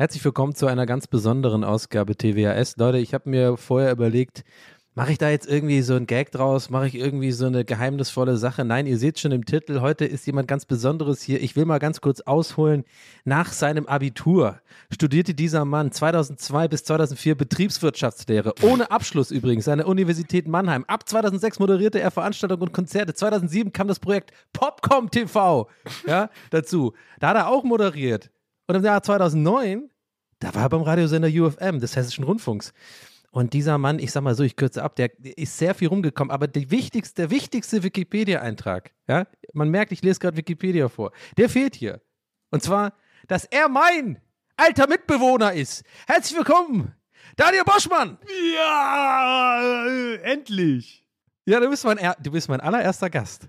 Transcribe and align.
Herzlich 0.00 0.24
willkommen 0.24 0.54
zu 0.54 0.66
einer 0.66 0.86
ganz 0.86 1.06
besonderen 1.06 1.62
Ausgabe 1.62 2.16
TWAS. 2.16 2.78
Leute, 2.78 2.96
ich 2.96 3.12
habe 3.12 3.28
mir 3.28 3.58
vorher 3.58 3.92
überlegt, 3.92 4.44
mache 4.94 5.12
ich 5.12 5.18
da 5.18 5.28
jetzt 5.28 5.46
irgendwie 5.46 5.82
so 5.82 5.94
ein 5.94 6.06
Gag 6.06 6.32
draus? 6.32 6.70
Mache 6.70 6.86
ich 6.86 6.94
irgendwie 6.94 7.32
so 7.32 7.44
eine 7.44 7.66
geheimnisvolle 7.66 8.38
Sache? 8.38 8.64
Nein, 8.64 8.86
ihr 8.86 8.96
seht 8.96 9.18
schon 9.18 9.30
im 9.30 9.44
Titel, 9.44 9.82
heute 9.82 10.06
ist 10.06 10.26
jemand 10.26 10.48
ganz 10.48 10.64
Besonderes 10.64 11.20
hier. 11.20 11.42
Ich 11.42 11.54
will 11.54 11.66
mal 11.66 11.80
ganz 11.80 12.00
kurz 12.00 12.22
ausholen. 12.22 12.84
Nach 13.26 13.52
seinem 13.52 13.84
Abitur 13.84 14.62
studierte 14.90 15.34
dieser 15.34 15.66
Mann 15.66 15.92
2002 15.92 16.68
bis 16.68 16.84
2004 16.84 17.34
Betriebswirtschaftslehre. 17.34 18.54
Ohne 18.62 18.90
Abschluss 18.90 19.30
übrigens 19.30 19.68
an 19.68 19.80
der 19.80 19.86
Universität 19.86 20.48
Mannheim. 20.48 20.86
Ab 20.86 21.06
2006 21.06 21.58
moderierte 21.58 22.00
er 22.00 22.10
Veranstaltungen 22.10 22.62
und 22.62 22.72
Konzerte. 22.72 23.12
2007 23.12 23.74
kam 23.74 23.86
das 23.86 24.00
Projekt 24.00 24.32
Popcom 24.54 25.10
TV 25.10 25.68
ja, 26.06 26.30
dazu. 26.48 26.94
Da 27.18 27.28
hat 27.28 27.36
er 27.36 27.48
auch 27.48 27.64
moderiert. 27.64 28.30
Und 28.70 28.76
im 28.76 28.84
Jahr 28.84 29.02
2009, 29.02 29.90
da 30.38 30.54
war 30.54 30.62
er 30.62 30.68
beim 30.68 30.82
Radiosender 30.82 31.26
UFM 31.26 31.80
des 31.80 31.96
Hessischen 31.96 32.22
Rundfunks. 32.22 32.72
Und 33.32 33.52
dieser 33.52 33.78
Mann, 33.78 33.98
ich 33.98 34.12
sag 34.12 34.22
mal 34.22 34.36
so, 34.36 34.44
ich 34.44 34.54
kürze 34.54 34.84
ab, 34.84 34.94
der 34.94 35.10
ist 35.18 35.58
sehr 35.58 35.74
viel 35.74 35.88
rumgekommen, 35.88 36.30
aber 36.30 36.46
die 36.46 36.70
wichtigste, 36.70 37.22
der 37.22 37.30
wichtigste 37.32 37.82
Wikipedia-Eintrag, 37.82 38.92
ja, 39.08 39.26
man 39.54 39.70
merkt, 39.70 39.90
ich 39.90 40.02
lese 40.02 40.20
gerade 40.20 40.36
Wikipedia 40.36 40.88
vor, 40.88 41.10
der 41.36 41.48
fehlt 41.48 41.74
hier. 41.74 42.00
Und 42.52 42.62
zwar, 42.62 42.92
dass 43.26 43.44
er 43.44 43.68
mein 43.68 44.20
alter 44.56 44.86
Mitbewohner 44.86 45.52
ist. 45.52 45.82
Herzlich 46.06 46.38
willkommen, 46.38 46.94
Daniel 47.34 47.64
Boschmann. 47.64 48.18
Ja, 48.54 49.84
endlich. 50.22 51.04
Ja, 51.44 51.58
du 51.58 51.68
bist 51.68 51.84
mein, 51.84 51.98
du 52.22 52.30
bist 52.30 52.48
mein 52.48 52.60
allererster 52.60 53.10
Gast. 53.10 53.48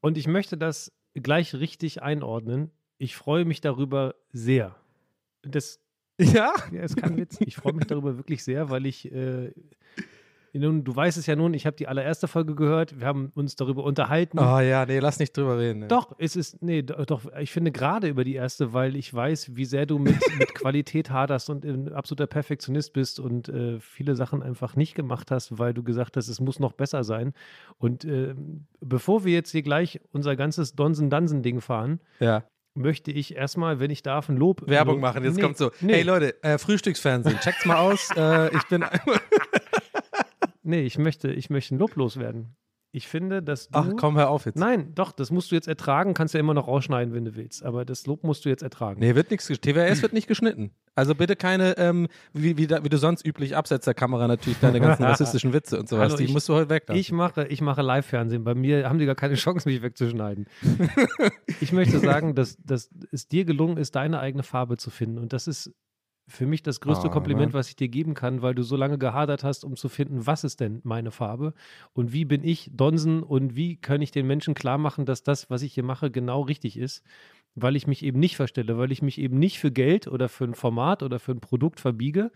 Und 0.00 0.16
ich 0.16 0.26
möchte 0.26 0.56
das 0.56 0.92
gleich 1.12 1.54
richtig 1.54 2.02
einordnen. 2.02 2.70
Ich 2.98 3.16
freue 3.16 3.44
mich 3.44 3.60
darüber 3.60 4.14
sehr. 4.32 4.74
Das, 5.42 5.80
Ja? 6.20 6.52
ja, 6.72 6.82
ist 6.82 6.96
kein 6.96 7.16
Witz. 7.16 7.36
Ich 7.40 7.56
freue 7.56 7.74
mich 7.74 7.86
darüber 7.86 8.16
wirklich 8.16 8.42
sehr, 8.42 8.70
weil 8.70 8.86
ich, 8.86 9.12
äh, 9.12 9.52
nun, 10.54 10.84
du 10.84 10.96
weißt 10.96 11.18
es 11.18 11.26
ja 11.26 11.36
nun, 11.36 11.52
ich 11.52 11.66
habe 11.66 11.76
die 11.76 11.86
allererste 11.86 12.26
Folge 12.28 12.54
gehört. 12.54 12.98
Wir 12.98 13.06
haben 13.06 13.30
uns 13.34 13.56
darüber 13.56 13.84
unterhalten. 13.84 14.38
Oh 14.38 14.58
ja, 14.60 14.86
nee, 14.86 15.00
lass 15.00 15.18
nicht 15.18 15.36
drüber 15.36 15.58
reden. 15.58 15.80
ne. 15.80 15.88
Doch, 15.88 16.14
es 16.16 16.34
ist, 16.34 16.62
nee, 16.62 16.80
do- 16.80 17.04
doch, 17.04 17.30
ich 17.38 17.52
finde 17.52 17.72
gerade 17.72 18.08
über 18.08 18.24
die 18.24 18.32
erste, 18.34 18.72
weil 18.72 18.96
ich 18.96 19.12
weiß, 19.12 19.54
wie 19.54 19.66
sehr 19.66 19.84
du 19.84 19.98
mit, 19.98 20.16
mit 20.38 20.54
Qualität 20.54 21.10
haderst 21.10 21.50
und 21.50 21.66
ein 21.66 21.92
absoluter 21.92 22.26
Perfektionist 22.26 22.94
bist 22.94 23.20
und 23.20 23.50
äh, 23.50 23.78
viele 23.80 24.16
Sachen 24.16 24.42
einfach 24.42 24.76
nicht 24.76 24.94
gemacht 24.94 25.30
hast, 25.30 25.58
weil 25.58 25.74
du 25.74 25.82
gesagt 25.82 26.16
hast, 26.16 26.28
es 26.28 26.40
muss 26.40 26.58
noch 26.58 26.72
besser 26.72 27.04
sein. 27.04 27.34
Und 27.76 28.06
äh, 28.06 28.34
bevor 28.80 29.26
wir 29.26 29.34
jetzt 29.34 29.50
hier 29.50 29.62
gleich 29.62 30.00
unser 30.12 30.36
ganzes 30.36 30.74
Donsen-Dansen-Ding 30.74 31.60
fahren, 31.60 32.00
Ja. 32.18 32.44
Möchte 32.76 33.10
ich 33.10 33.34
erstmal, 33.34 33.80
wenn 33.80 33.90
ich 33.90 34.02
darf, 34.02 34.28
ein 34.28 34.36
Lob. 34.36 34.62
Werbung 34.68 34.96
Lob- 34.96 35.02
machen. 35.02 35.24
Jetzt 35.24 35.36
Nee, 35.36 35.42
kommt 35.42 35.56
so, 35.58 35.70
Nee, 35.80 35.94
hey 35.94 36.02
Leute, 36.02 36.42
äh, 36.42 36.58
Frühstücksfernsehen, 36.58 37.38
checkt's 37.40 37.64
mal 37.64 37.76
aus. 37.78 38.10
äh, 38.16 38.54
ich 38.54 38.62
bin. 38.68 38.84
nee, 40.62 40.82
ich 40.82 40.98
möchte, 40.98 41.28
ich 41.32 41.50
möchte 41.50 41.74
ein 41.74 41.78
Lob 41.78 41.96
loswerden. 41.96 42.56
Ich 42.96 43.08
finde, 43.08 43.42
dass 43.42 43.68
du. 43.68 43.78
Ach 43.78 43.90
komm, 43.98 44.16
hör 44.16 44.30
auf 44.30 44.46
jetzt. 44.46 44.56
Nein, 44.56 44.94
doch, 44.94 45.12
das 45.12 45.30
musst 45.30 45.50
du 45.50 45.54
jetzt 45.54 45.68
ertragen, 45.68 46.14
kannst 46.14 46.32
ja 46.32 46.40
immer 46.40 46.54
noch 46.54 46.66
rausschneiden, 46.66 47.12
wenn 47.12 47.26
du 47.26 47.36
willst. 47.36 47.62
Aber 47.62 47.84
das 47.84 48.06
Lob 48.06 48.24
musst 48.24 48.46
du 48.46 48.48
jetzt 48.48 48.62
ertragen. 48.62 49.00
Nee, 49.00 49.14
wird 49.14 49.30
nichts. 49.30 49.48
TWS 49.48 50.00
wird 50.00 50.14
nicht 50.14 50.26
geschnitten. 50.26 50.70
Also 50.94 51.14
bitte 51.14 51.36
keine, 51.36 51.76
ähm, 51.76 52.08
wie, 52.32 52.56
wie, 52.56 52.70
wie 52.70 52.88
du 52.88 52.96
sonst 52.96 53.26
üblich, 53.26 53.54
Absetzerkamera 53.54 54.26
natürlich, 54.28 54.60
deine 54.60 54.80
ganzen 54.80 55.02
rassistischen 55.04 55.52
Witze 55.52 55.78
und 55.78 55.90
sowas. 55.90 56.04
Hallo, 56.08 56.16
die 56.16 56.24
ich- 56.24 56.32
musst 56.32 56.48
du 56.48 56.54
heute 56.54 56.70
weg. 56.70 56.84
Ich 56.94 57.12
mache, 57.12 57.46
ich 57.48 57.60
mache 57.60 57.82
Live-Fernsehen. 57.82 58.44
Bei 58.44 58.54
mir 58.54 58.88
haben 58.88 58.98
die 58.98 59.04
gar 59.04 59.14
keine 59.14 59.34
Chance, 59.34 59.68
mich 59.68 59.82
wegzuschneiden. 59.82 60.46
ich 61.60 61.72
möchte 61.72 61.98
sagen, 61.98 62.34
dass, 62.34 62.56
dass 62.64 62.88
es 63.12 63.28
dir 63.28 63.44
gelungen 63.44 63.76
ist, 63.76 63.94
deine 63.94 64.20
eigene 64.20 64.42
Farbe 64.42 64.78
zu 64.78 64.88
finden. 64.88 65.18
Und 65.18 65.34
das 65.34 65.48
ist 65.48 65.70
für 66.28 66.46
mich 66.46 66.62
das 66.62 66.80
größte 66.80 67.06
Ah, 67.08 67.10
Kompliment, 67.12 67.52
Mann. 67.52 67.58
was 67.60 67.68
ich 67.68 67.76
dir 67.76 67.88
geben 67.88 68.14
kann, 68.14 68.42
weil 68.42 68.54
du 68.54 68.62
so 68.64 68.74
lange 68.76 68.98
gehadert 68.98 69.44
hast, 69.44 69.64
um 69.64 69.76
zu 69.76 69.88
finden, 69.88 70.26
was 70.26 70.42
ist 70.44 70.58
denn 70.60 70.80
meine 70.82 71.10
Farbe 71.12 71.54
und 71.92 72.12
wie 72.12 72.24
bin 72.24 72.42
ich 72.42 72.70
Donsen 72.74 73.22
und 73.22 73.54
wie 73.54 73.76
kann 73.76 74.02
ich 74.02 74.10
den 74.10 74.26
Menschen 74.26 74.54
klar 74.54 74.76
machen, 74.78 75.06
dass 75.06 75.22
das, 75.22 75.50
was 75.50 75.62
ich 75.62 75.72
hier 75.74 75.84
mache, 75.84 76.10
genau 76.10 76.40
richtig 76.42 76.76
ist, 76.78 77.02
weil 77.54 77.76
ich 77.76 77.86
mich 77.86 78.04
eben 78.04 78.18
nicht 78.18 78.36
verstelle, 78.36 78.76
weil 78.76 78.90
ich 78.92 79.02
mich 79.02 79.18
eben 79.20 79.38
nicht 79.38 79.58
für 79.60 79.70
Geld 79.70 80.08
oder 80.08 80.28
für 80.28 80.44
ein 80.44 80.54
Format 80.54 81.02
oder 81.02 81.18
für 81.20 81.32
ein 81.32 81.40
Produkt 81.40 81.78
verbiege. 81.80 82.32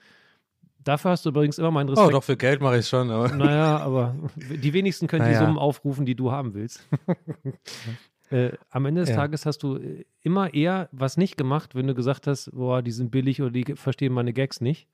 Dafür 0.82 1.10
hast 1.10 1.26
du 1.26 1.28
übrigens 1.30 1.58
immer 1.58 1.70
meinen 1.70 1.90
Respekt. 1.90 2.08
oh, 2.08 2.12
doch, 2.12 2.24
für 2.24 2.38
Geld 2.38 2.62
mache 2.62 2.78
ich 2.78 2.88
schon, 2.88 3.10
aber. 3.10 3.28
Naja, 3.36 3.76
aber 3.78 4.14
die 4.36 4.72
wenigsten 4.72 5.08
können 5.08 5.24
die 5.26 5.32
Naja. 5.32 5.40
Summen 5.44 5.58
aufrufen, 5.58 6.06
die 6.06 6.14
du 6.14 6.30
haben 6.32 6.54
willst. 6.54 6.88
äh, 8.30 8.52
am 8.70 8.86
Ende 8.86 9.02
des 9.02 9.10
Ja. 9.10 9.16
Tages 9.16 9.44
hast 9.46 9.62
du 9.62 9.76
äh, 9.76 10.04
immer 10.22 10.54
eher 10.54 10.88
was 10.92 11.16
nicht 11.16 11.36
gemacht, 11.36 11.74
wenn 11.74 11.86
du 11.86 11.94
gesagt 11.94 12.26
hast, 12.26 12.50
boah, 12.52 12.82
die 12.82 12.92
sind 12.92 13.10
billig 13.10 13.42
oder 13.42 13.50
die 13.50 13.74
verstehen 13.74 14.12
meine 14.12 14.32
Gags 14.32 14.60
nicht. 14.60 14.88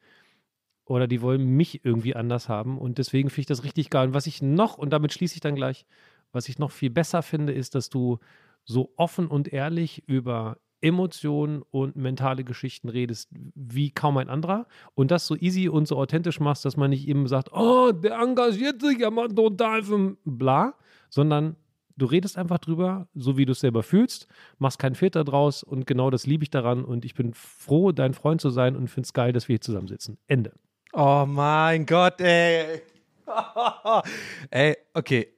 Oder 0.87 1.07
die 1.09 1.21
wollen 1.21 1.45
mich 1.57 1.85
irgendwie 1.85 2.15
anders 2.15 2.49
haben. 2.49 2.79
Und 2.79 2.99
deswegen 2.99 3.29
finde 3.29 3.41
ich 3.41 3.47
das 3.47 3.65
richtig 3.65 3.91
geil. 3.91 4.09
Und 4.09 4.15
was 4.15 4.27
ich 4.27 4.41
noch, 4.41 4.79
und 4.79 4.91
damit 4.91 5.13
schließe 5.13 5.35
ich 5.35 5.41
dann 5.41 5.57
gleich, 5.57 5.85
was 6.33 6.49
ich 6.49 6.59
noch 6.59 6.71
viel 6.71 6.91
besser 6.91 7.23
finde, 7.23 7.53
ist, 7.53 7.75
dass 7.75 7.89
du 7.91 8.19
so 8.65 8.93
offen 8.97 9.27
und 9.27 9.53
ehrlich 9.53 10.05
über 10.07 10.59
Emotionen 10.81 11.63
und 11.71 11.97
mentale 11.97 12.45
Geschichten 12.45 12.89
redest, 12.89 13.31
wie 13.55 13.91
kaum 13.91 14.17
ein 14.19 14.29
anderer. 14.29 14.67
Und 14.95 15.11
das 15.11 15.27
so 15.27 15.35
easy 15.35 15.69
und 15.69 15.89
so 15.89 15.97
authentisch 15.97 16.39
machst, 16.39 16.65
dass 16.65 16.77
man 16.77 16.91
nicht 16.91 17.09
eben 17.09 17.27
sagt, 17.27 17.51
oh, 17.53 17.91
der 17.93 18.19
engagiert 18.21 18.81
sich 18.81 18.99
ja 19.01 19.11
mal 19.11 19.29
total 19.29 19.83
für 19.83 20.17
bla, 20.25 20.75
sondern 21.09 21.57
du 21.97 22.07
redest 22.07 22.39
einfach 22.39 22.59
drüber, 22.59 23.09
so 23.15 23.37
wie 23.37 23.47
du 23.47 23.53
es 23.53 23.61
selber 23.61 23.83
fühlst, 23.83 24.27
machst 24.59 24.79
keinen 24.79 24.95
Filter 24.95 25.25
draus 25.25 25.63
und 25.63 25.87
genau 25.87 26.11
das 26.11 26.27
liebe 26.27 26.45
ich 26.45 26.51
daran 26.51 26.85
und 26.85 27.05
ich 27.05 27.15
bin 27.15 27.35
froh, 27.35 27.93
dein 27.93 28.15
Freund 28.15 28.41
zu 28.41 28.51
sein 28.51 28.77
und 28.77 28.89
finde 28.89 29.07
es 29.07 29.13
geil, 29.13 29.33
dass 29.33 29.49
wir 29.49 29.55
hier 29.55 29.61
zusammensitzen. 29.61 30.19
Ende. 30.27 30.53
Oh 30.93 31.25
mein 31.27 31.87
Gott, 31.87 32.21
ey. 32.21 32.83
ey, 34.51 34.77
okay. 34.95 35.29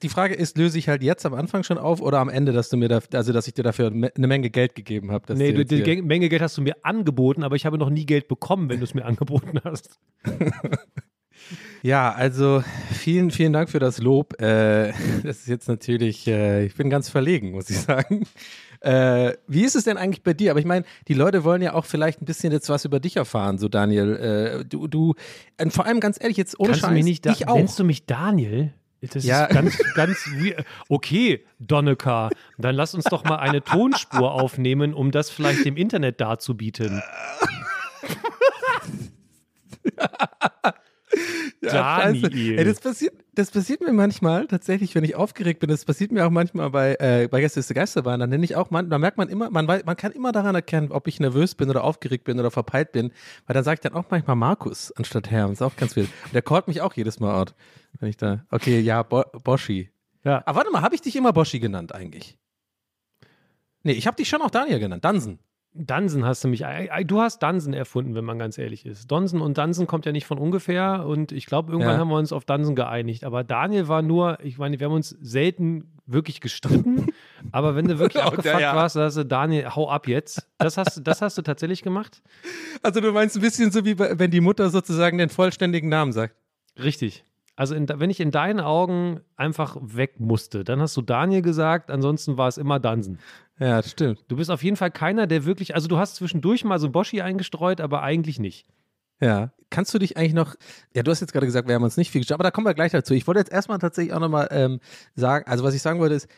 Die 0.00 0.08
Frage 0.08 0.34
ist, 0.34 0.56
löse 0.56 0.78
ich 0.78 0.88
halt 0.88 1.02
jetzt 1.02 1.26
am 1.26 1.34
Anfang 1.34 1.64
schon 1.64 1.76
auf 1.76 2.00
oder 2.00 2.20
am 2.20 2.28
Ende, 2.28 2.52
dass 2.52 2.68
du 2.68 2.76
mir 2.76 2.88
da, 2.88 3.00
also 3.14 3.32
dass 3.32 3.48
ich 3.48 3.54
dir 3.54 3.64
dafür 3.64 3.88
eine 3.88 4.26
Menge 4.28 4.48
Geld 4.48 4.76
gegeben 4.76 5.10
habe? 5.10 5.34
Nee, 5.34 5.52
du 5.52 5.64
die 5.64 6.02
Menge 6.02 6.28
Geld 6.28 6.40
hast 6.40 6.56
du 6.56 6.62
mir 6.62 6.76
angeboten, 6.84 7.42
aber 7.42 7.56
ich 7.56 7.66
habe 7.66 7.78
noch 7.78 7.90
nie 7.90 8.06
Geld 8.06 8.28
bekommen, 8.28 8.68
wenn 8.68 8.78
du 8.78 8.84
es 8.84 8.94
mir 8.94 9.04
angeboten 9.06 9.58
hast. 9.64 9.98
Ja, 11.82 12.12
also 12.12 12.62
vielen, 12.92 13.30
vielen 13.30 13.52
Dank 13.52 13.68
für 13.70 13.78
das 13.78 13.98
Lob. 13.98 14.40
Äh, 14.40 14.92
das 15.24 15.38
ist 15.40 15.48
jetzt 15.48 15.68
natürlich, 15.68 16.26
äh, 16.28 16.64
ich 16.66 16.74
bin 16.76 16.90
ganz 16.90 17.08
verlegen, 17.08 17.50
muss 17.52 17.70
ich 17.70 17.78
sagen. 17.80 18.26
Äh, 18.80 19.34
wie 19.46 19.62
ist 19.64 19.76
es 19.76 19.84
denn 19.84 19.96
eigentlich 19.96 20.22
bei 20.22 20.34
dir? 20.34 20.50
Aber 20.50 20.60
ich 20.60 20.66
meine, 20.66 20.84
die 21.08 21.14
Leute 21.14 21.44
wollen 21.44 21.62
ja 21.62 21.74
auch 21.74 21.84
vielleicht 21.84 22.20
ein 22.20 22.24
bisschen 22.24 22.52
jetzt 22.52 22.68
was 22.68 22.84
über 22.84 22.98
dich 23.00 23.16
erfahren, 23.16 23.58
so 23.58 23.68
Daniel. 23.68 24.60
Äh, 24.60 24.64
du, 24.64 24.88
du, 24.88 25.14
und 25.60 25.72
vor 25.72 25.86
allem 25.86 26.00
ganz 26.00 26.18
ehrlich, 26.20 26.36
jetzt 26.36 26.58
ohne 26.58 26.70
Kannst 26.70 26.80
Scheiß, 26.82 26.88
du 26.90 26.94
mich 26.94 27.04
nicht 27.04 27.26
da, 27.26 27.30
ich 27.32 27.46
auch. 27.48 27.54
Nennst 27.54 27.78
du 27.78 27.84
mich 27.84 28.06
Daniel? 28.06 28.72
Das 29.00 29.24
Ja. 29.24 29.46
ist 29.46 29.54
ganz, 29.54 29.78
ganz 29.94 30.16
weird. 30.36 30.64
Okay, 30.88 31.44
Donneka, 31.58 32.30
dann 32.58 32.76
lass 32.76 32.94
uns 32.94 33.04
doch 33.04 33.24
mal 33.24 33.36
eine 33.36 33.62
Tonspur 33.62 34.32
aufnehmen, 34.32 34.94
um 34.94 35.10
das 35.10 35.28
vielleicht 35.30 35.64
dem 35.64 35.76
Internet 35.76 36.20
darzubieten. 36.20 37.02
Daniel. 41.60 42.22
Scheiße. 42.22 42.58
Ey, 42.58 42.64
das, 42.64 42.80
passiert, 42.80 43.14
das 43.34 43.50
passiert 43.50 43.80
mir 43.80 43.92
manchmal 43.92 44.46
tatsächlich, 44.46 44.94
wenn 44.94 45.04
ich 45.04 45.14
aufgeregt 45.14 45.60
bin. 45.60 45.70
Das 45.70 45.84
passiert 45.84 46.10
mir 46.12 46.26
auch 46.26 46.30
manchmal 46.30 46.70
bei, 46.70 46.96
äh, 46.98 47.28
bei 47.30 47.40
Gäste 47.40 47.60
ist 47.60 47.70
der 47.70 47.74
Geisterbahn. 47.74 48.20
Dann 48.20 48.30
nenne 48.30 48.44
ich 48.44 48.56
auch, 48.56 48.70
man, 48.70 48.90
da 48.90 48.98
merkt 48.98 49.18
man 49.18 49.28
immer, 49.28 49.50
man, 49.50 49.68
weiß, 49.68 49.84
man 49.84 49.96
kann 49.96 50.12
immer 50.12 50.32
daran 50.32 50.54
erkennen, 50.54 50.90
ob 50.90 51.06
ich 51.06 51.20
nervös 51.20 51.54
bin 51.54 51.70
oder 51.70 51.84
aufgeregt 51.84 52.24
bin 52.24 52.40
oder 52.40 52.50
verpeilt 52.50 52.92
bin. 52.92 53.12
Weil 53.46 53.54
dann 53.54 53.64
sage 53.64 53.74
ich 53.74 53.80
dann 53.80 53.94
auch 53.94 54.06
manchmal 54.10 54.36
Markus 54.36 54.92
anstatt 54.92 55.30
Herr. 55.30 55.44
Das 55.44 55.52
ist 55.52 55.62
auch 55.62 55.76
ganz 55.76 55.94
wild. 55.96 56.08
Und 56.24 56.34
der 56.34 56.42
callt 56.42 56.68
mich 56.68 56.80
auch 56.80 56.94
jedes 56.94 57.20
Mal 57.20 57.34
out. 57.34 57.54
Wenn 58.00 58.08
ich 58.08 58.16
da, 58.16 58.44
okay, 58.50 58.80
ja, 58.80 59.02
Bo 59.02 59.22
Boschi. 59.44 59.90
Ja. 60.24 60.42
Aber 60.46 60.58
warte 60.58 60.70
mal, 60.70 60.82
habe 60.82 60.94
ich 60.94 61.00
dich 61.00 61.16
immer 61.16 61.32
Boschi 61.32 61.60
genannt 61.60 61.94
eigentlich? 61.94 62.38
Nee, 63.82 63.92
ich 63.92 64.06
habe 64.06 64.16
dich 64.16 64.28
schon 64.28 64.42
auch 64.42 64.50
Daniel 64.50 64.78
genannt. 64.78 65.04
Dansen. 65.04 65.38
Dansen 65.74 66.24
hast 66.26 66.44
du 66.44 66.48
mich. 66.48 66.64
Du 67.06 67.20
hast 67.20 67.38
Dansen 67.42 67.72
erfunden, 67.72 68.14
wenn 68.14 68.24
man 68.26 68.38
ganz 68.38 68.58
ehrlich 68.58 68.84
ist. 68.84 69.10
Donsen 69.10 69.40
und 69.40 69.56
Dansen 69.56 69.86
kommt 69.86 70.04
ja 70.04 70.12
nicht 70.12 70.26
von 70.26 70.38
ungefähr 70.38 71.06
und 71.06 71.32
ich 71.32 71.46
glaube, 71.46 71.72
irgendwann 71.72 71.94
Ja. 71.94 71.98
haben 71.98 72.08
wir 72.10 72.16
uns 72.18 72.30
auf 72.32 72.44
Dansen 72.44 72.74
geeinigt. 72.74 73.24
Aber 73.24 73.42
Daniel 73.42 73.88
war 73.88 74.02
nur, 74.02 74.38
ich 74.42 74.58
meine, 74.58 74.78
wir 74.78 74.86
haben 74.86 74.94
uns 74.94 75.10
selten 75.20 75.94
wirklich 76.04 76.42
gestritten, 76.42 77.06
aber 77.52 77.74
wenn 77.74 77.86
du 77.88 77.98
wirklich 77.98 78.22
Genau, 78.22 78.34
abgefuckt 78.36 78.60
ja. 78.60 78.76
warst, 78.76 78.96
da 78.96 79.04
hast 79.04 79.16
du 79.16 79.24
Daniel, 79.24 79.70
hau 79.74 79.88
ab 79.88 80.08
jetzt. 80.08 80.46
Das 80.58 80.76
hast, 80.76 80.98
du- 80.98 81.00
das 81.00 81.22
hast 81.22 81.38
du 81.38 81.42
tatsächlich 81.42 81.80
gemacht? 81.82 82.22
Also 82.82 83.00
du 83.00 83.10
meinst 83.12 83.36
ein 83.36 83.40
bisschen 83.42 83.70
so 83.70 83.84
wie 83.86 83.98
wenn 83.98 84.30
die 84.30 84.40
Mutter 84.40 84.68
sozusagen 84.68 85.16
den 85.16 85.30
vollständigen 85.30 85.88
Namen 85.88 86.12
sagt. 86.12 86.34
Richtig. 86.82 87.24
Also 87.62 87.76
in, 87.76 87.88
wenn 87.88 88.10
ich 88.10 88.18
in 88.18 88.32
deinen 88.32 88.58
Augen 88.58 89.20
einfach 89.36 89.76
weg 89.80 90.18
musste, 90.18 90.64
dann 90.64 90.80
hast 90.80 90.96
du 90.96 91.00
Daniel 91.00 91.42
gesagt, 91.42 91.92
ansonsten 91.92 92.36
war 92.36 92.48
es 92.48 92.58
immer 92.58 92.80
Dansen. 92.80 93.20
Ja, 93.60 93.76
das 93.76 93.92
stimmt. 93.92 94.24
Du 94.26 94.34
bist 94.34 94.50
auf 94.50 94.64
jeden 94.64 94.76
Fall 94.76 94.90
keiner, 94.90 95.28
der 95.28 95.44
wirklich, 95.44 95.76
also 95.76 95.86
du 95.86 95.96
hast 95.96 96.16
zwischendurch 96.16 96.64
mal 96.64 96.80
so 96.80 96.90
Boschi 96.90 97.20
eingestreut, 97.20 97.80
aber 97.80 98.02
eigentlich 98.02 98.40
nicht. 98.40 98.66
Ja. 99.20 99.52
Kannst 99.70 99.94
du 99.94 100.00
dich 100.00 100.16
eigentlich 100.16 100.34
noch, 100.34 100.56
ja, 100.92 101.04
du 101.04 101.12
hast 101.12 101.20
jetzt 101.20 101.32
gerade 101.32 101.46
gesagt, 101.46 101.68
wir 101.68 101.76
haben 101.76 101.84
uns 101.84 101.96
nicht 101.96 102.10
viel 102.10 102.22
gestritten, 102.22 102.40
aber 102.40 102.48
da 102.48 102.50
kommen 102.50 102.66
wir 102.66 102.74
gleich 102.74 102.90
dazu. 102.90 103.14
Ich 103.14 103.28
wollte 103.28 103.38
jetzt 103.38 103.52
erstmal 103.52 103.78
tatsächlich 103.78 104.12
auch 104.12 104.18
nochmal 104.18 104.48
ähm, 104.50 104.80
sagen, 105.14 105.48
also 105.48 105.62
was 105.62 105.74
ich 105.74 105.82
sagen 105.82 106.00
wollte 106.00 106.16
ist, 106.16 106.28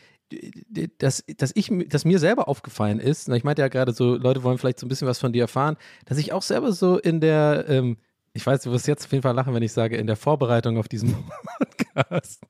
dass, 0.99 1.23
dass 1.37 1.53
ich, 1.55 1.71
dass 1.87 2.05
mir 2.05 2.19
selber 2.19 2.47
aufgefallen 2.47 2.99
ist, 2.99 3.29
na, 3.29 3.35
ich 3.35 3.43
meinte 3.43 3.63
ja 3.63 3.67
gerade 3.67 3.93
so, 3.93 4.15
Leute 4.15 4.43
wollen 4.43 4.59
vielleicht 4.59 4.77
so 4.77 4.85
ein 4.85 4.89
bisschen 4.89 5.07
was 5.07 5.17
von 5.17 5.33
dir 5.33 5.41
erfahren, 5.41 5.75
dass 6.05 6.19
ich 6.19 6.33
auch 6.33 6.43
selber 6.43 6.71
so 6.71 6.99
in 6.99 7.19
der, 7.19 7.65
ähm, 7.67 7.97
ich 8.35 8.45
weiß, 8.45 8.61
du 8.63 8.71
wirst 8.71 8.87
jetzt 8.87 9.05
auf 9.05 9.11
jeden 9.11 9.21
Fall 9.21 9.33
lachen, 9.33 9.53
wenn 9.53 9.63
ich 9.63 9.71
sage, 9.71 9.95
in 9.95 10.07
der 10.07 10.17
Vorbereitung 10.17 10.77
auf 10.77 10.89
diesen 10.89 11.15
Podcast, 11.57 12.43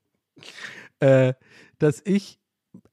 äh, 1.00 1.32
dass 1.78 2.02
ich 2.04 2.38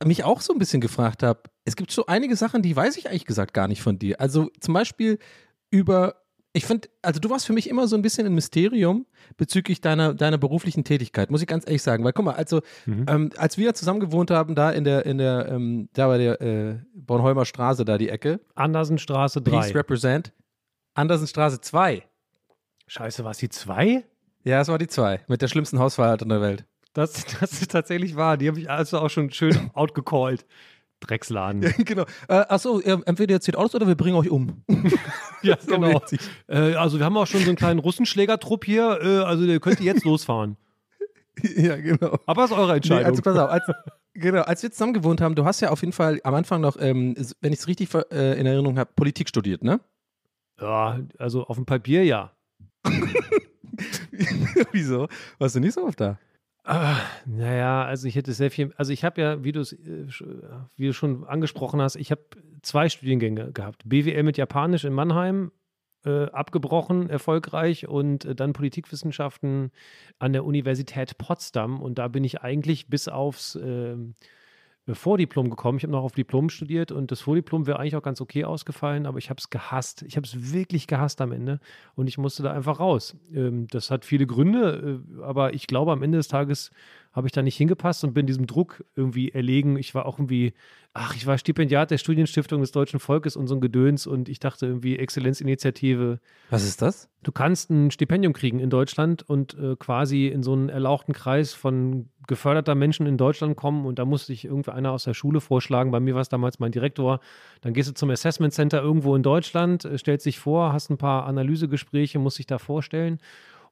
mich 0.04 0.24
auch 0.24 0.40
so 0.40 0.54
ein 0.54 0.60
bisschen 0.60 0.80
gefragt 0.80 1.24
habe, 1.24 1.42
es 1.66 1.76
gibt 1.76 1.92
so 1.92 2.06
einige 2.06 2.36
Sachen, 2.38 2.62
die 2.62 2.76
weiß 2.76 2.96
ich 2.98 3.10
eigentlich 3.10 3.26
gesagt 3.26 3.54
gar 3.54 3.68
nicht 3.68 3.82
von 3.82 4.00
dir. 4.00 4.22
Also 4.22 4.50
zum 4.62 4.74
Beispiel 4.74 5.20
über, 5.72 6.16
ich 6.54 6.66
finde, 6.66 6.88
also 7.02 7.20
du 7.20 7.30
warst 7.30 7.46
für 7.46 7.52
mich 7.52 7.70
immer 7.70 7.86
so 7.88 7.98
ein 7.98 8.02
bisschen 8.02 8.26
ein 8.26 8.34
Mysterium 8.34 9.06
bezüglich 9.36 9.82
deiner, 9.82 10.14
deiner 10.14 10.38
beruflichen 10.38 10.86
Tätigkeit, 10.86 11.30
muss 11.30 11.42
ich 11.42 11.48
ganz 11.48 11.66
ehrlich 11.68 11.82
sagen. 11.82 12.06
Weil 12.06 12.14
guck 12.14 12.24
mal, 12.24 12.36
also 12.36 12.62
ähm, 12.88 13.32
als 13.36 13.58
wir 13.58 13.74
zusammen 13.74 14.00
gewohnt 14.00 14.32
haben, 14.32 14.56
da 14.56 14.72
in 14.72 14.86
der, 14.86 15.06
in 15.06 15.18
der, 15.18 15.50
ähm, 15.50 15.90
da 15.92 16.08
bei 16.08 16.18
der 16.18 16.42
äh, 16.42 16.80
Bornholmer 16.94 17.44
Straße, 17.44 17.84
da 17.84 17.98
die 17.98 18.10
Ecke, 18.10 18.40
Andersenstraße 18.54 19.42
Peace 19.42 19.72
3. 19.72 19.80
Represent, 19.80 20.32
Andersenstraße 20.96 21.62
2. 21.62 22.04
Scheiße, 22.88 23.24
war 23.24 23.32
es 23.32 23.38
die 23.38 23.50
2? 23.50 24.04
Ja, 24.44 24.62
es 24.62 24.68
war 24.68 24.78
die 24.78 24.88
2, 24.88 25.22
mit 25.28 25.42
der 25.42 25.48
schlimmsten 25.48 25.80
Hausverhaltung 25.80 26.30
der 26.30 26.42
Welt. 26.42 26.66
Das, 26.94 27.26
das 27.40 27.54
ist 27.62 27.72
tatsächlich 27.72 28.16
wahr. 28.16 28.38
Die 28.38 28.48
habe 28.48 28.60
ich 28.60 28.70
also 28.70 29.00
auch 29.00 29.10
schon 29.10 29.32
schön 29.32 29.70
outgecallt. 29.74 30.46
Drecksladen. 31.02 31.62
genau. 31.84 32.04
Äh, 32.30 32.36
achso, 32.48 32.80
entweder 32.80 33.36
ihr 33.36 33.42
zieht 33.42 33.58
aus 33.58 33.76
oder 33.76 33.86
wir 33.86 33.96
bringen 33.96 34.16
euch 34.16 34.30
um. 34.30 34.64
Ja, 35.42 35.56
genau. 35.68 36.02
Äh, 36.48 36.74
also 36.76 36.98
wir 36.98 37.06
haben 37.06 37.16
auch 37.18 37.28
schon 37.28 37.42
so 37.42 37.48
einen 37.50 37.58
kleinen 37.58 37.80
Russenschlägertrupp 37.80 38.66
hier. 38.66 39.00
Äh, 39.04 39.18
also 39.26 39.46
der 39.46 39.60
könnt 39.60 39.80
ihr 39.82 39.86
jetzt 39.94 40.04
losfahren. 40.06 40.58
ja, 41.44 41.76
genau. 41.76 42.18
Aber 42.26 42.46
es 42.46 42.52
ist 42.52 42.58
eure 42.58 42.72
Nee, 42.72 42.78
Entscheidung. 42.78 43.06
also 43.06 43.22
pass 43.22 43.38
auf, 43.38 43.52
als, 43.52 43.64
genau, 44.14 44.42
als 44.42 44.64
wir 44.64 44.72
zusammen 44.72 44.94
gewohnt 44.94 45.22
haben, 45.22 45.36
du 45.36 45.46
hast 45.46 45.60
ja 45.60 45.70
auf 45.70 45.82
jeden 45.82 45.92
Fall 45.92 46.20
am 46.24 46.34
Anfang 46.34 46.62
noch, 46.62 46.78
ähm, 46.80 47.14
wenn 47.42 47.54
ich 47.54 47.60
es 47.60 47.68
richtig 47.68 47.94
äh, 47.94 48.40
in 48.40 48.48
Erinnerung 48.48 48.80
habe, 48.80 48.90
Politik 48.96 49.30
studiert, 49.30 49.64
ne? 49.64 49.82
Ja, 50.60 51.00
also 51.18 51.46
auf 51.46 51.56
dem 51.58 51.66
Papier 51.66 52.04
ja. 52.04 52.32
Wieso? 54.72 55.08
Warst 55.40 55.56
du 55.56 55.60
nicht 55.60 55.74
so 55.74 55.86
oft 55.86 56.00
da? 56.00 56.18
Ah, 56.64 56.98
naja, 57.26 57.86
also 57.86 58.08
ich 58.08 58.16
hätte 58.16 58.34
sehr 58.34 58.50
viel, 58.50 58.74
also 58.76 58.92
ich 58.92 59.04
habe 59.04 59.22
ja, 59.22 59.44
wie 59.44 59.52
du 59.52 59.60
es, 59.60 59.74
äh, 59.74 60.08
wie 60.76 60.88
du 60.88 60.94
schon 60.94 61.24
angesprochen 61.24 61.80
hast, 61.80 61.96
ich 61.96 62.10
habe 62.10 62.24
zwei 62.64 62.90
Studiengänge 62.90 63.52
gehabt. 63.52 63.84
BWL 63.86 64.24
mit 64.24 64.38
Japanisch 64.38 64.84
in 64.84 64.94
Mannheim, 64.94 65.52
äh, 66.06 66.26
abgebrochen, 66.26 67.08
erfolgreich 67.08 67.88
und 67.88 68.26
äh, 68.26 68.34
dann 68.34 68.54
Politikwissenschaften 68.54 69.72
an 70.18 70.34
der 70.34 70.44
Universität 70.44 71.20
Potsdam 71.20 71.82
und 71.82 72.00
da 72.00 72.08
bin 72.08 72.24
ich 72.24 72.42
eigentlich 72.42 72.88
bis 72.88 73.08
aufs 73.08 73.56
ähm, 73.56 74.16
Vordiplom 74.94 75.50
gekommen. 75.50 75.78
Ich 75.78 75.84
habe 75.84 75.94
noch 75.94 76.04
auf 76.04 76.12
Diplom 76.12 76.50
studiert 76.50 76.92
und 76.92 77.10
das 77.10 77.22
Vordiplom 77.22 77.66
wäre 77.66 77.80
eigentlich 77.80 77.96
auch 77.96 78.04
ganz 78.04 78.22
okay 78.22 78.44
ausgefallen, 78.46 79.08
aber 79.08 79.18
ich 79.18 79.32
habe 79.32 79.40
es 79.40 79.50
gehasst. 79.50 80.04
Ich 80.04 80.16
habe 80.16 80.28
es 80.28 80.54
wirklich 80.54 80.86
gehasst 80.86 81.22
am 81.22 81.32
Ende 81.32 81.60
und 81.96 82.08
ich 82.08 82.20
musste 82.20 82.44
da 82.44 82.54
einfach 82.54 82.80
raus. 82.80 83.16
Ähm, 83.34 83.68
das 83.72 83.90
hat 83.90 84.06
viele 84.06 84.28
Gründe, 84.28 85.02
äh, 85.20 85.24
aber 85.24 85.56
ich 85.56 85.66
glaube, 85.66 85.92
am 85.92 86.04
Ende 86.04 86.20
des 86.20 86.28
Tages 86.28 86.70
habe 87.16 87.28
ich 87.28 87.32
da 87.32 87.42
nicht 87.42 87.56
hingepasst 87.56 88.04
und 88.04 88.14
bin 88.14 88.28
diesem 88.28 88.46
Druck 88.46 88.84
irgendwie 88.94 89.32
erlegen. 89.32 89.78
Ich 89.78 89.96
war 89.96 90.06
auch 90.06 90.20
irgendwie, 90.20 90.54
ach, 90.94 91.16
ich 91.16 91.26
war 91.26 91.38
Stipendiat 91.38 91.90
der 91.90 91.98
Studienstiftung 91.98 92.60
des 92.60 92.74
deutschen 92.74 93.00
Volkes 93.00 93.38
und 93.38 93.48
so 93.48 93.56
ein 93.56 93.62
Gedöns 93.62 94.06
und 94.06 94.28
ich 94.28 94.40
dachte 94.40 94.66
irgendwie 94.66 95.00
Exzellenzinitiative. 95.00 96.20
Was 96.50 96.66
ist 96.66 96.82
das? 96.82 97.10
Du 97.24 97.32
kannst 97.32 97.70
ein 97.72 97.90
Stipendium 97.90 98.34
kriegen 98.34 98.60
in 98.60 98.70
Deutschland 98.70 99.28
und 99.28 99.58
äh, 99.58 99.78
quasi 99.78 100.28
in 100.28 100.44
so 100.44 100.52
einen 100.52 100.68
erlauchten 100.68 101.14
Kreis 101.14 101.54
von 101.54 102.10
geförderter 102.28 102.76
Menschen 102.76 103.06
in 103.06 103.18
Deutschland 103.18 103.56
kommen 103.56 103.86
und 103.86 103.98
da 103.98 104.04
musste 104.04 104.34
ich 104.34 104.44
irgendwie 104.44 104.72
einer 104.72 104.92
aus 104.92 105.06
der 105.06 105.14
Schule 105.14 105.40
vorschlagen. 105.40 105.92
Bei 105.92 106.02
mir 106.02 106.16
war 106.16 106.22
es 106.22 106.30
damals 106.30 106.60
mein 106.60 106.72
Direktor. 106.74 107.22
Dann 107.62 107.74
gehst 107.74 107.88
du 107.88 107.94
zum 107.94 108.10
Assessment 108.10 108.54
Center 108.54 108.82
irgendwo 108.82 109.16
in 109.16 109.24
Deutschland, 109.24 109.86
äh, 109.86 109.98
stellst 109.98 110.26
dich 110.26 110.38
vor, 110.38 110.74
hast 110.74 110.90
ein 110.90 110.98
paar 110.98 111.26
Analysegespräche, 111.28 112.20
musst 112.20 112.40
dich 112.40 112.48
da 112.48 112.58
vorstellen. 112.58 113.20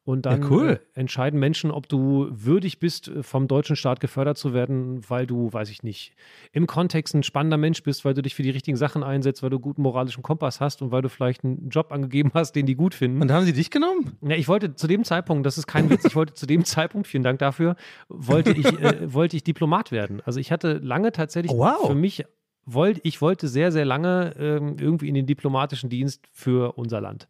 Und 0.06 0.26
dann 0.26 0.42
Ja, 0.42 0.50
cool. 0.50 0.80
äh, 0.96 1.00
entscheiden 1.00 1.40
Menschen, 1.40 1.72
ob 1.72 1.88
du 1.88 2.28
würdig 2.30 2.80
bist, 2.80 3.08
äh, 3.08 3.24
vom 3.24 3.48
deutschen 3.48 3.78
Staat 3.78 4.02
gefördert 4.02 4.38
zu 4.38 4.54
werden, 4.54 5.02
weil 5.10 5.26
du, 5.26 5.54
weiß 5.54 5.70
ich 5.70 5.82
nicht, 5.82 6.14
im 6.52 6.68
Kontext 6.68 7.16
ein 7.16 7.24
spannender 7.24 7.56
Mensch 7.56 7.84
bist, 7.84 8.04
weil 8.04 8.14
du 8.14 8.22
dich 8.22 8.36
für 8.36 8.44
die 8.44 8.50
richtigen 8.50 8.76
Sachen 8.76 9.02
einsetzt, 9.02 9.44
weil 9.44 9.50
du 9.50 9.60
guten 9.62 9.82
moralischen 9.82 10.22
Kompass 10.22 10.60
hast 10.60 10.82
und 10.82 10.92
weil 10.92 11.02
du 11.02 11.08
vielleicht 11.08 11.46
einen 11.46 11.70
Job 11.70 11.94
angegeben 11.94 12.32
hast, 12.34 12.52
den 12.54 12.66
die 12.66 12.76
gut 12.76 12.94
finden. 12.96 13.22
Und 13.22 13.32
haben 13.32 13.46
sie 13.46 13.54
dich 13.54 13.72
genommen? 13.72 14.18
Ja, 14.22 14.36
ich 14.36 14.50
wollte 14.50 14.76
zu 14.76 14.88
dem 14.88 15.06
Zeitpunkt, 15.06 15.46
das 15.46 15.58
ist 15.58 15.68
kein 15.68 15.90
Witz, 15.90 16.04
ich 16.04 16.16
wollte 16.18 16.34
zu 16.34 16.46
dem 16.48 16.66
Zeitpunkt, 16.66 17.08
vielen 17.08 17.24
Dank 17.24 17.40
dafür, 17.40 17.78
wollte 18.10 18.52
ich, 18.52 18.66
äh, 18.82 19.14
wollte 19.14 19.38
ich 19.38 19.46
Diplomat 19.46 19.94
werden. 19.94 20.22
Also 20.26 20.42
ich 20.42 20.52
hatte 20.52 20.80
lange 20.80 21.14
tatsächlich 21.14 21.54
Oh, 21.54 21.60
wow. 21.60 21.88
für 21.88 21.96
mich, 21.96 22.26
wollte, 22.66 23.00
ich 23.04 23.22
wollte 23.22 23.48
sehr, 23.48 23.72
sehr 23.72 23.86
lange 23.86 24.34
ähm, 24.38 24.76
irgendwie 24.82 25.08
in 25.08 25.14
den 25.16 25.26
diplomatischen 25.28 25.90
Dienst 25.90 26.26
für 26.34 26.74
unser 26.78 27.00
Land. 27.00 27.30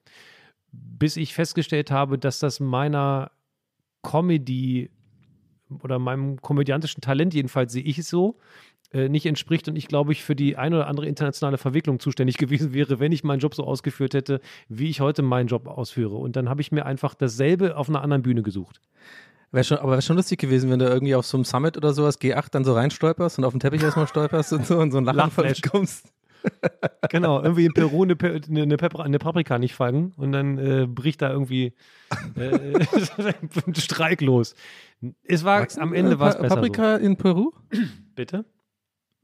Bis 0.74 1.18
ich 1.18 1.34
festgestellt 1.34 1.92
habe, 1.92 2.18
dass 2.18 2.40
das 2.40 2.60
meiner 2.60 3.32
Comedy 4.02 4.90
oder 5.82 6.00
meinem 6.00 6.42
komödiantischen 6.42 7.02
Talent, 7.02 7.34
jedenfalls 7.34 7.74
sehe 7.74 7.84
ich 7.84 7.98
es 7.98 8.10
so, 8.10 8.38
äh, 8.92 9.10
nicht 9.10 9.26
entspricht 9.26 9.68
und 9.68 9.76
ich 9.76 9.88
glaube, 9.88 10.12
ich 10.12 10.24
für 10.24 10.36
die 10.36 10.56
eine 10.56 10.76
oder 10.78 10.88
andere 10.88 11.08
internationale 11.08 11.58
Verwicklung 11.58 12.00
zuständig 12.00 12.38
gewesen 12.38 12.74
wäre, 12.74 13.00
wenn 13.00 13.12
ich 13.12 13.24
meinen 13.24 13.40
Job 13.40 13.56
so 13.56 13.64
ausgeführt 13.64 14.14
hätte, 14.14 14.40
wie 14.70 14.90
ich 14.90 15.02
heute 15.02 15.24
meinen 15.24 15.48
Job 15.48 15.68
ausführe. 15.68 16.16
Und 16.16 16.36
dann 16.36 16.50
habe 16.50 16.62
ich 16.62 16.72
mir 16.72 16.86
einfach 16.86 17.16
dasselbe 17.16 17.76
auf 17.76 17.90
einer 17.90 18.02
anderen 18.02 18.22
Bühne 18.22 18.44
gesucht. 18.44 18.80
Wär 19.52 19.64
schon, 19.64 19.78
aber 19.78 19.92
wäre 19.92 20.02
schon 20.02 20.16
lustig 20.16 20.40
gewesen, 20.40 20.70
wenn 20.72 20.80
du 20.80 20.86
irgendwie 20.86 21.16
auf 21.16 21.26
so 21.26 21.38
einem 21.38 21.46
Summit 21.46 21.78
oder 21.78 21.94
sowas 21.94 22.20
G8 22.20 22.48
dann 22.52 22.64
so 22.66 22.74
reinstolperst 22.74 23.38
und 23.38 23.46
auf 23.46 23.54
den 23.54 23.60
Teppich 23.60 23.84
erstmal 23.84 24.08
stolperst 24.08 24.54
und 24.54 24.66
so 24.66 24.80
und 24.80 24.92
so 24.92 24.98
ein 24.98 25.06
Lachenfall 25.06 25.46
Lachflash. 25.46 26.02
Genau, 27.10 27.42
irgendwie 27.42 27.66
in 27.66 27.74
Peru 27.74 28.04
eine, 28.04 28.16
Pe 28.16 28.40
eine, 28.50 28.78
Pepper 28.78 29.04
eine 29.04 29.20
Paprika 29.20 29.60
nicht 29.60 29.76
fangen 29.76 30.14
und 30.18 30.32
dann 30.32 30.58
äh, 30.58 30.88
bricht 30.88 31.22
da 31.22 31.32
irgendwie 31.32 31.74
äh, 32.38 32.74
ein 33.68 33.76
Streik 33.76 34.22
los. 34.22 34.56
Es 35.24 35.44
war 35.44 35.68
am 35.78 35.94
Ende 35.94 36.20
war 36.20 36.30
es 36.30 36.36
Pa 36.36 36.42
besser. 36.44 36.56
Paprika 36.56 36.96
in 36.96 37.18
Peru? 37.18 37.52
So. 37.72 37.82
Bitte? 38.16 38.46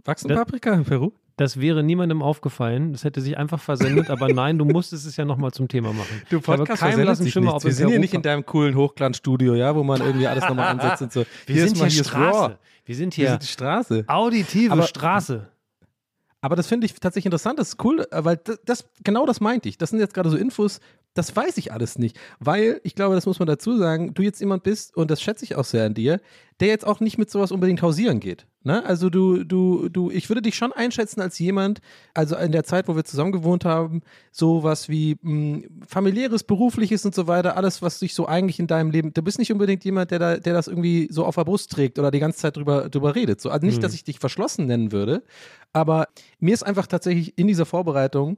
Wachsen 0.05 0.27
Das- 0.29 0.37
Paprika 0.37 0.73
in 0.73 0.83
Peru? 0.85 1.11
Das 1.37 1.57
wäre 1.61 1.83
niemandem 1.83 2.21
aufgefallen. 2.21 2.91
Das 2.91 3.05
hätte 3.05 3.21
sich 3.21 3.37
einfach 3.37 3.61
versendet, 3.61 4.09
aber 4.09 4.27
nein, 4.27 4.57
du 4.57 4.65
musstest 4.65 5.07
es 5.07 5.15
ja 5.15 5.23
nochmal 5.23 5.51
zum 5.51 5.69
Thema 5.69 5.93
machen. 5.93 6.21
Du 6.29 6.41
Podcast 6.41 6.81
keinem 6.81 7.05
lassen 7.05 7.29
Schimmer, 7.29 7.53
nichts. 7.53 7.63
ob 7.63 7.63
Wir 7.63 7.73
sind 7.73 7.87
hier 7.87 7.99
nicht 7.99 8.13
in 8.13 8.21
deinem 8.21 8.45
coolen 8.45 8.75
Hochglanzstudio, 8.75 9.55
ja, 9.55 9.73
wo 9.73 9.83
man 9.85 10.01
irgendwie 10.01 10.27
alles 10.27 10.43
nochmal 10.49 10.67
ansetzt 10.67 11.01
und 11.01 11.13
so. 11.13 11.25
Wir 11.45 11.61
sind 11.63 11.75
ist 11.75 11.79
mal 11.79 11.89
hier 11.89 12.01
ist. 12.01 12.07
Straße. 12.09 12.57
Wir 12.83 12.95
sind 12.95 13.13
Hier 13.13 13.27
hier 13.27 13.33
ist 13.35 13.43
die 13.43 13.51
Straße. 13.53 14.03
auditive 14.07 14.73
Aber- 14.73 14.83
Straße. 14.83 15.47
Aber 16.41 16.55
das 16.55 16.67
finde 16.67 16.85
ich 16.85 16.93
tatsächlich 16.93 17.25
interessant, 17.25 17.59
das 17.59 17.69
ist 17.69 17.83
cool, 17.83 18.07
äh, 18.11 18.23
weil 18.23 18.37
das, 18.37 18.59
das 18.65 18.85
genau 19.03 19.25
das 19.25 19.41
meinte 19.41 19.67
ich. 19.67 19.77
Das 19.77 19.89
sind 19.89 19.99
jetzt 19.99 20.13
gerade 20.13 20.29
so 20.29 20.37
Infos, 20.37 20.79
das 21.13 21.35
weiß 21.35 21.57
ich 21.57 21.73
alles 21.73 21.97
nicht. 21.97 22.19
Weil, 22.39 22.79
ich 22.83 22.95
glaube, 22.95 23.15
das 23.15 23.25
muss 23.25 23.39
man 23.39 23.47
dazu 23.47 23.77
sagen, 23.77 24.13
du 24.13 24.21
jetzt 24.21 24.39
jemand 24.39 24.63
bist, 24.63 24.95
und 24.95 25.11
das 25.11 25.21
schätze 25.21 25.43
ich 25.43 25.55
auch 25.55 25.65
sehr 25.65 25.85
an 25.85 25.93
dir, 25.93 26.21
der 26.59 26.67
jetzt 26.67 26.85
auch 26.85 26.99
nicht 26.99 27.17
mit 27.17 27.29
sowas 27.29 27.51
unbedingt 27.51 27.81
hausieren 27.81 28.19
geht. 28.19 28.45
Ne? 28.63 28.85
Also 28.85 29.09
du, 29.09 29.45
du, 29.45 29.87
du, 29.87 30.11
ich 30.11 30.29
würde 30.29 30.41
dich 30.41 30.55
schon 30.55 30.73
einschätzen 30.73 31.21
als 31.21 31.39
jemand, 31.39 31.79
also 32.13 32.35
in 32.35 32.51
der 32.51 32.65
Zeit, 32.65 32.87
wo 32.89 32.95
wir 32.95 33.05
zusammen 33.05 33.31
gewohnt 33.31 33.63
haben, 33.63 34.01
sowas 34.31 34.89
wie 34.89 35.17
mh, 35.21 35.67
familiäres, 35.87 36.43
berufliches 36.43 37.05
und 37.05 37.15
so 37.15 37.27
weiter, 37.27 37.55
alles, 37.55 37.81
was 37.81 37.99
dich 37.99 38.13
so 38.13 38.27
eigentlich 38.27 38.59
in 38.59 38.67
deinem 38.67 38.91
Leben, 38.91 39.13
du 39.13 39.21
bist 39.21 39.39
nicht 39.39 39.53
unbedingt 39.53 39.85
jemand, 39.85 40.11
der, 40.11 40.19
da, 40.19 40.37
der 40.37 40.53
das 40.53 40.67
irgendwie 40.67 41.07
so 41.09 41.25
auf 41.25 41.35
der 41.35 41.45
Brust 41.45 41.71
trägt 41.71 41.97
oder 41.97 42.11
die 42.11 42.19
ganze 42.19 42.39
Zeit 42.39 42.57
drüber, 42.57 42.89
drüber 42.89 43.15
redet. 43.15 43.39
So, 43.39 43.49
also 43.49 43.65
nicht, 43.65 43.81
dass 43.81 43.93
ich 43.93 44.03
dich 44.03 44.19
verschlossen 44.19 44.65
nennen 44.65 44.91
würde, 44.91 45.23
aber 45.71 46.07
mir 46.39 46.53
ist 46.53 46.63
einfach 46.63 46.87
tatsächlich 46.87 47.37
in 47.37 47.47
dieser 47.47 47.65
Vorbereitung 47.65 48.37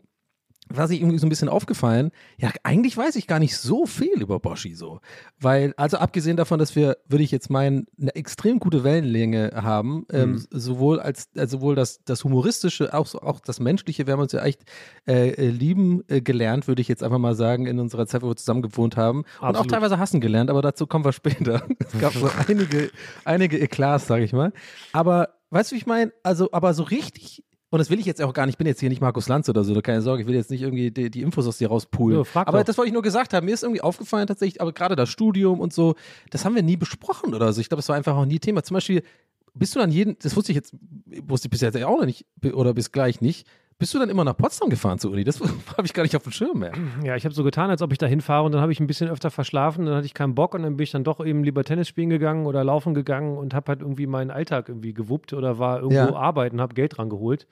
was 0.78 0.92
ich 0.92 1.02
irgendwie 1.02 1.18
so 1.18 1.26
ein 1.26 1.30
bisschen 1.30 1.50
aufgefallen, 1.50 2.12
ja, 2.38 2.52
eigentlich 2.64 2.98
weiß 2.98 3.16
ich 3.16 3.28
gar 3.28 3.40
nicht 3.40 3.58
so 3.58 3.86
viel 3.86 4.22
über 4.22 4.40
Boschi 4.40 4.74
so. 4.74 5.00
Weil, 5.40 5.74
also 5.78 5.98
abgesehen 5.98 6.38
davon, 6.38 6.60
dass 6.60 6.76
wir, 6.76 6.98
würde 7.08 7.24
ich 7.24 7.32
jetzt 7.32 7.50
meinen, 7.50 7.88
eine 8.00 8.16
extrem 8.16 8.60
gute 8.60 8.84
Wellenlänge 8.84 9.52
haben, 9.56 10.06
ähm, 10.12 10.46
sowohl 10.50 11.00
als, 11.00 11.30
also 11.38 11.58
sowohl 11.58 11.76
das, 11.76 12.04
das 12.04 12.24
Humoristische, 12.24 12.94
auch, 12.94 13.14
auch 13.16 13.40
das 13.40 13.60
Menschliche, 13.60 14.08
wir 14.08 14.14
haben 14.14 14.22
uns 14.22 14.32
ja 14.32 14.44
echt 14.44 14.64
äh, 15.08 15.30
äh, 15.30 15.50
lieben 15.50 16.04
äh, 16.08 16.22
gelernt, 16.22 16.68
würde 16.68 16.82
ich 16.82 16.88
jetzt 16.88 17.04
einfach 17.04 17.20
mal 17.20 17.36
sagen, 17.36 17.68
in 17.68 17.80
unserer 17.80 18.08
Zeit, 18.08 18.22
wo 18.22 18.30
wir 18.30 18.36
zusammen 18.36 18.62
gewohnt 18.62 18.98
haben. 18.98 19.20
Und 19.20 19.26
auch 19.42 19.50
Absolut. 19.50 19.72
teilweise 19.72 20.00
hassen 20.00 20.22
gelernt, 20.22 20.50
aber 20.50 20.62
dazu 20.62 20.88
kommen 20.88 21.06
wir 21.06 21.14
später. 21.14 21.64
es 21.80 22.00
gab 22.00 22.14
so 22.14 22.30
einige, 22.48 22.92
einige 23.26 23.60
Eklats, 23.60 24.08
sage 24.08 24.24
ich 24.24 24.34
mal. 24.34 24.54
Aber 24.94 25.30
weißt 25.52 25.72
du, 25.72 25.76
wie 25.76 25.80
ich 25.80 25.86
meine? 25.86 26.12
Also, 26.24 26.50
aber 26.52 26.74
so 26.74 26.84
richtig. 26.84 27.44
Und 27.72 27.80
das 27.80 27.90
will 27.90 28.00
ich 28.00 28.06
jetzt 28.06 28.22
auch 28.22 28.34
gar 28.34 28.46
nicht, 28.46 28.56
ich 28.56 28.58
bin 28.58 28.68
jetzt 28.68 28.82
hier 28.82 28.90
nicht 28.90 29.02
Markus 29.02 29.30
Lanz 29.30 29.48
oder 29.48 29.64
so, 29.64 29.74
keine 29.82 30.02
Sorge, 30.02 30.24
ich 30.24 30.28
will 30.28 30.36
jetzt 30.36 30.52
nicht 30.52 30.62
irgendwie 30.62 30.92
die, 30.92 31.10
die 31.10 31.22
Infos 31.22 31.48
aus 31.48 31.58
dir 31.58 31.70
rauspulen. 31.70 32.26
Ja, 32.36 32.42
aber 32.46 32.60
doch. 32.60 32.66
das 32.66 32.78
wollte 32.78 32.90
ich 32.90 32.94
nur 32.94 33.02
gesagt 33.02 33.34
haben. 33.34 33.46
Mir 33.46 33.54
ist 33.54 33.64
irgendwie 33.64 33.80
aufgefallen 33.80 34.28
tatsächlich, 34.28 34.60
aber 34.62 34.74
gerade 34.74 34.98
das 34.98 35.08
Studium 35.08 35.62
und 35.62 35.72
so, 35.72 35.96
das 36.32 36.44
haben 36.44 36.54
wir 36.54 36.64
nie 36.64 36.76
besprochen 36.76 37.34
oder 37.34 37.52
so. 37.54 37.62
Ich 37.62 37.70
glaube, 37.70 37.80
das 37.80 37.88
war 37.88 37.96
einfach 37.96 38.16
auch 38.18 38.26
nie 38.26 38.40
Thema. 38.40 38.62
Zum 38.62 38.76
Beispiel, 38.76 39.04
bist 39.54 39.74
du 39.74 39.80
dann 39.80 39.90
jeden, 39.90 40.18
das 40.20 40.36
wusste 40.36 40.52
ich 40.52 40.58
jetzt, 40.58 40.76
wusste 41.28 41.48
ich 41.48 41.50
bisher 41.50 41.88
auch 41.88 42.00
noch 42.00 42.06
nicht, 42.06 42.26
oder 42.54 42.74
bis 42.74 42.92
gleich 42.92 43.22
nicht, 43.22 43.48
bist 43.82 43.96
du 43.96 44.00
dann 44.00 44.12
immer 44.12 44.24
nach 44.24 44.38
Potsdam 44.38 44.70
gefahren 44.70 45.00
zur 45.00 45.12
Uni? 45.12 45.24
Das 45.24 45.40
habe 45.78 45.86
ich 45.86 45.94
gar 45.94 46.04
nicht 46.04 46.16
auf 46.16 46.22
dem 46.22 46.32
Schirm 46.32 46.60
mehr. 46.60 46.72
Ja, 47.04 47.16
ich 47.16 47.26
habe 47.26 47.34
so 47.34 47.44
getan, 47.44 47.72
als 47.72 47.82
ob 47.82 47.92
ich 47.92 47.98
da 47.98 48.06
hinfahre 48.06 48.46
und 48.46 48.52
dann 48.52 48.62
habe 48.62 48.72
ich 48.72 48.80
ein 48.80 48.86
bisschen 48.86 49.10
öfter 49.10 49.32
verschlafen, 49.32 49.88
dann 49.88 49.96
hatte 49.96 50.06
ich 50.06 50.14
keinen 50.14 50.36
Bock 50.36 50.54
und 50.54 50.62
dann 50.62 50.78
bin 50.78 50.84
ich 50.84 50.92
dann 50.92 51.04
doch 51.04 51.20
eben 51.26 51.44
lieber 51.44 51.64
Tennis 51.64 51.88
spielen 51.88 52.12
gegangen 52.12 52.46
oder 52.46 52.64
laufen 52.64 52.94
gegangen 52.94 53.36
und 53.40 53.56
habe 53.56 53.70
halt 53.70 53.82
irgendwie 53.82 54.06
meinen 54.06 54.30
Alltag 54.30 54.70
irgendwie 54.70 54.94
gewuppt 54.94 55.34
oder 55.34 55.58
war 55.58 55.78
irgendwo 55.82 55.96
Ja. 55.96 56.16
arbeiten, 56.16 56.62
habe 56.62 56.76
Geld 56.76 56.96
dran 56.98 57.10
geholt. 57.10 57.48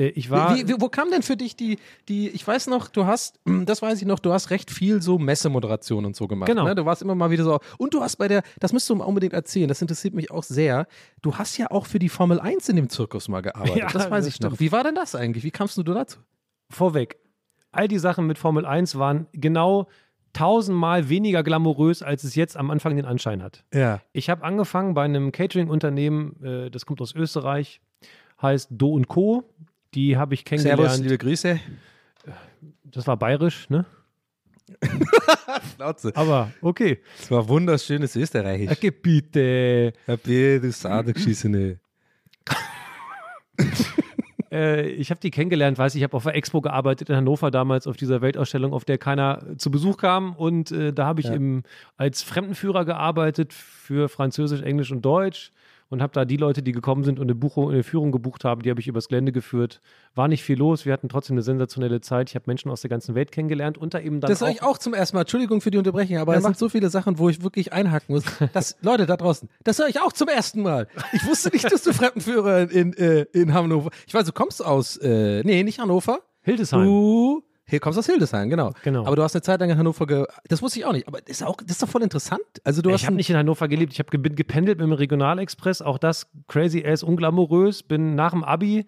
Äh, 0.00 0.08
Ich 0.08 0.30
war, 0.30 0.56
Wie, 0.56 0.66
wie, 0.68 0.74
wo 0.80 0.88
kam 0.88 1.10
denn 1.10 1.22
für 1.22 1.36
dich 1.36 1.56
die, 1.56 1.78
die, 2.08 2.28
ich 2.30 2.46
weiß 2.46 2.66
noch, 2.68 2.88
du 2.88 3.06
hast, 3.06 3.38
das 3.44 3.82
weiß 3.82 4.00
ich 4.00 4.06
noch, 4.06 4.18
du 4.18 4.32
hast 4.32 4.50
recht 4.50 4.70
viel 4.70 5.02
so 5.02 5.18
Messemoderation 5.18 6.04
und 6.06 6.16
so 6.16 6.26
gemacht. 6.26 6.48
Genau. 6.48 6.64
Ne? 6.64 6.74
Du 6.74 6.84
warst 6.86 7.02
immer 7.02 7.14
mal 7.14 7.30
wieder 7.30 7.44
so, 7.44 7.60
und 7.78 7.94
du 7.94 8.00
hast 8.00 8.16
bei 8.16 8.28
der, 8.28 8.42
das 8.58 8.72
müsst 8.72 8.88
du 8.88 8.94
mal 8.94 9.04
unbedingt 9.04 9.32
erzählen, 9.32 9.68
das 9.68 9.82
interessiert 9.82 10.14
mich 10.14 10.30
auch 10.30 10.42
sehr. 10.42 10.86
Du 11.22 11.36
hast 11.36 11.56
ja 11.58 11.70
auch 11.70 11.86
für 11.86 11.98
die 11.98 12.08
Formel 12.08 12.40
1 12.40 12.68
in 12.70 12.76
dem 12.76 12.88
Zirkus 12.88 13.28
mal 13.28 13.40
gearbeitet. 13.42 13.76
Ja, 13.80 13.86
das 13.88 14.10
weiß 14.10 14.24
das 14.24 14.34
ich 14.34 14.40
noch. 14.40 14.48
stimmt. 14.50 14.60
Wie 14.60 14.72
war 14.72 14.82
denn 14.84 14.94
das 14.94 15.14
eigentlich? 15.14 15.44
Wie 15.44 15.50
kamst 15.50 15.76
du 15.76 15.82
dazu? 15.82 16.18
vorweg, 16.72 17.18
all 17.72 17.88
die 17.88 17.98
Sachen 17.98 18.26
mit 18.28 18.38
Formel 18.38 18.64
1 18.64 18.96
waren 18.96 19.26
genau 19.32 19.88
tausendmal 20.32 21.08
weniger 21.08 21.42
glamourös, 21.42 22.02
als 22.02 22.24
es 22.24 22.34
jetzt 22.34 22.56
am 22.56 22.70
Anfang 22.70 22.96
den 22.96 23.04
Anschein 23.04 23.42
hat. 23.42 23.64
Ja. 23.74 24.00
Ich 24.12 24.30
habe 24.30 24.44
angefangen 24.44 24.94
bei 24.94 25.02
einem 25.04 25.32
Catering-Unternehmen, 25.32 26.42
äh, 26.44 26.70
das 26.70 26.86
kommt 26.86 27.00
aus 27.00 27.14
Österreich, 27.14 27.80
heißt 28.40 28.68
Do 28.70 28.92
und 28.92 29.08
Co. 29.08 29.42
Die 29.94 30.16
habe 30.16 30.34
ich 30.34 30.40
Servus, 30.48 30.62
kennengelernt. 30.64 31.02
liebe 31.02 31.18
Grüße. 31.18 31.60
Das 32.84 33.06
war 33.06 33.16
bayerisch, 33.16 33.68
ne? 33.70 33.84
Schnauze. 35.74 36.12
Aber 36.14 36.52
okay. 36.62 37.00
Das 37.18 37.30
war 37.30 37.48
wunderschönes 37.48 38.14
Österreichisch. 38.14 38.70
Okay, 38.70 38.90
bitte. 38.90 39.92
Bitte, 40.06 40.60
du 40.60 40.72
Sadegeschissene. 40.72 41.78
Äh, 44.52 44.88
ich 44.88 45.10
habe 45.10 45.20
die 45.20 45.30
kennengelernt, 45.30 45.78
weiß 45.78 45.94
ich, 45.94 46.00
ich 46.00 46.02
habe 46.02 46.16
auf 46.16 46.24
der 46.24 46.34
Expo 46.34 46.60
gearbeitet 46.60 47.08
in 47.08 47.14
Hannover 47.14 47.52
damals 47.52 47.86
auf 47.86 47.96
dieser 47.96 48.20
Weltausstellung, 48.20 48.72
auf 48.72 48.84
der 48.84 48.98
keiner 48.98 49.44
zu 49.58 49.70
Besuch 49.70 49.96
kam. 49.96 50.34
Und 50.34 50.72
äh, 50.72 50.92
da 50.92 51.06
habe 51.06 51.20
ich 51.20 51.28
Ja. 51.28 51.34
im, 51.34 51.62
als 51.96 52.22
Fremdenführer 52.24 52.84
gearbeitet 52.84 53.52
für 53.52 54.08
Französisch, 54.08 54.62
Englisch 54.62 54.90
und 54.90 55.02
Deutsch 55.02 55.52
und 55.90 56.00
habe 56.00 56.12
da 56.12 56.24
die 56.24 56.36
Leute, 56.36 56.62
die 56.62 56.72
gekommen 56.72 57.04
sind 57.04 57.18
und 57.18 57.26
eine, 57.26 57.34
Buchung, 57.34 57.70
eine 57.70 57.82
Führung 57.82 58.12
gebucht 58.12 58.44
haben, 58.44 58.62
die 58.62 58.70
habe 58.70 58.80
ich 58.80 58.88
übers 58.88 59.08
Gelände 59.08 59.32
geführt. 59.32 59.80
War 60.14 60.28
nicht 60.28 60.42
viel 60.42 60.56
los, 60.56 60.86
wir 60.86 60.92
hatten 60.92 61.08
trotzdem 61.08 61.34
eine 61.34 61.42
sensationelle 61.42 62.00
Zeit. 62.00 62.30
Ich 62.30 62.36
habe 62.36 62.44
Menschen 62.46 62.70
aus 62.70 62.80
der 62.80 62.90
ganzen 62.90 63.14
Welt 63.14 63.32
kennengelernt 63.32 63.76
und 63.76 63.92
da 63.92 64.00
eben 64.00 64.20
dann 64.20 64.30
Das 64.30 64.38
sage 64.38 64.52
ich 64.52 64.62
auch 64.62 64.78
zum 64.78 64.94
ersten 64.94 65.16
Mal. 65.16 65.22
Entschuldigung 65.22 65.60
für 65.60 65.70
die 65.70 65.78
Unterbrechung, 65.78 66.16
aber 66.18 66.36
es 66.36 66.44
sind 66.44 66.56
so 66.56 66.68
viele 66.68 66.88
Sachen, 66.88 67.18
wo 67.18 67.28
ich 67.28 67.42
wirklich 67.42 67.72
einhaken 67.72 68.14
muss. 68.14 68.24
Das, 68.52 68.76
Leute 68.82 69.06
da 69.06 69.16
draußen, 69.16 69.48
das 69.64 69.78
höre 69.78 69.88
ich 69.88 70.00
auch 70.00 70.12
zum 70.12 70.28
ersten 70.28 70.62
Mal. 70.62 70.88
Ich 71.12 71.26
wusste 71.26 71.50
nicht, 71.50 71.70
dass 71.70 71.82
du 71.82 71.92
Fremdenführer 71.92 72.70
in, 72.70 72.92
äh, 72.94 73.26
in 73.32 73.52
Hannover. 73.52 73.90
Ich 74.06 74.14
weiß, 74.14 74.24
du 74.24 74.32
kommst 74.32 74.64
aus, 74.64 74.96
äh, 74.96 75.42
nee, 75.42 75.62
nicht 75.64 75.80
Hannover. 75.80 76.20
Hildesheim. 76.42 76.84
Du 76.84 77.42
hier 77.70 77.80
kommst 77.80 77.98
aus 77.98 78.06
Hildesheim, 78.06 78.50
genau. 78.50 78.72
Genau. 78.82 79.06
Aber 79.06 79.16
du 79.16 79.22
hast 79.22 79.34
eine 79.34 79.42
Zeit 79.42 79.60
lang 79.60 79.70
in 79.70 79.78
Hannover 79.78 80.06
ge 80.06 80.26
Das 80.48 80.60
wusste 80.60 80.80
ich 80.80 80.84
auch 80.84 80.92
nicht. 80.92 81.06
Aber 81.06 81.20
das 81.20 81.40
ist, 81.40 81.42
auch, 81.42 81.56
das 81.56 81.72
ist 81.72 81.82
doch 81.82 81.88
voll 81.88 82.02
interessant. 82.02 82.40
Also 82.64 82.82
du 82.82 82.90
hast 82.90 83.00
Ich 83.00 83.06
habe 83.06 83.16
nicht 83.16 83.30
in 83.30 83.36
Hannover 83.36 83.68
gelebt, 83.68 83.92
ich 83.92 83.98
habe 83.98 84.10
ge 84.10 84.34
gependelt 84.34 84.78
mit 84.78 84.86
dem 84.86 84.92
Regionalexpress, 84.92 85.80
auch 85.80 85.98
das 85.98 86.26
crazy 86.48 86.84
ass 86.84 87.02
unglamourös. 87.02 87.82
Bin 87.82 88.14
nach 88.14 88.32
dem 88.32 88.44
Abi, 88.44 88.86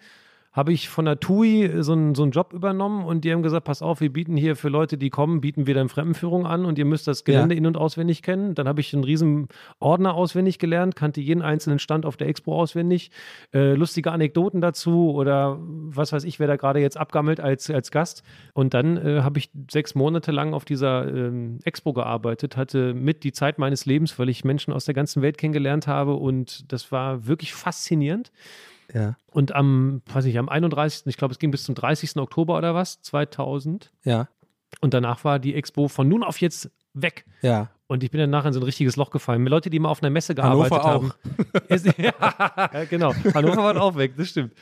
habe 0.53 0.73
ich 0.73 0.91
von 0.91 1.07
der 1.07 1.19
TUI 1.19 1.71
so 1.83 1.93
einen, 1.93 2.15
so 2.15 2.23
einen 2.23 2.33
Job 2.33 2.53
übernommen 2.53 3.07
und 3.07 3.25
die 3.25 3.33
haben 3.33 3.43
gesagt, 3.43 3.65
pass 3.65 3.81
auf, 3.81 4.03
wir 4.03 4.13
bieten 4.13 4.37
hier 4.37 4.55
für 4.55 4.69
Leute, 4.69 4.99
die 4.99 5.09
kommen, 5.09 5.41
bieten 5.41 5.67
wir 5.67 5.73
dann 5.75 5.89
Fremdenführung 5.89 6.47
an 6.47 6.67
und 6.67 6.79
ihr 6.79 6.85
müsst 6.85 7.09
das 7.09 7.25
Gelände 7.25 7.55
Ja. 7.55 7.59
in- 7.59 7.67
und 7.67 7.79
auswendig 7.79 8.21
kennen. 8.23 8.55
Dann 8.55 8.69
habe 8.69 8.81
ich 8.83 8.93
einen 8.93 9.03
riesen 9.05 9.49
Ordner 9.81 10.13
auswendig 10.15 10.59
gelernt, 10.59 10.95
kannte 10.95 11.23
jeden 11.23 11.41
einzelnen 11.41 11.79
Stand 11.79 12.05
auf 12.05 12.19
der 12.19 12.29
Expo 12.29 12.55
auswendig. 12.61 13.11
Äh, 13.55 13.73
lustige 13.75 14.13
Anekdoten 14.13 14.61
dazu 14.61 15.13
oder 15.13 15.59
was 15.59 16.13
weiß 16.13 16.25
ich, 16.25 16.39
wer 16.39 16.49
da 16.49 16.57
gerade 16.57 16.81
jetzt 16.81 16.99
abgammelt 16.99 17.41
als, 17.41 17.71
als 17.71 17.91
Gast. 17.91 18.23
Und 18.53 18.75
dann 18.75 18.99
äh, 18.99 19.23
habe 19.23 19.39
ich 19.39 19.49
sechs 19.71 19.95
Monate 19.95 20.33
lang 20.33 20.53
auf 20.53 20.67
dieser 20.67 21.09
ähm, 21.09 21.61
Expo 21.65 21.95
gearbeitet, 21.95 22.59
hatte 22.59 22.93
mit 22.93 23.25
die 23.25 23.33
Zeit 23.33 23.59
meines 23.59 23.87
Lebens, 23.87 24.19
weil 24.19 24.29
ich 24.29 24.45
Menschen 24.45 24.75
aus 24.75 24.85
der 24.85 24.93
ganzen 24.95 25.23
Welt 25.23 25.39
kennengelernt 25.39 25.87
habe 25.87 26.13
und 26.13 26.71
das 26.71 26.93
war 26.93 27.27
wirklich 27.27 27.55
faszinierend. 27.55 28.31
Ja, 28.93 29.17
Und 29.31 29.55
am, 29.55 30.03
weiß 30.13 30.25
ich, 30.27 30.39
am 30.39 30.49
31., 30.49 31.07
ich 31.07 31.17
glaube, 31.17 31.33
es 31.33 31.39
ging 31.39 31.51
bis 31.51 31.65
zum 31.65 31.75
30. 31.75 32.17
Oktober 32.17 32.57
oder 32.59 32.75
was, 32.75 33.01
2000. 33.03 33.93
ja, 34.05 34.29
Und 34.81 34.95
danach 34.95 35.25
war 35.25 35.39
die 35.39 35.55
Expo 35.55 35.89
von 35.89 36.09
nun 36.09 36.23
auf 36.23 36.41
jetzt 36.41 36.71
weg. 36.95 37.25
ja. 37.43 37.71
Und 37.93 38.03
ich 38.03 38.11
bin 38.11 38.19
dann 38.21 38.31
nachher 38.31 38.49
in 38.49 38.53
so 38.55 38.61
ein 38.61 38.65
richtiges 38.65 38.97
Loch 38.97 39.11
gefallen. 39.11 39.47
Leute, 39.47 39.69
die 39.69 39.79
mal 39.79 39.91
auf 39.91 40.03
einer 40.03 40.09
Messe 40.09 40.35
gearbeitet 40.35 40.83
Hannover 40.83 40.89
haben. 40.89 41.13
Es, 41.69 41.85
ja, 41.85 42.85
genau. 42.89 43.13
Hannover 43.35 43.59
war 43.65 43.81
auch 43.81 43.97
weg, 43.97 44.15
das 44.17 44.29
stimmt. 44.31 44.53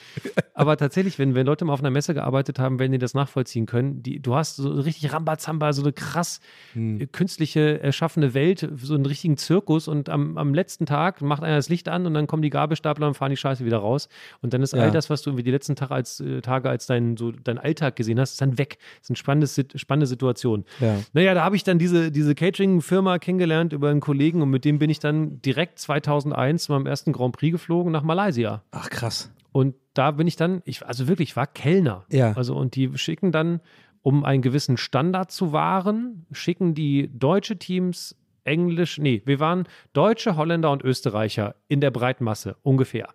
Aber 0.55 0.77
tatsächlich, 0.77 1.19
wenn, 1.19 1.35
wenn 1.35 1.47
Leute 1.47 1.65
mal 1.65 1.73
auf 1.73 1.81
einer 1.81 1.91
Messe 1.91 2.13
gearbeitet 2.15 2.59
haben, 2.59 2.79
werden 2.81 2.93
die 2.93 2.99
das 2.99 3.15
nachvollziehen 3.15 3.67
können. 3.67 4.03
Die, 4.03 4.21
du 4.21 4.35
hast 4.35 4.57
so 4.57 4.69
richtig 4.73 5.13
Rambazamba, 5.13 5.73
so 5.73 5.83
eine 5.83 5.93
krass 5.93 6.41
Hm. 6.73 7.01
äh, 7.01 7.07
künstliche, 7.07 7.81
erschaffene 7.81 8.35
Welt, 8.35 8.69
so 8.77 8.95
einen 8.95 9.07
richtigen 9.07 9.37
Zirkus. 9.37 9.87
Und 9.89 10.09
am, 10.09 10.37
am 10.37 10.53
letzten 10.55 10.85
Tag 10.87 11.21
macht 11.23 11.43
einer 11.45 11.57
das 11.57 11.69
Licht 11.69 11.89
an 11.89 12.07
und 12.07 12.15
dann 12.15 12.27
kommen 12.27 12.43
die 12.43 12.51
Gabelstapler 12.51 13.07
und 13.07 13.15
fahren 13.15 13.31
die 13.31 13.37
Scheiße 13.37 13.65
wieder 13.65 13.79
raus. 13.79 14.09
Und 14.43 14.53
dann 14.55 14.63
ist 14.63 14.73
Ja. 14.75 14.83
all 14.83 14.91
das, 14.91 15.09
was 15.11 15.23
du 15.23 15.31
irgendwie 15.31 15.45
die 15.45 15.51
letzten 15.53 15.77
Tage 15.77 15.95
als, 15.95 16.19
äh, 16.21 16.41
Tage 16.41 16.69
als 16.69 16.87
dein, 16.87 17.17
so, 17.17 17.31
dein 17.31 17.59
Alltag 17.59 17.95
gesehen 17.97 18.19
hast, 18.19 18.33
ist 18.33 18.41
dann 18.41 18.59
weg. 18.59 18.79
Das 18.99 19.05
ist 19.05 19.11
eine 19.11 19.17
spannende, 19.17 19.79
spannende 19.79 20.07
Situation. 20.07 20.65
Ja. 20.81 20.97
Naja, 21.13 21.35
da 21.35 21.45
habe 21.45 21.55
ich 21.57 21.63
dann 21.63 21.79
diese, 21.79 22.11
diese 22.11 22.35
Catering-Firma 22.35 23.19
kennengelernt 23.21 23.73
über 23.73 23.91
einen 23.91 24.01
Kollegen 24.01 24.43
und 24.43 24.51
mit 24.51 24.65
dem 24.65 24.79
bin 24.79 24.91
ich 24.91 24.99
dann 24.99 25.41
direkt 25.43 25.79
2001 25.79 26.65
zu 26.65 26.73
meinem 26.73 26.87
ersten 26.87 27.13
Grand 27.13 27.37
Prix 27.37 27.53
geflogen 27.53 27.93
nach 27.93 28.03
Malaysia. 28.03 28.63
Ach 28.71 28.91
krass. 28.91 29.31
Und 29.53 29.75
da 29.95 30.13
bin 30.13 30.27
ich 30.27 30.37
dann, 30.37 30.63
ich, 30.65 30.87
also 30.87 31.09
wirklich, 31.09 31.31
ich 31.31 31.37
war 31.37 31.47
Kellner. 31.47 32.05
Ja. 32.11 32.33
Also 32.33 32.57
und 32.57 32.77
die 32.77 32.97
schicken 32.97 33.33
dann, 33.33 33.61
um 34.03 34.25
einen 34.25 34.43
gewissen 34.43 34.77
Standard 34.77 35.31
zu 35.31 35.53
wahren, 35.53 36.27
schicken 36.33 36.75
die 36.75 37.11
deutsche 37.13 37.59
Teams 37.59 38.17
Englisch, 38.45 38.99
nee, 38.99 39.23
wir 39.27 39.39
waren 39.39 39.65
Deutsche, 39.93 40.37
Holländer 40.37 40.71
und 40.71 40.83
Österreicher 40.83 41.55
in 41.69 41.81
der 41.81 41.91
Breitmasse 41.91 42.57
ungefähr. 42.63 43.09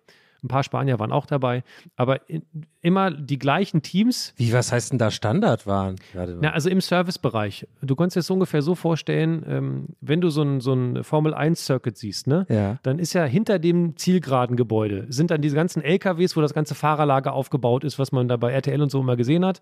Ein 0.46 0.48
paar 0.48 0.62
Spanier 0.62 0.98
waren 0.98 1.12
auch 1.12 1.26
dabei, 1.26 1.64
aber 1.96 2.28
in, 2.30 2.42
immer 2.80 3.10
die 3.10 3.38
gleichen 3.38 3.82
Teams, 3.82 4.32
Wie, 4.36 4.52
was 4.52 4.70
heißt 4.70 4.92
denn 4.92 4.98
da 4.98 5.10
Standard 5.10 5.66
waren? 5.66 5.96
Na, 6.40 6.52
also 6.52 6.70
im 6.70 6.80
Servicebereich. 6.80 7.66
Du 7.82 7.96
kannst 7.96 8.14
dir 8.14 8.20
das 8.20 8.30
ungefähr 8.30 8.62
so 8.62 8.76
vorstellen, 8.76 9.44
ähm, 9.48 9.86
wenn 10.00 10.20
du 10.20 10.30
so 10.30 10.42
ein, 10.42 10.60
so 10.60 10.72
ein 10.72 11.02
Formel-1-Circuit 11.02 11.96
siehst, 11.96 12.28
ne? 12.28 12.46
Ja. 12.48 12.78
Dann 12.84 13.00
ist 13.00 13.12
ja 13.12 13.24
hinter 13.24 13.58
dem 13.58 13.96
zielgeraden 13.96 14.56
Gebäude 14.56 15.06
sind 15.08 15.32
dann 15.32 15.42
diese 15.42 15.56
ganzen 15.56 15.82
LKWs, 15.82 16.36
wo 16.36 16.40
das 16.40 16.54
ganze 16.54 16.74
Fahrerlager 16.74 17.32
aufgebaut 17.32 17.82
ist, 17.82 17.98
was 17.98 18.12
man 18.12 18.28
da 18.28 18.36
bei 18.36 18.52
RTL 18.52 18.80
und 18.80 18.90
so 18.90 19.00
immer 19.00 19.16
gesehen 19.16 19.44
hat, 19.44 19.60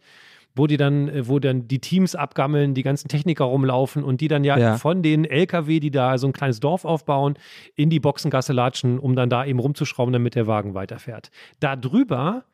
wo 0.55 0.67
die 0.67 0.77
dann, 0.77 1.09
äh, 1.09 1.27
wo 1.29 1.39
dann 1.39 1.67
die 1.69 1.81
Teams 1.81 2.15
abgammeln, 2.15 2.75
die 2.75 2.83
ganzen 2.83 3.09
Techniker 3.09 3.45
rumlaufen 3.45 4.05
und 4.05 4.21
die 4.21 4.29
dann 4.29 4.45
ja, 4.45 4.57
Ja. 4.59 4.77
von 4.79 5.03
den 5.03 5.25
LKW, 5.25 5.81
die 5.81 5.91
da 5.91 6.17
so 6.19 6.27
ein 6.29 6.33
kleines 6.33 6.61
Dorf 6.61 6.85
aufbauen, 6.85 7.35
in 7.75 7.91
die 7.91 8.01
Boxengasse 8.01 8.53
latschen, 8.53 8.99
um 8.99 9.17
dann 9.17 9.31
da 9.31 9.45
eben 9.45 9.59
rumzuschrauben, 9.59 10.13
damit 10.13 10.35
der 10.35 10.47
Wagen 10.47 10.75
weiterfährt. 10.75 11.31
Da 11.61 11.77
drüber 11.77 12.45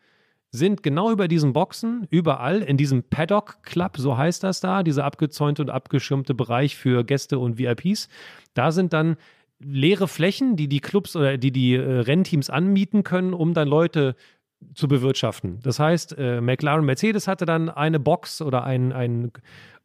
sind 0.53 0.83
genau 0.83 1.13
über 1.13 1.29
diesen 1.29 1.53
Boxen, 1.53 2.09
überall 2.11 2.63
in 2.63 2.77
diesem 2.77 3.05
Paddock 3.05 3.63
Club, 3.63 3.97
so 3.99 4.17
heißt 4.17 4.43
das 4.43 4.61
da, 4.61 4.83
dieser 4.83 5.05
abgezäunte 5.05 5.63
und 5.63 5.71
abgeschirmte 5.71 6.35
Bereich 6.35 6.77
für 6.77 7.05
Gäste 7.05 7.39
und 7.39 7.57
VIPs. 7.59 8.09
Da 8.55 8.73
sind 8.73 8.93
dann 8.93 9.17
leere 9.61 10.09
Flächen, 10.09 10.57
die 10.57 10.67
die 10.69 10.81
Clubs 10.81 11.15
oder 11.15 11.37
die 11.39 11.53
die 11.53 11.75
äh, 11.75 11.81
Rennteams 12.01 12.51
anmieten 12.51 13.05
können, 13.05 13.33
um 13.35 13.55
dann 13.55 13.69
Leute 13.69 14.17
zu 14.75 14.89
bewirtschaften. 14.89 15.59
Das 15.63 15.79
heißt, 15.79 16.17
äh, 16.19 16.41
McLaren 16.41 16.85
Mercedes 16.85 17.27
hatte 17.29 17.47
dann 17.47 17.69
eine 17.71 17.99
Box 17.99 18.41
oder 18.43 18.65
ein, 18.65 18.93
ein, 18.93 19.33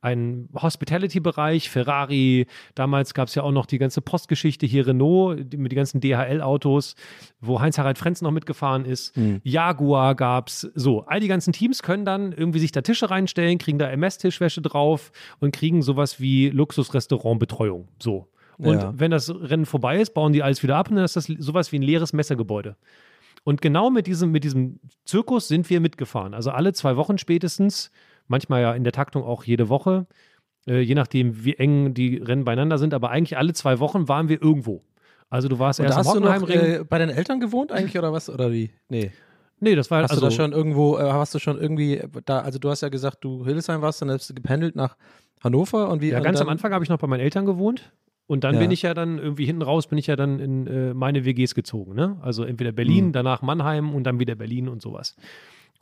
ein 0.02 0.50
Hospitality-Bereich, 0.62 1.70
Ferrari, 1.70 2.46
damals 2.76 3.14
gab 3.14 3.28
es 3.28 3.36
ja 3.36 3.44
auch 3.44 3.52
noch 3.52 3.66
die 3.66 3.78
ganze 3.80 4.02
Postgeschichte 4.02 4.66
hier, 4.66 4.86
Renault 4.88 5.52
die, 5.52 5.58
mit 5.58 5.72
den 5.72 5.78
ganzen 5.78 6.02
DHL-Autos, 6.02 6.96
wo 7.42 7.60
Heinz-Harald 7.60 7.98
Frenz 7.98 8.22
noch 8.22 8.32
mitgefahren 8.32 8.86
ist, 8.86 9.18
Jaguar 9.44 10.14
gab 10.16 10.50
es, 10.50 10.62
so, 10.76 11.06
all 11.06 11.20
die 11.20 11.28
ganzen 11.28 11.54
Teams 11.54 11.82
können 11.82 12.06
dann 12.06 12.32
irgendwie 12.34 12.60
sich 12.60 12.72
da 12.72 12.82
Tische 12.82 13.10
reinstellen, 13.10 13.58
kriegen 13.58 13.80
da 13.80 13.90
MS-Tischwäsche 13.90 14.62
drauf 14.62 15.12
und 15.40 15.56
kriegen 15.56 15.82
sowas 15.82 16.20
wie 16.20 16.50
Luxus-Restaurant-Betreuung, 16.50 17.88
so. 18.02 18.28
Und 18.58 18.82
Ja. 18.82 18.94
wenn 18.96 19.12
das 19.12 19.30
Rennen 19.30 19.66
vorbei 19.66 20.00
ist, 20.00 20.14
bauen 20.14 20.32
die 20.32 20.42
alles 20.42 20.64
wieder 20.64 20.78
ab 20.78 20.90
und 20.90 20.96
dann 20.96 21.04
ist 21.06 21.18
das 21.18 21.26
sowas 21.26 21.72
wie 21.74 21.80
ein 21.80 21.82
leeres 21.82 22.14
Messegebäude. 22.14 22.78
Und 23.46 23.62
genau 23.62 23.92
mit 23.92 24.08
diesem, 24.08 24.32
mit 24.32 24.44
diesem 24.44 24.80
Zirkus 25.06 25.48
sind 25.48 25.70
wir 25.70 25.80
mitgefahren. 25.80 26.34
Also 26.34 26.50
alle 26.50 26.74
zwei 26.74 26.98
Wochen 26.98 27.20
spätestens, 27.20 27.92
manchmal 28.28 28.64
ja 28.64 28.74
in 28.74 28.84
der 28.84 28.92
Taktung 28.92 29.24
auch 29.24 29.44
jede 29.44 29.70
Woche, 29.70 30.08
äh, 30.68 30.80
je 30.80 30.96
nachdem, 30.96 31.46
wie 31.46 31.54
eng 31.54 31.94
die 31.94 32.18
Rennen 32.18 32.44
beieinander 32.44 32.80
sind, 32.80 32.96
aber 32.96 33.12
eigentlich 33.12 33.38
alle 33.38 33.54
zwei 33.54 33.80
Wochen 33.80 34.08
waren 34.08 34.30
wir 34.30 34.42
irgendwo. 34.42 34.84
Also 35.30 35.48
du 35.48 35.60
warst 35.60 35.80
Und 35.80 35.86
erst 35.86 36.00
hast 36.00 36.16
du 36.16 36.20
noch 36.20 36.50
äh, 36.50 36.84
bei 36.90 36.98
deinen 36.98 37.16
Eltern 37.16 37.40
gewohnt 37.40 37.72
eigentlich 37.72 37.96
oder 38.00 38.12
was? 38.12 38.32
Oder 38.32 38.52
wie? 38.52 38.72
Nee. 38.90 39.12
nee, 39.60 39.76
das 39.76 39.92
war 39.92 40.02
Hast 40.02 40.10
also 40.10 40.22
du 40.22 40.28
da 40.28 40.32
schon 40.32 40.52
irgendwo, 40.52 40.98
äh, 40.98 41.04
hast 41.04 41.36
du 41.36 41.40
schon 41.40 41.60
irgendwie 41.62 42.02
da, 42.26 42.40
also 42.40 42.58
du 42.58 42.72
hast 42.72 42.82
ja 42.82 42.90
gesagt, 42.90 43.24
du 43.24 43.46
Hildesheim 43.46 43.84
warst, 43.84 44.02
dann 44.02 44.10
hast 44.10 44.28
du 44.28 44.34
gependelt 44.34 44.76
nach 44.76 44.98
Hannover 45.44 45.90
und 45.90 46.02
wie? 46.02 46.10
Ja, 46.10 46.20
ganz 46.20 46.42
am 46.42 46.50
Anfang 46.50 46.74
habe 46.74 46.84
ich 46.84 46.90
noch 46.90 46.98
bei 46.98 47.06
meinen 47.06 47.20
Eltern 47.20 47.46
gewohnt. 47.46 47.92
Und 48.28 48.44
dann 48.44 48.56
Ja. 48.56 48.62
bin 48.62 48.72
ich 48.72 48.82
ja 48.82 48.94
dann 48.94 49.20
irgendwie 49.20 49.46
hinten 49.46 49.62
raus, 49.62 49.88
bin 49.88 49.98
ich 50.00 50.08
ja 50.08 50.16
dann 50.16 50.40
in 50.40 50.66
äh, 50.68 50.94
meine 50.94 51.26
WGs 51.26 51.54
gezogen. 51.56 51.94
Ne? 51.94 52.18
Also 52.22 52.44
entweder 52.44 52.72
Berlin, 52.72 53.08
Mhm. 53.08 53.12
danach 53.14 53.42
Mannheim 53.42 53.94
und 53.94 54.04
dann 54.06 54.20
wieder 54.20 54.36
Berlin 54.36 54.68
und 54.68 54.82
sowas. 54.82 55.16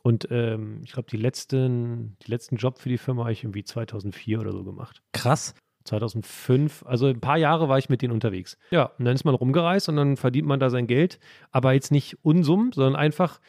Und 0.02 0.28
ähm, 0.32 0.82
ich 0.84 0.92
glaube, 0.92 1.10
die 1.10 1.16
letzten, 1.18 2.18
die 2.26 2.32
letzten 2.32 2.58
Job 2.58 2.80
für 2.80 2.90
die 2.90 2.98
Firma 2.98 3.22
habe 3.24 3.32
ich 3.32 3.44
irgendwie 3.46 3.64
2004 3.64 4.42
oder 4.42 4.52
so 4.52 4.64
gemacht. 4.66 5.02
Krass. 5.14 5.56
2005, 5.86 6.84
also 6.86 7.08
ein 7.08 7.20
paar 7.22 7.38
Jahre 7.38 7.70
war 7.70 7.78
ich 7.78 7.90
mit 7.90 8.02
denen 8.02 8.14
unterwegs. 8.14 8.58
Ja, 8.72 8.86
und 8.98 9.06
dann 9.06 9.16
ist 9.16 9.24
man 9.26 9.36
rumgereist 9.36 9.90
und 9.90 9.96
dann 9.96 10.18
verdient 10.18 10.48
man 10.48 10.60
da 10.60 10.70
sein 10.70 10.88
Geld, 10.88 11.20
aber 11.52 11.74
jetzt 11.74 11.92
nicht 11.92 12.18
Unsummen, 12.24 12.72
sondern 12.72 12.96
einfach, 12.96 13.40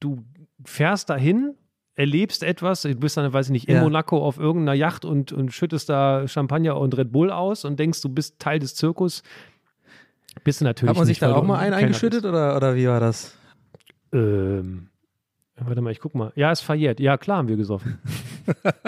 du 0.00 0.24
fährst 0.64 1.10
dahin, 1.10 1.54
erlebst 1.96 2.42
etwas, 2.42 2.82
du 2.82 2.94
bist 2.94 3.16
dann, 3.16 3.32
weiß 3.32 3.46
ich 3.46 3.52
nicht, 3.52 3.68
in 3.68 3.76
Ja. 3.76 3.82
Monaco 3.82 4.24
auf 4.24 4.38
irgendeiner 4.38 4.74
Yacht 4.74 5.04
und, 5.04 5.32
und 5.32 5.52
schüttest 5.52 5.88
da 5.88 6.28
Champagner 6.28 6.76
und 6.78 6.96
Red 6.96 7.10
Bull 7.10 7.30
aus 7.30 7.64
und 7.64 7.80
denkst, 7.80 8.02
du 8.02 8.08
bist 8.10 8.38
Teil 8.38 8.58
des 8.58 8.74
Zirkus. 8.74 9.22
Bist 10.44 10.60
du 10.60 10.64
natürlich 10.66 10.90
Hat 10.90 10.96
man 10.96 11.06
sich 11.06 11.20
nicht, 11.20 11.22
da 11.22 11.34
auch 11.34 11.42
mal 11.42 11.58
einen 11.58 11.72
eingeschüttet 11.74 12.24
oder, 12.26 12.54
oder 12.56 12.76
wie 12.76 12.86
war 12.86 13.00
das? 13.00 13.36
Ähm, 14.12 14.88
warte 15.56 15.80
mal, 15.80 15.90
ich 15.90 16.00
guck 16.00 16.14
mal. 16.14 16.32
Ja, 16.36 16.52
ist 16.52 16.60
verjährt. 16.60 17.00
Ja, 17.00 17.16
klar 17.16 17.38
haben 17.38 17.48
wir 17.48 17.56
gesoffen. 17.56 17.98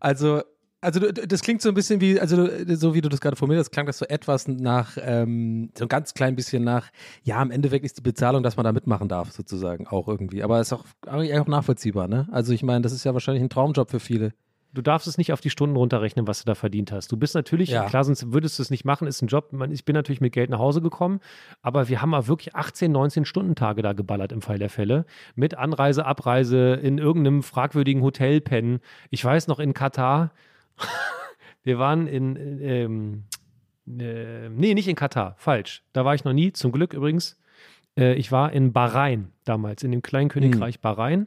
Also, 0.00 0.42
also 0.80 1.00
das 1.10 1.42
klingt 1.42 1.60
so 1.62 1.68
ein 1.68 1.74
bisschen 1.74 2.00
wie, 2.00 2.20
also 2.20 2.48
so 2.76 2.94
wie 2.94 3.00
du 3.00 3.08
das 3.08 3.20
gerade 3.20 3.36
formuliert 3.36 3.64
hast, 3.64 3.70
klang 3.72 3.86
das 3.86 3.98
so 3.98 4.04
etwas 4.06 4.46
nach, 4.48 4.96
ähm, 5.00 5.70
so 5.76 5.84
ein 5.84 5.88
ganz 5.88 6.14
klein 6.14 6.36
bisschen 6.36 6.62
nach, 6.64 6.88
ja, 7.22 7.42
im 7.42 7.50
Endeffekt 7.50 7.84
ist 7.84 7.98
die 7.98 8.02
Bezahlung, 8.02 8.42
dass 8.42 8.56
man 8.56 8.64
da 8.64 8.72
mitmachen 8.72 9.08
darf, 9.08 9.32
sozusagen, 9.32 9.86
auch 9.88 10.06
irgendwie. 10.08 10.42
Aber 10.42 10.60
ist 10.60 10.72
auch, 10.72 10.84
auch 11.06 11.46
nachvollziehbar, 11.46 12.06
ne? 12.08 12.28
Also 12.30 12.52
ich 12.52 12.62
meine, 12.62 12.82
das 12.82 12.92
ist 12.92 13.04
ja 13.04 13.12
wahrscheinlich 13.12 13.42
ein 13.42 13.50
Traumjob 13.50 13.90
für 13.90 14.00
viele. 14.00 14.32
Du 14.74 14.82
darfst 14.82 15.08
es 15.08 15.16
nicht 15.16 15.32
auf 15.32 15.40
die 15.40 15.48
Stunden 15.48 15.76
runterrechnen, 15.76 16.26
was 16.26 16.40
du 16.40 16.44
da 16.44 16.54
verdient 16.54 16.92
hast. 16.92 17.10
Du 17.10 17.16
bist 17.16 17.34
natürlich, 17.34 17.70
Ja. 17.70 17.86
klar, 17.86 18.04
sonst 18.04 18.32
würdest 18.32 18.58
du 18.58 18.62
es 18.62 18.68
nicht 18.70 18.84
machen, 18.84 19.08
ist 19.08 19.22
ein 19.22 19.26
Job. 19.26 19.50
Ich 19.70 19.84
bin 19.86 19.94
natürlich 19.94 20.20
mit 20.20 20.34
Geld 20.34 20.50
nach 20.50 20.58
Hause 20.58 20.82
gekommen, 20.82 21.20
aber 21.62 21.88
wir 21.88 22.02
haben 22.02 22.10
mal 22.10 22.28
wirklich 22.28 22.54
18, 22.54 22.92
19 22.92 23.24
Stundentage 23.24 23.80
da 23.80 23.94
geballert 23.94 24.30
im 24.30 24.42
Fall 24.42 24.58
der 24.58 24.68
Fälle. 24.68 25.06
Mit 25.34 25.56
Anreise, 25.56 26.04
Abreise, 26.04 26.74
in 26.74 26.98
irgendeinem 26.98 27.42
fragwürdigen 27.42 28.02
Hotel 28.02 28.42
pennen. 28.42 28.80
Ich 29.08 29.24
weiß 29.24 29.48
noch 29.48 29.58
in 29.58 29.72
Katar, 29.72 30.32
wir 31.64 31.78
waren 31.78 32.06
in, 32.06 32.60
ähm, 32.62 33.24
äh, 33.86 34.48
nee, 34.48 34.74
nicht 34.74 34.88
in 34.88 34.96
Katar, 34.96 35.34
falsch. 35.38 35.82
Da 35.92 36.04
war 36.04 36.14
ich 36.14 36.24
noch 36.24 36.32
nie, 36.32 36.52
zum 36.52 36.72
Glück 36.72 36.92
übrigens. 36.92 37.38
Äh, 37.96 38.14
ich 38.14 38.32
war 38.32 38.52
in 38.52 38.72
Bahrain 38.72 39.32
damals, 39.44 39.82
in 39.82 39.90
dem 39.90 40.02
kleinen 40.02 40.28
Königreich 40.28 40.80
Bahrain. 40.80 41.26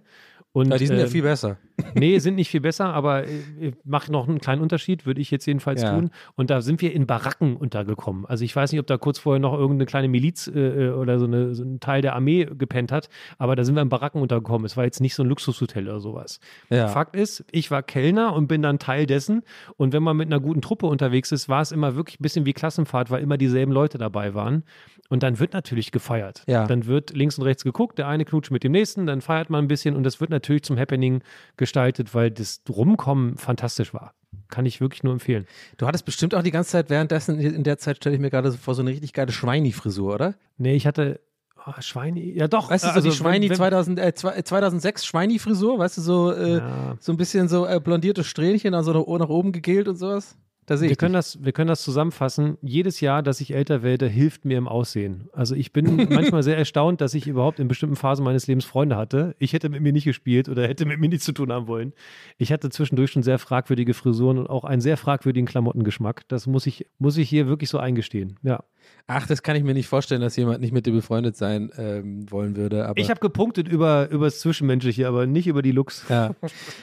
Und, 0.53 0.69
Ja, 0.69 0.77
die 0.77 0.87
sind 0.87 0.97
ja 0.97 1.03
ähm, 1.05 1.09
viel 1.09 1.21
besser. 1.23 1.57
Nee, 1.95 2.19
sind 2.19 2.35
nicht 2.35 2.49
viel 2.49 2.61
besser, 2.61 2.93
aber 2.93 3.25
äh, 3.27 3.71
macht 3.83 4.09
noch 4.09 4.27
einen 4.29 4.39
kleinen 4.39 4.61
Unterschied, 4.61 5.05
würde 5.05 5.19
ich 5.19 5.31
jetzt 5.31 5.45
jedenfalls 5.45 5.81
Ja. 5.81 5.95
tun. 5.95 6.11
Und 6.35 6.49
da 6.49 6.61
sind 6.61 6.81
wir 6.81 6.93
in 6.93 7.07
Baracken 7.07 7.55
untergekommen. 7.57 8.25
Also 8.25 8.45
ich 8.45 8.55
weiß 8.55 8.71
nicht, 8.71 8.79
ob 8.79 8.85
da 8.87 8.97
kurz 8.97 9.17
vorher 9.17 9.39
noch 9.39 9.53
irgendeine 9.53 9.85
kleine 9.87 10.07
Miliz 10.07 10.47
äh, 10.47 10.89
oder 10.89 11.19
so, 11.19 11.25
eine, 11.25 11.55
so 11.55 11.63
ein 11.63 11.79
Teil 11.79 12.01
der 12.01 12.15
Armee 12.15 12.45
gepennt 12.45 12.91
hat, 12.91 13.09
aber 13.39 13.55
da 13.55 13.63
sind 13.63 13.75
wir 13.75 13.81
in 13.81 13.89
Baracken 13.89 14.21
untergekommen. 14.21 14.65
Es 14.65 14.77
war 14.77 14.83
jetzt 14.83 15.01
nicht 15.01 15.15
so 15.15 15.23
ein 15.23 15.29
Luxushotel 15.29 15.87
oder 15.87 15.99
sowas. 15.99 16.39
Ja. 16.69 16.87
Fakt 16.87 17.15
ist, 17.15 17.43
ich 17.51 17.71
war 17.71 17.81
Kellner 17.81 18.33
und 18.33 18.47
bin 18.47 18.61
dann 18.61 18.77
Teil 18.77 19.05
dessen. 19.05 19.41
Und 19.77 19.93
wenn 19.93 20.03
man 20.03 20.15
mit 20.17 20.27
einer 20.27 20.39
guten 20.39 20.61
Truppe 20.61 20.85
unterwegs 20.85 21.31
ist, 21.31 21.49
war 21.49 21.61
es 21.61 21.71
immer 21.71 21.95
wirklich 21.95 22.19
ein 22.19 22.23
bisschen 22.23 22.45
wie 22.45 22.53
Klassenfahrt, 22.53 23.09
weil 23.09 23.23
immer 23.23 23.37
dieselben 23.37 23.71
Leute 23.71 23.97
dabei 23.97 24.33
waren. 24.33 24.63
Und 25.11 25.23
dann 25.23 25.39
wird 25.39 25.51
natürlich 25.53 25.91
gefeiert. 25.91 26.41
Ja. 26.47 26.65
Dann 26.65 26.85
wird 26.85 27.11
links 27.13 27.37
und 27.37 27.43
rechts 27.43 27.65
geguckt, 27.65 27.97
der 27.99 28.07
eine 28.07 28.23
knutscht 28.23 28.49
mit 28.49 28.63
dem 28.63 28.71
nächsten, 28.71 29.05
dann 29.05 29.19
feiert 29.19 29.49
man 29.49 29.65
ein 29.65 29.67
bisschen 29.67 29.93
und 29.93 30.03
das 30.03 30.21
wird 30.21 30.29
natürlich 30.29 30.63
zum 30.63 30.79
Happening 30.79 31.21
gestaltet, 31.57 32.15
weil 32.15 32.31
das 32.31 32.61
Rumkommen 32.69 33.35
fantastisch 33.37 33.93
war. 33.93 34.13
Kann 34.47 34.65
ich 34.65 34.79
wirklich 34.79 35.03
nur 35.03 35.11
empfehlen. 35.11 35.47
Du 35.75 35.85
hattest 35.85 36.05
bestimmt 36.05 36.33
auch 36.33 36.43
die 36.43 36.51
ganze 36.51 36.71
Zeit 36.71 36.89
währenddessen, 36.89 37.37
in 37.41 37.65
der 37.65 37.77
Zeit 37.77 37.97
stelle 37.97 38.15
ich 38.15 38.21
mir 38.21 38.29
gerade 38.29 38.51
so 38.51 38.57
vor, 38.57 38.73
so 38.73 38.81
eine 38.81 38.91
richtig 38.91 39.11
geile 39.11 39.33
Schweini-Frisur, 39.33 40.15
oder? 40.15 40.35
Nee, 40.57 40.75
ich 40.75 40.87
hatte 40.87 41.19
oh, 41.67 41.73
Schweine, 41.81 42.21
ja 42.21 42.47
doch. 42.47 42.71
Weißt 42.71 42.85
du, 42.85 42.87
so 42.87 42.93
also 42.95 43.09
die 43.09 43.13
Schweini 43.13 43.49
wenn, 43.49 43.49
wenn, 43.51 43.57
2000, 43.57 43.99
äh, 43.99 44.13
zwei- 44.13 44.41
2006 44.41 45.05
Schweini-Frisur, 45.05 45.77
weißt 45.77 45.97
du, 45.97 46.01
so, 46.01 46.31
äh, 46.31 46.57
Ja. 46.59 46.97
so 47.01 47.11
ein 47.11 47.17
bisschen 47.17 47.49
so 47.49 47.65
äh, 47.65 47.81
blondierte 47.83 48.23
Strähnchen, 48.23 48.73
also 48.73 48.93
nach, 48.93 49.19
nach 49.19 49.29
oben 49.29 49.51
gegelt 49.51 49.89
und 49.89 49.97
sowas? 49.97 50.37
Da 50.71 50.77
sehe 50.77 50.87
Wir 50.87 50.93
ich 50.93 50.97
können, 50.97 51.11
dich. 51.11 51.33
das, 51.33 51.43
wir 51.43 51.51
können 51.51 51.67
das 51.67 51.81
zusammenfassen. 51.83 52.57
Jedes 52.61 53.01
Jahr, 53.01 53.21
dass 53.21 53.41
ich 53.41 53.53
älter 53.53 53.83
werde, 53.83 54.07
hilft 54.07 54.45
mir 54.45 54.57
im 54.57 54.69
Aussehen. 54.69 55.27
Also 55.33 55.53
ich 55.53 55.73
bin 55.73 55.97
manchmal 56.09 56.43
sehr 56.43 56.57
erstaunt, 56.57 57.01
dass 57.01 57.13
ich 57.13 57.27
überhaupt 57.27 57.59
in 57.59 57.67
bestimmten 57.67 57.97
Phasen 57.97 58.23
meines 58.23 58.47
Lebens 58.47 58.63
Freunde 58.63 58.95
hatte. 58.95 59.35
Ich 59.37 59.51
hätte 59.51 59.67
mit 59.67 59.81
mir 59.81 59.91
nicht 59.91 60.05
gespielt 60.05 60.47
oder 60.47 60.65
hätte 60.65 60.85
mit 60.85 60.97
mir 60.97 61.09
nichts 61.09 61.25
zu 61.25 61.33
tun 61.33 61.51
haben 61.51 61.67
wollen. 61.67 61.91
Ich 62.37 62.53
hatte 62.53 62.69
zwischendurch 62.69 63.11
schon 63.11 63.21
sehr 63.21 63.37
fragwürdige 63.37 63.93
Frisuren 63.93 64.37
und 64.37 64.49
auch 64.49 64.63
einen 64.63 64.79
sehr 64.79 64.95
fragwürdigen 64.95 65.45
Klamottengeschmack. 65.45 66.25
Das 66.29 66.47
muss 66.47 66.65
ich, 66.65 66.87
muss 66.99 67.17
ich 67.17 67.27
hier 67.27 67.47
wirklich 67.47 67.69
so 67.69 67.77
eingestehen. 67.77 68.39
Ja. 68.41 68.63
Ach, 69.07 69.27
das 69.27 69.43
kann 69.43 69.55
ich 69.55 69.63
mir 69.63 69.73
nicht 69.73 69.87
vorstellen, 69.87 70.21
dass 70.21 70.35
jemand 70.35 70.61
nicht 70.61 70.71
mit 70.71 70.85
dir 70.85 70.93
befreundet 70.93 71.35
sein 71.35 71.71
ähm, 71.77 72.31
wollen 72.31 72.55
würde. 72.55 72.87
Aber 72.87 72.99
Ich 72.99 73.09
habe 73.09 73.19
gepunktet 73.19 73.67
über, 73.67 74.09
über 74.09 74.25
das 74.25 74.39
Zwischenmenschliche, 74.39 75.07
aber 75.07 75.25
nicht 75.25 75.47
über 75.47 75.61
die 75.61 75.71
Looks. 75.71 76.05
Ja. 76.07 76.31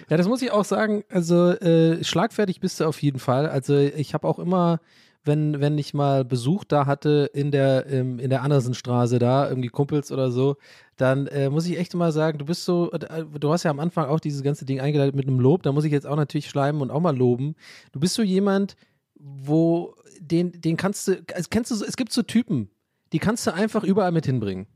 ja, 0.09 0.17
das 0.17 0.29
muss 0.29 0.43
ich 0.43 0.51
auch 0.51 0.65
sagen. 0.65 1.05
Also 1.09 1.53
äh, 1.53 2.03
schlagfertig 2.05 2.61
bist 2.61 2.81
du 2.81 2.85
auf 2.85 3.01
jeden 3.03 3.19
Fall. 3.19 3.49
Also 3.49 3.77
ich 3.79 4.15
habe 4.15 4.27
auch 4.27 4.39
immer, 4.39 4.81
wenn, 5.25 5.61
wenn 5.61 5.79
ich 5.79 5.95
mal 5.95 6.25
Besuch 6.25 6.65
da 6.65 6.87
hatte 6.87 7.31
in 7.33 7.51
der, 7.51 7.87
ähm, 7.89 8.19
in 8.19 8.31
der 8.31 8.43
Andersenstraße 8.43 9.19
da, 9.19 9.49
irgendwie 9.49 9.69
Kumpels 9.69 10.11
oder 10.13 10.31
so, 10.31 10.57
dann 10.97 11.29
äh, 11.29 11.49
muss 11.49 11.67
ich 11.67 11.79
echt 11.79 11.95
immer 11.95 12.13
sagen, 12.13 12.39
du 12.39 12.45
bist 12.45 12.65
so, 12.65 12.91
äh, 12.91 13.25
du 13.39 13.53
hast 13.53 13.63
ja 13.63 13.71
am 13.71 13.81
Anfang 13.81 14.07
auch 14.07 14.21
dieses 14.21 14.43
ganze 14.43 14.65
Ding 14.65 14.81
eingeleitet 14.81 15.15
mit 15.15 15.29
einem 15.29 15.39
Lob, 15.39 15.63
da 15.63 15.73
muss 15.73 15.85
ich 15.85 15.93
jetzt 15.93 16.07
auch 16.07 16.17
natürlich 16.17 16.49
schleimen 16.49 16.83
und 16.83 16.91
auch 16.91 17.01
mal 17.01 17.17
loben. 17.17 17.55
Du 17.93 18.01
bist 18.01 18.15
so 18.15 18.23
jemand, 18.23 18.75
wo 19.19 19.95
den, 20.21 20.61
den 20.61 20.77
kannst 20.77 21.09
du, 21.09 21.23
also 21.35 21.49
kennst 21.51 21.71
du, 21.71 21.85
es 21.85 21.97
gibt 21.97 22.13
so 22.13 22.23
Typen, 22.23 22.71
die 23.13 23.19
kannst 23.19 23.47
du 23.47 23.55
einfach 23.55 23.85
überall 23.85 24.13
mit 24.13 24.27
hinbringen. 24.27 24.67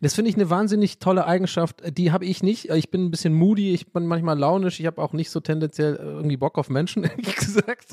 Das 0.00 0.14
finde 0.14 0.30
ich 0.30 0.36
eine 0.36 0.50
wahnsinnig 0.50 0.98
tolle 0.98 1.26
Eigenschaft. 1.26 1.82
Die 1.96 2.10
habe 2.10 2.24
ich 2.24 2.42
nicht. 2.42 2.68
Ich 2.70 2.90
bin 2.90 3.06
ein 3.06 3.10
bisschen 3.10 3.32
moody, 3.32 3.72
ich 3.72 3.92
bin 3.92 4.06
manchmal 4.06 4.36
launisch, 4.36 4.80
ich 4.80 4.86
habe 4.86 5.00
auch 5.00 5.12
nicht 5.12 5.30
so 5.30 5.38
tendenziell 5.40 5.94
irgendwie 5.96 6.36
Bock 6.36 6.58
auf 6.58 6.68
Menschen, 6.68 7.04
ehrlich 7.04 7.36
gesagt. 7.36 7.86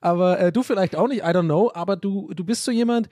Aber 0.00 0.38
äh, 0.38 0.52
du 0.52 0.62
vielleicht 0.62 0.94
auch 0.94 1.08
nicht, 1.08 1.22
I 1.22 1.28
don't 1.28 1.44
know. 1.44 1.70
Aber 1.74 1.96
du, 1.96 2.32
du 2.34 2.44
bist 2.44 2.64
so 2.64 2.70
jemand, 2.70 3.08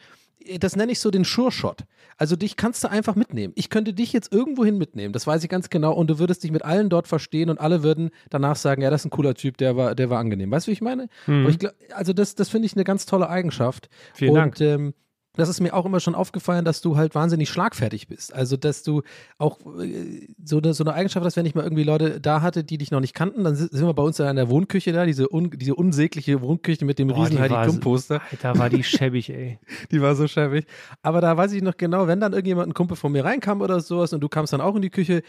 das 0.58 0.76
nenne 0.76 0.92
ich 0.92 1.00
so 1.00 1.10
den 1.10 1.24
Sure-Shot. 1.24 1.84
Also 2.16 2.36
dich 2.36 2.56
kannst 2.56 2.84
du 2.84 2.90
einfach 2.90 3.16
mitnehmen. 3.16 3.52
Ich 3.56 3.70
könnte 3.70 3.92
dich 3.92 4.12
jetzt 4.12 4.32
irgendwohin 4.32 4.78
mitnehmen, 4.78 5.12
das 5.12 5.26
weiß 5.26 5.42
ich 5.42 5.50
ganz 5.50 5.70
genau. 5.70 5.92
Und 5.92 6.08
du 6.08 6.18
würdest 6.18 6.44
dich 6.44 6.52
mit 6.52 6.64
allen 6.64 6.88
dort 6.88 7.08
verstehen 7.08 7.50
und 7.50 7.60
alle 7.60 7.82
würden 7.82 8.10
danach 8.30 8.56
sagen, 8.56 8.82
ja, 8.82 8.90
das 8.90 9.02
ist 9.02 9.06
ein 9.06 9.10
cooler 9.10 9.34
Typ, 9.34 9.56
der 9.56 9.76
war, 9.76 9.94
der 9.94 10.10
war 10.10 10.18
angenehm. 10.18 10.50
Weißt 10.50 10.66
du, 10.66 10.70
wie 10.70 10.74
ich 10.74 10.82
meine? 10.82 11.08
Aber 11.26 11.48
ich 11.48 11.58
glaub, 11.58 11.72
also 11.94 12.12
das, 12.12 12.34
das 12.34 12.48
finde 12.48 12.66
ich 12.66 12.74
eine 12.74 12.84
ganz 12.84 13.06
tolle 13.06 13.28
Eigenschaft. 13.28 13.88
Vielen 14.14 14.30
und, 14.30 14.36
Dank. 14.36 14.60
Ähm, 14.60 14.94
das 15.36 15.48
ist 15.48 15.60
mir 15.60 15.74
auch 15.74 15.84
immer 15.84 16.00
schon 16.00 16.14
aufgefallen, 16.14 16.64
dass 16.64 16.80
du 16.80 16.96
halt 16.96 17.14
wahnsinnig 17.14 17.48
schlagfertig 17.48 18.08
bist. 18.08 18.32
Also, 18.32 18.56
dass 18.56 18.82
du 18.82 19.02
auch 19.38 19.58
äh, 19.80 20.28
so 20.44 20.58
eine, 20.58 20.74
so 20.74 20.84
eine 20.84 20.94
Eigenschaft 20.94 21.24
hast, 21.26 21.36
wenn 21.36 21.46
ich 21.46 21.54
mal 21.54 21.62
irgendwie 21.64 21.82
Leute 21.82 22.20
da 22.20 22.40
hatte, 22.42 22.64
die 22.64 22.78
dich 22.78 22.90
noch 22.90 23.00
nicht 23.00 23.14
kannten, 23.14 23.44
dann 23.44 23.56
sind 23.56 23.72
wir 23.72 23.94
bei 23.94 24.02
uns 24.02 24.18
in 24.20 24.36
der 24.36 24.48
Wohnküche 24.48 24.92
da, 24.92 25.04
diese, 25.06 25.32
un, 25.32 25.50
diese 25.50 25.74
unsägliche 25.74 26.40
Wohnküche 26.40 26.84
mit 26.84 26.98
dem 26.98 27.08
Boah, 27.08 27.24
riesen 27.24 27.38
Heidi 27.38 27.54
war 27.54 27.64
Klum 27.64 27.76
so- 27.76 27.80
Poster. 27.80 28.22
Alter, 28.30 28.58
war 28.58 28.70
die 28.70 28.84
schäbig, 28.84 29.30
ey. 29.30 29.58
Die 29.90 30.00
war 30.00 30.14
so 30.14 30.26
schäbig. 30.28 30.66
Aber 31.02 31.20
da 31.20 31.36
weiß 31.36 31.52
ich 31.52 31.62
noch 31.62 31.76
genau, 31.76 32.06
wenn 32.06 32.20
dann 32.20 32.32
irgendjemand, 32.32 32.68
ein 32.68 32.74
Kumpel 32.74 32.96
von 32.96 33.12
mir 33.12 33.24
reinkam 33.24 33.60
oder 33.60 33.80
sowas 33.80 34.12
und 34.12 34.20
du 34.20 34.28
kamst 34.28 34.52
dann 34.52 34.60
auch 34.60 34.74
in 34.76 34.82
die 34.82 34.90
Küche, 34.90 35.22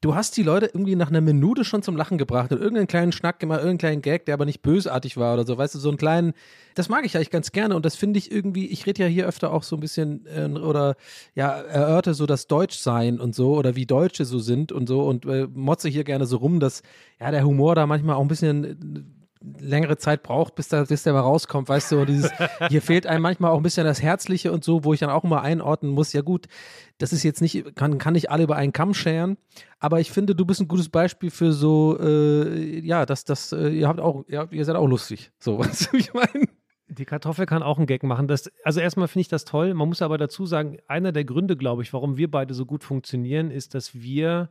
du 0.00 0.14
hast 0.14 0.36
die 0.36 0.42
Leute 0.42 0.66
irgendwie 0.66 0.96
nach 0.96 1.08
einer 1.08 1.20
Minute 1.20 1.64
schon 1.64 1.82
zum 1.82 1.96
Lachen 1.96 2.16
gebracht 2.16 2.52
und 2.52 2.58
irgendeinen 2.58 2.86
kleinen 2.86 3.12
Schnack 3.12 3.38
gemacht, 3.38 3.58
irgendeinen 3.58 3.78
kleinen 3.78 4.02
Gag, 4.02 4.24
der 4.24 4.34
aber 4.34 4.46
nicht 4.46 4.62
bösartig 4.62 5.16
war 5.16 5.34
oder 5.34 5.44
so, 5.44 5.58
weißt 5.58 5.74
du, 5.74 5.78
so 5.78 5.88
einen 5.88 5.98
kleinen, 5.98 6.32
das 6.74 6.88
mag 6.88 7.04
ich 7.04 7.16
eigentlich 7.16 7.30
ganz 7.30 7.52
gerne 7.52 7.76
und 7.76 7.84
das 7.84 7.96
finde 7.96 8.18
ich 8.18 8.32
irgendwie, 8.32 8.66
ich 8.66 8.86
rede 8.86 9.02
ja 9.02 9.08
hier 9.08 9.26
öfter 9.26 9.52
auch 9.52 9.62
so 9.62 9.76
ein 9.76 9.80
bisschen 9.80 10.26
äh, 10.26 10.48
oder 10.58 10.96
ja, 11.34 11.50
erörte 11.50 12.14
so 12.14 12.26
das 12.26 12.46
Deutschsein 12.46 13.20
und 13.20 13.34
so 13.34 13.54
oder 13.54 13.76
wie 13.76 13.86
Deutsche 13.86 14.24
so 14.24 14.38
sind 14.38 14.72
und 14.72 14.88
so 14.88 15.02
und 15.02 15.26
äh, 15.26 15.46
motze 15.52 15.88
hier 15.88 16.04
gerne 16.04 16.26
so 16.26 16.38
rum, 16.38 16.60
dass 16.60 16.82
ja 17.20 17.30
der 17.30 17.44
Humor 17.44 17.74
da 17.74 17.86
manchmal 17.86 18.16
auch 18.16 18.22
ein 18.22 18.28
bisschen 18.28 18.64
äh, 18.64 19.19
längere 19.42 19.96
Zeit 19.96 20.22
braucht, 20.22 20.54
bis, 20.54 20.68
da, 20.68 20.84
bis 20.84 21.02
der 21.02 21.12
mal 21.12 21.20
rauskommt, 21.20 21.68
weißt 21.68 21.92
du, 21.92 22.04
dieses, 22.04 22.30
hier 22.68 22.82
fehlt 22.82 23.06
einem 23.06 23.22
manchmal 23.22 23.50
auch 23.50 23.56
ein 23.56 23.62
bisschen 23.62 23.84
das 23.84 24.02
Herzliche 24.02 24.52
und 24.52 24.64
so, 24.64 24.84
wo 24.84 24.92
ich 24.92 25.00
dann 25.00 25.10
auch 25.10 25.24
immer 25.24 25.42
einordnen 25.42 25.92
muss, 25.92 26.12
ja 26.12 26.20
gut, 26.20 26.46
das 26.98 27.12
ist 27.12 27.22
jetzt 27.22 27.40
nicht, 27.40 27.74
kann, 27.74 27.98
kann 27.98 28.12
nicht 28.12 28.30
alle 28.30 28.44
über 28.44 28.56
einen 28.56 28.72
Kamm 28.72 28.92
scheren, 28.92 29.38
aber 29.78 30.00
ich 30.00 30.10
finde, 30.10 30.34
du 30.34 30.44
bist 30.44 30.60
ein 30.60 30.68
gutes 30.68 30.90
Beispiel 30.90 31.30
für 31.30 31.52
so, 31.52 31.98
äh, 31.98 32.80
ja, 32.80 33.06
dass 33.06 33.24
das, 33.24 33.52
äh, 33.52 33.68
ihr 33.68 33.88
habt 33.88 34.00
auch, 34.00 34.24
ja, 34.28 34.46
ihr 34.50 34.64
seid 34.64 34.76
auch 34.76 34.86
lustig, 34.86 35.32
so, 35.38 35.58
wie 35.92 35.98
ich 35.98 36.12
meine? 36.12 36.46
Die 36.88 37.04
Kartoffel 37.04 37.46
kann 37.46 37.62
auch 37.62 37.78
einen 37.78 37.86
Gag 37.86 38.02
machen. 38.02 38.26
Das, 38.26 38.50
also 38.64 38.80
erstmal 38.80 39.06
finde 39.06 39.20
ich 39.20 39.28
das 39.28 39.44
toll. 39.44 39.74
Man 39.74 39.88
muss 39.88 40.02
aber 40.02 40.18
dazu 40.18 40.44
sagen, 40.44 40.78
einer 40.88 41.12
der 41.12 41.24
Gründe, 41.24 41.56
glaube 41.56 41.82
ich, 41.82 41.92
warum 41.92 42.16
wir 42.16 42.28
beide 42.28 42.52
so 42.52 42.66
gut 42.66 42.82
funktionieren, 42.82 43.52
ist, 43.52 43.76
dass 43.76 43.94
wir, 43.94 44.50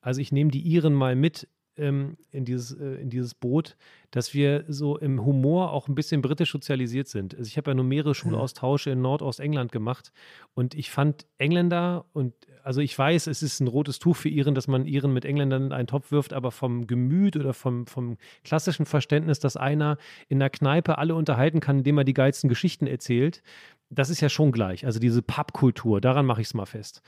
also 0.00 0.20
ich 0.20 0.32
nehme 0.32 0.50
die 0.50 0.62
Iren 0.62 0.94
mal 0.94 1.14
mit 1.14 1.46
ähm, 1.80 2.16
in, 2.30 2.44
dieses, 2.44 2.72
äh, 2.72 3.00
in 3.00 3.10
dieses 3.10 3.34
Boot, 3.34 3.76
dass 4.10 4.34
wir 4.34 4.64
so 4.68 4.98
im 4.98 5.24
Humor 5.24 5.72
auch 5.72 5.88
ein 5.88 5.94
bisschen 5.94 6.22
britisch 6.22 6.52
sozialisiert 6.52 7.08
sind. 7.08 7.34
Also 7.34 7.48
ich 7.48 7.56
habe 7.56 7.70
ja 7.70 7.74
nur 7.74 7.84
mehrere 7.84 8.14
Schulaustausche 8.14 8.90
in 8.90 9.00
Nordostengland 9.00 9.72
gemacht 9.72 10.12
und 10.54 10.74
ich 10.74 10.90
fand 10.90 11.26
Engländer 11.38 12.04
und 12.12 12.34
also 12.62 12.80
ich 12.80 12.96
weiß, 12.96 13.26
es 13.26 13.42
ist 13.42 13.60
ein 13.60 13.68
rotes 13.68 13.98
Tuch 13.98 14.16
für 14.16 14.28
Iren, 14.28 14.54
dass 14.54 14.68
man 14.68 14.86
Iren 14.86 15.12
mit 15.12 15.24
Engländern 15.24 15.66
in 15.66 15.72
einen 15.72 15.86
Topf 15.86 16.12
wirft, 16.12 16.32
aber 16.32 16.50
vom 16.50 16.86
Gemüt 16.86 17.36
oder 17.36 17.54
vom, 17.54 17.86
vom 17.86 18.16
klassischen 18.44 18.86
Verständnis, 18.86 19.40
dass 19.40 19.56
einer 19.56 19.96
in 20.28 20.38
der 20.38 20.50
Kneipe 20.50 20.98
alle 20.98 21.14
unterhalten 21.14 21.60
kann, 21.60 21.78
indem 21.78 21.98
er 21.98 22.04
die 22.04 22.14
geilsten 22.14 22.48
Geschichten 22.48 22.86
erzählt, 22.86 23.42
das 23.90 24.08
ist 24.08 24.20
ja 24.20 24.28
schon 24.28 24.52
gleich. 24.52 24.86
Also 24.86 25.00
diese 25.00 25.20
Pubkultur, 25.20 26.00
daran 26.00 26.24
mache 26.24 26.40
ich 26.40 26.46
es 26.46 26.54
mal 26.54 26.66
fest. 26.66 27.02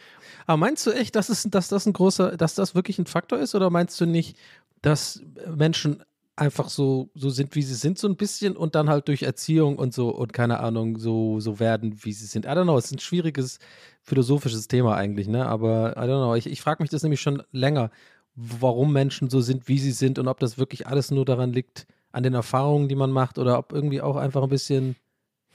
Aber 0.46 0.56
meinst 0.56 0.84
du 0.86 0.90
echt, 0.90 1.14
dass, 1.14 1.28
es, 1.28 1.44
dass 1.44 1.68
das 1.68 1.86
ein 1.86 1.92
großer, 1.92 2.36
dass 2.36 2.54
das 2.54 2.74
wirklich 2.74 2.98
ein 2.98 3.06
Faktor 3.06 3.38
ist 3.38 3.54
oder 3.54 3.70
meinst 3.70 4.00
du 4.00 4.06
nicht, 4.06 4.36
dass 4.82 5.22
Menschen 5.54 6.02
einfach 6.34 6.68
so, 6.68 7.10
so 7.14 7.30
sind, 7.30 7.54
wie 7.54 7.62
sie 7.62 7.74
sind, 7.74 7.98
so 7.98 8.08
ein 8.08 8.16
bisschen 8.16 8.56
und 8.56 8.74
dann 8.74 8.88
halt 8.88 9.06
durch 9.08 9.22
Erziehung 9.22 9.76
und 9.76 9.94
so 9.94 10.08
und 10.08 10.32
keine 10.32 10.60
Ahnung, 10.60 10.98
so, 10.98 11.40
so 11.40 11.60
werden, 11.60 12.04
wie 12.04 12.12
sie 12.12 12.26
sind. 12.26 12.46
I 12.46 12.48
don't 12.48 12.64
know, 12.64 12.76
es 12.78 12.86
ist 12.86 12.92
ein 12.92 12.98
schwieriges 12.98 13.58
philosophisches 14.02 14.66
Thema 14.66 14.96
eigentlich, 14.96 15.28
ne? 15.28 15.46
Aber 15.46 15.92
I 15.96 16.00
don't 16.00 16.24
know, 16.24 16.34
ich, 16.34 16.46
ich 16.46 16.60
frage 16.60 16.82
mich 16.82 16.90
das 16.90 17.02
nämlich 17.02 17.20
schon 17.20 17.42
länger, 17.52 17.90
warum 18.34 18.92
Menschen 18.92 19.30
so 19.30 19.40
sind, 19.40 19.68
wie 19.68 19.78
sie 19.78 19.92
sind 19.92 20.18
und 20.18 20.26
ob 20.26 20.40
das 20.40 20.58
wirklich 20.58 20.86
alles 20.86 21.10
nur 21.10 21.24
daran 21.24 21.52
liegt, 21.52 21.86
an 22.12 22.22
den 22.22 22.34
Erfahrungen, 22.34 22.88
die 22.88 22.94
man 22.94 23.12
macht 23.12 23.38
oder 23.38 23.58
ob 23.58 23.72
irgendwie 23.72 24.00
auch 24.00 24.16
einfach 24.16 24.42
ein 24.42 24.48
bisschen, 24.48 24.96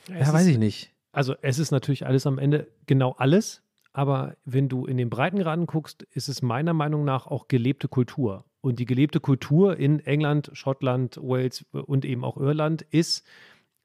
Es 0.07 0.27
ja, 0.27 0.33
weiß 0.33 0.45
ich 0.47 0.57
nicht. 0.57 0.93
Also 1.17 1.33
es 1.41 1.57
ist 1.57 1.71
natürlich 1.71 2.05
alles 2.05 2.27
am 2.27 2.37
Ende 2.37 2.67
genau 2.85 3.15
alles, 3.17 3.63
aber 3.91 4.35
wenn 4.45 4.69
du 4.69 4.85
in 4.85 4.97
den 4.97 5.09
Breitengraden 5.09 5.65
guckst, 5.65 6.03
ist 6.11 6.29
es 6.29 6.43
meiner 6.43 6.75
Meinung 6.75 7.05
nach 7.05 7.25
auch 7.25 7.47
gelebte 7.47 7.87
Kultur. 7.87 8.45
Und 8.61 8.77
die 8.77 8.85
gelebte 8.85 9.19
Kultur 9.19 9.77
in 9.77 9.99
England, 9.99 10.51
Schottland, 10.53 11.17
Wales 11.17 11.65
und 11.71 12.05
eben 12.05 12.23
auch 12.23 12.37
Irland 12.37 12.83
ist, 12.91 13.25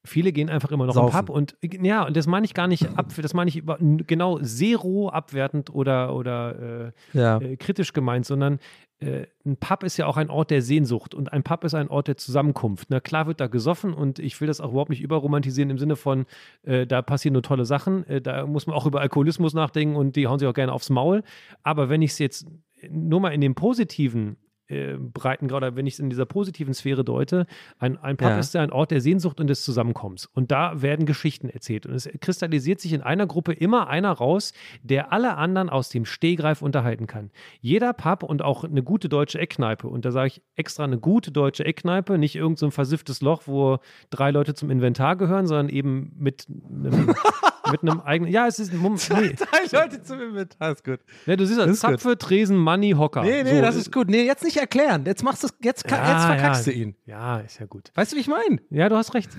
viele 0.04 0.32
gehen 0.32 0.50
einfach 0.50 0.70
immer 0.72 0.86
noch 0.86 0.94
Saufen. 0.94 1.18
im 1.18 1.26
Pub 1.26 1.34
und 1.34 1.56
ja, 1.62 2.04
und 2.06 2.16
das 2.16 2.26
meine 2.26 2.44
ich 2.44 2.54
gar 2.54 2.66
nicht 2.66 2.98
ab, 2.98 3.12
das 3.16 3.34
meine 3.34 3.48
ich 3.48 3.56
über, 3.56 3.78
genau 3.80 4.38
zero 4.40 5.08
abwertend 5.10 5.72
oder, 5.74 6.14
oder 6.14 6.92
äh, 7.14 7.18
Ja. 7.18 7.38
äh, 7.38 7.56
kritisch 7.56 7.92
gemeint, 7.92 8.26
sondern 8.26 8.58
äh, 8.98 9.26
ein 9.46 9.56
Pub 9.56 9.82
ist 9.84 9.96
ja 9.96 10.06
auch 10.06 10.16
ein 10.16 10.30
Ort 10.30 10.50
der 10.50 10.62
Sehnsucht 10.62 11.14
und 11.14 11.32
ein 11.32 11.42
Pub 11.42 11.62
ist 11.64 11.74
ein 11.74 11.88
Ort 11.88 12.08
der 12.08 12.16
Zusammenkunft. 12.16 12.88
Na 12.90 13.00
klar 13.00 13.26
wird 13.26 13.40
da 13.40 13.46
gesoffen 13.46 13.94
und 13.94 14.18
ich 14.18 14.40
will 14.40 14.48
das 14.48 14.60
auch 14.60 14.70
überhaupt 14.70 14.90
nicht 14.90 15.02
überromantisieren 15.02 15.70
im 15.70 15.78
Sinne 15.78 15.96
von, 15.96 16.26
äh, 16.64 16.86
da 16.86 17.02
passieren 17.02 17.34
nur 17.34 17.42
tolle 17.42 17.64
Sachen, 17.64 18.06
äh, 18.08 18.20
da 18.20 18.46
muss 18.46 18.66
man 18.66 18.74
auch 18.76 18.86
über 18.86 19.00
Alkoholismus 19.00 19.54
nachdenken 19.54 19.94
und 19.96 20.16
die 20.16 20.26
hauen 20.26 20.38
sich 20.38 20.48
auch 20.48 20.54
gerne 20.54 20.72
aufs 20.72 20.90
Maul. 20.90 21.22
Aber 21.62 21.88
wenn 21.88 22.02
ich 22.02 22.12
es 22.12 22.18
jetzt 22.18 22.46
nur 22.90 23.20
mal 23.20 23.30
in 23.30 23.40
dem 23.40 23.54
positiven 23.54 24.36
äh, 24.72 24.96
Breitengrad, 24.98 25.58
oder 25.58 25.76
wenn 25.76 25.86
ich 25.86 25.94
es 25.94 26.00
in 26.00 26.10
dieser 26.10 26.24
positiven 26.26 26.74
Sphäre 26.74 27.04
deute, 27.04 27.46
ein, 27.78 27.98
ein 27.98 28.16
Pub 28.16 28.28
Ja. 28.30 28.38
ist 28.38 28.54
ja 28.54 28.62
ein 28.62 28.72
Ort 28.72 28.90
der 28.90 29.00
Sehnsucht 29.00 29.40
und 29.40 29.46
des 29.48 29.62
Zusammenkommens. 29.64 30.26
Und 30.26 30.50
da 30.50 30.80
werden 30.82 31.06
Geschichten 31.06 31.48
erzählt. 31.48 31.86
Und 31.86 31.94
es 31.94 32.08
kristallisiert 32.20 32.80
sich 32.80 32.92
in 32.92 33.02
einer 33.02 33.26
Gruppe 33.26 33.52
immer 33.52 33.88
einer 33.88 34.10
raus, 34.12 34.52
der 34.82 35.12
alle 35.12 35.36
anderen 35.36 35.68
aus 35.70 35.88
dem 35.90 36.04
Stehgreif 36.04 36.62
unterhalten 36.62 37.06
kann. 37.06 37.30
Jeder 37.60 37.92
Pub 37.92 38.22
und 38.22 38.42
auch 38.42 38.64
eine 38.64 38.82
gute 38.82 39.08
deutsche 39.08 39.38
Eckkneipe, 39.38 39.86
und 39.88 40.04
da 40.04 40.10
sage 40.10 40.28
ich 40.28 40.42
extra 40.56 40.84
eine 40.84 40.98
gute 40.98 41.30
deutsche 41.32 41.64
Eckkneipe, 41.64 42.18
nicht 42.18 42.34
irgendein 42.36 42.56
so 42.56 42.66
ein 42.66 42.72
versifftes 42.72 43.20
Loch, 43.20 43.42
wo 43.46 43.78
drei 44.10 44.30
Leute 44.30 44.54
zum 44.54 44.70
Inventar 44.70 45.16
gehören, 45.16 45.46
sondern 45.46 45.68
eben 45.68 46.12
mit 46.18 46.46
einem, 46.48 47.14
mit 47.70 47.82
einem 47.82 48.00
eigenen. 48.00 48.32
Ja, 48.32 48.46
es 48.46 48.58
ist 48.58 48.72
ein 48.72 48.78
Mum- 48.78 48.94
nee. 49.20 49.34
Drei 49.34 49.80
Leute 49.80 50.02
zum 50.02 50.20
Inventar, 50.20 50.72
ist 50.72 50.84
gut. 50.84 51.00
Ja, 51.26 51.36
du 51.36 51.46
siehst 51.46 51.58
Das 51.58 51.66
das 51.66 51.76
ist 51.76 51.82
gut. 51.82 51.90
Zapfe, 52.00 52.18
Tresen, 52.18 52.56
Money, 52.56 52.92
Hocker. 52.92 53.22
Nee, 53.22 53.42
nee, 53.42 53.56
So, 53.56 53.60
das 53.62 53.76
ist 53.76 53.92
gut. 53.92 54.08
Nee, 54.08 54.24
jetzt 54.24 54.44
nicht 54.44 54.56
erklären. 54.62 55.04
Jetzt 55.04 55.22
machst 55.22 55.44
du 55.44 55.48
jetzt, 55.60 55.88
Ja, 55.90 55.96
jetzt 56.12 56.24
verkackst 56.24 56.66
ja. 56.66 56.72
du 56.72 56.78
ihn. 56.78 56.96
Ja, 57.04 57.38
ist 57.40 57.60
ja 57.60 57.66
gut. 57.66 57.90
Weißt 57.94 58.12
du, 58.12 58.16
wie 58.16 58.20
ich 58.20 58.28
meine? 58.28 58.60
Ja, 58.70 58.88
du 58.88 58.96
hast 58.96 59.12
recht. 59.14 59.30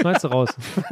Schneidest 0.00 0.24
du 0.24 0.28
raus. 0.28 0.48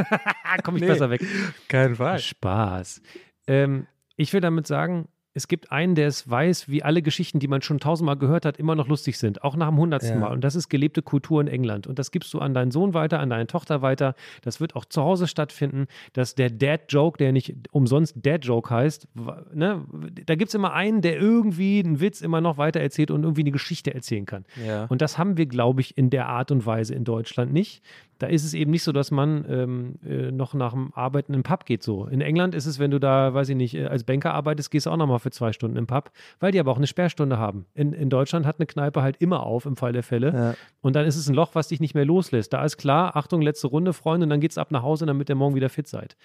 Komm 0.64 0.76
ich 0.76 0.82
Nee. 0.82 0.88
besser 0.88 1.08
weg. 1.10 1.22
Kein 1.68 1.96
Fall. 1.96 2.18
Spaß. 2.18 3.00
Ähm, 3.46 3.86
ich 4.16 4.32
will 4.32 4.40
damit 4.42 4.66
sagen, 4.66 5.08
es 5.38 5.46
gibt 5.46 5.70
einen, 5.70 5.94
der 5.94 6.09
es 6.09 6.29
weiß, 6.29 6.68
wie 6.68 6.83
alle 6.83 7.01
Geschichten, 7.01 7.38
die 7.38 7.46
man 7.46 7.62
schon 7.62 7.79
tausendmal 7.79 8.16
gehört 8.16 8.44
hat, 8.44 8.57
immer 8.57 8.74
noch 8.74 8.88
lustig 8.88 9.18
sind, 9.18 9.44
auch 9.44 9.55
nach 9.55 9.68
dem 9.68 9.79
hundertsten 9.79 10.16
Ja. 10.16 10.27
Mal. 10.27 10.33
Und 10.33 10.42
das 10.42 10.57
ist 10.57 10.68
gelebte 10.68 11.01
Kultur 11.01 11.40
in 11.40 11.46
England. 11.46 11.87
Und 11.87 12.01
das 12.01 12.11
gibst 12.11 12.35
du 12.35 12.40
an 12.40 12.55
deinen 12.55 12.72
Sohn 12.72 12.92
weiter, 12.92 13.20
an 13.20 13.31
deine 13.31 13.46
Tochter 13.46 13.81
weiter. 13.81 14.16
Das 14.42 14.61
wird 14.61 14.74
auch 14.74 14.85
zu 14.85 15.01
Hause 15.01 15.29
stattfinden. 15.29 15.87
Dass 16.12 16.35
der 16.35 16.51
Dad-Joke, 16.51 17.18
der 17.18 17.31
nicht 17.31 17.55
umsonst 17.70 18.16
Dad-Joke 18.20 18.68
heißt, 18.68 19.07
ne, 19.55 19.85
da 20.27 20.35
gibt 20.35 20.48
es 20.48 20.57
immer 20.57 20.72
einen, 20.72 21.03
der 21.03 21.16
irgendwie 21.20 21.85
einen 21.85 22.01
Witz 22.01 22.20
immer 22.20 22.40
noch 22.40 22.59
weiter 22.59 22.81
erzählt 22.81 23.12
und 23.12 23.22
irgendwie 23.22 23.42
eine 23.42 23.53
Geschichte 23.53 23.94
erzählen 23.94 24.27
kann. 24.27 24.44
Ja. 24.66 24.87
Und 24.87 25.03
das 25.03 25.18
haben 25.18 25.37
wir, 25.37 25.46
glaube 25.46 25.83
ich, 25.83 25.96
in 25.96 26.11
der 26.11 26.27
Art 26.27 26.51
und 26.51 26.66
Weise 26.66 26.96
in 26.96 27.05
Deutschland 27.05 27.53
nicht. 27.53 27.81
Da 28.18 28.27
ist 28.27 28.44
es 28.44 28.53
eben 28.53 28.72
nicht 28.72 28.83
so, 28.83 28.90
dass 28.90 29.12
man 29.12 29.44
ähm, 29.48 29.94
äh, 30.05 30.33
noch 30.33 30.53
nach 30.53 30.72
dem 30.72 30.92
Arbeiten 30.94 31.35
im 31.35 31.44
Pub 31.44 31.64
geht 31.64 31.85
so. 31.85 32.07
In 32.07 32.20
England 32.20 32.53
ist 32.57 32.66
es, 32.66 32.81
wenn 32.81 32.90
du 32.90 32.98
da, 32.98 33.33
weiß 33.33 33.48
ich 33.51 33.57
nicht, 33.57 33.74
äh, 33.74 33.87
als 33.87 34.03
Banker 34.03 34.35
arbeitest, 34.35 34.72
gehst 34.72 34.87
du 34.87 34.90
auch 34.90 34.96
nochmal 34.96 35.20
für 35.20 35.27
zwei 35.30 35.52
Stunden 35.52 35.76
im 35.76 35.86
Pub, 35.86 36.10
weil 36.40 36.52
die 36.52 36.60
aber 36.60 36.72
auch 36.72 36.76
eine 36.76 36.86
Sperrstunde 36.86 37.38
haben. 37.38 37.66
In, 37.74 37.92
in 37.92 38.10
Deutschland 38.10 38.46
hat 38.46 38.56
eine 38.58 38.66
Kneipe 38.66 39.02
halt 39.02 39.16
immer 39.18 39.44
auf 39.44 39.66
im 39.66 39.76
Fall 39.76 39.92
der 39.92 40.02
Fälle. 40.02 40.32
Ja. 40.32 40.54
Und 40.80 40.96
dann 40.96 41.06
ist 41.06 41.16
es 41.16 41.28
ein 41.28 41.34
Loch, 41.34 41.54
was 41.54 41.68
dich 41.68 41.80
nicht 41.80 41.94
mehr 41.94 42.04
loslässt. 42.04 42.52
Da 42.52 42.64
ist 42.64 42.76
klar, 42.76 43.16
Achtung, 43.16 43.42
letzte 43.42 43.66
Runde, 43.66 43.92
Freunde, 43.92 44.24
und 44.24 44.30
dann 44.30 44.40
geht's 44.40 44.58
ab 44.58 44.70
nach 44.70 44.82
Hause, 44.82 45.06
damit 45.06 45.28
ihr 45.28 45.34
morgen 45.34 45.54
wieder 45.54 45.68
fit 45.68 45.88
seid. 45.88 46.16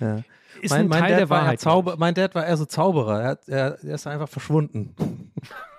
Ja. 0.00 0.22
Ist 0.60 0.70
mein, 0.70 0.82
ein 0.82 0.88
mein, 0.88 1.00
Teil 1.00 1.10
Dad 1.10 1.20
der 1.20 1.30
war 1.30 1.40
Wahrheit. 1.42 1.60
Zauber, 1.60 1.96
mein 1.98 2.14
Dad 2.14 2.34
war 2.34 2.46
eher 2.46 2.56
so 2.56 2.64
Zauberer. 2.64 3.20
Er, 3.22 3.38
er, 3.46 3.84
er 3.84 3.94
ist 3.94 4.06
einfach 4.06 4.28
verschwunden. 4.28 4.94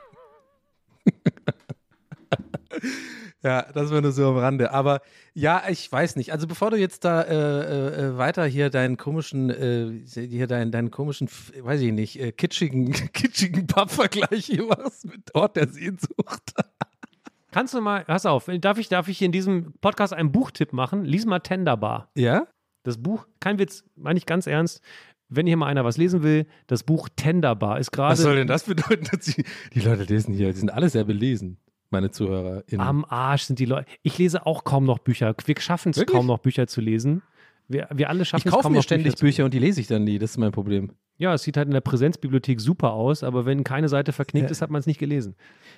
ja, 3.43 3.63
das 3.73 3.91
war 3.91 4.01
nur 4.01 4.11
so 4.11 4.27
am 4.27 4.37
Rande. 4.37 4.71
Aber 4.71 5.01
ja, 5.33 5.63
ich 5.69 5.91
weiß 5.91 6.15
nicht. 6.15 6.31
Also 6.31 6.47
bevor 6.47 6.71
du 6.71 6.77
jetzt 6.77 7.05
da 7.05 7.21
äh, 7.21 7.33
äh, 7.33 8.05
äh, 8.05 8.17
weiter 8.17 8.45
hier 8.45 8.69
deinen 8.69 8.97
komischen, 8.97 9.49
äh, 9.49 10.01
hier 10.05 10.47
deinen, 10.47 10.71
deinen 10.71 10.91
komischen, 10.91 11.29
weiß 11.59 11.81
ich 11.81 11.91
nicht, 11.91 12.19
äh, 12.19 12.31
kitschigen, 12.31 12.91
kitschigen 13.13 13.67
Pappvergleich 13.67 14.45
hier 14.45 14.65
machst 14.65 15.05
mit 15.05 15.33
Ort 15.35 15.55
der 15.55 15.67
Sehnsucht. 15.67 16.53
Kannst 17.51 17.75
du 17.75 17.81
mal, 17.81 18.03
pass 18.05 18.25
auf, 18.25 18.49
darf 18.59 18.79
ich, 18.79 18.89
darf 18.89 19.07
ich 19.07 19.21
in 19.21 19.31
diesem 19.31 19.73
Podcast 19.79 20.11
einen 20.11 20.31
Buchtipp 20.31 20.73
machen? 20.73 21.05
Lies 21.05 21.25
mal 21.25 21.39
Tenderbar. 21.39 22.09
Ja? 22.15 22.47
Das 22.83 22.97
Buch, 22.97 23.27
kein 23.39 23.59
Witz, 23.59 23.83
meine 23.95 24.17
ich 24.17 24.25
ganz 24.25 24.47
ernst. 24.47 24.81
Wenn 25.29 25.47
hier 25.47 25.57
mal 25.57 25.67
einer 25.67 25.85
was 25.85 25.97
lesen 25.97 26.23
will, 26.23 26.47
das 26.67 26.83
Buch 26.83 27.09
Tenderbar 27.15 27.79
ist 27.79 27.95
Was 27.97 28.19
soll 28.19 28.31
gerade 28.31 28.41
denn 28.41 28.47
das 28.47 28.63
bedeuten? 28.63 29.05
Dass 29.11 29.25
die, 29.25 29.45
die 29.73 29.79
Leute 29.79 30.03
lesen 30.03 30.33
hier, 30.33 30.51
die 30.51 30.59
sind 30.59 30.71
alle 30.71 30.89
sehr 30.89 31.05
belesen, 31.05 31.57
meine 31.93 32.11
Zuhörer. 32.11 32.63
am 32.77 33.05
Arsch 33.05 33.43
sind 33.43 33.59
die 33.59 33.65
Leute. 33.65 33.85
Ich 34.01 34.17
lese 34.17 34.45
auch 34.45 34.65
kaum 34.65 34.83
noch 34.85 34.99
Bücher. 34.99 35.33
Wir 35.45 35.55
schaffen 35.59 35.93
es 35.95 36.05
kaum 36.05 36.27
noch 36.27 36.39
Bücher 36.39 36.67
zu 36.67 36.81
lesen. 36.81 37.21
Wir, 37.69 37.87
wir 37.93 38.09
alle 38.09 38.23
Ich 38.23 38.27
schaffen 38.27 38.47
es 38.47 38.51
kaufe 38.51 38.63
kaum 38.63 38.73
mir 38.73 38.79
noch 38.79 38.83
ständig 38.83 39.15
zu 39.15 39.25
Bücher 39.25 39.45
und 39.45 39.53
die 39.53 39.59
lese 39.59 39.79
ich 39.79 39.87
dann 39.87 40.03
nie. 40.03 40.19
Das 40.19 40.31
ist 40.31 40.37
mein 40.37 40.51
Problem. 40.51 40.91
Ja, 41.17 41.33
es 41.35 41.43
sieht 41.43 41.57
halt 41.57 41.67
in 41.67 41.73
der 41.73 41.81
Präsenzbibliothek 41.81 42.59
super 42.59 42.93
aus, 42.93 43.23
aber 43.23 43.45
wenn 43.45 43.63
keine 43.63 43.87
Seite 43.87 44.11
verknickt 44.13 44.47
ist, 44.51 44.61
hat 44.63 44.71
man 44.71 44.79
es 44.79 44.87
nicht 44.87 44.99
gelesen. 44.99 45.35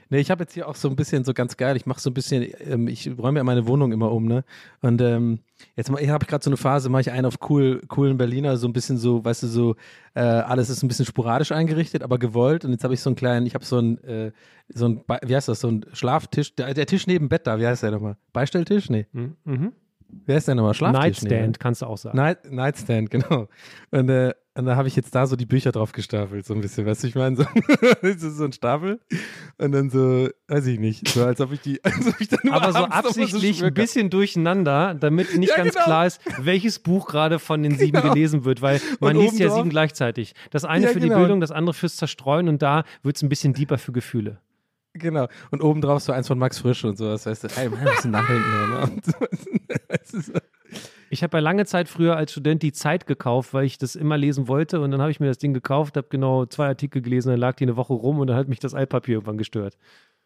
Nee, 0.10 0.20
ich 0.20 0.32
habe 0.32 0.44
jetzt 0.44 0.54
hier 0.54 0.68
auch 0.68 0.76
so 0.76 0.88
ein 0.90 0.96
bisschen 0.96 1.26
so 1.26 1.34
ganz 1.34 1.58
geil, 1.58 1.76
ich 1.76 1.86
mache 1.86 2.00
so 2.00 2.10
ein 2.10 2.14
bisschen, 2.14 2.48
ähm, 2.62 2.88
ich 2.88 3.10
räume 3.18 3.40
ja 3.40 3.44
meine 3.44 3.68
Wohnung 3.68 3.92
immer 3.92 4.12
um, 4.12 4.26
ne? 4.26 4.46
Und 4.82 5.02
ähm, 5.02 5.40
jetzt 5.76 5.90
habe 5.90 6.02
ich 6.02 6.28
gerade 6.28 6.44
so 6.44 6.50
eine 6.50 6.58
Phase, 6.58 6.90
mache 6.90 7.02
ich 7.02 7.12
einen 7.12 7.26
auf 7.26 7.36
cool, 7.50 7.82
coolen 7.90 8.18
Berliner, 8.18 8.56
so 8.56 8.68
ein 8.68 8.74
bisschen 8.74 8.98
so, 8.98 9.26
weißt 9.26 9.44
du, 9.44 9.48
so, 9.48 9.76
äh, 10.14 10.22
alles 10.22 10.70
ist 10.70 10.84
ein 10.84 10.88
bisschen 10.88 11.06
sporadisch 11.06 11.52
eingerichtet, 11.52 12.02
aber 12.02 12.18
gewollt. 12.18 12.64
Und 12.64 12.72
jetzt 12.72 12.84
habe 12.86 12.94
ich 12.94 13.02
so 13.02 13.10
einen 13.10 13.18
kleinen, 13.18 13.46
ich 13.46 13.56
habe 13.56 13.66
so 13.66 13.78
einen, 13.78 13.98
äh, 14.06 14.32
so 14.70 14.86
ein, 14.88 15.04
Be- 15.06 15.20
wie 15.26 15.36
heißt 15.36 15.50
das, 15.50 15.60
so 15.60 15.68
ein 15.68 15.86
Schlaftisch, 15.94 16.56
der, 16.56 16.74
der 16.74 16.86
Tisch 16.86 17.08
neben 17.08 17.28
Bett 17.28 17.46
da, 17.46 17.60
wie 17.60 17.68
heißt 17.68 17.84
der 17.84 17.92
nochmal? 17.92 18.16
Beistelltisch? 18.32 18.90
Nee. 18.90 19.06
Mhm. 19.44 19.74
Wie 20.26 20.34
heißt 20.34 20.48
der 20.48 20.56
nochmal? 20.56 20.74
Schlaftisch? 20.74 21.22
Ne? 21.24 21.30
Nightstand, 21.30 21.60
kannst 21.60 21.82
du 21.82 21.86
auch 21.88 21.98
sagen. 21.98 22.18
Night, 22.18 22.52
Nightstand, 22.52 23.10
genau. 23.12 23.48
Und, 23.92 24.10
äh, 24.10 24.34
und 24.58 24.66
da 24.66 24.78
habe 24.78 24.88
ich 24.88 24.96
jetzt 24.96 25.14
da 25.14 25.28
so 25.28 25.36
die 25.36 25.46
Bücher 25.46 25.74
drauf 25.74 25.92
gestapelt, 25.92 26.46
so 26.46 26.54
ein 26.54 26.62
bisschen, 26.62 26.86
weißt 26.86 27.04
du, 27.04 27.08
ich 27.08 27.16
meine, 27.16 27.36
so, 27.36 27.44
das 28.02 28.24
ist 28.24 28.38
so 28.38 28.46
ein 28.46 28.54
Stapel 28.54 29.02
und 29.58 29.74
dann 29.74 29.90
so, 29.90 30.30
weiß 30.48 30.66
ich 30.68 30.80
nicht, 30.80 31.10
so 31.10 31.26
als 31.26 31.42
ob 31.42 31.52
ich 31.52 31.60
die, 31.60 31.80
als 31.84 32.08
ob 32.08 32.22
ich 32.22 32.30
dann 32.30 32.50
aber 32.52 32.72
so 32.72 32.80
so 32.80 32.86
absichtlich 32.86 33.58
schmücke. 33.58 33.68
ein 33.68 33.74
bisschen 33.74 34.10
durcheinander, 34.10 34.94
damit 34.96 35.38
nicht 35.38 35.50
Ja, 35.50 35.58
ganz 35.58 35.74
genau. 35.74 35.84
klar 35.86 36.06
ist, 36.08 36.22
welches 36.40 36.80
Buch 36.80 37.08
gerade 37.08 37.38
von 37.40 37.62
den 37.64 37.78
sieben 37.78 38.00
Genau. 38.00 38.14
gelesen 38.14 38.46
wird, 38.46 38.62
weil 38.62 38.80
man 39.02 39.18
Und 39.18 39.24
liest 39.24 39.40
ja 39.40 39.48
obendrauf- 39.48 39.58
sieben 39.58 39.70
gleichzeitig. 39.70 40.34
Das 40.52 40.64
eine 40.64 40.86
Ja, 40.86 40.92
für 40.94 41.00
genau. 41.02 41.16
die 41.16 41.20
Bildung, 41.20 41.42
das 41.42 41.52
andere 41.52 41.74
fürs 41.74 41.98
Zerstreuen 41.98 42.48
und 42.48 42.62
da 42.62 42.84
wird 43.04 43.18
es 43.18 43.24
ein 43.24 43.30
bisschen 43.30 43.54
deeper 43.54 43.78
für 43.78 43.92
Gefühle. 43.92 44.40
Genau. 44.98 45.28
Und 45.52 45.62
obendrauf 45.62 46.02
so 46.02 46.14
eins 46.14 46.28
von 46.28 46.40
Max 46.40 46.60
Frisch 46.60 46.84
und 46.86 46.98
sowas, 46.98 47.26
weißt 47.26 47.44
du, 47.44 47.48
hey, 47.50 47.70
man, 47.70 47.80
ein 47.86 49.02
du, 49.04 50.22
so. 50.22 50.34
Ich 51.10 51.22
habe 51.22 51.38
ja 51.38 51.42
lange 51.42 51.66
Zeit 51.66 51.88
früher 51.88 52.18
als 52.18 52.32
Student 52.32 52.64
die 52.64 52.72
Zeit 52.72 53.06
gekauft, 53.06 53.54
weil 53.54 53.66
ich 53.66 53.78
das 53.78 53.96
immer 53.96 54.18
lesen 54.18 54.48
wollte 54.48 54.80
und 54.80 54.92
dann 54.92 55.02
habe 55.02 55.12
ich 55.12 55.20
mir 55.20 55.28
das 55.28 55.38
Ding 55.38 55.54
gekauft, 55.54 55.98
habe 55.98 56.08
genau 56.10 56.46
zwei 56.46 56.68
Artikel 56.68 57.02
gelesen, 57.02 57.30
dann 57.30 57.40
lag 57.40 57.56
die 57.56 57.66
eine 57.66 57.78
Woche 57.78 57.94
rum 57.94 58.20
und 58.20 58.28
dann 58.28 58.38
hat 58.38 58.48
mich 58.48 58.60
das 58.60 58.74
Altpapier 58.74 59.16
irgendwann 59.16 59.38
gestört. 59.38 59.78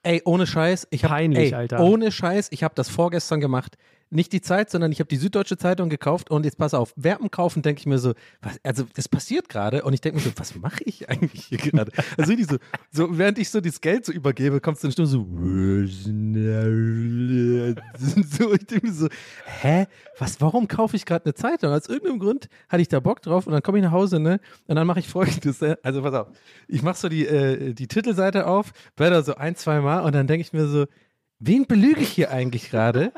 Ey, 0.03 0.21
ohne 0.23 0.47
Scheiß, 0.47 0.87
ich 0.91 1.03
habe 1.03 1.15
Peinlich, 1.15 1.51
ey, 1.51 1.53
Alter. 1.53 1.81
Ohne 1.81 2.11
Scheiß, 2.11 2.49
ich 2.51 2.63
habe 2.63 2.73
das 2.75 2.89
vorgestern 2.89 3.41
gemacht. 3.41 3.75
Nicht 4.11 4.33
die 4.33 4.41
Zeit, 4.41 4.71
sondern 4.71 4.91
ich 4.91 4.99
habe 4.99 5.07
die 5.07 5.17
Süddeutsche 5.17 5.55
Zeitung 5.57 5.89
gekauft 5.89 6.31
und 6.31 6.43
jetzt 6.43 6.57
pass 6.57 6.73
auf, 6.73 6.93
dem 6.95 7.29
Kaufen 7.29 7.61
denke 7.61 7.79
ich 7.79 7.85
mir 7.85 7.99
so, 7.99 8.13
was, 8.41 8.59
also 8.63 8.85
das 8.95 9.07
passiert 9.07 9.49
gerade 9.49 9.83
und 9.83 9.93
ich 9.93 10.01
denke 10.01 10.17
mir 10.17 10.23
so, 10.23 10.31
was 10.35 10.55
mache 10.55 10.83
ich 10.85 11.09
eigentlich 11.09 11.45
hier 11.45 11.59
gerade? 11.59 11.91
Also 12.17 12.31
richtig 12.31 12.49
so, 12.49 12.57
so, 12.91 13.17
während 13.19 13.37
ich 13.37 13.51
so 13.51 13.61
das 13.61 13.81
Geld 13.81 14.05
so 14.05 14.11
übergebe, 14.11 14.61
kommt 14.61 14.77
es 14.77 14.81
dann 14.81 14.91
Stimme 14.91 15.07
so, 15.07 15.19
so, 17.97 18.53
ich 18.53 18.65
denke 18.65 18.87
mir 18.87 18.93
so, 18.93 19.09
hä, 19.45 19.85
was, 20.17 20.41
warum 20.41 20.67
kaufe 20.67 20.95
ich 20.95 21.05
gerade 21.05 21.25
eine 21.25 21.35
Zeitung? 21.35 21.71
Aus 21.71 21.87
irgendeinem 21.87 22.17
Grund 22.17 22.49
hatte 22.67 22.81
ich 22.81 22.87
da 22.87 22.99
Bock 22.99 23.21
drauf 23.21 23.45
und 23.45 23.53
dann 23.53 23.61
komme 23.61 23.77
ich 23.77 23.83
nach 23.83 23.91
Hause, 23.91 24.19
ne, 24.19 24.39
und 24.65 24.75
dann 24.75 24.87
mache 24.87 25.01
ich 25.01 25.07
folgendes, 25.07 25.61
ne? 25.61 25.77
also 25.83 26.01
pass 26.01 26.15
auf, 26.15 26.27
ich 26.67 26.81
mache 26.81 26.97
so 26.97 27.09
die, 27.09 27.27
äh, 27.27 27.73
die 27.75 27.87
Titelseite 27.87 28.47
auf, 28.47 28.71
blätter 28.95 29.21
so 29.21 29.35
ein, 29.35 29.55
zwei 29.55 29.81
Mal 29.81 29.99
und 29.99 30.15
dann 30.15 30.25
denke 30.25 30.41
ich 30.41 30.51
mir 30.51 30.67
so, 30.67 30.85
wen 31.39 31.67
belüge 31.67 32.01
ich 32.01 32.09
hier 32.09 32.31
eigentlich 32.31 32.69
gerade? 32.69 33.11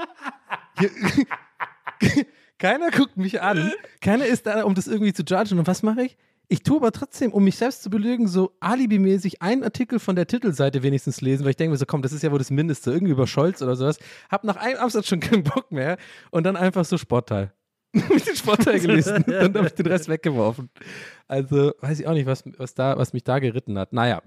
Keiner 2.61 2.91
guckt 2.91 3.17
mich 3.17 3.41
an, 3.41 3.71
keiner 4.01 4.27
ist 4.27 4.45
da, 4.45 4.65
um 4.65 4.75
das 4.75 4.87
irgendwie 4.87 5.13
zu 5.13 5.23
judgen. 5.23 5.57
Und 5.57 5.65
was 5.65 5.81
mache 5.81 6.03
ich? 6.03 6.15
Ich 6.47 6.61
tue 6.61 6.77
aber 6.77 6.91
trotzdem, 6.91 7.31
um 7.33 7.43
mich 7.43 7.55
selbst 7.55 7.81
zu 7.81 7.89
belügen, 7.89 8.27
so 8.27 8.51
alibimäßig 8.59 9.41
einen 9.41 9.63
Artikel 9.63 9.97
von 9.97 10.15
der 10.15 10.27
Titelseite 10.27 10.83
wenigstens 10.83 11.21
lesen, 11.21 11.43
weil 11.43 11.51
ich 11.51 11.55
denke 11.55 11.71
mir 11.71 11.77
so, 11.77 11.87
komm, 11.87 12.03
das 12.03 12.11
ist 12.11 12.21
ja 12.21 12.31
wohl 12.31 12.37
das 12.37 12.51
Mindeste, 12.51 12.91
irgendwie 12.91 13.13
über 13.13 13.25
Scholz 13.25 13.63
oder 13.63 13.75
sowas. 13.75 13.97
Hab 14.29 14.43
nach 14.43 14.57
einem 14.57 14.77
Absatz 14.77 15.07
schon 15.07 15.21
keinen 15.21 15.43
Bock 15.43 15.71
mehr 15.71 15.97
und 16.29 16.43
dann 16.43 16.55
einfach 16.55 16.85
so 16.85 16.97
Sportteil. 16.97 17.51
Ich 17.93 18.23
den 18.23 18.35
Sportteil 18.35 18.79
gelesen, 18.79 19.23
dann 19.27 19.55
habe 19.55 19.67
ich 19.67 19.73
den 19.73 19.87
Rest 19.87 20.07
weggeworfen. 20.07 20.69
Also 21.27 21.73
weiß 21.81 21.99
ich 21.99 22.05
auch 22.07 22.13
nicht, 22.13 22.27
was, 22.27 22.43
was, 22.57 22.75
da, 22.75 22.95
was 22.95 23.11
mich 23.11 23.23
da 23.23 23.39
geritten 23.39 23.79
hat. 23.79 23.91
Naja, 23.91 24.21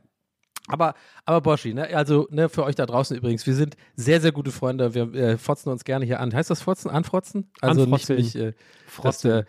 aber, 0.66 0.94
aber 1.26 1.40
Boschi, 1.40 1.74
ne, 1.74 1.94
also 1.94 2.26
ne, 2.30 2.48
für 2.48 2.64
euch 2.64 2.74
da 2.74 2.86
draußen 2.86 3.16
übrigens, 3.16 3.46
wir 3.46 3.54
sind 3.54 3.76
sehr, 3.96 4.20
sehr 4.20 4.32
gute 4.32 4.50
Freunde. 4.50 4.94
Wir 4.94 5.12
äh, 5.14 5.38
fotzen 5.38 5.70
uns 5.70 5.84
gerne 5.84 6.04
hier 6.04 6.20
an. 6.20 6.32
Heißt 6.32 6.50
das 6.50 6.62
Fotzen? 6.62 6.90
Anfrotzen? 6.90 7.50
Also 7.60 7.82
Anfrotzeln. 7.82 8.18
nicht, 8.18 8.34
nicht 8.34 8.44
äh, 8.44 8.52
das, 9.02 9.24
äh, 9.24 9.44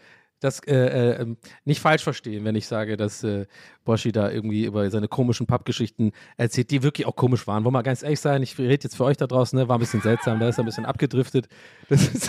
das 0.45 0.59
äh, 0.59 0.73
äh, 0.73 1.21
ähm, 1.21 1.37
nicht 1.65 1.81
falsch 1.81 2.03
verstehen, 2.03 2.45
wenn 2.45 2.55
ich 2.55 2.67
sage, 2.67 2.95
dass 2.95 3.23
äh, 3.23 3.45
Boschi 3.83 4.11
da 4.11 4.29
irgendwie 4.29 4.65
über 4.65 4.89
seine 4.89 5.07
komischen 5.07 5.47
Pappgeschichten 5.47 6.11
erzählt, 6.37 6.71
die 6.71 6.83
wirklich 6.83 7.07
auch 7.07 7.15
komisch 7.15 7.47
waren. 7.47 7.63
Wollen 7.63 7.73
wir 7.73 7.83
ganz 7.83 8.03
ehrlich 8.03 8.19
sein, 8.19 8.43
ich 8.43 8.57
rede 8.57 8.83
jetzt 8.83 8.95
für 8.95 9.03
euch 9.05 9.17
da 9.17 9.27
draußen, 9.27 9.57
ne, 9.57 9.67
war 9.67 9.77
ein 9.77 9.79
bisschen 9.79 10.01
seltsam, 10.01 10.39
da 10.39 10.47
ist 10.47 10.57
er 10.57 10.63
ein 10.63 10.65
bisschen 10.67 10.85
abgedriftet. 10.85 11.47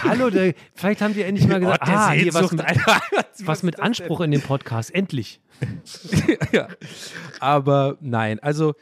Hallo, 0.02 0.30
der, 0.30 0.54
vielleicht 0.74 1.00
haben 1.00 1.14
die 1.14 1.22
endlich 1.22 1.46
mal 1.46 1.60
gesagt, 1.60 1.82
Oh, 1.86 1.90
ah, 1.90 2.10
hier 2.10 2.34
was 2.34 2.52
mit, 2.52 2.64
was 3.46 3.62
mit 3.62 3.80
Anspruch 3.80 4.20
in 4.20 4.30
dem 4.30 4.42
Podcast, 4.42 4.94
endlich. 4.94 5.40
ja. 6.52 6.68
Aber 7.40 7.96
nein, 8.00 8.38
also. 8.40 8.74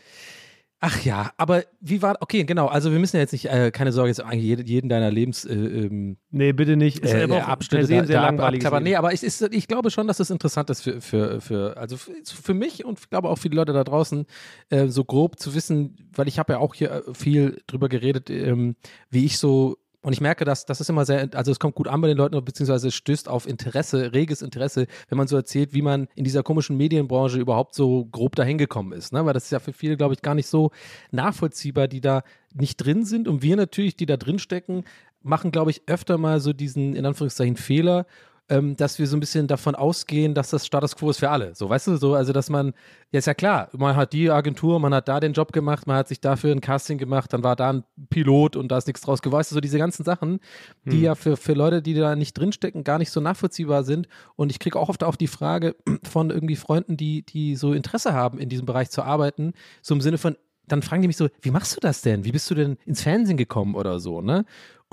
Ach 0.86 1.02
ja, 1.02 1.32
aber 1.38 1.64
wie 1.80 2.02
war, 2.02 2.18
okay, 2.20 2.44
genau, 2.44 2.66
also 2.66 2.92
wir 2.92 2.98
müssen 2.98 3.16
ja 3.16 3.22
jetzt 3.22 3.32
nicht, 3.32 3.46
äh, 3.46 3.70
keine 3.70 3.90
Sorge, 3.90 4.10
jetzt 4.10 4.20
eigentlich 4.20 4.44
jeden, 4.44 4.66
jeden 4.66 4.90
deiner 4.90 5.10
Lebens, 5.10 5.46
äh, 5.46 5.54
ähm, 5.54 6.18
Nee, 6.30 6.52
bitte 6.52 6.76
nicht. 6.76 6.98
Ist 6.98 7.14
äh, 7.14 7.22
aber 7.22 7.48
Abschnitte 7.48 7.86
sehr. 7.86 8.02
Leben. 8.02 8.82
Nee, 8.82 8.96
aber 8.96 9.14
ich, 9.14 9.22
ist, 9.22 9.40
ich 9.40 9.66
glaube 9.66 9.90
schon, 9.90 10.06
dass 10.06 10.18
das 10.18 10.28
interessant 10.28 10.68
ist 10.68 10.82
für, 10.82 11.00
für, 11.00 11.40
für 11.40 11.78
also 11.78 11.96
für, 11.96 12.12
für 12.22 12.52
mich 12.52 12.84
und 12.84 12.98
ich 12.98 13.08
glaube 13.08 13.30
auch 13.30 13.38
für 13.38 13.48
die 13.48 13.56
Leute 13.56 13.72
da 13.72 13.82
draußen, 13.82 14.26
äh, 14.68 14.88
so 14.88 15.04
grob 15.04 15.38
zu 15.38 15.54
wissen, 15.54 16.10
weil 16.14 16.28
ich 16.28 16.38
habe 16.38 16.52
ja 16.52 16.58
auch 16.58 16.74
hier 16.74 16.90
äh, 16.90 17.14
viel 17.14 17.62
drüber 17.66 17.88
geredet, 17.88 18.28
ähm, 18.28 18.76
wie 19.08 19.24
ich 19.24 19.38
so 19.38 19.78
und 20.04 20.12
ich 20.12 20.20
merke, 20.20 20.44
dass 20.44 20.66
das 20.66 20.82
ist 20.82 20.90
immer 20.90 21.06
sehr, 21.06 21.30
also 21.32 21.50
es 21.50 21.58
kommt 21.58 21.74
gut 21.74 21.88
an 21.88 21.98
bei 22.02 22.08
den 22.08 22.18
Leuten, 22.18 22.44
beziehungsweise 22.44 22.90
stößt 22.90 23.26
auf 23.26 23.48
Interesse, 23.48 24.12
reges 24.12 24.42
Interesse, 24.42 24.86
wenn 25.08 25.16
man 25.16 25.28
so 25.28 25.34
erzählt, 25.34 25.72
wie 25.72 25.80
man 25.80 26.08
in 26.14 26.24
dieser 26.24 26.42
komischen 26.42 26.76
Medienbranche 26.76 27.38
überhaupt 27.38 27.74
so 27.74 28.04
grob 28.12 28.36
dahin 28.36 28.58
gekommen 28.58 28.92
ist. 28.92 29.14
Ne? 29.14 29.24
Weil 29.24 29.32
das 29.32 29.44
ist 29.44 29.50
ja 29.50 29.60
für 29.60 29.72
viele, 29.72 29.96
glaube 29.96 30.12
ich, 30.12 30.20
gar 30.20 30.34
nicht 30.34 30.46
so 30.46 30.72
nachvollziehbar, 31.10 31.88
die 31.88 32.02
da 32.02 32.22
nicht 32.52 32.76
drin 32.76 33.06
sind. 33.06 33.28
Und 33.28 33.40
wir 33.40 33.56
natürlich, 33.56 33.96
die 33.96 34.04
da 34.04 34.18
drin 34.18 34.38
stecken, 34.38 34.84
machen, 35.22 35.52
glaube 35.52 35.70
ich, 35.70 35.80
öfter 35.86 36.18
mal 36.18 36.38
so 36.38 36.52
diesen, 36.52 36.94
in 36.94 37.06
Anführungszeichen, 37.06 37.56
Fehler, 37.56 38.04
ähm, 38.48 38.76
dass 38.76 38.98
wir 38.98 39.06
so 39.06 39.16
ein 39.16 39.20
bisschen 39.20 39.46
davon 39.46 39.74
ausgehen, 39.74 40.34
dass 40.34 40.50
das 40.50 40.66
Status 40.66 40.96
Quo 40.96 41.10
ist 41.10 41.18
für 41.18 41.30
alle. 41.30 41.54
So, 41.54 41.68
weißt 41.68 41.86
du, 41.86 41.96
so, 41.96 42.14
also 42.14 42.32
dass 42.32 42.50
man, 42.50 42.74
ja 43.10 43.18
ist 43.18 43.26
ja 43.26 43.32
klar, 43.32 43.70
man 43.72 43.96
hat 43.96 44.12
die 44.12 44.30
Agentur, 44.30 44.78
man 44.80 44.92
hat 44.92 45.08
da 45.08 45.18
den 45.18 45.32
Job 45.32 45.52
gemacht, 45.52 45.86
man 45.86 45.96
hat 45.96 46.08
sich 46.08 46.20
dafür 46.20 46.52
ein 46.52 46.60
Casting 46.60 46.98
gemacht, 46.98 47.32
dann 47.32 47.42
war 47.42 47.56
da 47.56 47.72
ein 47.72 47.84
Pilot 48.10 48.56
und 48.56 48.68
da 48.68 48.76
ist 48.76 48.86
nichts 48.86 49.00
draus 49.00 49.22
geworden. 49.22 49.40
Weißt 49.40 49.50
du, 49.50 49.54
so 49.54 49.60
diese 49.60 49.78
ganzen 49.78 50.04
Sachen, 50.04 50.40
die 50.84 51.00
ja 51.00 51.14
für, 51.14 51.36
für 51.36 51.54
Leute, 51.54 51.80
die 51.80 51.94
da 51.94 52.16
nicht 52.16 52.36
drinstecken, 52.36 52.84
gar 52.84 52.98
nicht 52.98 53.10
so 53.10 53.20
nachvollziehbar 53.20 53.82
sind. 53.82 54.08
Und 54.36 54.50
ich 54.50 54.58
kriege 54.58 54.78
auch 54.78 54.90
oft 54.90 55.04
auch 55.04 55.16
die 55.16 55.26
Frage 55.26 55.74
von 56.04 56.30
irgendwie 56.30 56.56
Freunden, 56.56 56.96
die, 56.98 57.22
die 57.22 57.56
so 57.56 57.72
Interesse 57.72 58.12
haben, 58.12 58.38
in 58.38 58.50
diesem 58.50 58.66
Bereich 58.66 58.90
zu 58.90 59.02
arbeiten, 59.02 59.54
so 59.80 59.94
im 59.94 60.02
Sinne 60.02 60.18
von, 60.18 60.36
dann 60.66 60.82
fragen 60.82 61.02
die 61.02 61.08
mich 61.08 61.16
so, 61.16 61.28
wie 61.40 61.50
machst 61.50 61.76
du 61.76 61.80
das 61.80 62.02
denn? 62.02 62.24
Wie 62.24 62.32
bist 62.32 62.50
du 62.50 62.54
denn 62.54 62.76
ins 62.84 63.02
Fernsehen 63.02 63.36
gekommen 63.36 63.74
oder 63.74 64.00
so, 64.00 64.20
ne? 64.20 64.44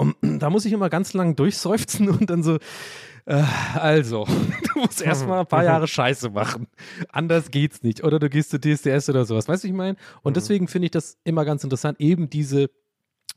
Und 0.01 0.15
da 0.41 0.49
muss 0.49 0.65
ich 0.65 0.73
immer 0.73 0.89
ganz 0.89 1.13
lang 1.13 1.35
durchseufzen 1.35 2.09
und 2.09 2.27
dann 2.31 2.41
so, 2.41 2.57
äh, 3.25 3.43
also, 3.75 4.25
du 4.73 4.79
musst 4.79 4.99
erstmal 4.99 5.41
ein 5.41 5.45
paar 5.45 5.63
Jahre 5.63 5.87
Scheiße 5.87 6.31
machen. 6.31 6.65
Anders 7.11 7.51
geht's 7.51 7.83
nicht. 7.83 8.03
Oder 8.03 8.17
du 8.17 8.27
gehst 8.27 8.49
zu 8.49 8.59
DSDS 8.59 9.09
oder 9.09 9.25
sowas. 9.25 9.47
Weißt 9.47 9.63
du, 9.63 9.67
ich 9.67 9.75
meine? 9.75 9.97
Und 10.23 10.37
deswegen 10.37 10.67
finde 10.67 10.85
ich 10.85 10.91
das 10.91 11.19
immer 11.23 11.45
ganz 11.45 11.63
interessant, 11.63 11.99
eben 11.99 12.31
diese 12.31 12.71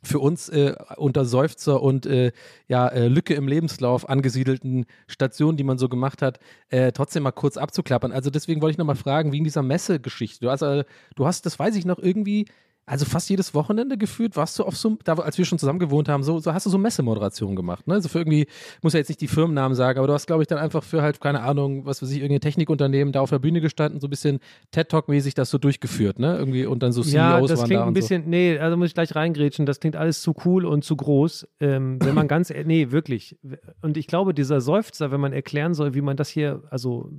für 0.02 0.20
uns 0.20 0.48
äh, 0.48 0.74
unter 0.96 1.26
Seufzer 1.26 1.82
und 1.82 2.06
äh, 2.06 2.32
ja, 2.66 2.88
äh, 2.88 3.08
Lücke 3.08 3.34
im 3.34 3.46
Lebenslauf 3.46 4.08
angesiedelten 4.08 4.86
Stationen, 5.06 5.58
die 5.58 5.64
man 5.64 5.76
so 5.76 5.90
gemacht 5.90 6.22
hat, 6.22 6.40
äh, 6.70 6.92
trotzdem 6.92 7.24
mal 7.24 7.32
kurz 7.32 7.58
abzuklappern. 7.58 8.12
Also 8.12 8.30
deswegen 8.30 8.62
wollte 8.62 8.72
ich 8.72 8.78
nochmal 8.78 8.96
fragen, 8.96 9.32
wegen 9.32 9.44
dieser 9.44 9.62
Messegeschichte. 9.62 10.44
Du 10.44 10.50
hast, 10.50 10.62
äh, 10.62 10.84
du 11.14 11.26
hast, 11.26 11.44
das 11.44 11.58
weiß 11.58 11.76
ich 11.76 11.84
noch, 11.84 11.98
irgendwie, 11.98 12.46
also 12.86 13.06
fast 13.06 13.30
jedes 13.30 13.54
Wochenende 13.54 13.96
gefühlt, 13.96 14.36
warst 14.36 14.58
du 14.58 14.64
auf 14.64 14.76
so, 14.76 14.98
da, 15.04 15.14
als 15.14 15.38
wir 15.38 15.44
schon 15.44 15.58
zusammen 15.58 15.78
gewohnt 15.78 16.08
haben, 16.08 16.22
so, 16.22 16.38
so 16.38 16.52
hast 16.52 16.66
du 16.66 16.70
so 16.70 16.76
Messemoderation 16.76 17.56
gemacht, 17.56 17.86
ne? 17.86 17.94
Also 17.94 18.08
für 18.08 18.18
irgendwie, 18.18 18.46
muss 18.82 18.92
ja 18.92 18.98
jetzt 18.98 19.08
nicht 19.08 19.20
die 19.22 19.28
Firmennamen 19.28 19.74
sagen, 19.74 19.98
aber 19.98 20.06
du 20.06 20.12
hast, 20.12 20.26
glaube 20.26 20.42
ich, 20.42 20.48
dann 20.48 20.58
einfach 20.58 20.82
für 20.84 21.00
halt, 21.00 21.20
keine 21.20 21.40
Ahnung, 21.42 21.86
was 21.86 22.02
weiß 22.02 22.10
ich, 22.10 22.18
irgendein 22.18 22.40
Technikunternehmen 22.42 23.12
da 23.12 23.20
auf 23.20 23.30
der 23.30 23.38
Bühne 23.38 23.60
gestanden, 23.62 24.00
so 24.00 24.06
ein 24.06 24.10
bisschen 24.10 24.40
TED-Talk-mäßig 24.72 25.34
das 25.34 25.48
so 25.50 25.56
durchgeführt, 25.58 26.18
ne? 26.18 26.36
Irgendwie 26.36 26.66
und 26.66 26.82
dann 26.82 26.92
so 26.92 27.02
CEOs 27.02 27.14
Ja, 27.14 27.40
das 27.40 27.58
waren 27.58 27.66
klingt 27.66 27.80
da 27.80 27.86
ein 27.86 27.94
bisschen, 27.94 28.28
nee, 28.28 28.58
also 28.58 28.76
muss 28.76 28.88
ich 28.88 28.94
gleich 28.94 29.14
reingrätschen, 29.14 29.64
das 29.64 29.80
klingt 29.80 29.96
alles 29.96 30.20
zu 30.20 30.34
cool 30.44 30.66
und 30.66 30.84
zu 30.84 30.96
groß. 30.96 31.48
Ähm, 31.60 31.98
wenn 32.02 32.14
man 32.14 32.28
ganz, 32.34 32.50
e- 32.50 32.64
nee, 32.64 32.90
wirklich. 32.90 33.38
Und 33.80 33.96
ich 33.96 34.06
glaube, 34.06 34.34
dieser 34.34 34.60
Seufzer, 34.60 35.10
wenn 35.10 35.20
man 35.20 35.32
erklären 35.32 35.72
soll, 35.74 35.94
wie 35.94 36.02
man 36.02 36.16
das 36.16 36.28
hier, 36.28 36.62
also 36.70 37.10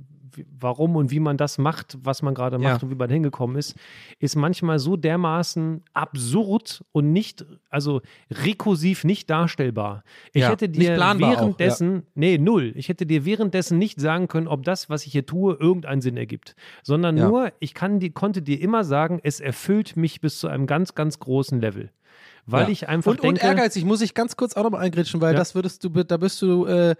warum 0.58 0.96
und 0.96 1.10
wie 1.10 1.20
man 1.20 1.36
das 1.36 1.58
macht, 1.58 1.96
was 2.02 2.22
man 2.22 2.34
gerade 2.34 2.58
macht 2.58 2.82
Ja. 2.82 2.86
und 2.86 2.90
wie 2.90 2.94
man 2.96 3.10
hingekommen 3.10 3.56
ist, 3.56 3.74
ist 4.18 4.36
manchmal 4.36 4.78
so 4.78 4.96
dermaßen 4.96 5.82
absurd 5.92 6.84
und 6.92 7.12
nicht, 7.12 7.44
also 7.70 8.00
rekursiv 8.30 9.04
nicht 9.04 9.30
darstellbar. 9.30 10.02
Ich 10.32 10.42
Ja, 10.42 10.50
hätte 10.50 10.68
dir 10.68 10.94
planbar 10.94 11.32
auch, 11.32 11.40
währenddessen, 11.40 12.02
nee, 12.14 12.38
null. 12.38 12.72
Ich 12.74 12.88
hätte 12.88 13.06
dir 13.06 13.24
währenddessen 13.24 13.78
nicht 13.78 14.00
sagen 14.00 14.28
können, 14.28 14.48
ob 14.48 14.64
das, 14.64 14.90
was 14.90 15.06
ich 15.06 15.12
hier 15.12 15.26
tue, 15.26 15.54
irgendeinen 15.54 16.00
Sinn 16.00 16.16
ergibt. 16.16 16.54
Sondern 16.82 17.16
Ja. 17.16 17.28
nur, 17.28 17.52
ich 17.60 17.74
kann 17.74 18.00
die, 18.00 18.10
konnte 18.10 18.42
dir 18.42 18.60
immer 18.60 18.84
sagen, 18.84 19.20
es 19.22 19.40
erfüllt 19.40 19.96
mich 19.96 20.20
bis 20.20 20.38
zu 20.40 20.48
einem 20.48 20.66
ganz, 20.66 20.94
ganz 20.94 21.18
großen 21.18 21.60
Level. 21.60 21.90
weil 22.48 22.62
Ja. 22.66 22.68
ich 22.68 22.88
einfach 22.88 23.10
und, 23.10 23.24
denke, 23.24 23.40
und 23.40 23.44
ehrgeizig 23.48 23.84
muss 23.84 24.00
ich 24.00 24.14
ganz 24.14 24.36
kurz 24.36 24.54
auch 24.54 24.62
nochmal 24.62 24.82
eingrätschen, 24.82 25.20
weil 25.20 25.32
Ja. 25.32 25.38
das 25.38 25.56
würdest 25.56 25.82
du, 25.82 25.88
da 25.88 26.16
bist 26.16 26.40
du, 26.42 26.64
äh, 26.64 26.94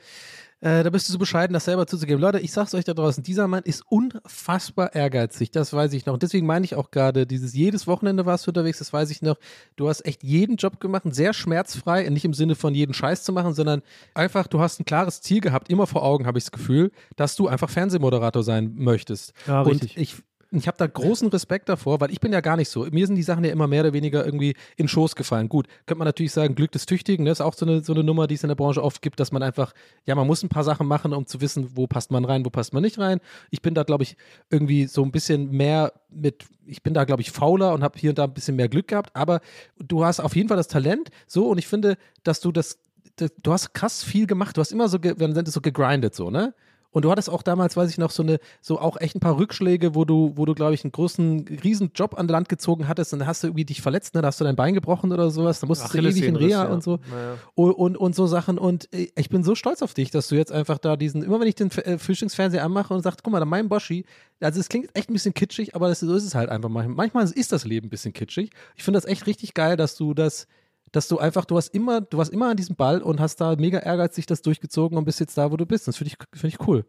äh, 0.61 0.83
da 0.83 0.91
bist 0.91 1.09
du 1.09 1.13
so 1.13 1.19
bescheiden, 1.19 1.53
das 1.53 1.67
selber 1.67 1.87
zuzugeben. 1.87 2.21
Leute, 2.21 2.41
ich 2.41 2.51
sag's 2.51 2.75
euch 2.75 2.85
da 2.85 2.95
draußen, 2.95 3.23
dieser 3.23 3.47
Mann 3.47 3.63
ist 3.65 3.83
unfassbar 3.89 4.95
ehrgeizig, 4.95 5.51
das 5.51 5.73
weiß 5.73 5.93
ich 5.93 6.07
noch. 6.07 6.15
Und 6.15 6.23
deswegen 6.23 6.47
meine 6.47 6.65
ich 6.65 6.75
auch 6.75 6.91
gerade, 6.91 7.27
dieses 7.27 7.55
jedes 7.55 7.87
Wochenende 7.87 8.25
warst 8.25 8.47
du 8.47 8.51
unterwegs, 8.51 8.79
das 8.79 8.93
weiß 8.93 9.11
ich 9.11 9.21
noch. 9.21 9.37
Du 9.77 9.89
hast 9.89 10.07
echt 10.07 10.23
jeden 10.23 10.57
Job 10.57 10.81
gemacht, 10.81 11.03
sehr 11.11 11.35
schmerzfrei, 11.35 12.09
nicht 12.09 12.25
im 12.25 12.35
Sinne 12.35 12.55
von 12.55 12.75
jeden 12.75 12.95
Scheiß 12.95 13.23
zu 13.23 13.33
machen, 13.33 13.53
sondern 13.53 13.83
einfach, 14.15 14.47
du 14.47 14.61
hast 14.61 14.81
ein 14.81 14.85
klares 14.85 15.21
Ziel 15.21 15.41
gehabt, 15.41 15.71
immer 15.71 15.87
vor 15.87 16.03
Augen, 16.03 16.27
habe 16.27 16.39
ich 16.39 16.45
das 16.45 16.53
Gefühl, 16.53 16.91
dass 17.17 17.37
du 17.37 17.49
einfach 17.49 17.69
Fernsehmoderator 17.69 18.43
sein 18.43 18.73
möchtest. 18.77 19.35
Ja, 19.47 19.61
und 19.61 19.83
richtig. 19.83 19.97
ich 19.99 20.17
ich 20.51 20.69
habe 20.69 20.79
da 20.79 20.87
großen 20.87 21.29
Respekt 21.29 21.69
davor, 21.69 22.01
weil 22.01 22.11
ich 22.11 22.21
bin 22.21 22.33
ja 22.33 22.41
gar 22.41 22.57
nicht 22.57 22.69
so. 22.69 22.87
Mir 22.91 23.07
sind 23.07 23.17
die 23.17 23.23
Sachen 23.23 23.45
ja 23.45 23.51
immer 23.51 23.67
mehr 23.67 23.83
oder 23.83 23.93
weniger 23.93 24.25
irgendwie 24.25 24.55
in 24.77 24.89
Schoß 24.89 25.17
gefallen. 25.17 25.49
Gut, 25.49 25.67
könnte 25.87 25.99
man 25.99 26.07
natürlich 26.07 26.33
sagen, 26.33 26.55
Glück 26.55 26.73
des 26.73 26.87
Tüchtigen, 26.87 27.25
ne? 27.25 27.31
ist 27.31 27.41
auch 27.41 27.55
so 27.55 27.67
eine, 27.67 27.83
so 27.83 27.93
eine 27.93 28.05
Nummer, 28.05 28.27
die 28.27 28.35
es 28.35 28.45
in 28.45 28.49
der 28.49 28.55
Branche 28.55 28.83
oft 28.83 29.03
gibt, 29.03 29.19
dass 29.19 29.33
man 29.33 29.43
einfach, 29.43 29.73
ja, 30.05 30.15
man 30.15 30.27
muss 30.27 30.43
ein 30.43 30.49
paar 30.49 30.65
Sachen 30.65 30.87
machen, 30.87 31.13
um 31.13 31.27
zu 31.27 31.41
wissen, 31.41 31.71
wo 31.75 31.87
passt 31.87 32.11
man 32.11 32.25
rein, 32.25 32.45
wo 32.45 32.51
passt 32.51 32.73
man 32.73 32.83
nicht 32.83 32.99
rein. 32.99 33.21
Ich 33.51 33.63
bin 33.63 33.75
da, 33.75 33.83
glaube 33.83 34.05
ich, 34.05 34.17
irgendwie 34.51 34.87
so 34.87 35.03
ein 35.03 35.11
bisschen 35.11 35.51
mehr 35.51 35.93
mit, 36.11 36.45
ich 36.67 36.83
bin 36.83 36.95
da, 36.95 37.05
glaube 37.05 37.23
ich, 37.23 37.31
fauler 37.31 37.73
und 37.75 37.83
habe 37.83 37.99
hier 37.99 38.11
und 38.11 38.19
da 38.19 38.25
ein 38.25 38.35
bisschen 38.35 38.57
mehr 38.57 38.69
Glück 38.69 38.89
gehabt, 38.89 39.11
aber 39.15 39.41
du 39.79 40.05
hast 40.05 40.21
auf 40.21 40.37
jeden 40.37 40.49
Fall 40.49 40.57
das 40.57 40.69
Talent, 40.69 41.11
so, 41.27 41.49
und 41.49 41.59
ich 41.59 41.67
finde, 41.67 41.97
dass 42.23 42.41
du 42.41 42.53
das, 42.53 42.79
das 43.17 43.33
du 43.43 43.53
hast 43.53 43.75
krass 43.75 44.05
viel 44.05 44.27
gemacht, 44.27 44.57
du 44.57 44.61
hast 44.61 44.73
immer 44.73 44.89
so, 44.89 44.99
ge, 44.99 45.15
nennt 45.19 45.49
es 45.49 45.55
so 45.55 45.61
gegrindet, 45.61 46.15
so, 46.15 46.31
ne? 46.31 46.55
Und 46.97 47.03
du 47.03 47.11
hattest 47.11 47.29
auch 47.29 47.43
damals, 47.43 47.77
weiß 47.77 47.91
ich 47.91 47.99
noch, 47.99 48.11
so 48.11 48.23
eine, 48.23 48.39
so 48.63 48.81
auch 48.81 48.99
echt 48.99 49.17
ein 49.17 49.21
paar 49.21 49.37
Rückschläge, 49.37 49.95
wo 49.95 50.07
du, 50.07 50.33
wo 50.37 50.47
du, 50.47 50.55
glaube 50.55 50.73
ich, 50.73 50.83
einen 50.83 50.93
großen, 50.93 51.45
riesen 51.63 51.91
Job 51.95 52.19
an 52.19 52.27
Land 52.27 52.49
gezogen 52.49 52.89
hattest 52.89 53.13
und 53.13 53.19
dann 53.19 53.29
hast 53.29 53.43
du 53.43 53.49
irgendwie 53.49 53.67
dich 53.67 53.83
verletzt, 53.83 54.15
ne? 54.15 54.23
Da 54.23 54.29
hast 54.29 54.41
du 54.41 54.45
dein 54.45 54.57
Bein 54.57 54.73
gebrochen 54.73 55.13
oder 55.13 55.29
sowas, 55.29 55.61
da 55.61 55.67
musstest 55.67 55.93
du 55.93 55.99
ewig 55.99 56.23
in 56.23 56.37
Reha 56.37 56.65
ja. 56.65 56.73
und 56.73 56.83
so. 56.83 56.99
Naja. 57.11 57.37
Und, 57.55 57.73
und, 57.73 57.97
und 57.99 58.15
so 58.15 58.27
Sachen. 58.27 58.57
Und 58.57 58.91
äh, 58.95 59.09
ich 59.15 59.29
bin 59.29 59.45
so 59.45 59.55
stolz 59.55 59.83
auf 59.83 59.93
dich, 59.93 60.11
dass 60.11 60.29
du 60.29 60.37
jetzt 60.37 60.53
einfach 60.53 60.79
da 60.79 60.97
diesen, 60.97 61.23
immer 61.23 61.39
wenn 61.39 61.49
ich 61.49 61.55
den 61.55 61.71
äh, 61.71 61.99
Frühstücksfernseher 61.99 62.65
anmache 62.65 62.95
und 62.95 63.03
sage, 63.03 63.17
guck 63.23 63.31
mal, 63.31 63.41
da 63.41 63.45
mein 63.45 63.69
Boschi, 63.69 64.07
also 64.41 64.59
es 64.59 64.71
klingt 64.71 64.89
echt 64.97 65.11
ein 65.11 65.13
bisschen 65.13 65.35
kitschig, 65.35 65.75
aber 65.75 65.89
das, 65.89 66.01
so 66.01 66.15
ist 66.15 66.25
es 66.25 66.35
halt 66.35 66.49
einfach 66.49 66.71
manchmal. 66.71 66.97
Manchmal 66.97 67.31
ist 67.31 67.53
das 67.53 67.67
Leben 67.67 67.89
ein 67.89 67.91
bisschen 67.91 68.15
kitschig. 68.15 68.53
Ich 68.75 68.85
finde 68.85 68.97
das 68.97 69.05
echt 69.05 69.27
richtig 69.27 69.53
geil, 69.53 69.77
dass 69.77 69.97
du 69.97 70.15
das, 70.15 70.47
dass 70.93 71.09
du 71.09 71.19
einfach, 71.19 71.45
du 71.45 71.57
hast 71.57 71.69
immer, 71.75 72.01
du 72.01 72.19
warst 72.19 72.33
immer 72.33 72.51
an 72.51 72.57
diesem 72.57 72.77
Ball 72.77 73.03
und 73.03 73.21
hast 73.21 73.37
da 73.41 73.57
mega 73.57 73.79
ehrgeizig 73.79 74.27
das 74.27 74.43
durchgezogen 74.43 74.97
und 74.97 75.05
bist 75.05 75.21
jetzt 75.21 75.37
da, 75.37 75.51
wo 75.51 75.57
du 75.57 75.67
bist. 75.67 75.87
Das 75.89 75.97
finde 75.97 76.13
ich, 76.13 76.39
finde 76.39 76.57
ich 76.57 76.67
cool. 76.69 76.85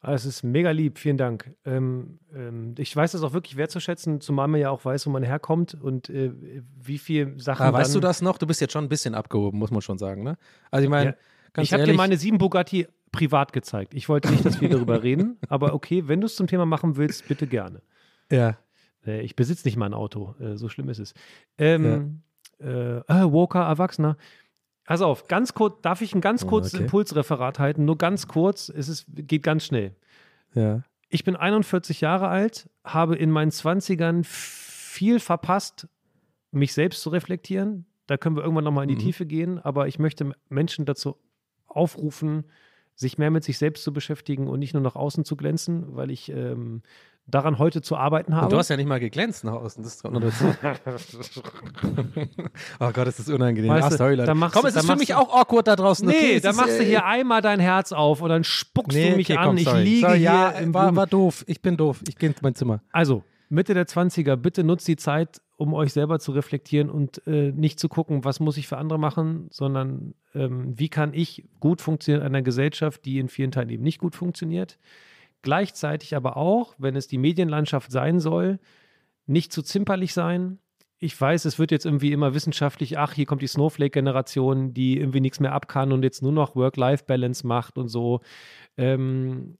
Ah, 0.00 0.12
Es 0.12 0.26
ist 0.26 0.42
mega 0.42 0.70
lieb, 0.70 0.98
vielen 0.98 1.16
Dank. 1.16 1.54
Ähm, 1.64 2.18
ähm, 2.34 2.74
ich 2.76 2.94
weiß 2.94 3.12
das 3.12 3.22
auch 3.22 3.32
wirklich 3.32 3.56
wertzuschätzen, 3.56 4.20
zumal 4.20 4.48
man 4.48 4.60
ja 4.60 4.68
auch 4.70 4.84
weiß, 4.84 5.06
wo 5.06 5.10
man 5.10 5.22
herkommt 5.22 5.74
und 5.80 6.10
äh, 6.10 6.30
wie 6.78 6.98
viel 6.98 7.40
Sachen. 7.40 7.62
Aber 7.66 7.78
Ah, 7.78 7.80
weißt 7.80 7.94
du 7.94 8.00
das 8.00 8.20
noch? 8.20 8.36
Du 8.36 8.46
bist 8.46 8.60
jetzt 8.60 8.72
schon 8.72 8.84
ein 8.84 8.88
bisschen 8.90 9.14
abgehoben, 9.14 9.58
muss 9.58 9.70
man 9.70 9.80
schon 9.80 9.96
sagen, 9.96 10.22
ne? 10.22 10.36
Also 10.70 10.84
ich 10.84 10.90
meine, 10.90 11.10
Ja. 11.10 11.16
ganz 11.54 11.66
Ich 11.68 11.72
habe 11.72 11.84
dir 11.84 11.94
meine 11.94 12.18
sieben 12.18 12.36
Bugatti 12.36 12.86
privat 13.12 13.52
gezeigt. 13.54 13.94
Ich 13.94 14.08
wollte 14.10 14.28
nicht, 14.30 14.44
dass 14.44 14.60
wir 14.60 14.68
darüber 14.68 15.02
reden, 15.02 15.38
aber 15.48 15.72
okay, 15.72 16.06
wenn 16.06 16.20
du 16.20 16.26
es 16.26 16.36
zum 16.36 16.48
Thema 16.48 16.66
machen 16.66 16.96
willst, 16.96 17.26
bitte 17.28 17.46
gerne. 17.46 17.80
ja. 18.30 18.58
Äh, 19.06 19.20
ich 19.22 19.36
besitze 19.36 19.66
nicht 19.68 19.76
mal 19.76 19.86
ein 19.86 19.94
Auto, 19.94 20.34
äh, 20.40 20.56
so 20.56 20.68
schlimm 20.68 20.88
ist 20.88 20.98
es. 20.98 21.14
Ähm, 21.58 22.22
äh, 22.64 23.02
ah, 23.06 23.24
Walker, 23.32 23.62
Erwachsener. 23.62 24.16
Pass 24.84 25.00
auf, 25.00 25.28
ganz 25.28 25.54
kurz, 25.54 25.80
darf 25.80 26.02
ich 26.02 26.14
ein 26.14 26.20
ganz 26.20 26.44
Oh, 26.44 26.48
kurzes 26.48 26.74
okay. 26.74 26.82
Impulsreferat 26.84 27.58
halten? 27.58 27.84
Nur 27.84 27.96
ganz 27.96 28.28
kurz, 28.28 28.68
es 28.68 28.88
ist, 28.88 29.06
geht 29.08 29.42
ganz 29.42 29.64
schnell. 29.64 29.94
Ja. 30.54 30.82
Ich 31.08 31.24
bin 31.24 31.36
41 31.36 32.00
Jahre 32.00 32.28
alt, 32.28 32.68
habe 32.84 33.16
in 33.16 33.30
meinen 33.30 33.50
20ern 33.50 34.24
viel 34.24 35.20
verpasst, 35.20 35.88
mich 36.50 36.74
selbst 36.74 37.00
zu 37.02 37.10
reflektieren. 37.10 37.86
Da 38.06 38.16
können 38.16 38.36
wir 38.36 38.42
irgendwann 38.42 38.64
nochmal 38.64 38.84
in 38.84 38.90
die 38.90 38.96
Mhm. 38.96 39.06
Tiefe 39.06 39.26
gehen, 39.26 39.58
aber 39.58 39.88
ich 39.88 39.98
möchte 39.98 40.32
Menschen 40.48 40.84
dazu 40.84 41.16
aufrufen, 41.66 42.44
sich 42.94 43.18
mehr 43.18 43.30
mit 43.30 43.42
sich 43.42 43.58
selbst 43.58 43.82
zu 43.84 43.92
beschäftigen 43.92 44.46
und 44.48 44.58
nicht 44.60 44.74
nur 44.74 44.82
nach 44.82 44.94
außen 44.96 45.24
zu 45.24 45.36
glänzen, 45.36 45.96
weil 45.96 46.10
ich 46.10 46.30
ähm, 46.30 46.82
daran 47.26 47.58
heute 47.58 47.80
zu 47.80 47.96
arbeiten 47.96 48.34
habe. 48.34 48.46
Und 48.46 48.52
du 48.52 48.58
hast 48.58 48.68
ja 48.68 48.76
nicht 48.76 48.86
mal 48.86 49.00
geglänzt 49.00 49.44
nach 49.44 49.54
außen, 49.54 49.82
das 49.82 50.02
kommt 50.02 50.14
noch 50.14 50.20
dazu. 50.20 50.44
oh 52.80 52.90
Gott, 52.92 53.08
ist 53.08 53.18
das 53.18 53.28
unangenehm. 53.28 53.70
Weißt 53.70 53.86
ah, 53.86 53.90
du, 53.90 53.96
sorry, 53.96 54.14
Leute. 54.16 54.34
machst 54.34 54.54
Komm, 54.54 54.62
du- 54.62 54.68
es 54.68 54.76
ist 54.76 54.86
für 54.86 54.96
mich 54.96 55.14
auch 55.14 55.34
awkward 55.34 55.66
da 55.66 55.76
draußen. 55.76 56.06
nee, 56.06 56.38
da 56.40 56.50
ist, 56.50 56.56
machst 56.56 56.78
du 56.78 56.82
äh, 56.82 56.86
hier 56.86 57.06
einmal 57.06 57.40
dein 57.40 57.60
Herz 57.60 57.92
auf 57.92 58.20
und 58.20 58.28
dann 58.28 58.44
spuckst 58.44 58.96
nee, 58.96 59.10
du 59.10 59.16
mich 59.16 59.30
okay, 59.30 59.38
an. 59.38 59.46
komm, 59.46 59.56
ich 59.56 59.72
liege 59.72 60.06
sorry, 60.06 60.18
hier 60.18 60.24
ja, 60.24 60.50
im 60.50 60.74
war, 60.74 60.94
war 60.94 61.06
doof. 61.06 61.44
Ich 61.46 61.62
bin 61.62 61.76
doof. 61.76 62.02
Ich 62.06 62.16
gehe 62.18 62.28
in 62.28 62.34
mein 62.42 62.54
Zimmer. 62.54 62.82
Also, 62.92 63.24
Mitte 63.48 63.72
der 63.72 63.86
20er, 63.86 64.36
bitte 64.36 64.64
nutzt 64.64 64.86
die 64.86 64.96
Zeit, 64.96 65.40
um 65.56 65.72
euch 65.72 65.92
selber 65.92 66.18
zu 66.18 66.32
reflektieren 66.32 66.90
und 66.90 67.26
äh, 67.26 67.52
nicht 67.52 67.78
zu 67.78 67.88
gucken, 67.88 68.24
was 68.24 68.40
muss 68.40 68.56
ich 68.56 68.66
für 68.66 68.76
andere 68.76 68.98
machen, 68.98 69.46
sondern 69.50 70.14
ähm, 70.34 70.78
wie 70.78 70.88
kann 70.88 71.14
ich 71.14 71.44
gut 71.60 71.80
funktionieren 71.80 72.22
in 72.22 72.26
einer 72.26 72.42
Gesellschaft, 72.42 73.04
die 73.04 73.18
in 73.18 73.28
vielen 73.28 73.52
Teilen 73.52 73.70
eben 73.70 73.82
nicht 73.82 73.98
gut 73.98 74.14
funktioniert. 74.14 74.78
Gleichzeitig 75.44 76.16
aber 76.16 76.38
auch, 76.38 76.74
wenn 76.78 76.96
es 76.96 77.06
die 77.06 77.18
Medienlandschaft 77.18 77.92
sein 77.92 78.18
soll, 78.18 78.58
nicht 79.26 79.52
zu 79.52 79.62
zimperlich 79.62 80.14
sein. 80.14 80.58
Ich 80.98 81.20
weiß, 81.20 81.44
es 81.44 81.58
wird 81.58 81.70
jetzt 81.70 81.84
irgendwie 81.84 82.12
immer 82.12 82.32
wissenschaftlich, 82.32 82.96
ach, 82.96 83.12
hier 83.12 83.26
kommt 83.26 83.42
die 83.42 83.46
Snowflake-Generation, 83.46 84.72
die 84.72 84.98
irgendwie 84.98 85.20
nichts 85.20 85.40
mehr 85.40 85.52
ab 85.52 85.68
kann 85.68 85.92
und 85.92 86.02
jetzt 86.02 86.22
nur 86.22 86.32
noch 86.32 86.56
Work-Life-Balance 86.56 87.46
macht 87.46 87.76
und 87.76 87.88
so. 87.88 88.20
Ähm, 88.78 89.58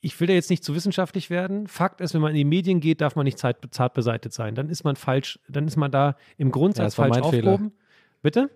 ich 0.00 0.18
will 0.18 0.26
da 0.26 0.34
jetzt 0.34 0.50
nicht 0.50 0.64
zu 0.64 0.74
wissenschaftlich 0.74 1.30
werden. 1.30 1.68
Fakt 1.68 2.00
ist, 2.00 2.12
wenn 2.14 2.20
man 2.20 2.30
in 2.32 2.36
die 2.36 2.44
Medien 2.44 2.80
geht, 2.80 3.00
darf 3.00 3.14
man 3.14 3.24
nicht 3.24 3.38
zart, 3.38 3.58
zart 3.70 3.94
beseitigt 3.94 4.34
sein. 4.34 4.56
Dann 4.56 4.68
ist 4.68 4.82
man 4.82 4.96
falsch, 4.96 5.38
dann 5.48 5.68
ist 5.68 5.76
man 5.76 5.92
da 5.92 6.16
im 6.36 6.48
Ja, 6.48 6.52
Grundsatz 6.52 6.98
war 6.98 7.06
falsch 7.08 7.20
mein 7.22 7.30
Fehler. 7.30 7.52
aufgehoben. 7.52 7.72
Bitte? 8.22 8.50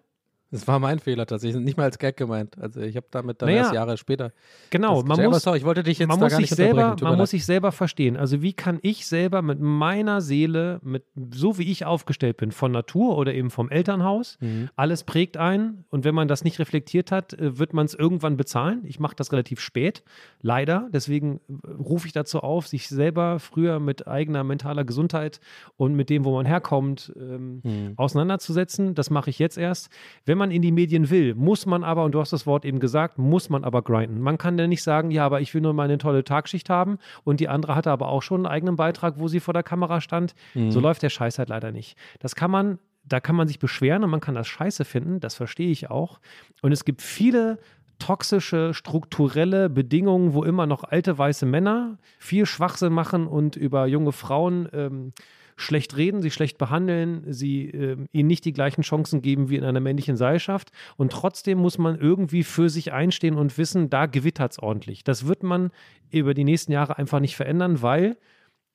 Das 0.52 0.66
war 0.66 0.78
mein 0.80 0.98
Fehler 0.98 1.26
tatsächlich. 1.26 1.62
Nicht 1.62 1.76
mal 1.76 1.84
als 1.84 1.98
Gag 1.98 2.16
gemeint. 2.16 2.58
Also 2.60 2.80
ich 2.80 2.96
habe 2.96 3.06
damit 3.10 3.40
dann 3.40 3.48
Naja, 3.48 3.62
erst 3.62 3.72
Jahre 3.74 3.96
später. 3.96 4.32
Genau, 4.70 5.02
man 5.02 5.22
muss, 5.22 5.42
sorry, 5.42 5.58
ich 5.58 5.64
wollte 5.64 5.82
dich 5.84 5.98
jetzt 6.00 6.08
man 6.08 6.18
da 6.18 6.24
muss 6.24 6.30
gar 6.32 6.40
sich 6.40 6.50
nicht 6.50 6.56
selber, 6.56 6.96
man 7.00 7.16
muss 7.18 7.30
sich 7.30 7.44
selber 7.46 7.70
verstehen. 7.72 8.16
Also 8.16 8.42
wie 8.42 8.52
kann 8.52 8.78
ich 8.82 9.06
selber 9.06 9.42
mit 9.42 9.60
meiner 9.60 10.20
Seele, 10.20 10.80
mit 10.82 11.04
so 11.32 11.56
wie 11.58 11.70
ich 11.70 11.84
aufgestellt 11.86 12.36
bin, 12.36 12.50
von 12.50 12.72
Natur 12.72 13.16
oder 13.16 13.32
eben 13.32 13.50
vom 13.50 13.70
Elternhaus, 13.70 14.38
Mhm. 14.40 14.70
alles 14.76 15.04
prägt 15.04 15.36
ein 15.36 15.84
und 15.90 16.04
wenn 16.04 16.14
man 16.14 16.26
das 16.26 16.42
nicht 16.42 16.58
reflektiert 16.58 17.12
hat, 17.12 17.32
äh, 17.34 17.58
wird 17.58 17.72
man 17.72 17.86
es 17.86 17.94
irgendwann 17.94 18.36
bezahlen. 18.36 18.80
Ich 18.84 18.98
mache 18.98 19.14
das 19.14 19.30
relativ 19.32 19.60
spät, 19.60 20.02
leider. 20.42 20.88
Deswegen 20.92 21.40
äh, 21.48 21.70
rufe 21.78 22.06
ich 22.08 22.12
dazu 22.12 22.40
auf, 22.40 22.66
sich 22.66 22.88
selber 22.88 23.38
früher 23.38 23.78
mit 23.78 24.08
eigener 24.08 24.42
mentaler 24.42 24.84
Gesundheit 24.84 25.38
und 25.76 25.94
mit 25.94 26.10
dem, 26.10 26.24
wo 26.24 26.34
man 26.34 26.44
herkommt, 26.46 27.12
ähm, 27.16 27.60
Mhm. 27.62 27.92
auseinanderzusetzen. 27.96 28.94
Das 28.94 29.10
mache 29.10 29.30
ich 29.30 29.38
jetzt 29.38 29.56
erst. 29.58 29.90
Wenn 30.26 30.38
man 30.40 30.50
in 30.50 30.62
die 30.62 30.72
Medien 30.72 31.10
will, 31.10 31.36
muss 31.36 31.66
man 31.66 31.84
aber, 31.84 32.04
und 32.04 32.12
du 32.12 32.20
hast 32.20 32.32
das 32.32 32.46
Wort 32.46 32.64
eben 32.64 32.80
gesagt, 32.80 33.18
muss 33.18 33.48
man 33.48 33.62
aber 33.62 33.82
grinden. 33.82 34.20
Man 34.20 34.38
kann 34.38 34.58
ja 34.58 34.66
nicht 34.66 34.82
sagen, 34.82 35.12
ja, 35.12 35.24
aber 35.24 35.40
ich 35.40 35.54
will 35.54 35.60
nur 35.60 35.72
mal 35.72 35.84
eine 35.84 35.98
tolle 35.98 36.24
Tagschicht 36.24 36.68
haben 36.68 36.98
und 37.22 37.38
die 37.38 37.48
andere 37.48 37.76
hatte 37.76 37.90
aber 37.90 38.08
auch 38.08 38.22
schon 38.22 38.46
einen 38.46 38.52
eigenen 38.52 38.76
Beitrag, 38.76 39.14
wo 39.18 39.28
sie 39.28 39.38
vor 39.38 39.54
der 39.54 39.62
Kamera 39.62 40.00
stand. 40.00 40.34
Mhm. 40.54 40.72
So 40.72 40.80
läuft 40.80 41.02
der 41.02 41.10
Scheiß 41.10 41.38
halt 41.38 41.48
leider 41.48 41.70
nicht. 41.70 41.96
Das 42.18 42.34
kann 42.34 42.50
man, 42.50 42.78
da 43.04 43.20
kann 43.20 43.36
man 43.36 43.46
sich 43.46 43.60
beschweren 43.60 44.02
und 44.02 44.10
man 44.10 44.20
kann 44.20 44.34
das 44.34 44.48
scheiße 44.48 44.84
finden, 44.84 45.20
das 45.20 45.36
verstehe 45.36 45.70
ich 45.70 45.90
auch. 45.90 46.20
Und 46.62 46.72
es 46.72 46.84
gibt 46.84 47.02
viele 47.02 47.58
toxische, 48.00 48.74
strukturelle 48.74 49.70
Bedingungen, 49.70 50.34
wo 50.34 50.42
immer 50.42 50.66
noch 50.66 50.84
alte 50.84 51.16
weiße 51.16 51.46
Männer 51.46 51.98
viel 52.18 52.46
Schwachsinn 52.46 52.92
machen 52.92 53.26
und 53.26 53.54
über 53.54 53.86
junge 53.86 54.12
Frauen 54.12 54.68
ähm, 54.72 55.12
schlecht 55.60 55.96
reden, 55.96 56.22
sie 56.22 56.30
schlecht 56.30 56.58
behandeln, 56.58 57.24
sie 57.32 57.66
ähm, 57.70 58.06
ihnen 58.12 58.26
nicht 58.26 58.44
die 58.44 58.52
gleichen 58.52 58.82
Chancen 58.82 59.22
geben 59.22 59.50
wie 59.50 59.56
in 59.56 59.64
einer 59.64 59.80
männlichen 59.80 60.16
Seilschaft. 60.16 60.70
Und 60.96 61.12
trotzdem 61.12 61.58
muss 61.58 61.78
man 61.78 61.98
irgendwie 61.98 62.42
für 62.44 62.68
sich 62.68 62.92
einstehen 62.92 63.36
und 63.36 63.58
wissen, 63.58 63.90
da 63.90 64.06
gewittert 64.06 64.52
es 64.52 64.58
ordentlich. 64.58 65.04
Das 65.04 65.26
wird 65.26 65.42
man 65.42 65.70
über 66.10 66.34
die 66.34 66.44
nächsten 66.44 66.72
Jahre 66.72 66.98
einfach 66.98 67.20
nicht 67.20 67.36
verändern, 67.36 67.82
weil 67.82 68.16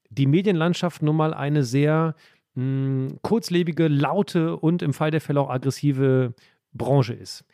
die 0.09 0.27
Medienlandschaft 0.27 1.01
nun 1.01 1.15
mal 1.15 1.33
eine 1.33 1.63
sehr 1.63 2.15
mh, 2.53 3.15
kurzlebige, 3.21 3.87
laute 3.87 4.55
und 4.55 4.81
im 4.81 4.93
Fall 4.93 5.11
der 5.11 5.21
Fälle 5.21 5.41
auch 5.41 5.49
aggressive 5.49 6.33
Branche 6.73 7.13
ist. 7.13 7.45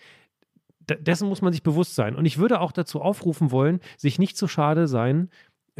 Dessen 0.79 1.29
muss 1.29 1.41
man 1.41 1.53
sich 1.53 1.63
bewusst 1.63 1.95
sein. 1.95 2.15
Und 2.15 2.25
ich 2.25 2.37
würde 2.37 2.59
auch 2.59 2.71
dazu 2.71 3.01
aufrufen 3.01 3.51
wollen, 3.51 3.79
sich 3.97 4.19
nicht 4.19 4.35
zu 4.35 4.47
schade 4.47 4.87
sein, 4.87 5.29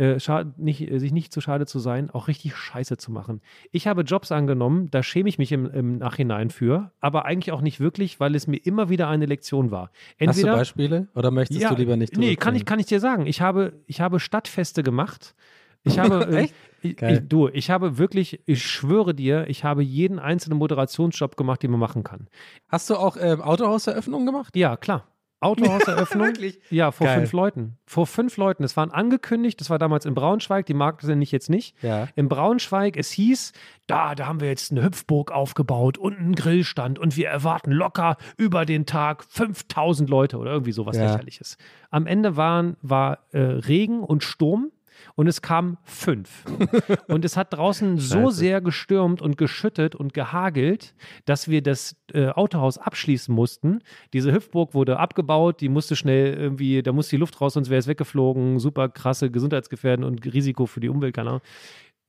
äh, 0.01 0.45
nicht, 0.57 0.89
äh, 0.89 0.97
sich 0.99 1.11
nicht 1.11 1.31
zu 1.31 1.41
schade 1.41 1.67
zu 1.67 1.77
sein, 1.77 2.09
auch 2.09 2.27
richtig 2.27 2.55
Scheiße 2.55 2.97
zu 2.97 3.11
machen. 3.11 3.41
Ich 3.71 3.85
habe 3.85 4.01
Jobs 4.01 4.31
angenommen, 4.31 4.89
da 4.89 5.03
schäme 5.03 5.29
ich 5.29 5.37
mich 5.37 5.51
im, 5.51 5.65
im 5.67 5.97
Nachhinein 5.99 6.49
für, 6.49 6.91
aber 6.99 7.25
eigentlich 7.25 7.51
auch 7.51 7.61
nicht 7.61 7.79
wirklich, 7.79 8.19
weil 8.19 8.33
es 8.35 8.47
mir 8.47 8.57
immer 8.57 8.89
wieder 8.89 9.07
eine 9.07 9.27
Lektion 9.27 9.69
war. 9.69 9.91
Hast 9.91 10.19
du 10.19 10.25
Entweder 10.25 10.53
Beispiele 10.53 11.07
oder 11.13 11.29
möchtest 11.29 11.69
du 11.69 11.75
lieber 11.75 11.97
nicht? 11.97 12.17
Nee, 12.17 12.35
kann 12.35 12.55
ich, 12.55 12.65
kann 12.65 12.79
ich 12.79 12.87
dir 12.87 12.99
sagen. 12.99 13.27
Ich 13.27 13.41
habe, 13.41 13.73
ich 13.85 14.01
habe 14.01 14.19
Stadtfeste 14.19 14.81
gemacht. 14.81 15.35
Ich 15.83 15.99
habe, 15.99 16.25
äh, 16.31 16.43
Echt? 16.43 16.55
ich, 16.81 16.99
ich, 16.99 17.19
du, 17.27 17.47
ich 17.49 17.69
habe 17.69 17.99
wirklich, 17.99 18.41
ich 18.47 18.65
schwöre 18.65 19.13
dir, 19.13 19.45
ich 19.49 19.63
habe 19.63 19.83
jeden 19.83 20.17
einzelnen 20.17 20.57
Moderationsjob 20.57 21.37
gemacht, 21.37 21.61
den 21.61 21.69
man 21.69 21.79
machen 21.79 22.03
kann. 22.03 22.27
Hast 22.69 22.89
du 22.89 22.95
auch 22.95 23.17
ähm, 23.19 23.41
Autohauseröffnungen 23.41 24.25
gemacht? 24.25 24.55
Ja, 24.55 24.77
klar. 24.77 25.10
Autohauseröffnung. 25.41 26.27
Wirklich? 26.27 26.59
Ja, 26.69 26.91
vor 26.91 27.07
Geil. 27.07 27.19
fünf 27.19 27.33
Leuten. 27.33 27.77
Vor 27.85 28.07
fünf 28.07 28.37
Leuten. 28.37 28.63
Es 28.63 28.77
waren 28.77 28.91
angekündigt, 28.91 29.59
das 29.59 29.69
war 29.69 29.79
damals 29.79 30.05
in 30.05 30.13
Braunschweig, 30.13 30.65
die 30.65 30.73
Marke 30.73 31.05
sind 31.05 31.21
ich 31.21 31.31
jetzt 31.31 31.49
nicht. 31.49 31.75
Ja. 31.83 32.07
In 32.15 32.29
Braunschweig, 32.29 32.95
es 32.95 33.11
hieß, 33.11 33.51
da, 33.87 34.15
da 34.15 34.27
haben 34.27 34.39
wir 34.39 34.47
jetzt 34.47 34.71
eine 34.71 34.83
Hüpfburg 34.83 35.31
aufgebaut 35.31 35.97
und 35.97 36.17
einen 36.17 36.35
Grillstand 36.35 36.99
und 36.99 37.17
wir 37.17 37.27
erwarten 37.27 37.71
locker 37.71 38.17
über 38.37 38.65
den 38.65 38.85
Tag 38.85 39.23
5000 39.25 40.09
Leute 40.09 40.37
oder 40.37 40.51
irgendwie 40.51 40.71
sowas 40.71 40.95
Ja. 40.95 41.03
lächerliches. 41.11 41.57
Am 41.89 42.07
Ende 42.07 42.37
waren, 42.37 42.77
war 42.81 43.19
äh, 43.31 43.39
Regen 43.39 44.01
und 44.03 44.23
Sturm. 44.23 44.71
Und 45.15 45.27
es 45.27 45.41
kamen 45.41 45.77
fünf. 45.83 46.45
und 47.07 47.25
es 47.25 47.37
hat 47.37 47.53
draußen 47.53 47.97
so 47.97 48.29
sehr 48.29 48.61
gestürmt 48.61 49.21
und 49.21 49.37
geschüttet 49.37 49.95
und 49.95 50.13
gehagelt, 50.13 50.93
dass 51.25 51.47
wir 51.47 51.61
das 51.61 51.95
äh, 52.13 52.27
Autohaus 52.29 52.77
abschließen 52.77 53.33
mussten. 53.33 53.79
Diese 54.13 54.31
Hüpfburg 54.31 54.73
wurde 54.73 54.97
abgebaut, 54.97 55.61
die 55.61 55.69
musste 55.69 55.95
schnell 55.95 56.33
irgendwie, 56.33 56.81
da 56.81 56.91
musste 56.91 57.15
die 57.15 57.19
Luft 57.19 57.39
raus, 57.41 57.53
sonst 57.53 57.69
wäre 57.69 57.79
es 57.79 57.87
weggeflogen. 57.87 58.59
Super 58.59 58.89
krasse 58.89 59.31
Gesundheitsgefährden 59.31 60.05
und 60.05 60.25
Risiko 60.25 60.65
für 60.65 60.79
die 60.79 60.89
Umwelt, 60.89 61.15
keine 61.15 61.29
Ahnung. 61.29 61.41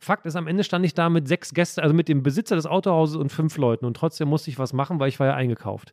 Fakt 0.03 0.27
ist, 0.27 0.35
am 0.35 0.49
Ende 0.49 0.65
stand 0.65 0.85
ich 0.85 0.95
da 0.95 1.09
mit 1.09 1.29
sechs 1.29 1.55
Gästen, 1.55 1.81
also 1.81 1.95
mit 1.95 2.09
dem 2.09 2.25
Besitzer 2.25 2.57
des 2.57 2.67
Autohauses 2.67 3.15
und 3.15 3.31
fünf 3.31 3.57
Leuten 3.57 3.85
und 3.85 3.97
trotzdem 3.97 4.29
musste 4.29 4.51
ich 4.51 4.59
was 4.59 4.73
machen, 4.73 4.99
weil 4.99 5.09
ich 5.09 5.21
war 5.21 5.29
ja 5.29 5.35
eingekauft. 5.35 5.93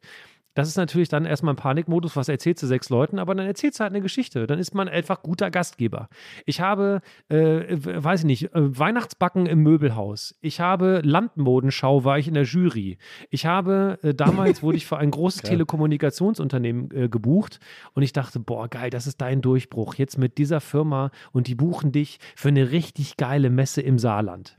Das 0.56 0.68
ist 0.68 0.78
natürlich 0.78 1.10
dann 1.10 1.26
erstmal 1.26 1.54
ein 1.54 1.58
Panikmodus, 1.58 2.16
was 2.16 2.28
erzählst 2.28 2.64
du 2.64 2.68
sechs 2.68 2.90
Leuten, 2.90 3.20
aber 3.20 3.36
dann 3.36 3.46
erzählst 3.46 3.80
du 3.80 3.84
halt 3.84 3.94
eine 3.94 4.02
Geschichte. 4.02 4.48
Dann 4.48 4.60
ist 4.60 4.74
man 4.74 4.90
einfach 4.90 5.22
guter 5.22 5.52
Gastgeber. 5.52 6.10
Ich 6.46 6.60
habe, 6.60 7.02
äh, 7.30 7.78
weiß 7.78 8.22
ich 8.22 8.26
nicht, 8.26 8.56
äh, 8.56 8.80
Weihnachtsbacken 8.80 9.46
im 9.46 9.60
Möbelhaus. 9.60 10.36
Ich 10.42 10.60
habe 10.60 11.02
Landmodenschau, 11.04 12.04
war 12.04 12.18
ich 12.18 12.28
in 12.28 12.34
der 12.34 12.44
Jury. 12.44 12.98
Ich 13.30 13.46
habe, 13.46 14.00
äh, 14.02 14.14
damals 14.14 14.64
wurde 14.64 14.78
ich 14.78 14.86
für 14.86 14.98
ein 14.98 15.12
großes 15.20 15.44
Telekommunikationsunternehmen 15.44 16.92
äh, 16.92 17.10
gebucht 17.10 17.60
und 17.94 18.04
ich 18.04 18.14
dachte, 18.14 18.40
boah, 18.40 18.68
geil, 18.68 18.90
das 18.90 19.08
ist 19.08 19.22
dein 19.22 19.42
Durchbruch. 19.42 19.96
Jetzt 19.96 20.18
mit 20.18 20.38
dieser 20.38 20.62
Firma 20.62 21.12
und 21.32 21.48
die 21.48 21.56
buchen 21.56 21.92
dich 21.92 22.20
für 22.36 22.50
eine 22.50 22.72
richtig 22.72 23.18
geile 23.18 23.50
Messe 23.50 23.82
im 23.82 24.00
Saarland. 24.00 24.58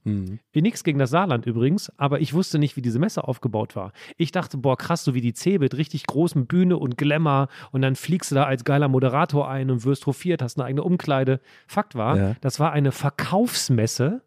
Nichts 0.54 0.84
gegen 0.84 0.98
das 0.98 1.10
Saarland 1.10 1.46
übrigens, 1.46 1.92
aber 1.98 2.20
ich 2.20 2.32
wusste 2.32 2.58
nicht, 2.58 2.76
wie 2.76 2.82
diese 2.82 2.98
Messe 2.98 3.26
aufgebaut 3.26 3.76
war. 3.76 3.92
Ich 4.16 4.30
dachte, 4.30 4.56
boah, 4.56 4.76
krass, 4.76 5.04
so 5.04 5.14
wie 5.14 5.20
die 5.20 5.32
Cebit, 5.32 5.76
richtig 5.80 6.06
großen 6.06 6.46
Bühne 6.46 6.76
und 6.76 6.96
Glamour 6.96 7.48
und 7.72 7.82
dann 7.82 7.96
fliegst 7.96 8.30
du 8.30 8.34
da 8.36 8.44
als 8.44 8.62
geiler 8.64 8.86
Moderator 8.88 9.48
ein 9.50 9.70
und 9.70 9.84
wirst 9.84 10.06
hofiert, 10.06 10.42
hast 10.42 10.58
eine 10.58 10.66
eigene 10.66 10.84
Umkleide. 10.84 11.40
Fakt 11.66 11.94
war, 11.96 12.16
Ja. 12.16 12.36
das 12.40 12.60
war 12.60 12.70
eine 12.72 12.92
Verkaufsmesse. 12.92 14.22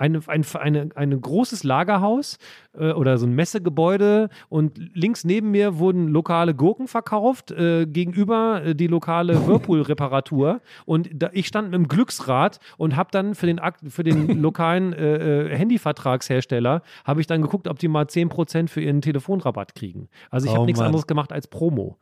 Eine, 0.00 0.20
ein 0.28 0.46
eine, 0.54 0.88
eine 0.94 1.20
großes 1.20 1.62
Lagerhaus 1.62 2.38
äh, 2.72 2.92
oder 2.92 3.18
so 3.18 3.26
ein 3.26 3.34
Messegebäude 3.34 4.30
und 4.48 4.78
links 4.94 5.24
neben 5.24 5.50
mir 5.50 5.78
wurden 5.78 6.08
lokale 6.08 6.54
Gurken 6.54 6.88
verkauft, 6.88 7.50
äh, 7.50 7.84
gegenüber 7.84 8.62
äh, 8.64 8.74
die 8.74 8.86
lokale 8.86 9.46
Whirlpool-Reparatur 9.46 10.62
und 10.86 11.10
da, 11.12 11.28
ich 11.34 11.46
stand 11.46 11.70
mit 11.70 11.74
dem 11.74 11.88
Glücksrad 11.88 12.60
und 12.78 12.96
habe 12.96 13.10
dann 13.12 13.34
für 13.34 13.44
den, 13.44 13.60
für 13.88 14.02
den 14.02 14.40
lokalen 14.40 14.94
äh, 14.94 15.48
äh, 15.50 15.56
Handyvertragshersteller 15.56 16.80
habe 17.04 17.20
ich 17.20 17.26
dann 17.26 17.42
geguckt, 17.42 17.68
ob 17.68 17.78
die 17.78 17.88
mal 17.88 18.06
10% 18.06 18.68
für 18.68 18.80
ihren 18.80 19.02
Telefonrabatt 19.02 19.74
kriegen. 19.74 20.08
Also 20.30 20.46
ich 20.46 20.52
Oh 20.52 20.56
habe 20.56 20.66
nichts 20.66 20.80
anderes 20.80 21.06
gemacht 21.06 21.30
als 21.30 21.46
Promo. 21.46 21.98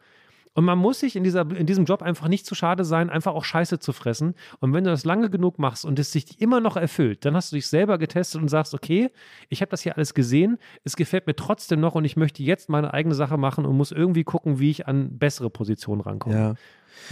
Und 0.58 0.64
man 0.64 0.76
muss 0.76 0.98
sich 0.98 1.14
in, 1.14 1.22
dieser, 1.22 1.48
in 1.52 1.66
diesem 1.66 1.84
Job 1.84 2.02
einfach 2.02 2.26
nicht 2.26 2.44
zu 2.44 2.56
schade 2.56 2.84
sein, 2.84 3.10
einfach 3.10 3.32
auch 3.32 3.44
Scheiße 3.44 3.78
zu 3.78 3.92
fressen. 3.92 4.34
Und 4.58 4.72
wenn 4.72 4.82
du 4.82 4.90
das 4.90 5.04
lange 5.04 5.30
genug 5.30 5.60
machst 5.60 5.84
und 5.84 6.00
es 6.00 6.10
sich 6.10 6.40
immer 6.40 6.58
noch 6.58 6.76
erfüllt, 6.76 7.24
dann 7.24 7.36
hast 7.36 7.52
du 7.52 7.54
dich 7.54 7.68
selber 7.68 7.96
getestet 7.96 8.42
und 8.42 8.48
sagst, 8.48 8.74
okay, 8.74 9.12
ich 9.50 9.60
habe 9.60 9.70
das 9.70 9.82
hier 9.82 9.94
alles 9.94 10.14
gesehen, 10.14 10.58
es 10.82 10.96
gefällt 10.96 11.28
mir 11.28 11.36
trotzdem 11.36 11.78
noch 11.78 11.94
und 11.94 12.04
ich 12.04 12.16
möchte 12.16 12.42
jetzt 12.42 12.70
meine 12.70 12.92
eigene 12.92 13.14
Sache 13.14 13.36
machen 13.36 13.66
und 13.66 13.76
muss 13.76 13.92
irgendwie 13.92 14.24
gucken, 14.24 14.58
wie 14.58 14.70
ich 14.70 14.88
an 14.88 15.16
bessere 15.16 15.48
Positionen 15.48 16.00
rankomme. 16.00 16.34
Ja. 16.34 16.54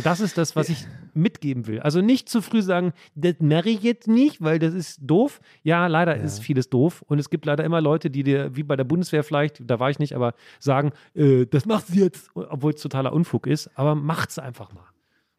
Das 0.03 0.21
ist 0.21 0.37
das, 0.39 0.57
was 0.57 0.69
ich 0.69 0.87
mitgeben 1.15 1.67
will. 1.67 1.81
Also 1.81 2.01
nicht 2.01 2.29
zu 2.29 2.43
früh 2.43 2.63
sagen, 2.63 2.93
das 3.15 3.35
mache 3.41 3.69
ich 3.71 3.83
jetzt 3.83 4.09
nicht, 4.09 4.43
weil 4.43 4.59
das 4.59 4.75
ist 4.75 4.99
doof. 5.03 5.41
Ja, 5.63 5.87
leider 5.87 6.17
ist 6.17 6.41
vieles 6.41 6.69
doof. 6.69 7.03
Und 7.07 7.19
es 7.19 7.31
gibt 7.31 7.47
leider 7.47 7.65
immer 7.65 7.81
Leute, 7.81 8.11
die 8.11 8.23
dir, 8.23 8.55
wie 8.57 8.63
bei 8.63 8.77
der 8.77 8.85
Bundeswehr 8.85 9.23
vielleicht, 9.25 9.63
da 9.69 9.79
war 9.81 9.91
ich 9.91 9.99
nicht, 9.99 10.15
aber 10.15 10.35
sagen, 10.59 10.93
äh, 11.15 11.47
das 11.47 11.65
macht 11.67 11.87
sie 11.87 12.01
jetzt, 12.03 12.31
obwohl 12.35 12.73
es 12.75 12.81
totaler 12.83 13.13
Unfug 13.13 13.47
ist. 13.47 13.71
Aber 13.79 13.95
macht's 13.95 14.39
einfach 14.39 14.73
mal. 14.73 14.81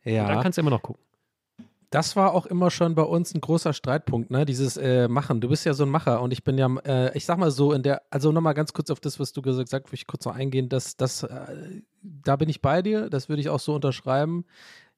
Und 0.05 0.13
dann 0.13 0.13
Ja. 0.13 0.41
kannst 0.41 0.57
du 0.57 0.61
immer 0.61 0.71
noch 0.71 0.81
gucken. 0.81 1.03
Das 1.89 2.17
war 2.17 2.33
auch 2.33 2.45
immer 2.45 2.69
schon 2.69 2.95
bei 2.95 3.03
uns 3.03 3.33
ein 3.33 3.39
großer 3.39 3.71
Streitpunkt, 3.71 4.29
ne? 4.29 4.45
Dieses 4.45 4.75
äh, 4.75 5.07
Machen. 5.07 5.39
Du 5.39 5.47
bist 5.47 5.65
ja 5.65 5.73
so 5.73 5.85
ein 5.85 5.89
Macher 5.89 6.21
und 6.21 6.33
ich 6.33 6.43
bin 6.43 6.57
ja, 6.57 6.67
äh, 6.85 7.17
ich 7.17 7.25
sag 7.25 7.37
mal 7.37 7.49
so, 7.49 7.71
in 7.71 7.81
der, 7.81 8.01
also 8.09 8.33
nochmal 8.33 8.53
ganz 8.55 8.73
kurz 8.73 8.89
auf 8.89 8.99
das, 8.99 9.21
was 9.21 9.31
du 9.31 9.41
gesagt 9.41 9.71
hast, 9.71 9.85
will 9.85 9.93
ich 9.93 10.05
kurz 10.05 10.25
noch 10.25 10.35
eingehen, 10.35 10.67
dass 10.67 10.97
das, 10.97 11.23
äh, 11.23 11.81
da 12.01 12.35
bin 12.35 12.49
ich 12.49 12.61
bei 12.61 12.81
dir, 12.81 13.09
das 13.09 13.29
würde 13.29 13.41
ich 13.41 13.49
auch 13.49 13.59
so 13.61 13.75
unterschreiben. 13.75 14.45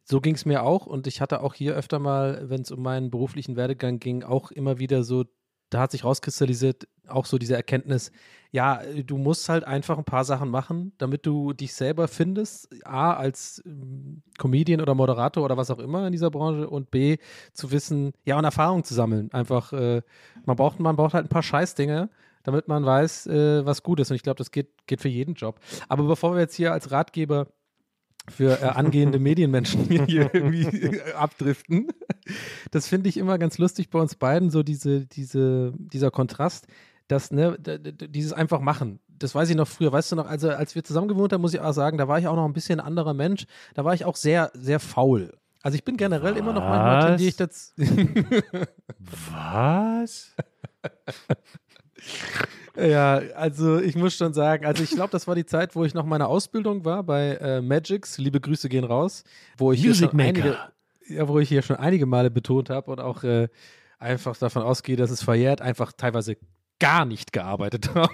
So 0.04 0.20
ging 0.22 0.34
es 0.34 0.46
mir 0.46 0.64
auch 0.64 0.88
und 0.88 1.06
ich 1.06 1.22
hatte 1.22 1.44
auch 1.44 1.54
hier 1.54 1.76
öfter 1.76 2.00
mal, 2.00 2.50
wenn 2.50 2.62
es 2.62 2.72
um 2.72 2.82
meinen 2.82 3.12
beruflichen 3.12 3.56
Werdegang 3.56 4.00
ging, 4.00 4.24
auch 4.24 4.50
immer 4.50 4.80
wieder 4.80 5.04
so, 5.04 5.26
da 5.70 5.82
hat 5.82 5.92
sich 5.92 6.04
rauskristallisiert, 6.04 6.88
auch 7.08 7.26
so 7.26 7.38
diese 7.38 7.56
Erkenntnis, 7.56 8.12
ja, 8.52 8.82
du 9.06 9.18
musst 9.18 9.48
halt 9.48 9.64
einfach 9.64 9.98
ein 9.98 10.04
paar 10.04 10.26
Sachen 10.26 10.50
machen, 10.50 10.94
damit 10.98 11.26
du 11.26 11.54
dich 11.54 11.74
selber 11.74 12.08
findest, 12.08 12.70
A, 12.86 13.14
als 13.14 13.62
ähm, 13.66 14.24
Comedian 14.40 14.82
oder 14.82 14.96
Moderator 14.96 15.44
oder 15.44 15.56
was 15.56 15.70
auch 15.70 15.80
immer 15.80 16.08
in 16.08 16.12
dieser 16.12 16.32
Branche 16.32 16.68
und 16.68 16.90
B, 16.90 17.18
zu 17.54 17.72
wissen, 17.72 18.14
ja, 18.26 18.38
und 18.38 18.46
Erfahrung 18.46 18.84
zu 18.84 18.96
sammeln. 18.96 19.32
Einfach, 19.32 19.72
äh, 19.74 20.02
man, 20.46 20.56
braucht, 20.56 20.80
man 20.80 20.96
braucht 20.96 21.14
halt 21.14 21.26
ein 21.26 21.30
paar 21.30 21.44
Scheißdinge, 21.44 22.10
damit 22.44 22.68
man 22.68 22.86
weiß, 22.86 23.28
äh, 23.28 23.66
was 23.66 23.84
gut 23.84 24.00
ist. 24.00 24.10
Und 24.10 24.16
ich 24.16 24.24
glaube, 24.24 24.38
das 24.38 24.52
geht, 24.52 24.88
geht 24.88 25.02
für 25.02 25.10
jeden 25.10 25.36
Job. 25.36 25.60
Aber 25.88 26.04
bevor 26.04 26.34
wir 26.34 26.42
jetzt 26.42 26.56
hier 26.56 26.74
als 26.74 26.90
Ratgeber 26.90 27.48
für 28.30 28.62
äh, 28.62 28.66
angehende 28.66 29.20
Medienmenschen 29.20 29.86
hier 30.06 30.34
irgendwie 30.34 30.64
äh, 30.64 31.14
abdriften. 31.14 31.90
Das 32.72 32.88
finde 32.88 33.10
ich 33.10 33.18
immer 33.18 33.38
ganz 33.38 33.58
lustig 33.58 33.90
bei 33.90 34.00
uns 34.00 34.16
beiden, 34.16 34.50
so 34.50 34.64
diese, 34.64 35.06
diese, 35.06 35.74
dieser 35.78 36.12
Kontrast, 36.12 36.68
dass, 37.08 37.32
ne, 37.32 37.58
dieses 37.60 38.34
einfach 38.34 38.60
machen. 38.60 39.00
Das 39.08 39.36
weiß 39.36 39.50
ich 39.50 39.56
noch 39.56 39.68
früher, 39.68 39.92
weißt 39.92 40.12
du 40.12 40.16
noch, 40.16 40.28
also 40.28 40.50
als 40.50 40.76
wir 40.76 40.84
zusammen 40.84 41.08
gewohnt 41.08 41.34
haben, 41.34 41.42
muss 41.42 41.54
ich 41.54 41.60
auch 41.60 41.74
sagen, 41.74 41.98
da 41.98 42.08
war 42.08 42.20
ich 42.20 42.28
auch 42.28 42.36
noch 42.36 42.46
ein 42.46 42.54
bisschen 42.54 42.80
ein 42.80 42.86
anderer 42.86 43.14
Mensch. 43.14 43.46
Da 43.74 43.84
war 43.84 43.94
ich 43.94 44.06
auch 44.06 44.16
sehr, 44.16 44.52
sehr 44.54 44.80
faul. 44.80 45.34
Also 45.62 45.76
ich 45.76 45.84
bin 45.84 45.98
generell 45.98 46.38
immer 46.38 46.54
noch 46.54 46.62
manchmal 46.62 46.98
Was? 46.98 47.06
tendiere 47.06 47.30
ich 47.30 47.36
dazu. 47.36 47.72
Was? 49.32 50.36
Ja, 52.80 53.22
also 53.36 53.80
ich 53.80 53.96
muss 53.96 54.16
schon 54.16 54.34
sagen, 54.34 54.66
also 54.66 54.84
ich 54.84 54.92
glaube, 54.92 55.12
das 55.12 55.28
war 55.28 55.36
die 55.36 55.46
Zeit, 55.46 55.76
wo 55.76 55.84
ich 55.84 55.94
noch 55.94 56.06
meine 56.06 56.28
Ausbildung 56.28 56.86
war 56.86 57.04
bei 57.04 57.36
äh, 57.36 57.62
Magix. 57.62 58.18
Liebe 58.18 58.40
Grüße 58.40 58.70
gehen 58.70 58.86
raus, 58.86 59.24
wo 59.58 59.74
ich 59.74 59.86
Music 59.86 60.12
schon 60.12 60.18
Maker. 60.18 60.72
Wo 61.10 61.40
ich 61.40 61.50
hier 61.50 61.62
schon 61.62 61.78
einige 61.78 62.06
Male 62.06 62.32
betont 62.32 62.70
habe 62.70 62.92
und 62.92 63.00
auch 63.00 63.24
äh, 63.24 63.48
einfach 64.00 64.38
davon 64.38 64.64
ausgehe, 64.64 64.96
dass 64.96 65.12
es 65.12 65.24
verjährt, 65.24 65.62
einfach 65.62 65.92
teilweise 65.94 66.38
gar 66.80 67.06
nicht 67.06 67.34
gearbeitet 67.34 67.94
habe, 67.96 68.14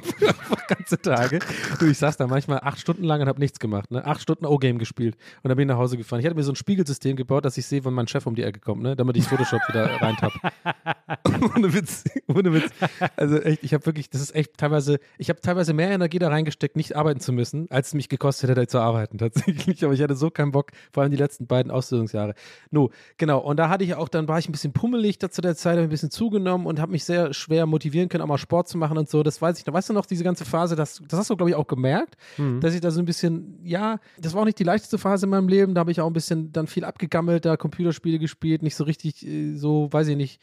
ganze 0.67 0.99
Tage. 0.99 1.39
Du, 1.79 1.85
ich 1.85 1.97
saß 1.97 2.17
da 2.17 2.27
manchmal 2.27 2.59
acht 2.61 2.79
Stunden 2.79 3.03
lang 3.03 3.21
und 3.21 3.27
habe 3.27 3.39
nichts 3.39 3.59
gemacht, 3.59 3.91
ne? 3.91 4.05
Acht 4.05 4.21
Stunden 4.21 4.45
O-Game 4.45 4.77
gespielt 4.77 5.15
und 5.43 5.49
dann 5.49 5.57
bin 5.57 5.67
ich 5.67 5.73
nach 5.73 5.79
Hause 5.79 5.97
gefahren. 5.97 6.19
Ich 6.19 6.25
hatte 6.25 6.35
mir 6.35 6.43
so 6.43 6.51
ein 6.51 6.55
Spiegelsystem 6.55 7.15
gebaut, 7.15 7.45
dass 7.45 7.57
ich 7.57 7.65
sehe, 7.65 7.85
wenn 7.85 7.93
mein 7.93 8.07
Chef 8.07 8.25
um 8.25 8.35
die 8.35 8.43
Ecke 8.43 8.59
kommt, 8.59 8.81
ne? 8.81 8.95
Damit 8.95 9.17
ich 9.17 9.25
Photoshop 9.25 9.61
wieder 9.69 10.01
reintapp. 10.01 10.33
ohne 11.55 11.73
Witz, 11.73 12.03
ohne 12.27 12.53
Witz. 12.53 12.69
Also 13.15 13.39
echt, 13.39 13.63
ich 13.63 13.73
habe 13.73 13.85
wirklich, 13.85 14.09
das 14.09 14.21
ist 14.21 14.35
echt 14.35 14.57
teilweise, 14.57 14.99
ich 15.17 15.29
habe 15.29 15.41
teilweise 15.41 15.73
mehr 15.73 15.89
Energie 15.91 16.19
da 16.19 16.29
reingesteckt, 16.29 16.75
nicht 16.75 16.95
arbeiten 16.95 17.19
zu 17.19 17.33
müssen, 17.33 17.67
als 17.69 17.87
es 17.89 17.93
mich 17.93 18.09
gekostet 18.09 18.49
hätte, 18.49 18.67
zu 18.67 18.79
arbeiten 18.79 19.17
tatsächlich. 19.19 19.83
Aber 19.83 19.93
ich 19.93 20.01
hatte 20.01 20.15
so 20.15 20.29
keinen 20.29 20.51
Bock, 20.51 20.71
vor 20.91 21.03
allem 21.03 21.11
die 21.11 21.17
letzten 21.17 21.47
beiden 21.47 21.71
Ausbildungsjahre. 21.71 22.33
No, 22.71 22.89
genau. 23.17 23.39
Und 23.39 23.57
da 23.57 23.69
hatte 23.69 23.83
ich 23.83 23.95
auch, 23.95 24.09
dann 24.09 24.27
war 24.27 24.39
ich 24.39 24.49
ein 24.49 24.51
bisschen 24.51 24.73
pummelig 24.73 25.19
da 25.19 25.29
zu 25.29 25.41
der 25.41 25.55
Zeit, 25.55 25.73
habe 25.73 25.83
ein 25.83 25.89
bisschen 25.89 26.11
zugenommen 26.11 26.65
und 26.65 26.79
habe 26.79 26.91
mich 26.91 27.03
sehr 27.03 27.33
schwer 27.33 27.65
motivieren 27.65 28.09
können, 28.09 28.23
auch 28.23 28.27
mal 28.27 28.37
Sport 28.37 28.54
zu 28.63 28.77
machen 28.77 28.97
und 28.97 29.09
so. 29.09 29.21
Das 29.23 29.41
weiß 29.41 29.59
ich 29.59 29.65
noch. 29.65 29.73
Weißt 29.73 29.89
du 29.89 29.93
noch, 29.93 30.05
diese 30.05 30.23
ganze 30.23 30.45
Phase, 30.45 30.75
das, 30.75 31.01
das 31.07 31.19
hast 31.19 31.29
du, 31.29 31.35
glaube 31.35 31.49
ich, 31.49 31.55
auch 31.55 31.67
gemerkt, 31.67 32.15
dass 32.61 32.73
ich 32.73 32.81
da 32.81 32.91
so 32.91 32.99
ein 32.99 33.05
bisschen, 33.05 33.59
ja, 33.63 33.99
das 34.19 34.33
war 34.33 34.41
auch 34.41 34.45
nicht 34.45 34.59
die 34.59 34.63
leichteste 34.63 34.97
Phase 34.97 35.25
in 35.25 35.31
meinem 35.31 35.47
Leben. 35.49 35.73
Da 35.73 35.79
habe 35.79 35.91
ich 35.91 35.99
auch 35.99 36.07
ein 36.07 36.13
bisschen 36.13 36.51
dann 36.53 36.67
viel 36.67 36.85
abgegammelt, 36.85 37.43
da 37.45 37.57
Computerspiele 37.57 38.19
gespielt, 38.19 38.63
nicht 38.63 38.75
so 38.75 38.83
richtig, 38.85 39.25
äh, 39.27 39.55
so, 39.55 39.89
weiß 39.91 40.07
ich 40.07 40.15
nicht, 40.15 40.41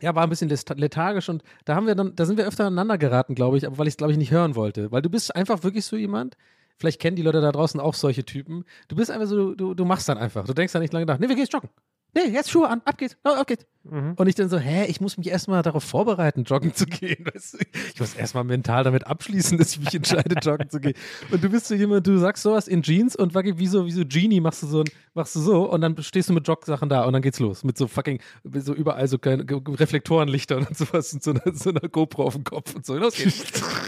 ja, 0.00 0.14
war 0.14 0.24
ein 0.24 0.30
bisschen 0.30 0.50
leth- 0.50 0.74
lethargisch 0.78 1.28
und 1.28 1.42
da 1.64 1.74
haben 1.76 1.86
wir 1.86 1.94
dann, 1.94 2.14
da 2.16 2.24
sind 2.26 2.36
wir 2.36 2.46
öfter 2.46 2.66
aneinander 2.66 2.98
geraten, 2.98 3.34
glaube 3.34 3.56
ich, 3.56 3.66
aber 3.66 3.78
weil 3.78 3.86
ich 3.86 3.92
es, 3.92 3.96
glaube 3.96 4.12
ich, 4.12 4.18
nicht 4.18 4.32
hören 4.32 4.54
wollte. 4.56 4.90
Weil 4.90 5.00
du 5.02 5.08
bist 5.10 5.34
einfach 5.36 5.62
wirklich 5.62 5.84
so 5.84 5.96
jemand, 5.96 6.36
vielleicht 6.76 7.00
kennen 7.00 7.14
die 7.14 7.22
Leute 7.22 7.40
da 7.40 7.52
draußen 7.52 7.78
auch 7.78 7.94
solche 7.94 8.24
Typen. 8.24 8.64
Du 8.88 8.96
bist 8.96 9.10
einfach 9.12 9.28
so, 9.28 9.54
du, 9.54 9.74
du 9.74 9.84
machst 9.84 10.08
dann 10.08 10.18
einfach. 10.18 10.44
Du 10.44 10.54
denkst 10.54 10.72
dann 10.72 10.82
nicht 10.82 10.92
lange 10.92 11.06
nach, 11.06 11.18
nee, 11.18 11.28
wir 11.28 11.36
gehen 11.36 11.44
jetzt 11.44 11.52
joggen. 11.52 11.70
Nee, 12.14 12.30
jetzt 12.30 12.50
Schuhe 12.50 12.68
an, 12.68 12.82
ab 12.84 12.98
geht's, 12.98 13.16
oh, 13.24 13.30
ab 13.30 13.46
geht's. 13.46 13.64
Und 13.84 14.28
ich 14.28 14.36
dann 14.36 14.48
so, 14.48 14.58
hä, 14.58 14.84
ich 14.86 15.00
muss 15.00 15.16
mich 15.18 15.26
erstmal 15.28 15.62
darauf 15.62 15.82
vorbereiten, 15.82 16.44
joggen 16.44 16.72
zu 16.72 16.86
gehen. 16.86 17.26
Weißt 17.32 17.54
du? 17.54 17.58
Ich 17.94 17.98
muss 17.98 18.14
erstmal 18.14 18.44
mental 18.44 18.84
damit 18.84 19.08
abschließen, 19.08 19.58
dass 19.58 19.72
ich 19.72 19.80
mich 19.80 19.92
entscheide, 19.94 20.36
joggen 20.42 20.70
zu 20.70 20.78
gehen. 20.78 20.94
Und 21.32 21.42
du 21.42 21.48
bist 21.48 21.66
so 21.66 21.74
jemand, 21.74 22.06
du 22.06 22.16
sagst 22.18 22.44
sowas 22.44 22.68
in 22.68 22.82
Jeans 22.82 23.16
und 23.16 23.34
wie 23.34 23.66
so, 23.66 23.84
wie 23.86 23.90
so 23.90 24.04
Genie 24.06 24.40
machst 24.40 24.62
du 24.62 24.68
so, 24.68 24.84
machst 25.14 25.34
du 25.34 25.40
so 25.40 25.68
und 25.68 25.80
dann 25.80 26.00
stehst 26.00 26.28
du 26.28 26.32
mit 26.32 26.46
Jogsachen 26.46 26.88
da 26.88 27.04
und 27.06 27.12
dann 27.12 27.22
geht's 27.22 27.40
los. 27.40 27.64
Mit 27.64 27.76
so 27.76 27.88
fucking, 27.88 28.20
so 28.54 28.72
überall 28.72 29.08
so 29.08 29.18
kleine 29.18 29.44
Ge- 29.44 29.60
Reflektorenlichtern 29.66 30.64
und 30.66 30.76
sowas 30.76 31.12
und 31.14 31.22
so 31.24 31.32
einer, 31.32 31.42
so 31.52 31.70
einer 31.70 31.80
GoPro 31.80 32.22
auf 32.24 32.34
dem 32.34 32.44
Kopf 32.44 32.74
und 32.76 32.86
so. 32.86 32.96
Los 32.96 33.16
geht's. 33.16 33.42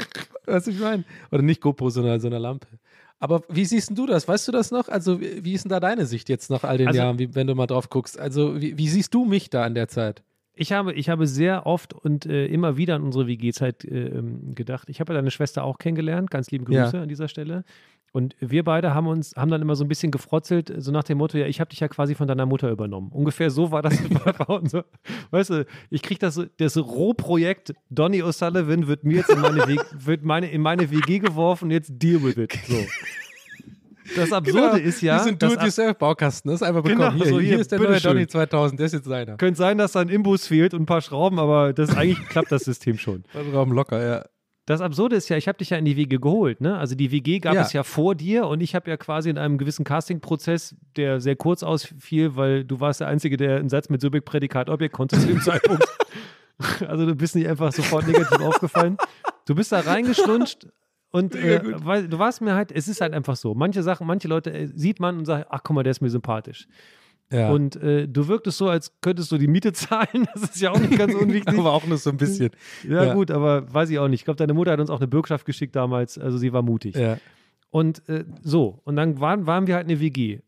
weißt 0.47 0.67
du, 0.67 0.71
ich 0.73 0.81
meine? 0.81 1.05
Oder 1.31 1.43
nicht 1.43 1.61
GoPro, 1.61 1.91
sondern 1.91 2.19
so 2.21 2.27
einer 2.27 2.41
Lampe. 2.41 2.67
Aber 3.21 3.43
wie 3.49 3.65
siehst 3.65 3.97
du 3.97 4.07
das? 4.07 4.29
Weißt 4.29 4.47
du 4.49 4.53
das 4.53 4.71
noch? 4.71 4.89
Also, 4.89 5.21
wie 5.21 5.45
wie 5.45 5.55
ist 5.55 5.65
denn 5.65 5.71
da 5.71 5.81
deine 5.81 6.05
Sicht 6.07 6.29
jetzt 6.29 6.51
nach 6.51 6.65
all 6.65 6.79
den 6.79 6.89
Also- 6.89 6.99
Jahren, 6.99 7.19
wie, 7.19 7.35
wenn 7.35 7.47
du 7.47 7.55
mal 7.55 7.67
drauf 7.67 7.89
guckst? 7.89 8.19
Also, 8.19 8.61
wie, 8.61 8.77
wie 8.77 8.89
siehst 8.89 9.15
du 9.15 9.25
mich 9.25 9.51
da 9.51 9.67
in 9.67 9.75
der 9.75 9.89
Zeit? 9.89 10.23
Ich 10.57 10.73
habe, 10.73 10.93
ich 10.93 11.09
habe 11.09 11.27
sehr 11.27 11.67
oft 11.67 11.95
und 11.95 12.27
äh, 12.27 12.47
immer 12.47 12.77
wieder 12.77 12.95
an 12.95 13.03
unsere 13.03 13.27
WG-Zeit 13.27 13.85
äh, 13.85 14.07
ähm, 14.09 14.55
gedacht. 14.55 14.89
Ich 14.89 15.01
habe 15.01 15.13
ja 15.13 15.19
deine 15.19 15.31
Schwester 15.31 15.65
auch 15.65 15.79
kennengelernt. 15.79 16.31
Ganz 16.31 16.51
liebe 16.51 16.73
Ja. 16.73 16.85
Grüße 16.85 17.01
an 17.01 17.09
dieser 17.09 17.29
Stelle. 17.29 17.65
Und 18.13 18.37
wir 18.39 18.63
beide 18.63 18.95
haben 18.95 19.09
uns, 19.09 19.35
haben 19.35 19.51
dann 19.51 19.61
immer 19.61 19.75
so 19.75 19.85
ein 19.85 19.89
bisschen 19.89 20.13
gefrotzelt, 20.13 20.73
so 20.79 20.93
nach 20.93 21.03
dem 21.03 21.19
Motto, 21.19 21.37
ja, 21.37 21.47
ich 21.47 21.59
habe 21.59 21.71
dich 21.71 21.81
ja 21.81 21.89
quasi 21.89 22.15
von 22.15 22.29
deiner 22.29 22.47
Mutter 22.47 22.71
übernommen. 22.71 23.11
Ungefähr 23.11 23.51
so 23.51 23.73
war 23.73 23.83
das 23.83 23.99
bei 24.39 24.55
uns. 24.55 24.73
Weißt 25.33 25.51
du, 25.51 25.67
ich 25.91 26.01
kriege 26.01 26.21
das, 26.21 26.41
das 26.59 26.77
Rohprojekt, 26.77 27.75
Donny 27.91 28.23
O'Sullivan 28.23 28.87
wird 28.87 29.03
mir 29.03 29.17
jetzt 29.17 29.31
in 29.31 29.41
meine, 29.41 29.67
WG, 29.67 29.81
wird 29.99 30.23
meine, 30.23 30.49
in 30.49 30.63
meine 30.63 30.89
WG 30.93 31.19
geworfen, 31.19 31.73
jetzt 31.73 31.91
deal 31.97 32.23
with 32.23 32.37
it. 32.37 32.53
So. 32.69 32.77
Das 34.17 34.33
Absurde 34.33 34.79
ist 34.81 35.01
ja, 35.01 35.17
Wir 35.17 35.25
sind 35.25 35.43
Do-it-yourself-Baukasten, 35.43 36.51
das 36.51 36.61
ist 36.61 36.67
einfach 36.67 36.83
Genau, 36.83 36.99
bekommen. 37.05 37.17
hier, 37.17 37.27
so 37.27 37.41
hier, 37.41 37.49
hier, 37.51 37.59
ist 37.61 37.73
der 37.73 37.79
neue 37.79 37.89
bitteschön. 37.89 38.13
Donny 38.13 38.27
2000, 38.27 38.79
der 38.81 38.87
ist 38.87 38.93
jetzt 38.93 39.05
seiner. 39.07 39.37
könnte 39.37 39.57
sein, 39.59 39.79
dass 39.79 39.93
da 39.93 40.01
ein 40.01 40.09
Imbus 40.09 40.47
fehlt 40.47 40.75
und 40.75 40.83
ein 40.83 40.87
paar 40.87 41.01
Schrauben, 41.01 41.39
aber 41.39 41.73
das 41.73 41.97
eigentlich 41.97 42.23
klappt 42.29 42.53
das 42.53 42.65
System 42.65 42.99
schon. 42.99 43.25
Raum 43.53 43.73
locker, 43.73 44.05
ja. 44.07 44.25
Das 44.67 44.81
Absurde 44.81 45.15
ist 45.17 45.29
ja, 45.29 45.37
ich 45.37 45.47
habe 45.47 45.59
dich 45.59 45.71
ja 45.71 45.77
in 45.77 45.85
die 45.85 45.97
WG 45.97 46.17
geholt, 46.19 46.63
ne? 46.63 46.79
Also 46.79 46.95
die 46.95 47.11
WG 47.13 47.39
gab 47.39 47.55
Ja. 47.55 47.61
es 47.63 47.75
ja 47.75 47.83
vor 47.83 48.15
dir 48.15 48.47
und 48.47 48.63
ich 48.63 48.75
habe 48.75 48.89
ja 48.89 48.97
quasi 48.97 49.29
in 49.29 49.37
einem 49.37 49.59
gewissen 49.59 49.85
Castingprozess, 49.85 50.75
der 50.97 51.21
sehr 51.21 51.37
kurz 51.37 51.63
ausfiel, 51.63 52.35
weil 52.37 52.65
du 52.65 52.81
warst 52.81 53.01
der 53.01 53.09
Einzige, 53.09 53.37
der 53.37 53.57
einen 53.59 53.69
Satz 53.69 53.91
mit 53.91 54.01
Subjekt, 54.01 54.25
Prädikat, 54.25 54.71
Objekt 54.71 54.95
konnte 54.95 55.19
zu 55.19 55.27
dem 55.27 55.41
Zeitpunkt. 55.43 55.85
Also 56.87 57.05
du 57.05 57.15
bist 57.15 57.35
nicht 57.35 57.47
einfach 57.49 57.73
sofort 57.73 58.07
negativ 58.07 58.41
aufgefallen. 58.41 58.97
Du 59.47 59.55
bist 59.55 59.71
da 59.73 59.81
reingeschlunscht 59.81 60.67
und 61.15 61.35
äh, 61.37 61.61
weil, 61.85 62.09
du 62.09 62.19
warst 62.19 62.41
mir 62.41 62.55
halt, 62.55 62.73
es 62.73 62.89
ist 62.89 63.01
halt 63.01 63.15
einfach 63.15 63.37
so. 63.37 63.55
Manche 63.55 63.83
Sachen, 63.83 64.07
manche 64.07 64.29
Leute 64.29 64.53
äh, 64.53 64.67
sieht 64.75 64.99
man 65.01 65.19
und 65.19 65.25
sagt, 65.25 65.47
ach 65.51 65.61
guck 65.63 65.75
mal, 65.77 65.83
der 65.85 65.93
ist 65.93 66.01
mir 66.01 66.11
sympathisch. 66.11 66.67
ja. 67.31 67.51
Und 67.51 67.77
äh, 67.77 68.07
du 68.09 68.27
wirktest 68.29 68.59
so, 68.59 68.69
als 68.69 68.93
könntest 69.01 69.31
du 69.33 69.39
die 69.39 69.47
Miete 69.49 69.73
zahlen. 69.85 70.27
Das 70.35 70.43
ist 70.43 70.61
ja 70.61 70.71
auch 70.73 70.79
nicht 70.79 70.99
ganz 70.99 71.15
unwichtig. 71.15 71.57
aber 71.59 71.73
auch 71.73 71.87
nur 71.87 71.99
so 71.99 72.11
ein 72.11 72.17
bisschen. 72.17 72.51
Ja, 72.89 73.05
Ja. 73.05 73.15
gut, 73.15 73.31
aber 73.31 73.73
weiß 73.73 73.91
ich 73.91 73.99
auch 73.99 74.09
nicht. 74.09 74.21
Ich 74.21 74.25
glaube, 74.25 74.39
deine 74.39 74.55
Mutter 74.55 74.73
hat 74.73 74.81
uns 74.81 74.91
auch 74.91 74.99
eine 75.01 75.09
Bürgschaft 75.09 75.47
geschickt 75.47 75.75
damals. 75.77 76.19
Also 76.19 76.37
sie 76.39 76.53
war 76.53 76.63
mutig. 76.63 76.97
Ja. 76.97 77.19
Und 77.71 78.09
äh, 78.09 78.25
so, 78.43 78.81
und 78.85 78.97
dann 78.97 79.21
waren, 79.21 79.47
waren 79.47 79.67
wir 79.67 79.75
halt 79.77 79.87
eine 79.89 80.01
WG. 80.01 80.41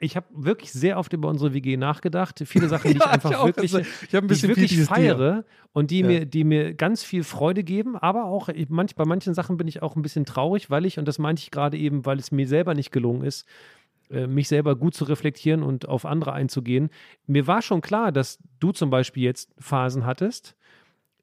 Ich 0.00 0.16
habe 0.16 0.26
wirklich 0.30 0.72
sehr 0.72 0.98
oft 0.98 1.12
über 1.12 1.28
unsere 1.28 1.54
WG 1.54 1.76
nachgedacht. 1.76 2.42
Viele 2.46 2.68
Sachen, 2.68 2.90
die 2.92 2.98
ich 2.98 3.04
Ja, 3.04 3.10
einfach 3.10 3.30
ich 3.32 3.44
wirklich, 3.44 3.74
Also, 3.74 3.90
ich 4.08 4.14
hab 4.14 4.24
ein 4.24 4.28
die 4.28 4.34
ich 4.34 4.42
wirklich 4.48 4.80
feiere 4.84 5.44
und 5.72 5.90
die, 5.90 6.00
Ja. 6.00 6.06
mir, 6.06 6.26
die 6.26 6.44
mir 6.44 6.74
ganz 6.74 7.02
viel 7.02 7.24
Freude 7.24 7.64
geben. 7.64 7.96
Aber 7.96 8.26
auch 8.26 8.48
ich, 8.48 8.68
manch, 8.68 8.94
bei 8.94 9.04
manchen 9.04 9.34
Sachen 9.34 9.56
bin 9.56 9.66
ich 9.66 9.82
auch 9.82 9.96
ein 9.96 10.02
bisschen 10.02 10.24
traurig, 10.24 10.70
weil 10.70 10.86
ich, 10.86 10.98
und 10.98 11.06
das 11.08 11.18
meinte 11.18 11.40
ich 11.42 11.50
gerade 11.50 11.76
eben, 11.76 12.06
weil 12.06 12.18
es 12.18 12.30
mir 12.30 12.46
selber 12.46 12.74
nicht 12.74 12.92
gelungen 12.92 13.22
ist, 13.22 13.46
äh, 14.10 14.26
mich 14.26 14.48
selber 14.48 14.76
gut 14.76 14.94
zu 14.94 15.04
reflektieren 15.04 15.62
und 15.62 15.88
auf 15.88 16.06
andere 16.06 16.32
einzugehen. 16.32 16.90
Mir 17.26 17.46
war 17.46 17.60
schon 17.62 17.80
klar, 17.80 18.12
dass 18.12 18.38
du 18.60 18.72
zum 18.72 18.90
Beispiel 18.90 19.24
jetzt 19.24 19.52
Phasen 19.58 20.06
hattest. 20.06 20.54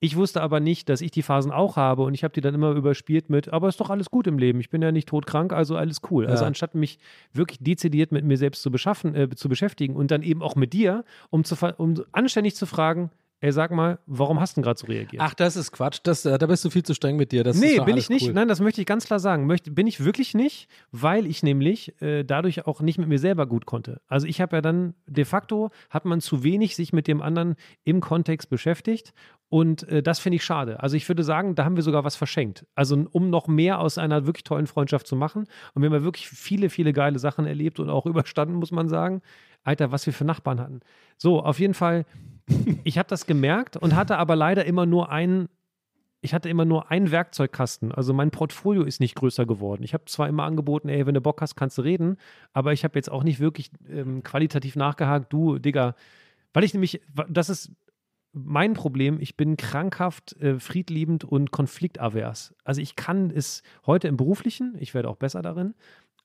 Ich 0.06 0.16
wusste 0.16 0.43
aber 0.43 0.60
nicht, 0.60 0.88
dass 0.89 1.01
ich 1.01 1.10
die 1.10 1.24
Phasen 1.24 1.51
auch 1.51 1.78
habe 1.78 2.03
und 2.03 2.14
ich 2.14 2.24
habe 2.24 2.32
die 2.32 2.39
dann 2.39 2.53
immer 2.53 2.74
überspielt 2.74 3.32
mit, 3.32 3.51
aber 3.51 3.70
ist 3.70 3.80
doch 3.80 3.89
alles 3.89 4.12
gut 4.12 4.28
im 4.28 4.38
Leben. 4.38 4.60
Ich 4.60 4.70
bin 4.70 4.84
ja 4.84 4.91
nicht 4.91 5.10
todkrank, 5.10 5.51
also 5.51 5.76
alles 5.78 6.01
cool. 6.12 6.28
Also 6.28 6.43
Ja. 6.43 6.47
anstatt 6.47 6.76
mich 6.76 6.99
wirklich 7.34 7.58
dezidiert 7.60 8.12
mit 8.12 8.24
mir 8.24 8.38
selbst 8.38 8.62
zu 8.62 8.70
beschaffen, 8.70 9.16
äh, 9.16 9.30
zu 9.36 9.49
beschäftigen 9.49 9.95
und 9.95 10.12
dann 10.12 10.22
eben 10.22 10.43
auch 10.43 10.56
mit 10.56 10.74
dir, 10.74 11.03
um, 11.32 11.43
zu, 11.43 11.56
um 11.78 12.03
anständig 12.12 12.56
zu 12.56 12.68
fragen, 12.68 13.10
ey, 13.46 13.52
sag 13.52 13.70
mal, 13.70 14.00
warum 14.08 14.39
hast 14.39 14.54
du 14.54 14.62
denn 14.62 14.64
gerade 14.64 14.80
so 14.80 14.88
reagiert? 14.88 15.22
Ach, 15.24 15.36
das 15.36 15.56
ist 15.56 15.72
Quatsch. 15.72 16.00
Das, 16.02 16.26
äh, 16.26 16.36
da 16.39 16.48
bist 16.48 16.66
du 16.66 16.72
viel 16.72 16.82
zu 16.82 16.96
streng 16.96 17.16
mit 17.16 17.32
dir. 17.32 17.43
Das 17.43 17.60
nee, 17.60 17.80
bin 17.80 17.96
ich 17.96 18.10
nicht. 18.10 18.26
Cool. 18.26 18.34
Nein, 18.34 18.48
das 18.48 18.60
möchte 18.60 18.82
ich 18.82 18.88
ganz 18.88 19.06
klar 19.06 19.20
sagen. 19.20 19.46
Möchte, 19.46 19.70
bin 19.70 19.86
ich 19.86 20.04
wirklich 20.04 20.34
nicht, 20.34 20.68
weil 20.91 21.28
ich 21.28 21.43
nämlich 21.43 22.02
äh, 22.02 22.24
dadurch 22.24 22.66
auch 22.66 22.82
nicht 22.82 22.98
mit 22.98 23.08
mir 23.08 23.20
selber 23.20 23.46
gut 23.46 23.68
konnte. 23.68 24.02
Also 24.08 24.26
ich 24.26 24.41
habe 24.41 24.56
ja 24.56 24.62
dann 24.62 24.96
de 25.06 25.26
facto 25.26 25.70
hat 25.91 26.06
man 26.06 26.22
zu 26.22 26.43
wenig 26.43 26.76
sich 26.76 26.91
mit 26.91 27.08
dem 27.08 27.22
anderen 27.22 27.56
im 27.84 28.02
Kontext 28.02 28.50
beschäftigt 28.50 29.14
und 29.50 29.88
äh, 29.89 30.02
das 30.02 30.18
finde 30.18 30.38
ich 30.38 30.43
schade. 30.43 30.80
Also 30.82 30.98
ich 30.98 31.08
würde 31.08 31.24
sagen, 31.24 31.54
da 31.54 31.66
haben 31.66 31.76
wir 31.76 31.84
sogar 31.84 32.04
was 32.04 32.16
verschenkt. 32.16 32.66
Also 32.74 33.06
um 33.12 33.30
noch 33.30 33.48
mehr 33.48 33.80
aus 33.80 34.00
einer 34.00 34.26
wirklich 34.26 34.43
tollen 34.43 34.66
Freundschaft 34.66 35.06
zu 35.06 35.16
machen 35.16 35.46
und 35.76 35.84
wir 35.84 35.89
haben 35.89 35.98
ja 35.98 36.04
wirklich 36.04 36.28
viele, 36.30 36.72
viele 36.72 36.93
geile 36.93 37.20
Sachen 37.20 37.46
erlebt 37.46 37.80
und 37.80 37.91
auch 37.91 38.06
überstanden, 38.08 38.56
muss 38.56 38.72
man 38.72 38.88
sagen. 38.88 39.22
Alter, 39.64 39.91
was 39.91 40.06
wir 40.06 40.14
für 40.14 40.26
Nachbarn 40.26 40.60
hatten. 40.60 40.82
So, 41.18 41.41
auf 41.41 41.60
jeden 41.60 41.74
Fall, 41.74 42.06
ich 42.84 42.98
habe 42.98 43.10
das 43.10 43.26
gemerkt 43.26 43.78
und 43.78 43.96
hatte 43.96 44.18
aber 44.18 44.36
leider 44.36 44.66
immer 44.66 44.86
nur 44.86 45.12
einen 45.12 45.50
ich 46.26 46.34
hatte 46.34 46.50
immer 46.50 46.66
nur 46.66 46.89
einen 46.89 47.12
Werkzeugkasten. 47.12 47.91
Also 47.91 48.12
mein 48.12 48.32
Portfolio 48.32 48.82
ist 48.82 49.00
nicht 49.00 49.14
größer 49.14 49.46
geworden. 49.46 49.84
Ich 49.84 49.93
habe 49.93 50.06
zwar 50.06 50.28
immer 50.28 50.43
angeboten, 50.43 50.89
ey, 50.89 51.06
wenn 51.06 51.14
du 51.14 51.22
Bock 51.22 51.39
hast, 51.39 51.56
kannst 51.56 51.78
du 51.78 51.84
reden, 51.84 52.18
aber 52.52 52.74
ich 52.74 52.84
habe 52.84 52.98
jetzt 52.98 53.12
auch 53.12 53.24
nicht 53.24 53.39
wirklich 53.39 53.70
ähm, 53.88 54.24
qualitativ 54.24 54.76
nachgehakt, 54.76 55.32
du, 55.32 55.60
Digga, 55.60 55.93
weil 56.52 56.64
ich 56.64 56.74
nämlich, 56.74 57.00
das 57.30 57.50
ist 57.50 57.72
mein 58.34 58.74
Problem, 58.74 59.20
ich 59.22 59.38
bin 59.38 59.56
krankhaft 59.56 60.36
äh, 60.41 60.60
friedliebend 60.60 61.24
und 61.24 61.52
konfliktavers. 61.52 62.56
Also 62.64 62.82
ich 62.82 62.96
kann 62.96 63.30
es 63.30 63.62
heute 63.86 64.08
im 64.08 64.18
beruflichen, 64.18 64.76
ich 64.80 64.93
werde 64.93 65.10
auch 65.10 65.18
besser 65.18 65.41
darin, 65.41 65.76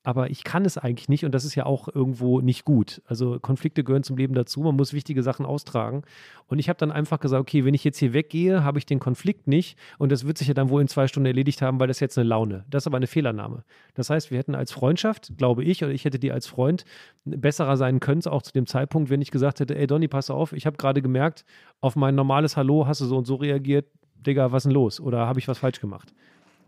aber 0.03 0.31
ich 0.31 0.43
kann 0.43 0.65
es 0.65 0.77
eigentlich 0.77 1.09
nicht 1.09 1.25
und 1.25 1.33
das 1.33 1.45
ist 1.45 1.55
ja 1.55 1.65
auch 1.65 1.87
irgendwo 1.87 2.41
nicht 2.41 2.65
gut. 2.65 3.01
Also 3.05 3.39
Konflikte 3.39 3.83
gehören 3.83 4.03
zum 4.03 4.17
Leben 4.17 4.33
dazu, 4.33 4.61
man 4.61 4.75
muss 4.75 4.93
wichtige 4.93 5.21
Sachen 5.21 5.45
austragen. 5.45 6.03
Und 6.47 6.59
ich 6.59 6.69
habe 6.69 6.77
dann 6.77 6.91
einfach 6.91 7.19
gesagt, 7.19 7.39
okay, 7.39 7.65
wenn 7.65 7.73
ich 7.73 7.83
jetzt 7.83 7.99
hier 7.99 8.13
weggehe, 8.13 8.63
habe 8.63 8.79
ich 8.79 8.85
den 8.85 8.99
Konflikt 8.99 9.47
nicht 9.47 9.77
und 9.99 10.11
das 10.11 10.25
wird 10.25 10.37
sich 10.37 10.47
ja 10.47 10.53
dann 10.53 10.69
wohl 10.69 10.81
in 10.81 10.87
zwei 10.87 11.07
Stunden 11.07 11.27
erledigt 11.27 11.61
haben, 11.61 11.79
weil 11.79 11.87
das 11.87 11.99
jetzt 11.99 12.17
eine 12.17 12.27
Laune. 12.27 12.65
Das 12.69 12.83
ist 12.83 12.87
aber 12.87 12.97
eine 12.97 13.07
Fehlernahme. 13.07 13.63
Das 13.93 14.09
heißt, 14.09 14.31
wir 14.31 14.39
hätten 14.39 14.55
als 14.55 14.71
Freundschaft, 14.71 15.37
glaube 15.37 15.63
ich, 15.63 15.83
oder 15.83 15.93
ich 15.93 16.03
hätte 16.03 16.19
dir 16.19 16.33
als 16.33 16.47
Freund 16.47 16.83
besserer 17.23 17.77
sein 17.77 17.99
können, 17.99 18.25
auch 18.25 18.41
zu 18.41 18.51
dem 18.51 18.65
Zeitpunkt, 18.65 19.09
wenn 19.09 19.21
ich 19.21 19.31
gesagt 19.31 19.59
hätte, 19.59 19.77
ey 19.77 19.87
Donny, 19.87 20.07
pass 20.07 20.29
auf, 20.29 20.53
ich 20.53 20.65
habe 20.65 20.77
gerade 20.77 21.01
gemerkt, 21.01 21.45
auf 21.79 21.95
mein 21.95 22.15
normales 22.15 22.57
Hallo 22.57 22.87
hast 22.87 23.01
du 23.01 23.05
so 23.05 23.17
und 23.17 23.25
so 23.25 23.35
reagiert, 23.35 23.85
Digga, 24.15 24.51
was 24.51 24.61
ist 24.61 24.69
denn 24.69 24.73
los? 24.73 24.99
Oder 24.99 25.27
habe 25.27 25.39
ich 25.39 25.47
was 25.47 25.57
falsch 25.57 25.79
gemacht? 25.79 26.13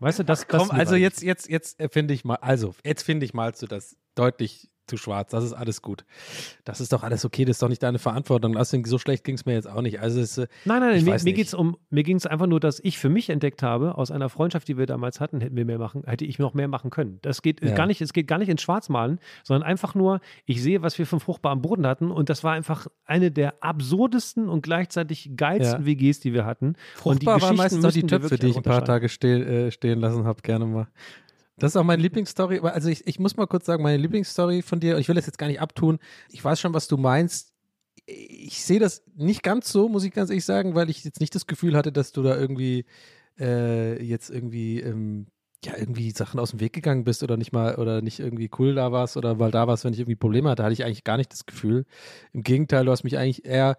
Weißt 0.00 0.18
du, 0.18 0.22
das, 0.22 0.46
das 0.46 0.48
Komm, 0.48 0.70
also 0.70 0.94
jetzt, 0.94 1.22
jetzt, 1.22 1.48
jetzt 1.48 1.80
äh, 1.80 1.88
finde 1.88 2.14
ich 2.14 2.24
mal, 2.24 2.36
also 2.36 2.74
jetzt 2.84 3.02
finde 3.02 3.24
ich 3.24 3.34
malst 3.34 3.62
du 3.62 3.66
das 3.66 3.96
deutlich 4.14 4.70
zu 4.86 4.96
schwarz. 4.96 5.30
Das 5.30 5.44
ist 5.44 5.52
alles 5.52 5.82
gut. 5.82 6.04
Das 6.64 6.80
ist 6.80 6.92
doch 6.92 7.02
alles 7.02 7.24
okay. 7.24 7.44
Das 7.44 7.56
ist 7.56 7.62
doch 7.62 7.68
nicht 7.68 7.82
deine 7.82 7.98
Verantwortung. 7.98 8.56
Außerdem, 8.56 8.84
so 8.84 8.98
schlecht 8.98 9.24
ging 9.24 9.34
es 9.34 9.46
mir 9.46 9.54
jetzt 9.54 9.68
auch 9.68 9.82
nicht. 9.82 10.00
Also 10.00 10.20
es, 10.20 10.38
äh, 10.38 10.46
Nein, 10.64 10.80
nein, 10.80 10.96
Ich 10.96 11.04
mir, 11.04 11.58
um, 11.58 11.76
ging 11.90 12.16
es 12.16 12.26
einfach 12.26 12.46
nur, 12.46 12.60
dass 12.60 12.80
ich 12.80 12.98
für 12.98 13.08
mich 13.08 13.30
entdeckt 13.30 13.62
habe, 13.62 13.96
aus 13.98 14.10
einer 14.10 14.28
Freundschaft, 14.28 14.68
die 14.68 14.76
wir 14.78 14.86
damals 14.86 15.20
hatten, 15.20 15.40
hätten 15.40 15.56
wir 15.56 15.64
mehr 15.64 15.78
machen, 15.78 16.02
hätte 16.06 16.24
ich 16.24 16.38
noch 16.38 16.54
mehr 16.54 16.68
machen 16.68 16.90
können. 16.90 17.18
Das 17.22 17.42
geht 17.42 17.62
äh, 17.62 17.68
Ja. 17.70 17.74
gar 17.74 17.86
nicht, 17.86 18.00
es 18.00 18.12
geht 18.12 18.26
gar 18.26 18.38
nicht 18.38 18.48
ins 18.48 18.62
Schwarzmalen, 18.62 19.18
sondern 19.42 19.62
einfach 19.68 19.94
nur, 19.94 20.20
ich 20.44 20.62
sehe, 20.62 20.82
was 20.82 20.98
wir 20.98 21.06
für 21.06 21.16
einen 21.16 21.20
fruchtbaren 21.20 21.60
Boden 21.62 21.86
hatten 21.86 22.10
und 22.10 22.28
das 22.28 22.44
war 22.44 22.52
einfach 22.52 22.86
eine 23.04 23.30
der 23.30 23.62
absurdesten 23.62 24.48
und 24.48 24.62
gleichzeitig 24.62 25.30
geilsten 25.36 25.80
Ja. 25.80 25.86
WGs, 25.86 26.20
die 26.20 26.32
wir 26.32 26.44
hatten. 26.44 26.74
und 27.04 27.22
die 27.22 27.26
fruchtbar 27.26 27.42
waren 27.42 27.56
meistens 27.56 27.84
auch 27.84 27.90
die 27.90 28.02
Töpfe, 28.02 28.36
die 28.38 28.48
ich 28.48 28.56
ein 28.56 28.62
paar. 28.62 28.84
Tage 28.84 29.08
stehen, 29.08 29.42
äh, 29.46 29.70
stehen 29.70 29.98
lassen 30.00 30.24
habe. 30.24 30.42
Gerne 30.42 30.66
mal. 30.66 30.88
Das 31.56 31.72
ist 31.72 31.76
auch 31.76 31.84
meine 31.84 32.02
Lieblingsstory. 32.02 32.60
Also 32.60 32.88
ich, 32.88 33.06
ich 33.06 33.18
muss 33.18 33.36
mal 33.36 33.46
kurz 33.46 33.66
sagen, 33.66 33.82
meine 33.82 33.98
Lieblingsstory 33.98 34.62
von 34.62 34.80
dir, 34.80 34.94
und 34.94 35.00
ich 35.00 35.08
will 35.08 35.14
das 35.14 35.26
jetzt 35.26 35.38
gar 35.38 35.46
nicht 35.46 35.60
abtun. 35.60 35.98
Ich 36.30 36.44
weiß 36.44 36.60
schon, 36.60 36.74
was 36.74 36.88
du 36.88 36.96
meinst. 36.96 37.52
Ich 38.06 38.64
sehe 38.64 38.80
das 38.80 39.04
nicht 39.14 39.42
ganz 39.42 39.70
so, 39.70 39.88
muss 39.88 40.04
ich 40.04 40.12
ganz 40.12 40.30
ehrlich 40.30 40.44
sagen, 40.44 40.74
weil 40.74 40.90
ich 40.90 41.04
jetzt 41.04 41.20
nicht 41.20 41.34
das 41.34 41.46
Gefühl 41.46 41.76
hatte, 41.76 41.92
dass 41.92 42.12
du 42.12 42.22
da 42.22 42.36
irgendwie 42.36 42.84
äh, 43.38 44.02
jetzt 44.02 44.30
irgendwie 44.30 44.80
ähm, 44.80 45.26
ja 45.64 45.72
irgendwie 45.76 46.10
Sachen 46.10 46.38
aus 46.40 46.50
dem 46.50 46.60
Weg 46.60 46.72
gegangen 46.72 47.04
bist 47.04 47.22
oder 47.22 47.36
nicht 47.36 47.52
mal 47.52 47.76
oder 47.76 48.02
nicht 48.02 48.20
irgendwie 48.20 48.50
cool 48.58 48.74
da 48.74 48.92
warst 48.92 49.16
oder 49.16 49.38
weil 49.38 49.50
da 49.50 49.66
warst, 49.66 49.84
wenn 49.84 49.92
ich 49.92 50.00
irgendwie 50.00 50.16
Probleme 50.16 50.50
hatte, 50.50 50.62
hatte 50.62 50.72
ich 50.72 50.84
eigentlich 50.84 51.04
gar 51.04 51.16
nicht 51.16 51.32
das 51.32 51.46
Gefühl. 51.46 51.86
Im 52.32 52.42
Gegenteil, 52.42 52.84
du 52.84 52.90
hast 52.90 53.04
mich 53.04 53.16
eigentlich 53.16 53.44
eher 53.44 53.76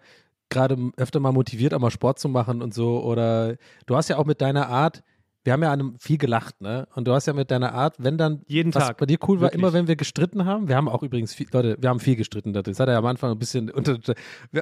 gerade 0.48 0.76
öfter 0.96 1.20
mal 1.20 1.32
motiviert, 1.32 1.74
auch 1.74 1.80
mal 1.80 1.90
Sport 1.90 2.18
zu 2.18 2.28
machen 2.28 2.62
und 2.62 2.74
so. 2.74 3.02
Oder 3.02 3.56
du 3.86 3.96
hast 3.96 4.08
ja 4.08 4.18
auch 4.18 4.26
mit 4.26 4.40
deiner 4.40 4.68
Art, 4.68 5.02
wir 5.46 5.52
haben 5.52 5.62
ja 5.62 5.72
an 5.72 5.80
einem 5.80 5.98
viel 6.00 6.18
gelacht, 6.18 6.60
ne? 6.60 6.88
Und 6.96 7.06
du 7.06 7.12
hast 7.12 7.26
ja 7.26 7.32
mit 7.32 7.52
deiner 7.52 7.72
Art, 7.72 7.94
wenn 7.98 8.18
dann 8.18 8.42
Jeden 8.48 8.74
was 8.74 8.88
Tag. 8.88 8.98
bei 8.98 9.06
dir 9.06 9.16
cool 9.28 9.36
war, 9.36 9.46
Wirklich. 9.46 9.62
immer 9.62 9.72
wenn 9.72 9.86
wir 9.86 9.94
gestritten 9.94 10.44
haben. 10.44 10.68
Wir 10.68 10.74
haben 10.74 10.88
auch 10.88 11.04
übrigens 11.04 11.32
viel, 11.32 11.46
Leute, 11.52 11.76
wir 11.80 11.88
haben 11.88 12.00
viel 12.00 12.16
gestritten. 12.16 12.52
Das 12.52 12.80
hat 12.80 12.88
er 12.88 12.98
am 12.98 13.06
Anfang 13.06 13.30
ein 13.30 13.38
bisschen 13.38 13.70
unter. 13.70 13.98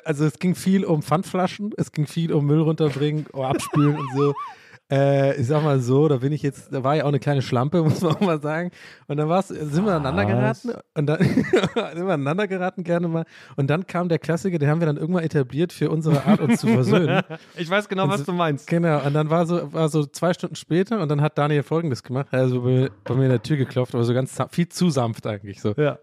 Also 0.05 0.27
es 0.27 0.39
ging 0.39 0.55
viel 0.55 0.85
um 0.85 1.03
Pfandflaschen, 1.03 1.73
es 1.79 1.91
ging 1.91 2.07
viel 2.07 2.33
um 2.33 2.45
Müll 2.45 2.61
runterbringen, 2.61 3.27
oh, 3.33 3.45
abspülen 3.45 3.97
und 3.99 4.09
so. 4.15 4.35
Äh, 4.93 5.41
ich 5.41 5.47
sag 5.47 5.63
mal 5.63 5.81
so, 5.81 6.09
da 6.09 6.19
bin 6.19 6.31
ich 6.33 6.43
jetzt, 6.43 6.71
da 6.73 6.85
war 6.85 6.95
ja 6.95 7.05
auch 7.05 7.09
eine 7.09 7.19
kleine 7.19 7.41
Schlampe, 7.41 7.83
muss 7.85 8.03
man 8.03 8.17
auch 8.17 8.21
mal 8.21 8.41
sagen. 8.41 8.71
Und 9.07 9.17
dann 9.17 9.29
war's, 9.31 9.49
sind 9.49 9.85
wir 9.87 9.93
aneinander 9.95 10.27
geraten 10.27 10.73
und 10.95 11.07
dann 11.07 11.23
sind 11.25 11.53
wir 11.75 12.13
aneinander 12.15 12.47
geraten 12.47 12.85
gerne 12.85 13.09
mal. 13.09 13.25
Und 13.57 13.69
dann 13.71 13.87
kam 13.87 14.09
der 14.11 14.19
Klassiker, 14.19 14.59
den 14.59 14.69
haben 14.69 14.81
wir 14.81 14.87
dann 14.87 14.99
irgendwann 14.99 15.25
etabliert 15.25 15.73
für 15.73 15.91
unsere 15.91 16.25
Art, 16.27 16.41
uns 16.41 16.61
zu 16.61 16.69
versöhnen. 16.69 17.23
Ich 17.57 17.71
weiß 17.71 17.89
genau, 17.89 18.09
was 18.09 18.25
du 18.25 18.33
meinst. 18.33 18.67
Genau, 18.67 19.05
und 19.07 19.15
dann 19.15 19.31
war 19.31 19.47
so, 19.47 19.73
war 19.73 19.89
so 19.89 20.05
zwei 20.05 20.35
Stunden 20.35 20.57
später 20.57 21.01
und 21.01 21.09
dann 21.09 21.21
hat 21.23 21.39
Daniel 21.39 21.63
folgendes 21.63 22.03
gemacht. 22.03 22.27
Also 22.31 22.63
bei, 22.63 22.69
mir- 22.71 22.91
bei 23.05 23.15
mir 23.15 23.25
in 23.25 23.31
der 23.31 23.43
Tür 23.43 23.57
geklopft, 23.57 23.95
aber 23.95 24.05
so 24.05 24.13
ganz 24.13 24.37
viel 24.51 24.69
zu 24.69 24.91
sanft 24.91 25.27
eigentlich. 25.27 25.61
So. 25.63 25.73
Ja. 25.77 25.99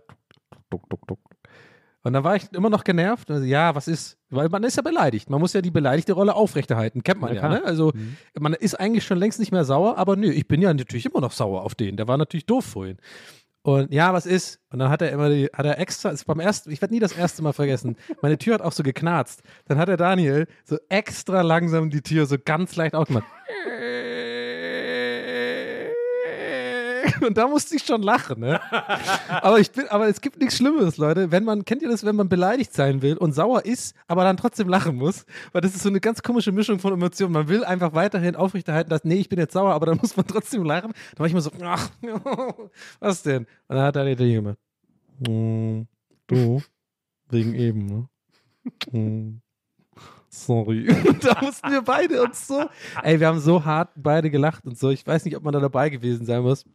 Duck, 0.69 0.89
duck, 0.89 1.05
duck. 1.07 1.19
Und 2.03 2.13
dann 2.13 2.23
war 2.23 2.35
ich 2.35 2.51
immer 2.53 2.69
noch 2.69 2.83
genervt. 2.83 3.29
Also, 3.29 3.45
ja, 3.45 3.75
was 3.75 3.87
ist? 3.87 4.17
Weil 4.29 4.49
man 4.49 4.63
ist 4.63 4.77
ja 4.77 4.81
beleidigt. 4.81 5.29
Man 5.29 5.39
muss 5.39 5.53
ja 5.53 5.61
die 5.61 5.71
beleidigte 5.71 6.13
Rolle 6.13 6.35
aufrechterhalten. 6.35 7.03
Kennt 7.03 7.21
man 7.21 7.35
Ja, 7.35 7.43
ja. 7.43 7.49
ne? 7.49 7.63
Also 7.63 7.93
man 8.39 8.53
ist 8.53 8.75
eigentlich 8.79 9.03
schon 9.05 9.17
längst 9.17 9.39
nicht 9.39 9.51
mehr 9.51 9.65
sauer, 9.65 9.97
aber 9.97 10.15
nö, 10.15 10.31
ich 10.31 10.47
bin 10.47 10.61
ja 10.61 10.73
natürlich 10.73 11.05
immer 11.05 11.21
noch 11.21 11.31
sauer 11.31 11.61
auf 11.63 11.75
den. 11.75 11.97
Der 11.97 12.07
war 12.07 12.17
natürlich 12.17 12.45
doof 12.45 12.65
vorhin. 12.65 12.97
Und 13.63 13.93
ja, 13.93 14.11
was 14.13 14.25
ist? 14.25 14.59
Und 14.71 14.79
dann 14.79 14.89
hat 14.89 15.03
er 15.03 15.11
immer 15.11 15.29
die, 15.29 15.47
hat 15.53 15.65
er 15.65 15.77
extra, 15.77 16.09
ist 16.09 16.25
beim 16.25 16.39
ersten, 16.39 16.71
ich 16.71 16.81
werde 16.81 16.95
nie 16.95 16.99
das 16.99 17.11
erste 17.11 17.43
Mal 17.43 17.53
vergessen, 17.53 17.95
meine 18.21 18.39
Tür 18.39 18.55
hat 18.55 18.61
auch 18.61 18.71
so 18.71 18.81
geknarzt. 18.81 19.43
Dann 19.65 19.77
hat 19.77 19.87
der 19.87 19.97
Daniel 19.97 20.47
so 20.63 20.79
extra 20.89 21.41
langsam 21.41 21.91
die 21.91 22.01
Tür 22.01 22.25
so 22.25 22.37
ganz 22.43 22.75
leicht 22.75 22.95
aufgemacht. 22.95 23.27
Und 27.25 27.37
da 27.37 27.47
musste 27.47 27.75
ich 27.75 27.83
schon 27.83 28.01
lachen, 28.01 28.39
ne? 28.39 28.59
Aber 29.29 29.59
ich 29.59 29.71
bin, 29.71 29.87
aber 29.89 30.07
es 30.07 30.21
gibt 30.21 30.39
nichts 30.39 30.57
Schlimmeres, 30.57 30.97
Leute. 30.97 31.31
Wenn 31.31 31.43
man, 31.43 31.65
kennt 31.65 31.81
ihr 31.81 31.89
das, 31.89 32.05
wenn 32.05 32.15
man 32.15 32.29
beleidigt 32.29 32.73
sein 32.73 33.01
will 33.01 33.17
und 33.17 33.33
sauer 33.33 33.65
ist, 33.65 33.95
aber 34.07 34.23
dann 34.23 34.37
trotzdem 34.37 34.67
lachen 34.69 34.95
muss? 34.95 35.25
Weil 35.51 35.61
das 35.61 35.75
ist 35.75 35.83
so 35.83 35.89
eine 35.89 35.99
ganz 35.99 36.21
komische 36.23 36.51
Mischung 36.51 36.79
von 36.79 36.93
Emotionen. 36.93 37.33
Man 37.33 37.47
will 37.47 37.63
einfach 37.63 37.93
weiterhin 37.93 38.35
aufrechterhalten, 38.35 38.89
dass, 38.89 39.03
nee, 39.03 39.15
ich 39.15 39.29
bin 39.29 39.39
jetzt 39.39 39.53
sauer, 39.53 39.73
aber 39.73 39.85
dann 39.87 39.97
muss 39.97 40.15
man 40.17 40.25
trotzdem 40.27 40.63
lachen. 40.63 40.93
Da 41.13 41.19
war 41.19 41.25
ich 41.27 41.31
immer 41.33 41.41
so, 41.41 41.51
ach, 41.63 41.89
was 42.99 43.23
denn? 43.23 43.45
Und 43.67 43.75
dann 43.75 43.83
hat 43.83 43.95
er 43.95 44.15
die 44.15 44.33
gemacht. 44.33 44.57
"Mm, 45.27 45.81
Du, 46.27 46.61
wegen 47.29 47.53
eben, 47.55 47.85
ne? 47.85 48.07
Mm, 48.91 49.41
Sorry. 50.29 50.85
Da 51.21 51.41
mussten 51.41 51.69
wir 51.71 51.81
beide 51.81 52.23
uns 52.23 52.47
so, 52.47 52.65
ey, 53.03 53.19
wir 53.19 53.27
haben 53.27 53.39
so 53.39 53.65
hart 53.65 53.89
beide 53.97 54.29
gelacht 54.29 54.65
und 54.65 54.77
so. 54.77 54.89
Ich 54.89 55.05
weiß 55.05 55.25
nicht, 55.25 55.35
ob 55.35 55.43
man 55.43 55.51
da 55.53 55.59
dabei 55.59 55.89
gewesen 55.89 56.25
sein 56.25 56.41
muss. 56.41 56.65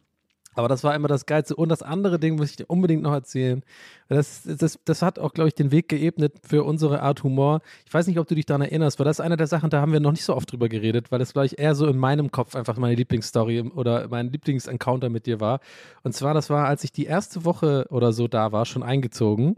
Aber 0.57 0.67
das 0.67 0.83
war 0.83 0.95
immer 0.95 1.07
das 1.07 1.27
Geilste. 1.27 1.55
Und 1.55 1.69
das 1.69 1.83
andere 1.83 2.17
Ding 2.17 2.35
muss 2.35 2.49
ich 2.49 2.55
dir 2.55 2.65
unbedingt 2.65 3.03
noch 3.03 3.13
erzählen. 3.13 3.63
Das, 4.09 4.41
das, 4.43 4.79
das 4.83 5.01
hat 5.03 5.19
auch, 5.19 5.33
glaube 5.33 5.49
ich, 5.49 5.53
den 5.53 5.69
Weg 5.69 5.87
geebnet 5.87 6.33
für 6.41 6.63
unsere 6.63 7.03
Art 7.03 7.23
Humor. 7.23 7.61
Ich 7.85 7.93
weiß 7.93 8.07
nicht, 8.07 8.17
ob 8.17 8.27
du 8.27 8.33
dich 8.33 8.47
daran 8.47 8.63
erinnerst, 8.63 8.97
weil 8.97 9.05
das 9.05 9.19
ist 9.19 9.25
eine 9.25 9.37
der 9.37 9.45
Sachen, 9.45 9.69
da 9.69 9.81
haben 9.81 9.93
wir 9.93 9.99
noch 9.99 10.11
nicht 10.11 10.23
so 10.23 10.35
oft 10.35 10.51
drüber 10.51 10.67
geredet, 10.67 11.11
weil 11.11 11.19
das, 11.19 11.33
glaube 11.33 11.45
ich, 11.45 11.59
eher 11.59 11.75
so 11.75 11.85
in 11.85 11.97
meinem 11.97 12.31
Kopf 12.31 12.55
einfach 12.55 12.75
meine 12.77 12.95
Lieblingsstory 12.95 13.61
oder 13.75 14.07
mein 14.07 14.31
Lieblingsencounter 14.31 15.09
mit 15.09 15.27
dir 15.27 15.39
war. 15.39 15.59
Und 16.01 16.13
zwar, 16.13 16.33
das 16.33 16.49
war, 16.49 16.65
als 16.67 16.83
ich 16.83 16.91
die 16.91 17.05
erste 17.05 17.45
Woche 17.45 17.85
oder 17.91 18.11
so 18.11 18.27
da 18.27 18.51
war, 18.51 18.65
schon 18.65 18.81
eingezogen. 18.81 19.57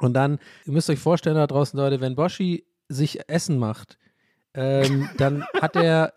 Und 0.00 0.14
dann, 0.14 0.40
ihr 0.66 0.72
müsst 0.72 0.90
euch 0.90 0.98
vorstellen 0.98 1.36
da 1.36 1.46
draußen, 1.46 1.78
Leute, 1.78 2.00
wenn 2.00 2.16
Boschi 2.16 2.64
sich 2.88 3.28
Essen 3.28 3.58
macht, 3.58 3.96
ähm, 4.54 5.08
dann 5.18 5.44
hat 5.60 5.76
er 5.76 6.14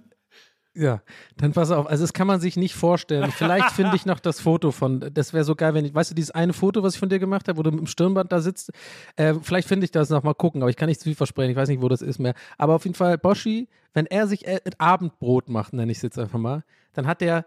ja, 0.76 1.02
dann 1.38 1.54
pass 1.54 1.70
auf. 1.70 1.88
Also, 1.88 2.04
das 2.04 2.14
kann 2.14 2.26
man 2.26 2.40
sich 2.40 2.58
nicht 2.58 2.74
vorstellen. 2.74 3.32
Vielleicht 3.32 3.72
finde 3.72 3.96
ich 3.96 4.06
noch 4.06 4.20
das 4.20 4.40
Foto 4.40 4.72
von, 4.72 5.12
das 5.14 5.34
wäre 5.34 5.44
so 5.44 5.56
geil, 5.56 5.74
wenn 5.74 5.86
ich, 5.86 5.94
weißt 5.94 6.12
du, 6.12 6.16
dieses 6.16 6.32
eine 6.32 6.54
Foto, 6.54 6.82
was 6.82 6.96
ich 6.96 7.00
von 7.00 7.10
dir 7.10 7.20
gemacht 7.20 7.48
habe, 7.48 7.58
wo 7.58 7.64
du 7.64 7.72
mit 7.72 7.80
dem 7.80 7.88
Stirnband 7.88 8.32
da 8.32 8.42
sitzt. 8.42 8.72
Äh, 9.16 9.36
vielleicht 9.42 9.68
finde 9.68 9.86
ich 9.86 9.92
das 9.92 10.10
noch 10.10 10.24
mal 10.24 10.34
gucken, 10.34 10.62
aber 10.62 10.70
ich 10.70 10.76
kann 10.76 10.90
nicht 10.90 11.00
zu 11.00 11.06
viel 11.06 11.16
versprechen. 11.16 11.52
Ich 11.52 11.58
weiß 11.58 11.70
nicht, 11.70 11.82
wo 11.82 11.90
das 11.90 12.02
ist 12.02 12.20
mehr. 12.20 12.34
Aber 12.58 12.76
auf 12.76 12.86
jeden 12.86 12.96
Fall, 12.96 13.18
Boschi, 13.18 13.70
wenn 13.94 14.08
er 14.08 14.28
sich 14.28 14.48
äh, 14.48 14.62
Abendbrot 14.80 15.50
macht, 15.50 15.74
nenne 15.74 15.92
ich 15.92 16.00
es 16.00 16.02
jetzt 16.02 16.18
einfach 16.18 16.40
mal, 16.40 16.64
dann 16.94 17.06
hat 17.06 17.22
er 17.22 17.46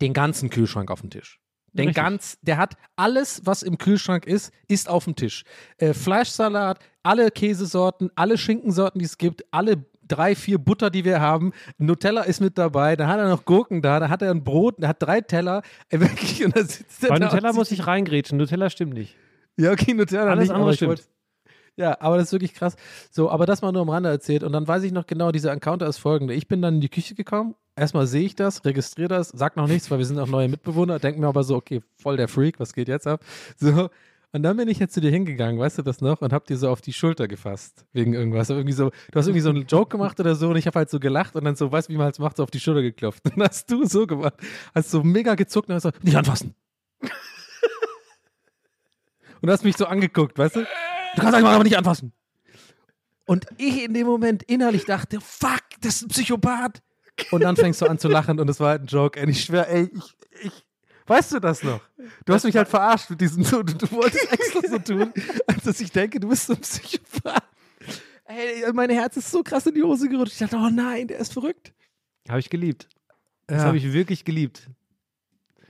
den 0.00 0.12
ganzen 0.12 0.50
Kühlschrank 0.50 0.90
auf 0.90 1.02
dem 1.02 1.10
Tisch. 1.10 1.40
Den 1.72 1.88
Richtig. 1.88 2.02
ganz, 2.02 2.38
der 2.42 2.56
hat 2.56 2.74
alles, 2.96 3.42
was 3.44 3.62
im 3.62 3.78
Kühlschrank 3.78 4.26
ist, 4.26 4.52
ist 4.66 4.88
auf 4.88 5.04
dem 5.04 5.14
Tisch. 5.14 5.44
Äh, 5.78 5.94
Fleischsalat, 5.94 6.80
alle 7.04 7.30
Käsesorten, 7.30 8.10
alle 8.16 8.38
Schinkensorten, 8.38 8.98
die 8.98 9.04
es 9.04 9.18
gibt, 9.18 9.44
alle 9.52 9.84
drei, 10.10 10.34
vier 10.34 10.58
Butter, 10.58 10.90
die 10.90 11.04
wir 11.04 11.20
haben. 11.20 11.52
Nutella 11.78 12.22
ist 12.22 12.40
mit 12.40 12.58
dabei, 12.58 12.96
dann 12.96 13.08
hat 13.08 13.18
er 13.18 13.28
noch 13.28 13.44
Gurken 13.44 13.82
da, 13.82 14.00
dann 14.00 14.10
hat 14.10 14.22
er 14.22 14.30
ein 14.30 14.44
Brot, 14.44 14.76
der 14.80 14.88
hat 14.90 15.02
drei 15.02 15.20
Teller. 15.20 15.62
Äh, 15.88 16.00
wirklich, 16.00 16.44
und 16.44 16.56
dann 16.56 16.66
sitzt 16.66 17.02
er 17.04 17.10
Bei 17.10 17.18
da 17.18 17.26
Nutella 17.26 17.52
muss 17.52 17.70
ich 17.70 17.86
reingrätschen. 17.86 18.38
Nutella 18.38 18.68
stimmt 18.70 18.94
nicht. 18.94 19.16
Ja, 19.56 19.72
okay, 19.72 19.94
Nutella 19.94 20.24
Alles 20.30 20.48
nicht, 20.48 20.54
andere 20.54 20.74
stimmt. 20.74 20.88
wollte- 20.90 21.02
Ja, 21.76 21.96
aber 22.00 22.16
das 22.16 22.26
ist 22.26 22.32
wirklich 22.32 22.54
krass. 22.54 22.76
So, 23.10 23.30
aber 23.30 23.46
das 23.46 23.62
mal 23.62 23.72
nur 23.72 23.82
am 23.82 23.88
Rande 23.88 24.08
erzählt. 24.10 24.42
Und 24.42 24.52
dann 24.52 24.66
weiß 24.68 24.82
ich 24.82 24.92
noch 24.92 25.06
genau, 25.06 25.32
dieser 25.32 25.52
Encounter 25.52 25.86
ist 25.86 25.98
folgende. 25.98 26.34
Ich 26.34 26.46
bin 26.48 26.60
dann 26.62 26.74
in 26.74 26.80
die 26.80 26.88
Küche 26.88 27.14
gekommen. 27.14 27.54
Erstmal 27.76 28.06
sehe 28.06 28.24
ich 28.26 28.34
das, 28.34 28.64
registriere 28.66 29.08
das, 29.08 29.28
sag 29.28 29.56
noch 29.56 29.66
nichts, 29.66 29.90
weil 29.90 29.98
wir 29.98 30.04
sind 30.04 30.18
auch 30.18 30.26
neue 30.26 30.48
Mitbewohner. 30.48 30.98
Denke 30.98 31.20
mir 31.20 31.28
aber 31.28 31.42
so, 31.44 31.56
okay, 31.56 31.80
voll 31.96 32.16
der 32.18 32.28
Freak, 32.28 32.60
was 32.60 32.74
geht 32.74 32.88
jetzt 32.88 33.06
ab? 33.06 33.22
So. 33.56 33.88
Und 34.32 34.44
dann 34.44 34.56
bin 34.56 34.68
ich 34.68 34.78
jetzt 34.78 34.94
zu 34.94 35.00
dir 35.00 35.10
hingegangen, 35.10 35.58
weißt 35.58 35.78
du 35.78 35.82
das 35.82 36.00
noch? 36.00 36.20
Und 36.20 36.32
hab 36.32 36.46
dir 36.46 36.56
so 36.56 36.70
auf 36.70 36.80
die 36.80 36.92
Schulter 36.92 37.26
gefasst. 37.26 37.84
Wegen 37.92 38.14
irgendwas. 38.14 38.48
Irgendwie 38.48 38.72
so, 38.72 38.90
du 38.90 39.18
hast 39.18 39.26
irgendwie 39.26 39.40
so 39.40 39.50
einen 39.50 39.66
Joke 39.66 39.90
gemacht 39.90 40.20
oder 40.20 40.36
so 40.36 40.50
und 40.50 40.56
ich 40.56 40.66
habe 40.68 40.78
halt 40.78 40.90
so 40.90 41.00
gelacht 41.00 41.34
und 41.34 41.44
dann 41.44 41.56
so, 41.56 41.72
weißt 41.72 41.88
du, 41.88 41.92
wie 41.92 41.96
man 41.96 42.04
halt 42.04 42.18
macht, 42.20 42.36
so 42.36 42.44
auf 42.44 42.50
die 42.50 42.60
Schulter 42.60 42.82
geklopft. 42.82 43.24
Und 43.34 43.42
hast 43.42 43.70
du 43.70 43.84
so 43.86 44.06
gemacht. 44.06 44.34
Hast 44.74 44.90
so 44.90 45.02
mega 45.02 45.34
gezuckt 45.34 45.68
und 45.68 45.74
hast 45.74 45.82
so, 45.82 45.90
nicht 46.02 46.16
anfassen. 46.16 46.54
und 49.40 49.50
hast 49.50 49.64
mich 49.64 49.76
so 49.76 49.86
angeguckt, 49.86 50.38
weißt 50.38 50.56
du? 50.56 50.60
Du 50.60 51.20
kannst 51.20 51.34
einfach 51.34 51.52
aber 51.52 51.64
nicht 51.64 51.76
anfassen. 51.76 52.12
Und 53.26 53.46
ich 53.58 53.84
in 53.84 53.94
dem 53.94 54.06
Moment 54.06 54.42
innerlich 54.44 54.84
dachte, 54.84 55.20
fuck, 55.20 55.62
das 55.80 55.96
ist 55.96 56.02
ein 56.02 56.08
Psychopath. 56.08 56.82
Und 57.30 57.42
dann 57.42 57.56
fängst 57.56 57.80
du 57.82 57.86
an 57.86 57.98
zu 57.98 58.08
lachen 58.08 58.38
und 58.40 58.48
es 58.48 58.60
war 58.60 58.70
halt 58.70 58.82
ein 58.82 58.86
Joke. 58.86 59.18
Ey, 59.20 59.28
ich 59.28 59.44
schwör, 59.44 59.68
ey, 59.68 59.90
ich, 59.92 60.16
ich, 60.42 60.66
weißt 61.10 61.32
du 61.32 61.40
das 61.40 61.62
noch? 61.62 61.80
Du 62.24 62.32
hast 62.32 62.44
mich 62.44 62.56
halt 62.56 62.68
verarscht 62.68 63.10
mit 63.10 63.20
diesem, 63.20 63.42
du, 63.44 63.62
du 63.62 63.90
wolltest 63.90 64.32
extra 64.32 64.60
so 64.68 64.78
tun, 64.78 65.12
als 65.46 65.64
dass 65.64 65.80
ich 65.80 65.90
denke, 65.92 66.18
du 66.20 66.28
bist 66.28 66.46
so 66.46 66.54
ein 66.54 66.60
Psychopath. 66.60 67.42
Ey, 68.24 68.72
mein 68.72 68.90
Herz 68.90 69.16
ist 69.16 69.30
so 69.30 69.42
krass 69.42 69.66
in 69.66 69.74
die 69.74 69.82
Hose 69.82 70.08
gerutscht. 70.08 70.32
Ich 70.34 70.38
dachte, 70.38 70.56
oh 70.56 70.70
nein, 70.72 71.08
der 71.08 71.18
ist 71.18 71.32
verrückt. 71.32 71.72
Habe 72.28 72.38
ich 72.38 72.48
geliebt. 72.48 72.88
Das 73.48 73.62
Ja. 73.62 73.64
habe 73.64 73.76
ich 73.76 73.92
wirklich 73.92 74.24
geliebt. 74.24 74.68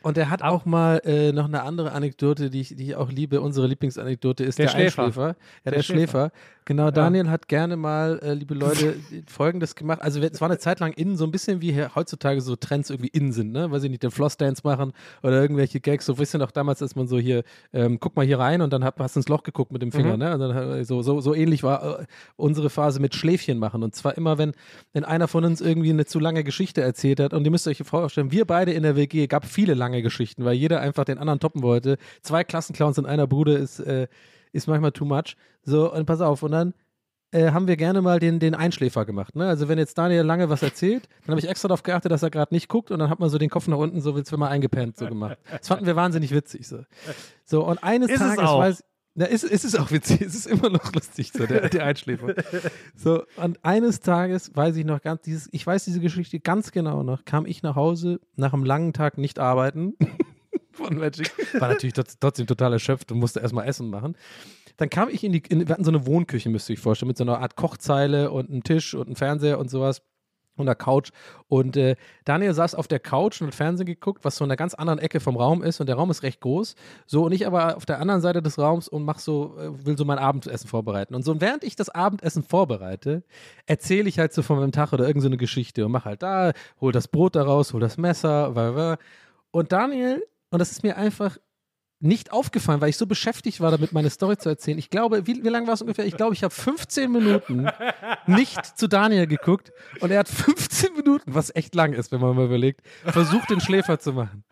Und 0.02 0.16
er 0.16 0.30
hat 0.30 0.42
auch 0.42 0.64
mal 0.64 1.00
äh, 1.04 1.32
noch 1.32 1.44
eine 1.46 1.62
andere 1.62 1.92
Anekdote, 1.92 2.48
die 2.50 2.60
ich, 2.62 2.68
die 2.76 2.84
ich 2.84 2.94
auch 2.96 3.10
liebe. 3.10 3.40
Unsere 3.40 3.66
Lieblingsanekdote 3.66 4.44
ist 4.44 4.58
Der 4.58 4.66
der, 4.66 4.72
Schläfer. 4.72 5.02
Einschläfer. 5.04 5.26
Ja, 5.28 5.34
der, 5.64 5.72
Der 5.72 5.82
Schläfer. 5.82 6.30
Schläfer. 6.30 6.32
Genau, 6.70 6.92
Daniel 6.92 7.28
hat 7.30 7.48
gerne 7.48 7.76
mal, 7.76 8.20
äh, 8.22 8.32
liebe 8.32 8.54
Leute, 8.54 8.94
Folgendes 9.26 9.74
gemacht. 9.74 10.00
Also 10.02 10.20
es 10.20 10.40
war 10.40 10.48
eine 10.48 10.58
Zeit 10.60 10.78
lang 10.78 10.92
innen, 10.92 11.16
so 11.16 11.24
ein 11.24 11.32
bisschen 11.32 11.60
wie 11.60 11.72
hier 11.72 11.96
heutzutage 11.96 12.40
so 12.40 12.54
Trends 12.54 12.90
irgendwie 12.90 13.08
innen 13.08 13.32
sind, 13.32 13.50
ne? 13.50 13.72
Weiß 13.72 13.82
ich 13.82 13.90
nicht, 13.90 14.04
den 14.04 14.12
Flossdance 14.12 14.62
machen 14.62 14.92
oder 15.24 15.42
irgendwelche 15.42 15.80
Gags. 15.80 16.06
So 16.06 16.12
ein 16.12 16.18
bisschen 16.18 16.40
auch 16.42 16.52
damals, 16.52 16.80
als 16.80 16.94
man 16.94 17.08
so 17.08 17.18
hier, 17.18 17.42
ähm, 17.72 17.98
guck 17.98 18.14
mal 18.14 18.24
hier 18.24 18.38
rein 18.38 18.62
und 18.62 18.72
dann 18.72 18.84
hat, 18.84 19.00
hast 19.00 19.16
du 19.16 19.18
ins 19.18 19.28
Loch 19.28 19.42
geguckt 19.42 19.72
mit 19.72 19.82
dem 19.82 19.90
Finger, 19.90 20.12
Mhm. 20.12 20.18
ne? 20.20 20.34
Und 20.34 20.38
dann, 20.38 20.54
hat- 20.54 20.86
so, 20.86 21.02
so, 21.02 21.20
so 21.20 21.34
ähnlich 21.34 21.64
war 21.64 22.02
äh, 22.02 22.06
unsere 22.36 22.70
Phase 22.70 23.00
mit 23.00 23.16
Schläfchen 23.16 23.58
machen. 23.58 23.82
Und 23.82 23.96
zwar 23.96 24.16
immer, 24.16 24.38
wenn, 24.38 24.52
wenn 24.92 25.02
einer 25.02 25.26
von 25.26 25.44
uns 25.44 25.60
irgendwie 25.60 25.90
eine 25.90 26.04
zu 26.06 26.20
lange 26.20 26.44
Geschichte 26.44 26.82
erzählt 26.82 27.18
hat. 27.18 27.34
Und 27.34 27.44
ihr 27.44 27.50
müsst 27.50 27.66
euch 27.66 27.78
vorstellen, 27.78 28.30
wir 28.30 28.44
beide 28.44 28.70
in 28.70 28.84
der 28.84 28.94
WG 28.94 29.26
gab 29.26 29.44
viele 29.44 29.74
lange 29.74 30.02
Geschichten, 30.02 30.44
weil 30.44 30.54
jeder 30.54 30.80
einfach 30.80 31.02
den 31.04 31.18
anderen 31.18 31.40
toppen 31.40 31.64
wollte. 31.64 31.96
Zwei 32.22 32.44
Klassenclowns 32.44 32.96
in 32.96 33.06
einer 33.06 33.26
Bude 33.26 33.54
ist, 33.54 33.80
äh, 33.80 34.06
ist 34.52 34.66
manchmal 34.66 34.92
too 34.92 35.04
much. 35.04 35.36
So, 35.62 35.92
und 35.92 36.06
pass 36.06 36.20
auf, 36.20 36.42
und 36.42 36.52
dann 36.52 36.74
äh, 37.32 37.52
haben 37.52 37.68
wir 37.68 37.76
gerne 37.76 38.02
mal 38.02 38.18
den, 38.18 38.40
den 38.40 38.54
Einschläfer 38.54 39.04
gemacht. 39.04 39.36
Ne? 39.36 39.46
Also 39.46 39.68
wenn 39.68 39.78
jetzt 39.78 39.96
Daniel 39.96 40.22
lange 40.22 40.48
was 40.48 40.62
erzählt, 40.62 41.08
dann 41.24 41.32
habe 41.32 41.40
ich 41.40 41.48
extra 41.48 41.68
darauf 41.68 41.82
geachtet, 41.82 42.10
dass 42.10 42.22
er 42.22 42.30
gerade 42.30 42.52
nicht 42.52 42.68
guckt 42.68 42.90
und 42.90 42.98
dann 42.98 43.08
hat 43.08 43.20
man 43.20 43.28
so 43.30 43.38
den 43.38 43.50
Kopf 43.50 43.68
nach 43.68 43.76
unten, 43.76 44.00
so 44.00 44.14
als 44.14 44.32
wenn 44.32 44.40
man 44.40 44.48
eingepennt, 44.48 44.96
so 44.96 45.06
gemacht. 45.06 45.38
Das 45.50 45.68
fanden 45.68 45.86
wir 45.86 45.96
wahnsinnig 45.96 46.32
witzig. 46.32 46.66
So, 46.66 46.84
so 47.44 47.64
und 47.64 47.82
eines 47.82 48.10
Ist 48.10 48.20
es 48.20 48.36
Tages 48.36 48.50
weiß 48.50 48.84
na, 49.16 49.24
ist, 49.26 49.42
ist 49.42 49.64
es 49.64 49.74
auch 49.74 49.90
witzig, 49.90 50.20
es 50.22 50.36
ist 50.36 50.46
immer 50.46 50.70
noch 50.70 50.92
lustig, 50.94 51.32
so, 51.32 51.44
der, 51.44 51.68
der 51.68 51.84
Einschläfer. 51.84 52.32
So, 52.94 53.24
und 53.36 53.62
eines 53.64 54.00
Tages 54.00 54.54
weiß 54.54 54.76
ich 54.76 54.84
noch 54.84 55.02
ganz, 55.02 55.22
dieses, 55.22 55.48
ich 55.50 55.66
weiß 55.66 55.84
diese 55.84 56.00
Geschichte 56.00 56.38
ganz 56.38 56.70
genau 56.70 57.02
noch, 57.02 57.24
kam 57.24 57.44
ich 57.44 57.62
nach 57.64 57.74
Hause 57.74 58.20
nach 58.36 58.52
einem 58.52 58.64
langen 58.64 58.92
Tag 58.92 59.18
nicht 59.18 59.40
arbeiten 59.40 59.94
von 60.84 60.96
Magic, 60.96 61.30
war 61.60 61.68
natürlich 61.68 61.94
trotz- 61.94 62.18
trotzdem 62.18 62.46
total 62.46 62.72
erschöpft 62.72 63.12
und 63.12 63.18
musste 63.18 63.40
erstmal 63.40 63.66
Essen 63.66 63.90
machen. 63.90 64.16
Dann 64.76 64.88
kam 64.88 65.08
ich 65.08 65.22
in 65.24 65.32
die, 65.32 65.42
in, 65.48 65.68
wir 65.68 65.72
hatten 65.72 65.84
so 65.84 65.90
eine 65.90 66.06
Wohnküche, 66.06 66.48
müsst 66.48 66.70
ihr 66.70 66.74
euch 66.74 66.80
vorstellen, 66.80 67.08
mit 67.08 67.18
so 67.18 67.24
einer 67.24 67.40
Art 67.40 67.56
Kochzeile 67.56 68.30
und 68.30 68.50
einem 68.50 68.62
Tisch 68.62 68.94
und 68.94 69.06
einem 69.06 69.16
Fernseher 69.16 69.58
und 69.58 69.70
sowas 69.70 70.02
und 70.56 70.68
einer 70.68 70.74
Couch. 70.74 71.10
Und 71.48 71.76
äh, 71.76 71.96
Daniel 72.24 72.54
saß 72.54 72.74
auf 72.74 72.86
der 72.86 73.00
Couch 73.00 73.40
und 73.40 73.48
hat 73.48 73.54
Fernsehen 73.54 73.86
geguckt, 73.86 74.24
was 74.24 74.36
so 74.36 74.44
in 74.44 74.50
einer 74.50 74.56
ganz 74.56 74.74
anderen 74.74 74.98
Ecke 74.98 75.20
vom 75.20 75.36
Raum 75.36 75.62
ist. 75.62 75.80
Und 75.80 75.86
der 75.86 75.96
Raum 75.96 76.10
ist 76.10 76.22
recht 76.22 76.40
groß. 76.40 76.74
So, 77.06 77.24
und 77.24 77.32
ich 77.32 77.46
aber 77.46 77.76
auf 77.76 77.86
der 77.86 77.98
anderen 77.98 78.20
Seite 78.20 78.42
des 78.42 78.58
Raums 78.58 78.88
und 78.88 79.04
mach 79.04 79.18
so, 79.18 79.56
äh, 79.58 79.86
will 79.86 79.98
so 79.98 80.04
mein 80.04 80.18
Abendessen 80.18 80.68
vorbereiten. 80.68 81.14
Und 81.14 81.24
so, 81.24 81.32
und 81.32 81.40
während 81.40 81.64
ich 81.64 81.76
das 81.76 81.88
Abendessen 81.88 82.42
vorbereite, 82.42 83.22
erzähle 83.66 84.08
ich 84.08 84.18
halt 84.18 84.32
so 84.32 84.42
von 84.42 84.58
meinem 84.58 84.72
Tag 84.72 84.92
oder 84.92 85.06
irgendeine 85.06 85.34
so 85.34 85.38
Geschichte 85.38 85.86
und 85.86 85.92
mach 85.92 86.04
halt 86.04 86.22
da, 86.22 86.52
hol 86.80 86.92
das 86.92 87.08
Brot 87.08 87.36
da 87.36 87.42
raus, 87.42 87.72
hol 87.72 87.80
das 87.80 87.96
Messer, 87.98 88.54
wa. 88.54 88.98
Und 89.50 89.72
Daniel, 89.72 90.22
und 90.50 90.58
das 90.58 90.70
ist 90.70 90.82
mir 90.82 90.96
einfach 90.96 91.38
nicht 92.00 92.32
aufgefallen, 92.32 92.80
weil 92.80 92.88
ich 92.88 92.96
so 92.96 93.06
beschäftigt 93.06 93.60
war, 93.60 93.70
damit 93.70 93.92
meine 93.92 94.08
Story 94.08 94.38
zu 94.38 94.48
erzählen. 94.48 94.78
Ich 94.78 94.88
glaube, 94.88 95.26
wie, 95.26 95.44
wie 95.44 95.48
lange 95.48 95.66
war 95.66 95.74
es 95.74 95.82
ungefähr? 95.82 96.06
Ich 96.06 96.16
glaube, 96.16 96.34
ich 96.34 96.42
habe 96.42 96.54
15 96.54 97.12
Minuten 97.12 97.68
nicht 98.26 98.78
zu 98.78 98.88
Daniel 98.88 99.26
geguckt 99.26 99.70
und 100.00 100.10
er 100.10 100.20
hat 100.20 100.28
15 100.28 100.94
Minuten, 100.94 101.34
was 101.34 101.54
echt 101.54 101.74
lang 101.74 101.92
ist, 101.92 102.10
wenn 102.10 102.20
man 102.20 102.34
mal 102.34 102.46
überlegt, 102.46 102.80
versucht, 103.04 103.50
den 103.50 103.60
Schläfer 103.60 103.98
zu 103.98 104.14
machen. 104.14 104.44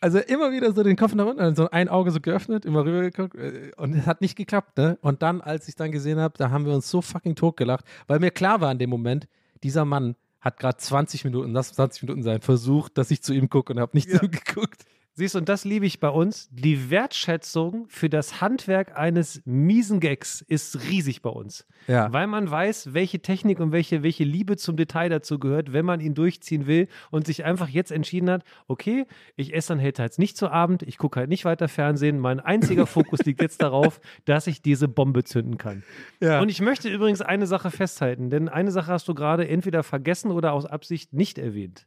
Also 0.00 0.18
immer 0.18 0.52
wieder 0.52 0.72
so 0.72 0.82
den 0.82 0.96
Kopf 0.96 1.14
nach 1.14 1.26
unten, 1.26 1.56
so 1.56 1.70
ein 1.70 1.88
Auge 1.88 2.10
so 2.10 2.20
geöffnet, 2.20 2.64
immer 2.64 2.84
rüber 2.84 3.02
geguckt 3.02 3.36
äh, 3.36 3.72
und 3.76 3.94
es 3.94 4.06
hat 4.06 4.20
nicht 4.20 4.36
geklappt, 4.36 4.76
ne? 4.78 4.98
Und 5.02 5.22
dann, 5.22 5.40
als 5.40 5.68
ich 5.68 5.76
dann 5.76 5.92
gesehen 5.92 6.18
habe, 6.18 6.34
da 6.38 6.50
haben 6.50 6.64
wir 6.64 6.74
uns 6.74 6.90
so 6.90 7.02
fucking 7.02 7.34
tot 7.34 7.56
gelacht, 7.56 7.84
weil 8.06 8.18
mir 8.18 8.30
klar 8.30 8.60
war 8.60 8.72
in 8.72 8.78
dem 8.78 8.90
Moment, 8.90 9.28
dieser 9.62 9.84
Mann 9.84 10.16
hat 10.40 10.58
gerade 10.58 10.76
20 10.76 11.24
Minuten, 11.24 11.52
lass 11.52 11.72
20 11.74 12.02
Minuten 12.02 12.22
sein, 12.22 12.40
versucht, 12.40 12.98
dass 12.98 13.10
ich 13.10 13.22
zu 13.22 13.32
ihm 13.32 13.48
gucke 13.48 13.72
und 13.72 13.80
habe 13.80 13.92
nicht 13.94 14.10
zu 14.10 14.24
ihm 14.24 14.30
geguckt. 14.30 14.84
Siehst 15.14 15.34
du, 15.34 15.40
und 15.40 15.48
das 15.50 15.66
liebe 15.66 15.84
ich 15.84 16.00
bei 16.00 16.08
uns. 16.08 16.48
Die 16.50 16.88
Wertschätzung 16.88 17.84
für 17.88 18.08
das 18.08 18.40
Handwerk 18.40 18.96
eines 18.96 19.42
miesen 19.44 20.00
Gags 20.00 20.40
ist 20.40 20.88
riesig 20.88 21.20
bei 21.20 21.28
uns. 21.28 21.66
Ja. 21.86 22.10
Weil 22.14 22.26
man 22.26 22.50
weiß, 22.50 22.94
welche 22.94 23.20
Technik 23.20 23.60
und 23.60 23.72
welche, 23.72 24.02
welche 24.02 24.24
Liebe 24.24 24.56
zum 24.56 24.76
Detail 24.76 25.10
dazu 25.10 25.38
gehört, 25.38 25.74
wenn 25.74 25.84
man 25.84 26.00
ihn 26.00 26.14
durchziehen 26.14 26.66
will 26.66 26.88
und 27.10 27.26
sich 27.26 27.44
einfach 27.44 27.68
jetzt 27.68 27.92
entschieden 27.92 28.30
hat, 28.30 28.42
okay, 28.68 29.06
ich 29.36 29.54
esse 29.54 29.68
dann 29.68 29.82
halt 29.82 29.98
jetzt 29.98 30.18
nicht 30.18 30.38
zu 30.38 30.48
Abend, 30.48 30.82
ich 30.82 30.96
gucke 30.96 31.20
halt 31.20 31.28
nicht 31.28 31.44
weiter 31.44 31.68
Fernsehen. 31.68 32.18
Mein 32.18 32.40
einziger 32.40 32.86
Fokus 32.86 33.20
liegt 33.24 33.42
jetzt 33.42 33.60
darauf, 33.60 34.00
dass 34.24 34.46
ich 34.46 34.62
diese 34.62 34.88
Bombe 34.88 35.24
zünden 35.24 35.58
kann. 35.58 35.82
Ja. 36.20 36.40
Und 36.40 36.48
ich 36.48 36.62
möchte 36.62 36.88
übrigens 36.88 37.20
eine 37.20 37.46
Sache 37.46 37.70
festhalten, 37.70 38.30
denn 38.30 38.48
eine 38.48 38.70
Sache 38.70 38.90
hast 38.90 39.08
du 39.08 39.14
gerade 39.14 39.46
entweder 39.46 39.82
vergessen 39.82 40.30
oder 40.30 40.54
aus 40.54 40.64
Absicht 40.64 41.12
nicht 41.12 41.38
erwähnt. 41.38 41.86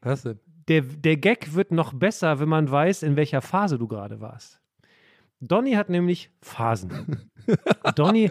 Was 0.00 0.22
denn? 0.22 0.38
Der, 0.68 0.82
der 0.82 1.16
Gag 1.16 1.54
wird 1.54 1.72
noch 1.72 1.92
besser, 1.94 2.40
wenn 2.40 2.48
man 2.48 2.70
weiß, 2.70 3.02
in 3.02 3.16
welcher 3.16 3.40
Phase 3.40 3.78
du 3.78 3.88
gerade 3.88 4.20
warst. 4.20 4.60
Donny 5.40 5.72
hat 5.72 5.88
nämlich 5.88 6.30
Phasen. 6.42 7.30
Donny, 7.94 8.30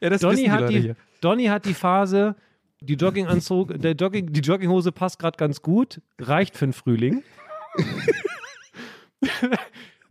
Ja, 0.00 0.10
das 0.10 0.20
Donny, 0.20 0.44
die 0.44 0.50
hat 0.50 0.68
die, 0.68 0.80
hier. 0.80 0.96
Donny 1.20 1.46
hat 1.46 1.64
die 1.64 1.74
Phase, 1.74 2.36
die 2.80 2.94
Jogginganzug, 2.94 3.74
der 3.80 3.92
Jogging, 3.92 4.32
die 4.32 4.40
Jogginghose 4.40 4.92
passt 4.92 5.18
gerade 5.18 5.36
ganz 5.36 5.62
gut, 5.62 6.00
reicht 6.18 6.56
für 6.56 6.66
den 6.66 6.72
Frühling. 6.72 7.22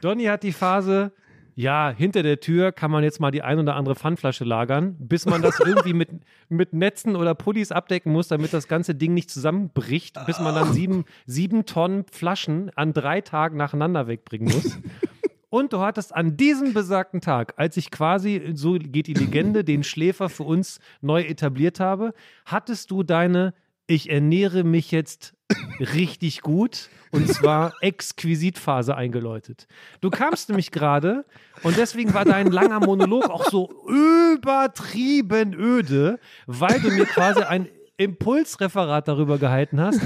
Donny 0.01 0.25
hat 0.25 0.43
die 0.43 0.51
Phase, 0.53 1.13
ja, 1.55 1.93
hinter 1.95 2.23
der 2.23 2.39
Tür 2.39 2.71
kann 2.71 2.91
man 2.91 3.03
jetzt 3.03 3.19
mal 3.19 3.31
die 3.31 3.41
ein 3.41 3.59
oder 3.59 3.75
andere 3.75 3.95
Pfandflasche 3.95 4.43
lagern, 4.43 4.95
bis 4.99 5.25
man 5.25 5.41
das 5.41 5.59
irgendwie 5.59 5.93
mit, 5.93 6.09
mit 6.49 6.73
Netzen 6.73 7.15
oder 7.15 7.35
Pullis 7.35 7.71
abdecken 7.71 8.11
muss, 8.11 8.27
damit 8.27 8.53
das 8.53 8.67
ganze 8.67 8.95
Ding 8.95 9.13
nicht 9.13 9.29
zusammenbricht, 9.29 10.25
bis 10.25 10.39
man 10.39 10.55
dann 10.55 10.73
sieben, 10.73 11.05
sieben 11.25 11.65
Tonnen 11.65 12.05
Flaschen 12.11 12.71
an 12.75 12.93
drei 12.93 13.21
Tagen 13.21 13.57
nacheinander 13.57 14.07
wegbringen 14.07 14.53
muss. 14.53 14.79
Und 15.49 15.73
du 15.73 15.81
hattest 15.81 16.15
an 16.15 16.37
diesem 16.37 16.73
besagten 16.73 17.19
Tag, 17.19 17.55
als 17.57 17.75
ich 17.75 17.91
quasi, 17.91 18.51
so 18.53 18.77
geht 18.79 19.07
die 19.07 19.13
Legende, 19.13 19.63
den 19.65 19.83
Schläfer 19.83 20.29
für 20.29 20.43
uns 20.43 20.79
neu 21.01 21.23
etabliert 21.23 21.81
habe, 21.81 22.13
hattest 22.45 22.89
du 22.89 23.03
deine, 23.03 23.53
ich 23.85 24.09
ernähre 24.09 24.63
mich 24.63 24.91
jetzt 24.91 25.35
richtig 25.79 26.41
gut 26.41 26.89
und 27.11 27.27
zwar 27.27 27.73
Exquisitphase 27.81 28.95
eingeläutet. 28.95 29.67
Du 29.99 30.09
kamst 30.09 30.49
nämlich 30.49 30.71
gerade 30.71 31.25
und 31.63 31.77
deswegen 31.77 32.13
war 32.13 32.25
dein 32.25 32.47
langer 32.47 32.79
Monolog 32.79 33.29
auch 33.29 33.49
so 33.49 33.69
übertrieben 33.87 35.53
öde, 35.53 36.19
weil 36.47 36.79
du 36.79 36.89
mir 36.89 37.05
quasi 37.05 37.41
ein 37.41 37.67
Impulsreferat 37.97 39.07
darüber 39.07 39.37
gehalten 39.37 39.79
hast, 39.79 40.01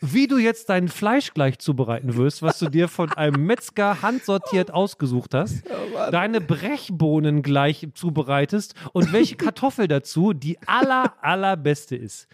wie 0.00 0.26
du 0.26 0.38
jetzt 0.38 0.70
dein 0.70 0.88
Fleisch 0.88 1.34
gleich 1.34 1.58
zubereiten 1.58 2.16
wirst, 2.16 2.40
was 2.40 2.58
du 2.58 2.70
dir 2.70 2.88
von 2.88 3.12
einem 3.12 3.44
Metzger 3.44 4.00
handsortiert 4.00 4.72
ausgesucht 4.72 5.34
hast, 5.34 5.62
deine 6.10 6.40
Brechbohnen 6.40 7.42
gleich 7.42 7.86
zubereitest 7.94 8.74
und 8.92 9.12
welche 9.12 9.36
Kartoffel 9.36 9.88
dazu 9.88 10.32
die 10.32 10.58
aller, 10.66 11.12
allerbeste 11.20 11.96
ist. 11.96 12.28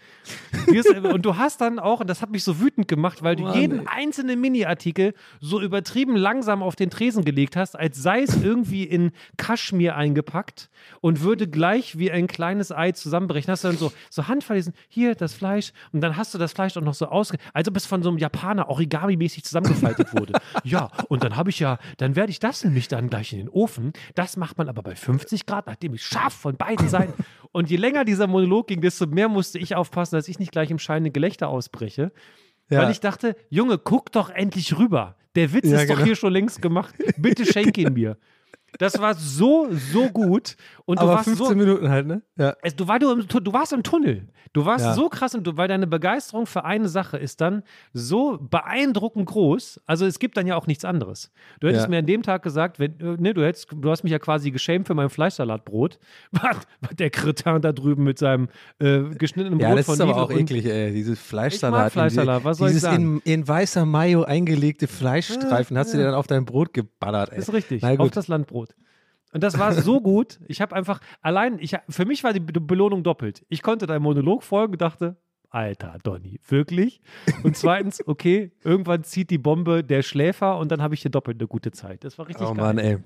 Und 1.11 1.25
du 1.25 1.35
hast 1.35 1.59
dann 1.59 1.77
auch, 1.79 1.99
und 1.99 2.09
das 2.09 2.21
hat 2.21 2.29
mich 2.29 2.45
so 2.45 2.61
wütend 2.61 2.87
gemacht, 2.87 3.21
weil 3.21 3.35
du 3.35 3.49
jeden 3.49 3.85
einzelnen 3.87 4.39
Mini-Artikel 4.39 5.13
so 5.41 5.59
übertrieben 5.61 6.15
langsam 6.15 6.63
auf 6.63 6.77
den 6.77 6.89
Tresen 6.89 7.25
gelegt 7.25 7.57
hast, 7.57 7.77
als 7.77 8.01
sei 8.01 8.21
es 8.21 8.41
irgendwie 8.41 8.83
in 8.83 9.11
Kaschmir 9.35 9.97
eingepackt 9.97 10.69
und 11.01 11.21
würde 11.21 11.47
gleich 11.47 11.97
wie 11.97 12.11
ein 12.11 12.27
kleines 12.27 12.71
Ei 12.71 12.93
zusammenbrechen. 12.93 13.51
Hast 13.51 13.65
du 13.65 13.67
dann 13.67 13.77
so, 13.77 13.91
so 14.09 14.29
handverlesen, 14.29 14.73
hier 14.87 15.15
das 15.15 15.33
Fleisch 15.33 15.73
und 15.91 15.99
dann 15.99 16.15
hast 16.15 16.33
du 16.33 16.37
das 16.37 16.53
Fleisch 16.53 16.77
auch 16.77 16.81
noch 16.81 16.93
so 16.93 17.07
ausge... 17.07 17.37
als 17.57 17.67
ob 17.67 17.75
es 17.75 17.87
von 17.87 18.03
so 18.03 18.09
einem 18.09 18.19
Japaner 18.19 18.69
Origami-mäßig 18.69 19.43
zusammengefaltet 19.43 20.13
wurde. 20.13 20.33
Ja, 20.63 20.89
und 21.07 21.23
dann 21.23 21.35
habe 21.35 21.49
ich 21.49 21.59
ja, 21.59 21.79
dann 21.97 22.15
werde 22.15 22.29
ich 22.29 22.39
das 22.39 22.63
nämlich 22.63 22.87
dann 22.87 23.09
gleich 23.09 23.33
in 23.33 23.39
den 23.39 23.49
Ofen. 23.49 23.93
Das 24.13 24.37
macht 24.37 24.59
man 24.59 24.69
aber 24.69 24.83
bei 24.83 24.95
50 24.95 25.47
Grad, 25.47 25.65
nachdem 25.65 25.95
ich 25.95 26.05
scharf 26.05 26.33
von 26.33 26.55
beiden 26.55 26.87
Seiten. 26.87 27.13
Und 27.51 27.71
je 27.71 27.77
länger 27.77 28.05
dieser 28.05 28.27
Monolog 28.27 28.67
ging, 28.67 28.81
desto 28.81 29.07
mehr 29.07 29.27
musste 29.27 29.57
ich 29.57 29.75
aufpassen, 29.75 30.15
dass 30.15 30.27
ich 30.27 30.37
nicht 30.37 30.51
gleich 30.51 30.69
im 30.69 30.77
scheinenden 30.77 31.13
Gelächter 31.13 31.47
ausbreche. 31.47 32.11
Ja. 32.69 32.83
Weil 32.83 32.91
ich 32.91 32.99
dachte, 32.99 33.35
Junge, 33.49 33.79
guck 33.79 34.11
doch 34.11 34.29
endlich 34.29 34.77
rüber. 34.77 35.15
Der 35.35 35.51
Witz 35.53 35.67
Ja, 35.69 35.79
ist 35.79 35.89
doch 35.89 35.95
genau. 35.95 36.05
hier 36.05 36.15
schon 36.15 36.33
längst 36.33 36.61
gemacht. 36.61 36.93
Bitte 37.17 37.45
schenk 37.45 37.77
ihn 37.77 37.93
mir. 37.93 38.17
Das 38.77 38.99
war 38.99 39.15
so, 39.15 39.67
so 39.91 40.09
gut. 40.09 40.55
Und 40.85 40.99
du 40.99 41.03
Aber 41.03 41.13
warst 41.15 41.25
15 41.25 41.47
so, 41.47 41.55
Minuten 41.55 41.89
halt, 41.89 42.07
ne? 42.07 42.21
Ja. 42.37 42.55
du, 42.75 42.87
war, 42.87 42.99
du, 42.99 43.21
du 43.23 43.53
warst 43.53 43.73
im 43.73 43.83
Tunnel. 43.83 44.27
Du 44.53 44.65
warst 44.65 44.85
Ja. 44.85 44.93
so 44.93 45.09
krass 45.09 45.35
und 45.35 45.57
weil 45.57 45.67
deine 45.67 45.87
Begeisterung 45.87 46.45
für 46.45 46.63
eine 46.63 46.87
Sache 46.87 47.17
ist 47.17 47.41
dann 47.41 47.63
so 47.93 48.37
beeindruckend 48.39 49.25
groß. 49.27 49.81
Also 49.85 50.05
es 50.05 50.19
gibt 50.19 50.37
dann 50.37 50.47
ja 50.47 50.55
auch 50.55 50.67
nichts 50.67 50.85
anderes. 50.85 51.31
Du 51.59 51.67
hättest 51.67 51.83
Ja. 51.85 51.89
mir 51.89 51.97
an 51.99 52.05
dem 52.05 52.23
Tag 52.23 52.43
gesagt, 52.43 52.79
wenn, 52.79 52.99
äh, 52.99 53.17
ne, 53.21 53.33
du, 53.33 53.43
hättest, 53.45 53.67
du 53.71 53.89
hast 53.91 54.03
mich 54.03 54.11
ja 54.11 54.19
quasi 54.19 54.51
geschämt 54.51 54.87
für 54.87 54.93
mein 54.93 55.09
Fleischsalatbrot. 55.09 55.99
Was, 56.31 56.57
was 56.81 56.95
der 56.97 57.09
Kretin 57.09 57.61
da 57.61 57.71
drüben 57.71 58.03
mit 58.03 58.17
seinem 58.19 58.47
äh, 58.79 59.01
geschnittenen 59.17 59.59
Ja, 59.59 59.69
Brot 59.69 59.79
das 59.79 59.85
von 59.85 59.95
ist 59.95 60.01
aber 60.01 60.11
Lidl 60.11 60.21
auch 60.23 60.31
eklig, 60.31 60.65
ey. 60.65 60.91
Dieses 60.93 61.19
Fleischsalat. 61.19 61.79
Ich 61.79 61.83
mag 61.83 61.91
Fleischsalat, 61.91 62.43
was 62.43 62.57
soll 62.57 62.67
ich 62.69 62.75
dieses 62.75 62.89
sagen? 62.89 63.21
in, 63.25 63.33
in 63.33 63.47
weißer 63.47 63.85
Mayo 63.85 64.23
eingelegte 64.23 64.87
Fleischstreifen 64.87 65.77
hast 65.77 65.93
du 65.93 65.97
dir 65.97 66.05
dann 66.05 66.13
auf 66.15 66.27
dein 66.27 66.45
Brot 66.45 66.73
geballert, 66.73 67.31
ey. 67.33 67.39
Ist 67.39 67.51
richtig, 67.53 67.83
auf 67.83 68.11
das 68.11 68.27
Landbrot. 68.27 68.66
Und 69.33 69.43
das 69.43 69.57
war 69.59 69.73
so 69.73 69.99
gut. 70.01 70.39
Ich 70.47 70.61
habe 70.61 70.75
einfach 70.75 70.99
allein, 71.21 71.59
ich, 71.59 71.75
für 71.89 72.05
mich 72.05 72.23
war 72.23 72.33
die 72.33 72.39
Be- 72.39 72.59
Belohnung 72.61 73.03
doppelt. 73.03 73.45
Ich 73.49 73.61
konnte 73.61 73.85
deinem 73.87 74.03
Monolog 74.03 74.43
folgen 74.43 74.73
und 74.73 74.81
dachte, 74.81 75.17
Alter, 75.49 75.97
Donny, 76.03 76.39
wirklich? 76.47 77.01
Und 77.43 77.55
zweitens, 77.55 78.05
okay, 78.05 78.51
irgendwann 78.63 79.03
zieht 79.03 79.29
die 79.29 79.37
Bombe 79.37 79.83
der 79.83 80.01
Schläfer 80.01 80.57
und 80.57 80.71
dann 80.71 80.81
habe 80.81 80.93
ich 80.93 81.01
hier 81.01 81.11
doppelt 81.11 81.39
eine 81.39 81.47
gute 81.47 81.71
Zeit. 81.71 82.03
Das 82.03 82.17
war 82.17 82.27
richtig 82.27 82.45
Oh 82.47 82.53
geil. 82.53 82.63
Mann, 82.63 82.77
ey. 82.77 82.97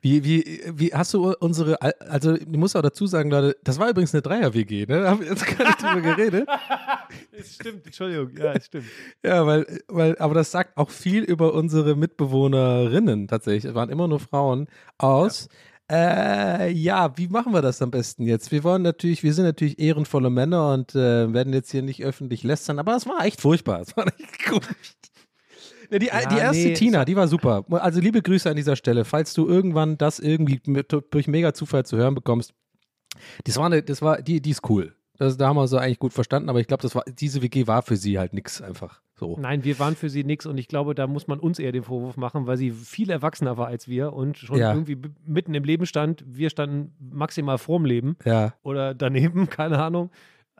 Wie, 0.00 0.24
wie, 0.24 0.60
wie 0.74 0.92
hast 0.92 1.14
du 1.14 1.32
unsere, 1.40 1.80
Al- 1.82 1.94
also 2.08 2.34
ich 2.34 2.46
muss 2.48 2.76
auch 2.76 2.82
dazu 2.82 3.06
sagen, 3.06 3.30
Leute, 3.30 3.56
das 3.64 3.78
war 3.78 3.88
übrigens 3.90 4.14
eine 4.14 4.22
Dreier-WG, 4.22 4.86
ne? 4.86 5.02
Da 5.02 5.10
haben 5.10 5.20
wir 5.20 5.28
jetzt 5.28 5.46
gar 5.46 5.66
nicht 5.66 5.82
drüber 5.82 6.00
geredet. 6.14 6.48
Es 7.32 7.54
stimmt, 7.54 7.86
Entschuldigung, 7.86 8.30
ja, 8.36 8.52
es 8.52 8.66
stimmt. 8.66 8.84
Ja, 9.24 9.46
weil, 9.46 9.80
weil, 9.88 10.18
aber 10.18 10.34
das 10.34 10.50
sagt 10.50 10.76
auch 10.76 10.90
viel 10.90 11.22
über 11.22 11.54
unsere 11.54 11.94
Mitbewohnerinnen 11.96 13.28
tatsächlich. 13.28 13.64
Es 13.66 13.74
waren 13.74 13.90
immer 13.90 14.08
nur 14.08 14.20
Frauen 14.20 14.66
aus. 14.98 15.48
Äh, 15.90 16.70
ja, 16.72 17.16
wie 17.16 17.28
machen 17.28 17.54
wir 17.54 17.62
das 17.62 17.80
am 17.80 17.90
besten 17.90 18.24
jetzt? 18.26 18.52
Wir 18.52 18.62
wollen 18.62 18.82
natürlich, 18.82 19.22
wir 19.22 19.32
sind 19.32 19.46
natürlich 19.46 19.78
ehrenvolle 19.78 20.28
Männer 20.28 20.74
und 20.74 20.94
äh, 20.94 21.32
werden 21.32 21.54
jetzt 21.54 21.70
hier 21.70 21.80
nicht 21.82 22.04
öffentlich 22.04 22.42
lästern, 22.42 22.78
aber 22.78 22.94
es 22.96 23.06
war 23.06 23.24
echt 23.24 23.40
furchtbar. 23.40 23.80
Es 23.80 23.96
war 23.96 24.06
echt 24.06 24.44
gut. 24.50 24.68
Ja, 25.90 25.98
die, 25.98 26.06
Ja, 26.06 26.26
die 26.28 26.36
erste 26.36 26.68
nee, 26.68 26.74
Tina, 26.74 27.04
die 27.04 27.16
war 27.16 27.28
super. 27.28 27.64
Also 27.70 28.00
liebe 28.00 28.22
Grüße 28.22 28.48
an 28.50 28.56
dieser 28.56 28.76
Stelle. 28.76 29.04
Falls 29.04 29.32
du 29.34 29.46
irgendwann 29.48 29.96
das 29.98 30.18
irgendwie 30.18 30.60
mit, 30.66 30.94
durch 31.10 31.28
mega 31.28 31.54
Zufall 31.54 31.84
zu 31.86 31.96
hören 31.96 32.14
bekommst, 32.14 32.52
das 33.44 33.56
war 33.56 33.66
eine, 33.66 33.82
das 33.82 34.02
war, 34.02 34.22
die, 34.22 34.40
die 34.40 34.50
ist 34.50 34.68
cool. 34.68 34.94
Das, 35.16 35.36
da 35.36 35.48
haben 35.48 35.56
wir 35.56 35.66
so 35.66 35.78
eigentlich 35.78 35.98
gut 35.98 36.12
verstanden, 36.12 36.48
aber 36.48 36.60
ich 36.60 36.68
glaube, 36.68 36.82
das 36.82 36.94
war, 36.94 37.02
diese 37.06 37.42
WG 37.42 37.66
war 37.66 37.82
für 37.82 37.96
sie 37.96 38.18
halt 38.18 38.32
nix 38.34 38.62
einfach. 38.62 39.00
So. 39.16 39.36
Nein, 39.36 39.64
wir 39.64 39.76
waren 39.80 39.96
für 39.96 40.08
sie 40.08 40.22
nix 40.22 40.46
und 40.46 40.58
ich 40.58 40.68
glaube, 40.68 40.94
da 40.94 41.08
muss 41.08 41.26
man 41.26 41.40
uns 41.40 41.58
eher 41.58 41.72
den 41.72 41.82
Vorwurf 41.82 42.16
machen, 42.16 42.46
weil 42.46 42.56
sie 42.56 42.70
viel 42.70 43.10
erwachsener 43.10 43.56
war 43.56 43.66
als 43.66 43.88
wir 43.88 44.12
und 44.12 44.38
schon 44.38 44.58
Ja. 44.58 44.72
irgendwie 44.72 44.96
mitten 45.26 45.54
im 45.54 45.64
Leben 45.64 45.86
stand. 45.86 46.24
Wir 46.24 46.50
standen 46.50 46.94
maximal 47.00 47.58
vorm 47.58 47.84
Leben. 47.84 48.16
Ja. 48.24 48.54
oder 48.62 48.94
daneben, 48.94 49.48
keine 49.50 49.82
Ahnung. 49.82 50.10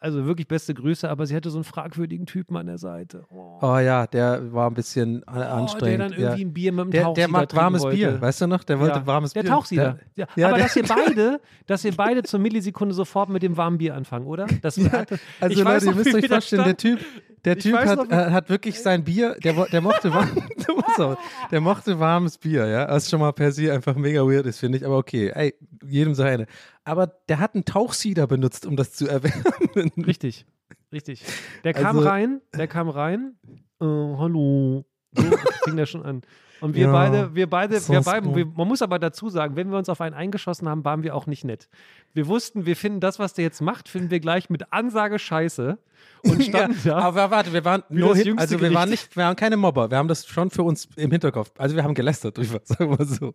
Also 0.01 0.25
wirklich 0.27 0.47
beste 0.47 0.75
Grüße, 0.75 1.09
aber 1.11 1.27
sie 1.27 1.35
hatte 1.35 1.51
so 1.51 1.59
einen 1.59 1.65
fragwürdigen 1.65 2.25
Typen 2.27 2.57
an 2.57 2.67
der 2.67 2.79
Seite. 2.79 3.25
Oh, 3.31 3.59
Oh 3.61 3.79
ja, 3.79 4.07
der 4.07 4.53
war 4.53 4.69
ein 4.71 4.75
bisschen 4.75 5.25
Oh, 5.29 5.35
der 5.35 5.53
anstrengend. 5.53 6.01
dann 6.01 6.13
irgendwie 6.13 6.41
ja. 6.43 6.47
ein 6.49 6.53
Bier 6.53 6.73
mit 6.73 6.85
dem 6.85 6.91
der, 6.93 7.03
Tauchsieder 7.03 7.27
der 7.29 7.39
trinken 7.39 7.57
warmes 7.57 7.83
wollte. 7.83 7.97
Bier, 7.97 8.21
weißt 8.21 8.41
du 8.43 8.47
noch? 8.47 8.65
Der 8.65 8.79
wollte 8.81 8.99
ja, 9.01 9.07
warmes 9.07 9.33
der 9.33 9.43
Bier. 9.43 9.51
Tauchsieder. 9.51 9.99
Ja, 10.15 10.27
ja, 10.37 10.49
aber 10.49 10.57
der- 10.59 10.67
dass 10.67 10.77
ihr 10.77 10.83
beide, 10.89 11.41
dass 11.67 11.85
ihr 11.85 11.97
beide 11.97 12.23
zur 12.23 12.39
Millisekunde 12.41 12.95
sofort 12.95 13.29
mit 13.29 13.43
dem 13.43 13.57
warmen 13.57 13.79
Bier 13.79 13.95
anfangen, 13.97 14.27
oder? 14.27 14.47
Das 14.63 14.79
hatte, 14.79 15.19
Also 15.41 15.59
ich 15.59 15.65
weiß 15.65 15.85
Leute, 15.85 15.99
ihr 15.99 16.05
müsst 16.05 16.15
euch 16.15 16.29
vorstellen, 16.29 16.65
der. 16.65 16.77
Typ, 16.77 17.01
der 17.45 17.59
Typ 17.59 17.77
hat, 17.77 17.99
noch, 17.99 18.11
äh, 18.11 18.31
hat 18.31 18.49
wirklich 18.49 18.81
sein 18.81 19.05
Bier, 19.05 19.37
der, 19.43 19.67
der 19.67 19.81
mochte 19.81 20.13
warm, 20.13 20.31
der 21.51 21.61
mochte 21.61 21.99
warmes 21.99 22.39
Bier, 22.39 22.67
ja, 22.67 22.89
was 22.89 23.09
schon 23.09 23.21
mal 23.21 23.33
per 23.33 23.53
se 23.53 23.73
einfach 23.73 23.95
mega 23.97 24.23
weird 24.23 24.47
ist, 24.47 24.59
finde 24.59 24.79
ich, 24.79 24.87
aber 24.87 24.97
okay, 24.99 25.31
ey, 25.35 25.55
jedem 25.87 26.15
seine. 26.15 26.47
Aber 26.85 27.07
der 27.29 27.39
hat 27.39 27.55
einen 27.55 27.65
Tauchsieder 27.65 28.27
benutzt, 28.27 28.67
um 28.67 28.77
das 28.77 28.93
zu 28.93 29.07
erwärmen. 29.09 29.93
Richtig, 30.07 30.47
richtig. 30.93 31.23
Der 31.65 31.75
kam 31.75 31.97
Also- 31.97 32.09
rein, 32.09 32.41
der 32.57 32.67
kam 32.67 32.89
rein. 32.89 33.35
Äh, 33.81 33.85
hallo. 33.85 34.85
So 35.13 35.23
fing 35.65 35.77
der 35.77 35.87
schon 35.87 36.03
an. 36.05 36.23
Und 36.61 36.75
wir 36.75 36.87
Ja, 36.87 36.93
beide, 36.93 37.35
wir 37.35 37.49
beide, 37.49 37.89
wir 37.89 38.01
beide, 38.01 38.35
wir, 38.35 38.47
man 38.47 38.67
muss 38.67 38.83
aber 38.83 38.99
dazu 38.99 39.29
sagen, 39.29 39.55
wenn 39.55 39.71
wir 39.71 39.79
uns 39.79 39.89
auf 39.89 40.01
einen 40.01 40.15
eingeschossen 40.15 40.69
haben, 40.69 40.85
waren 40.85 41.05
wir 41.05 41.15
auch 41.15 41.27
nicht 41.27 41.45
nett. 41.45 41.69
Wir 42.15 42.27
wussten, 42.27 42.67
wir 42.67 42.75
finden 42.75 42.99
das, 43.01 43.21
was 43.21 43.33
der 43.35 43.45
jetzt 43.45 43.61
macht, 43.61 43.89
finden 43.89 44.11
wir 44.11 44.19
gleich 44.19 44.51
mit 44.51 44.73
Ansage 44.73 45.19
scheiße 45.21 45.79
und 46.25 46.43
standen 46.45 46.79
ja, 46.85 46.95
da. 46.95 46.99
aber 46.99 47.31
warte, 47.31 47.53
wir 47.53 47.65
waren 47.65 47.83
nur 47.89 48.11
das 48.11 48.19
hin, 48.19 48.27
jüngste 48.29 48.43
also 48.55 48.61
wir 48.61 48.75
waren 48.75 48.91
nicht, 48.91 49.15
wir 49.17 49.25
waren 49.25 49.37
keine 49.37 49.57
Mobber, 49.57 49.91
wir 49.91 49.99
haben 49.99 50.09
das 50.09 50.27
schon 50.27 50.51
für 50.51 50.63
uns 50.63 50.89
im 50.97 51.11
Hinterkopf. 51.11 51.53
Also 51.59 51.77
wir 51.77 51.85
haben 51.85 51.95
gelästert 51.95 52.37
drüber, 52.39 52.61
sagen 52.65 52.91
wir 52.91 52.99
mal 52.99 53.07
so. 53.07 53.35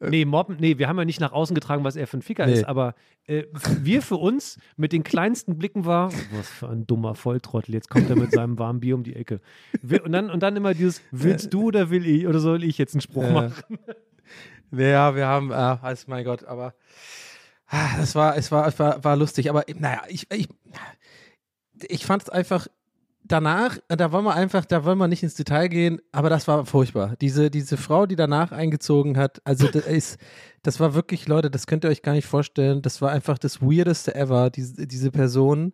Nee, 0.00 0.24
Mobben, 0.24 0.56
nee, 0.58 0.78
wir 0.78 0.88
haben 0.88 0.98
ja 0.98 1.04
nicht 1.04 1.20
nach 1.20 1.32
außen 1.32 1.54
getragen, 1.54 1.84
was 1.84 1.96
er 1.96 2.06
für 2.06 2.18
ein 2.18 2.22
Ficker 2.22 2.46
Nee. 2.46 2.54
ist, 2.54 2.64
aber 2.64 2.94
äh, 3.26 3.44
wir 3.80 4.02
für 4.02 4.16
uns 4.16 4.58
mit 4.76 4.92
den 4.92 5.02
kleinsten 5.04 5.58
Blicken 5.58 5.84
war, 5.84 6.12
was 6.32 6.48
für 6.48 6.68
ein 6.68 6.86
dummer 6.86 7.14
Volltrottel, 7.14 7.74
jetzt 7.74 7.90
kommt 7.90 8.08
er 8.10 8.16
mit 8.16 8.32
seinem 8.32 8.58
warmen 8.58 8.80
Bier 8.80 8.94
um 8.94 9.02
die 9.02 9.16
Ecke. 9.16 9.40
Wir, 9.82 10.04
und, 10.04 10.12
dann, 10.12 10.30
und 10.30 10.42
dann 10.42 10.56
immer 10.56 10.74
dieses, 10.74 11.02
willst 11.10 11.52
du 11.52 11.64
oder 11.64 11.90
will 11.90 12.06
ich 12.06 12.26
oder 12.26 12.38
soll 12.38 12.64
ich 12.64 12.78
jetzt 12.78 12.94
einen 12.94 13.00
Spruch 13.02 13.24
Äh, 13.24 13.32
machen? 13.32 13.78
Ja, 14.72 15.14
wir 15.14 15.26
haben, 15.26 15.52
ah, 15.52 15.78
weiß 15.80 16.08
mein 16.08 16.24
Gott, 16.24 16.44
aber 16.44 16.74
ah, 17.68 17.96
das 17.98 18.14
war, 18.14 18.36
es 18.36 18.50
war, 18.50 18.66
es 18.66 18.78
war, 18.78 19.02
war 19.04 19.16
lustig. 19.16 19.48
Aber 19.48 19.64
naja, 19.78 20.02
ich, 20.08 20.26
ich, 20.32 20.48
ich 21.88 22.06
fand 22.06 22.22
es 22.22 22.28
einfach 22.28 22.66
danach, 23.24 23.78
da 23.88 24.12
wollen 24.12 24.24
wir 24.24 24.34
einfach, 24.34 24.64
da 24.64 24.84
wollen 24.84 24.98
wir 24.98 25.08
nicht 25.08 25.22
ins 25.22 25.34
Detail 25.34 25.68
gehen, 25.68 26.00
aber 26.12 26.30
das 26.30 26.46
war 26.46 26.64
furchtbar. 26.64 27.16
Diese, 27.20 27.50
diese 27.50 27.76
Frau, 27.76 28.06
die 28.06 28.16
danach 28.16 28.52
eingezogen 28.52 29.16
hat, 29.18 29.40
also 29.44 29.68
das 29.68 29.86
ist, 29.86 30.18
das 30.62 30.80
war 30.80 30.94
wirklich, 30.94 31.26
Leute, 31.28 31.50
das 31.50 31.66
könnt 31.66 31.84
ihr 31.84 31.90
euch 31.90 32.02
gar 32.02 32.12
nicht 32.12 32.26
vorstellen. 32.26 32.82
Das 32.82 33.02
war 33.02 33.10
einfach 33.10 33.38
das 33.38 33.60
Weirdeste 33.60 34.14
ever, 34.14 34.50
diese, 34.50 34.86
diese 34.86 35.10
Person. 35.10 35.72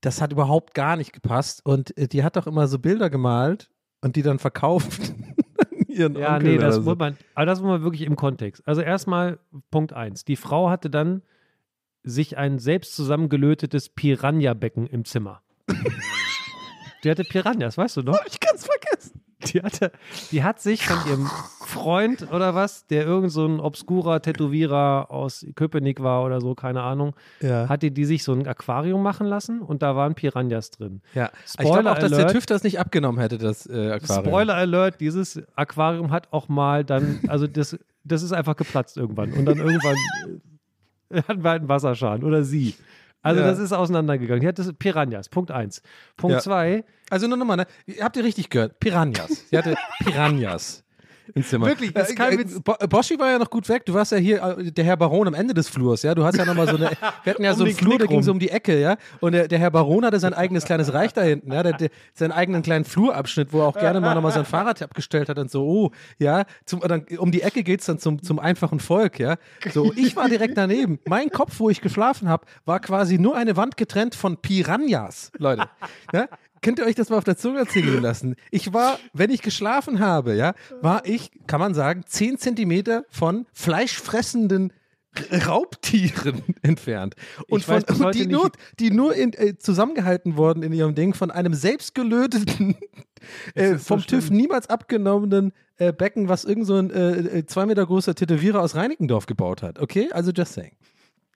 Das 0.00 0.20
hat 0.20 0.32
überhaupt 0.32 0.74
gar 0.74 0.96
nicht 0.96 1.12
gepasst. 1.12 1.64
Und 1.64 1.96
äh, 1.96 2.08
die 2.08 2.22
hat 2.22 2.36
doch 2.36 2.46
immer 2.46 2.68
so 2.68 2.78
Bilder 2.78 3.10
gemalt 3.10 3.70
und 4.00 4.16
die 4.16 4.22
dann 4.22 4.38
verkauft. 4.38 5.14
ihren 5.88 6.16
Ja, 6.16 6.34
Onkel 6.34 6.52
nee, 6.52 6.58
das 6.58 6.76
so. 6.76 6.82
muss 6.82 6.98
man, 6.98 7.16
aber 7.34 7.46
das 7.46 7.60
muss 7.60 7.68
man 7.68 7.82
wirklich 7.82 8.02
im 8.02 8.16
Kontext. 8.16 8.66
Also 8.66 8.82
erstmal 8.82 9.38
Punkt 9.70 9.92
eins. 9.92 10.24
Die 10.24 10.36
Frau 10.36 10.70
hatte 10.70 10.90
dann 10.90 11.22
sich 12.06 12.38
ein 12.38 12.58
selbst 12.58 12.94
zusammengelötetes 12.96 13.88
Piranha-Becken 13.90 14.86
im 14.86 15.04
Zimmer. 15.04 15.42
Die 17.04 17.10
hatte 17.10 17.24
Piranhas, 17.24 17.76
weißt 17.76 17.98
du 17.98 18.02
noch? 18.02 18.18
Ich 18.26 18.40
kann's 18.40 18.64
vergessen. 18.66 19.20
Die, 19.52 19.60
hatte, 19.62 19.92
die 20.32 20.42
hat 20.42 20.60
sich 20.60 20.84
von 20.86 20.96
ihrem 21.08 21.26
Freund 21.60 22.32
oder 22.32 22.54
was, 22.54 22.86
der 22.86 23.04
irgend 23.04 23.30
so 23.30 23.46
ein 23.46 23.60
obskurer 23.60 24.20
Tätowierer 24.22 25.10
aus 25.10 25.46
Köpenick 25.54 26.02
war 26.02 26.24
oder 26.24 26.40
so, 26.40 26.54
keine 26.54 26.82
Ahnung, 26.82 27.14
Ja. 27.40 27.68
hatte 27.68 27.90
die 27.90 28.04
sich 28.06 28.24
so 28.24 28.32
ein 28.32 28.46
Aquarium 28.48 29.02
machen 29.02 29.26
lassen 29.26 29.60
und 29.60 29.82
da 29.82 29.94
waren 29.94 30.14
Piranhas 30.14 30.70
drin. 30.70 31.02
Ja, 31.14 31.30
ich 31.44 31.50
Spoiler 31.52 31.82
glaube 31.82 31.90
auch, 31.92 31.98
dass 31.98 32.10
der. 32.12 32.28
TÜV 32.28 32.46
das 32.46 32.62
nicht 32.64 32.80
abgenommen 32.80 33.20
hätte, 33.20 33.38
das 33.38 33.66
äh, 33.66 33.90
Aquarium. 33.92 34.26
Spoiler 34.26 34.54
Alert, 34.54 35.00
dieses 35.00 35.40
Aquarium 35.54 36.10
hat 36.10 36.32
auch 36.32 36.48
mal 36.48 36.84
dann, 36.84 37.20
also 37.28 37.46
das, 37.46 37.78
das 38.04 38.22
ist 38.22 38.32
einfach 38.32 38.56
geplatzt 38.56 38.96
irgendwann 38.96 39.32
und 39.32 39.44
dann 39.44 39.58
irgendwann 39.58 39.96
hatten 41.28 41.42
wir 41.44 41.50
halt 41.50 41.60
einen 41.60 41.68
Wasserschaden 41.68 42.24
oder 42.24 42.42
sie. 42.44 42.74
Also 43.22 43.40
Ja. 43.40 43.46
das 43.48 43.58
ist 43.58 43.72
auseinandergegangen. 43.72 44.40
Die 44.40 44.46
hatte 44.46 44.72
Piranhas, 44.72 45.28
Punkt 45.28 45.50
eins. 45.50 45.82
Punkt 46.16 46.34
Ja. 46.34 46.40
zwei, 46.40 46.84
Also 47.10 47.26
nur 47.28 47.36
nochmal, 47.36 47.56
ne? 47.56 47.66
Habt 48.00 48.16
ihr 48.16 48.24
richtig 48.24 48.50
gehört? 48.50 48.78
Piranhas. 48.80 49.48
Sie 49.50 49.58
hatte 49.58 49.76
Piranhas 50.04 50.84
ins 51.34 51.48
Zimmer. 51.48 51.66
Wirklich, 51.66 51.92
das 51.92 52.10
ist 52.10 52.16
kein 52.16 52.34
äh, 52.34 52.38
Witz. 52.38 52.60
Bo 52.60 52.74
Boschi 52.88 53.18
war 53.18 53.30
ja 53.30 53.38
noch 53.38 53.50
gut 53.50 53.68
weg. 53.68 53.84
Du 53.86 53.94
warst 53.94 54.12
ja 54.12 54.18
hier 54.18 54.42
äh, 54.42 54.70
der 54.70 54.84
Herr 54.84 54.96
Baron 54.96 55.28
am 55.28 55.34
Ende 55.34 55.54
des 55.54 55.68
Flurs, 55.68 56.02
ja. 56.02 56.14
Du 56.14 56.24
hast 56.24 56.36
ja 56.36 56.44
nochmal 56.44 56.68
so 56.68 56.76
eine. 56.76 56.90
Wir 57.24 57.34
hatten 57.34 57.42
ja 57.42 57.52
Um 57.52 57.58
so 57.58 57.64
einen 57.64 57.74
Flur, 57.74 57.98
der 57.98 58.06
Knick 58.06 58.10
ging 58.10 58.22
so 58.22 58.32
um 58.32 58.38
die 58.38 58.50
Ecke, 58.50 58.80
ja. 58.80 58.96
Und 59.20 59.32
der, 59.32 59.48
der 59.48 59.58
Herr 59.58 59.70
Baron 59.70 60.04
hatte 60.04 60.20
sein 60.20 60.34
eigenes 60.34 60.64
kleines 60.64 60.92
Reich 60.92 61.12
da 61.12 61.22
hinten, 61.22 61.52
ja. 61.52 61.62
Der, 61.62 61.72
der, 61.72 61.90
seinen 62.14 62.32
eigenen 62.32 62.62
kleinen 62.62 62.84
Flurabschnitt, 62.84 63.52
wo 63.52 63.60
er 63.60 63.66
auch 63.66 63.78
gerne 63.78 64.00
mal 64.00 64.14
nochmal 64.14 64.32
sein 64.32 64.44
Fahrrad 64.44 64.82
abgestellt 64.82 65.28
hat 65.28 65.38
und 65.38 65.50
so, 65.50 65.64
oh, 65.64 65.90
ja. 66.18 66.44
Zum, 66.64 66.80
dann, 66.80 67.04
um 67.18 67.30
die 67.30 67.42
Ecke 67.42 67.62
geht's 67.62 67.86
dann 67.86 67.98
zum, 67.98 68.22
zum 68.22 68.38
einfachen 68.38 68.80
Volk, 68.80 69.18
ja. 69.18 69.36
So, 69.72 69.92
ich 69.94 70.16
war 70.16 70.28
direkt 70.28 70.56
daneben. 70.56 70.98
Mein 71.06 71.30
Kopf, 71.30 71.58
wo 71.58 71.70
ich 71.70 71.80
geschlafen 71.80 72.28
habe, 72.28 72.46
war 72.64 72.80
quasi 72.80 73.18
nur 73.18 73.36
eine 73.36 73.56
Wand 73.56 73.76
getrennt 73.76 74.14
von 74.14 74.36
Piranhas, 74.36 75.32
Leute. 75.38 75.68
Ja? 76.12 76.28
Könnt 76.66 76.80
ihr 76.80 76.84
euch 76.84 76.96
das 76.96 77.10
mal 77.10 77.18
auf 77.18 77.22
der 77.22 77.36
Zunge 77.36 77.64
zergehen 77.68 78.02
lassen? 78.02 78.34
Ich 78.50 78.72
war, 78.72 78.98
wenn 79.12 79.30
ich 79.30 79.40
geschlafen 79.40 80.00
habe, 80.00 80.34
ja, 80.34 80.52
war 80.82 81.06
ich, 81.06 81.30
kann 81.46 81.60
man 81.60 81.74
sagen, 81.74 82.02
10 82.04 82.38
Zentimeter 82.38 83.04
von 83.08 83.46
fleischfressenden 83.52 84.72
Raubtieren 85.46 86.42
entfernt. 86.62 87.14
Und, 87.48 87.62
von, 87.62 87.84
und 87.84 88.16
die, 88.16 88.26
nur, 88.26 88.50
die 88.80 88.90
nur 88.90 89.14
in, 89.14 89.32
äh, 89.34 89.56
zusammengehalten 89.56 90.36
wurden 90.36 90.64
in 90.64 90.72
ihrem 90.72 90.96
Ding 90.96 91.14
von 91.14 91.30
einem 91.30 91.54
selbstgelöteten, 91.54 92.74
äh, 93.54 93.74
ist 93.74 93.86
so 93.86 93.94
vom 93.94 94.04
TÜV 94.04 94.30
niemals 94.30 94.68
abgenommenen 94.68 95.52
äh, 95.76 95.92
Becken, 95.92 96.28
was 96.28 96.44
irgend 96.44 96.66
so 96.66 96.74
ein 96.74 96.90
äh, 96.90 97.38
äh, 97.38 97.46
zwei 97.46 97.66
Meter 97.66 97.86
großer 97.86 98.16
Tätowierer 98.16 98.60
aus 98.60 98.74
Reinickendorf 98.74 99.26
gebaut 99.26 99.62
hat. 99.62 99.78
Okay? 99.78 100.08
Also 100.10 100.32
just 100.32 100.54
saying. 100.54 100.72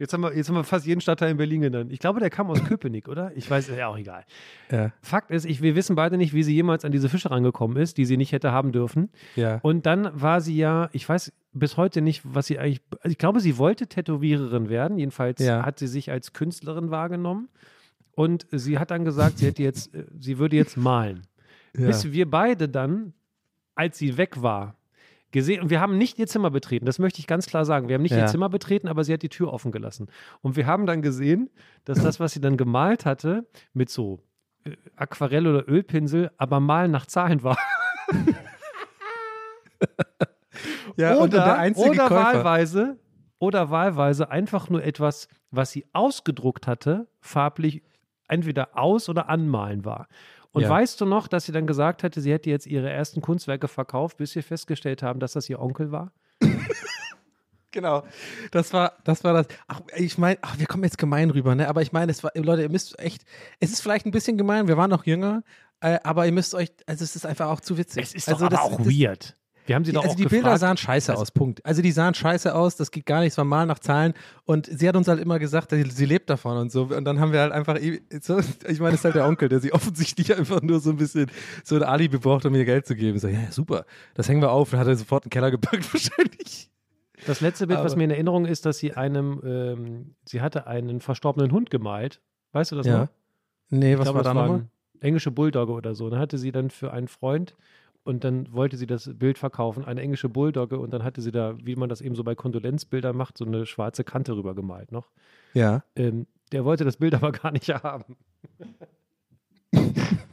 Jetzt 0.00 0.12
haben, 0.12 0.22
wir, 0.22 0.34
jetzt 0.36 0.48
haben 0.48 0.56
wir 0.56 0.64
fast 0.64 0.86
jeden 0.86 1.00
Stadtteil 1.00 1.30
in 1.30 1.36
Berlin 1.36 1.60
genannt. 1.60 1.92
Ich 1.92 2.00
glaube, 2.00 2.18
der 2.18 2.30
kam 2.30 2.50
aus 2.50 2.64
Köpenick, 2.64 3.06
oder? 3.08 3.30
Ich 3.36 3.48
weiß, 3.48 3.68
ist 3.68 3.76
ja 3.76 3.86
auch 3.86 3.96
egal. 3.96 4.24
Ja. 4.72 4.92
Fakt 5.02 5.30
ist, 5.30 5.44
ich, 5.44 5.62
wir 5.62 5.76
wissen 5.76 5.94
beide 5.94 6.16
nicht, 6.16 6.34
wie 6.34 6.42
sie 6.42 6.54
jemals 6.54 6.84
an 6.84 6.90
diese 6.90 7.08
Fische 7.08 7.30
rangekommen 7.30 7.76
ist, 7.76 7.98
die 7.98 8.04
sie 8.04 8.16
nicht 8.16 8.32
hätte 8.32 8.50
haben 8.50 8.72
dürfen. 8.72 9.10
Ja. 9.36 9.60
Und 9.62 9.86
dann 9.86 10.10
war 10.20 10.40
sie 10.40 10.56
ja, 10.56 10.88
ich 10.92 11.08
weiß 11.08 11.32
bis 11.52 11.76
heute 11.76 12.00
nicht, 12.00 12.22
was 12.24 12.46
sie 12.46 12.58
eigentlich, 12.58 12.80
also 13.00 13.12
ich 13.12 13.18
glaube, 13.18 13.38
sie 13.40 13.58
wollte 13.58 13.86
Tätowiererin 13.86 14.68
werden. 14.68 14.98
Jedenfalls 14.98 15.40
Ja. 15.40 15.64
hat 15.64 15.78
sie 15.78 15.86
sich 15.86 16.10
als 16.10 16.32
Künstlerin 16.32 16.90
wahrgenommen. 16.90 17.48
Und 18.12 18.46
sie 18.50 18.78
hat 18.78 18.90
dann 18.90 19.04
gesagt, 19.04 19.38
sie 19.38 19.46
hätte 19.46 19.62
jetzt, 19.62 19.94
äh, 19.94 20.04
sie 20.18 20.38
würde 20.38 20.56
jetzt 20.56 20.76
malen. 20.76 21.22
Bis 21.72 22.10
wir 22.10 22.28
beide 22.28 22.68
dann, 22.68 23.12
als 23.76 23.96
sie 23.96 24.16
weg 24.16 24.42
war, 24.42 24.74
gesehen, 25.32 25.62
und 25.62 25.70
wir 25.70 25.80
haben 25.80 25.96
nicht 25.98 26.18
ihr 26.18 26.26
Zimmer 26.26 26.50
betreten, 26.50 26.86
das 26.86 26.98
möchte 26.98 27.20
ich 27.20 27.26
ganz 27.26 27.46
klar 27.46 27.64
sagen. 27.64 27.88
Wir 27.88 27.94
haben 27.94 28.02
nicht 28.02 28.12
Ja. 28.12 28.18
ihr 28.20 28.26
Zimmer 28.26 28.48
betreten, 28.48 28.88
aber 28.88 29.04
sie 29.04 29.12
hat 29.12 29.22
die 29.22 29.28
Tür 29.28 29.52
offen 29.52 29.72
gelassen. 29.72 30.08
Und 30.40 30.56
wir 30.56 30.66
haben 30.66 30.86
dann 30.86 31.02
gesehen, 31.02 31.50
dass 31.84 32.02
das, 32.02 32.20
was 32.20 32.32
sie 32.32 32.40
dann 32.40 32.56
gemalt 32.56 33.04
hatte, 33.06 33.46
mit 33.72 33.90
so 33.90 34.20
äh, 34.64 34.72
Aquarell 34.96 35.46
oder 35.46 35.68
Ölpinsel, 35.68 36.30
aber 36.36 36.60
malen 36.60 36.90
nach 36.90 37.06
Zahlen 37.06 37.42
war. 37.42 37.56
ja, 40.96 41.14
und 41.14 41.28
oder, 41.34 41.44
der 41.44 41.58
einzige 41.58 41.90
oder 41.90 42.08
Käufer. 42.08 42.14
wahlweise 42.24 42.98
oder 43.38 43.70
wahlweise 43.70 44.30
einfach 44.30 44.68
nur 44.68 44.84
etwas, 44.84 45.28
was 45.50 45.70
sie 45.70 45.86
ausgedruckt 45.92 46.66
hatte, 46.66 47.08
farblich 47.20 47.82
entweder 48.28 48.76
aus- 48.78 49.08
oder 49.08 49.28
anmalen 49.28 49.84
war. 49.84 50.06
Und 50.52 50.62
Ja. 50.62 50.68
weißt 50.70 51.00
du 51.00 51.04
noch, 51.06 51.28
dass 51.28 51.44
sie 51.44 51.52
dann 51.52 51.66
gesagt 51.66 52.02
hatte, 52.02 52.20
sie 52.20 52.32
hätte 52.32 52.50
jetzt 52.50 52.66
ihre 52.66 52.90
ersten 52.90 53.20
Kunstwerke 53.20 53.68
verkauft, 53.68 54.16
bis 54.16 54.34
wir 54.34 54.42
festgestellt 54.42 55.02
haben, 55.02 55.20
dass 55.20 55.32
das 55.32 55.48
ihr 55.48 55.60
Onkel 55.60 55.92
war? 55.92 56.12
Genau. 57.72 58.02
Das 58.50 58.72
war, 58.72 58.94
das 59.04 59.22
war 59.22 59.32
das. 59.32 59.46
Ach, 59.68 59.80
ich 59.96 60.18
meine, 60.18 60.38
wir 60.56 60.66
kommen 60.66 60.82
jetzt 60.84 60.98
gemein 60.98 61.30
rüber, 61.30 61.54
ne? 61.54 61.68
Aber 61.68 61.82
ich 61.82 61.92
meine, 61.92 62.10
es 62.10 62.24
war, 62.24 62.32
Leute, 62.34 62.62
ihr 62.62 62.68
müsst 62.68 62.98
echt, 62.98 63.22
es 63.60 63.70
ist 63.70 63.80
vielleicht 63.80 64.06
ein 64.06 64.10
bisschen 64.10 64.36
gemein, 64.36 64.66
wir 64.66 64.76
waren 64.76 64.90
noch 64.90 65.06
jünger, 65.06 65.44
äh, 65.80 65.98
aber 66.02 66.26
ihr 66.26 66.32
müsst 66.32 66.54
euch, 66.54 66.72
also 66.86 67.04
es 67.04 67.14
ist 67.14 67.26
einfach 67.26 67.48
auch 67.48 67.60
zu 67.60 67.78
witzig. 67.78 68.02
Es 68.02 68.14
ist 68.14 68.28
also 68.28 68.40
doch 68.40 68.46
aber 68.46 68.56
das, 68.56 68.64
auch 68.64 68.78
das, 68.78 68.86
weird. 68.88 69.36
Wir 69.70 69.76
haben 69.76 69.84
sie 69.84 69.92
doch 69.92 70.02
also 70.02 70.14
auch 70.14 70.16
die 70.16 70.24
gefragt. 70.24 70.42
Bilder 70.42 70.58
sahen 70.58 70.76
scheiße 70.76 71.16
aus, 71.16 71.30
Punkt. 71.30 71.64
Also 71.64 71.80
die 71.80 71.92
sahen 71.92 72.12
scheiße 72.12 72.52
aus, 72.52 72.74
das 72.74 72.90
geht 72.90 73.06
gar 73.06 73.20
nichts, 73.20 73.38
war 73.38 73.44
mal 73.44 73.66
nach 73.66 73.78
Zahlen 73.78 74.14
und 74.44 74.66
sie 74.66 74.88
hat 74.88 74.96
uns 74.96 75.06
halt 75.06 75.20
immer 75.20 75.38
gesagt, 75.38 75.70
sie, 75.70 75.84
sie 75.88 76.06
lebt 76.06 76.28
davon 76.28 76.56
und 76.56 76.72
so 76.72 76.82
und 76.86 77.04
dann 77.04 77.20
haben 77.20 77.30
wir 77.32 77.38
halt 77.38 77.52
einfach, 77.52 77.78
so, 78.20 78.40
ich 78.66 78.80
meine, 78.80 78.94
es 78.94 79.00
ist 79.00 79.04
halt 79.04 79.14
der 79.14 79.26
Onkel, 79.28 79.48
der 79.48 79.60
sie 79.60 79.72
offensichtlich 79.72 80.36
einfach 80.36 80.60
nur 80.60 80.80
so 80.80 80.90
ein 80.90 80.96
bisschen 80.96 81.30
so 81.62 81.76
ein 81.76 81.84
Alibi 81.84 82.18
braucht, 82.18 82.44
um 82.46 82.54
ihr 82.56 82.64
Geld 82.64 82.84
zu 82.84 82.96
geben. 82.96 83.20
So, 83.20 83.28
ja, 83.28 83.52
super, 83.52 83.84
das 84.14 84.28
hängen 84.28 84.42
wir 84.42 84.50
auf 84.50 84.72
und 84.72 84.80
hat 84.80 84.88
er 84.88 84.96
sofort 84.96 85.24
in 85.24 85.28
den 85.28 85.34
Keller 85.34 85.52
gepackt 85.52 85.84
wahrscheinlich. 85.94 86.68
Das 87.26 87.40
letzte 87.40 87.68
Bild, 87.68 87.78
was 87.78 87.92
Aber- 87.92 87.98
mir 87.98 88.04
in 88.06 88.10
Erinnerung 88.10 88.46
ist, 88.46 88.66
dass 88.66 88.78
sie 88.78 88.94
einem, 88.94 89.40
ähm, 89.44 90.14
sie 90.24 90.40
hatte 90.40 90.66
einen 90.66 91.00
verstorbenen 91.00 91.52
Hund 91.52 91.70
gemalt. 91.70 92.20
Weißt 92.50 92.72
du 92.72 92.76
das 92.76 92.86
Ja. 92.88 93.02
noch? 93.02 93.08
Nee, 93.68 93.92
Ich 93.92 93.98
was 94.00 94.06
glaube, 94.06 94.16
war 94.16 94.24
das 94.24 94.34
da 94.34 94.42
nochmal? 94.48 94.66
Englische 94.98 95.30
Bulldogge 95.30 95.72
oder 95.72 95.94
so. 95.94 96.10
Dann 96.10 96.18
hatte 96.18 96.38
sie 96.38 96.50
dann 96.50 96.70
für 96.70 96.92
einen 96.92 97.06
Freund 97.06 97.54
und 98.04 98.24
dann 98.24 98.52
wollte 98.52 98.76
sie 98.76 98.86
das 98.86 99.10
Bild 99.18 99.38
verkaufen, 99.38 99.84
eine 99.84 100.00
englische 100.00 100.28
Bulldogge 100.28 100.78
und 100.78 100.92
dann 100.92 101.04
hatte 101.04 101.20
sie 101.20 101.32
da, 101.32 101.56
wie 101.62 101.76
man 101.76 101.88
das 101.88 102.00
eben 102.00 102.14
so 102.14 102.24
bei 102.24 102.34
Kondolenzbildern 102.34 103.16
macht, 103.16 103.38
so 103.38 103.44
eine 103.44 103.66
schwarze 103.66 104.04
Kante 104.04 104.36
rüber 104.36 104.54
gemalt 104.54 104.92
noch. 104.92 105.10
Ja. 105.54 105.84
Ähm, 105.96 106.26
der 106.52 106.64
wollte 106.64 106.84
das 106.84 106.96
Bild 106.96 107.14
aber 107.16 107.32
gar 107.32 107.52
nicht 107.52 107.68
haben. 107.68 108.16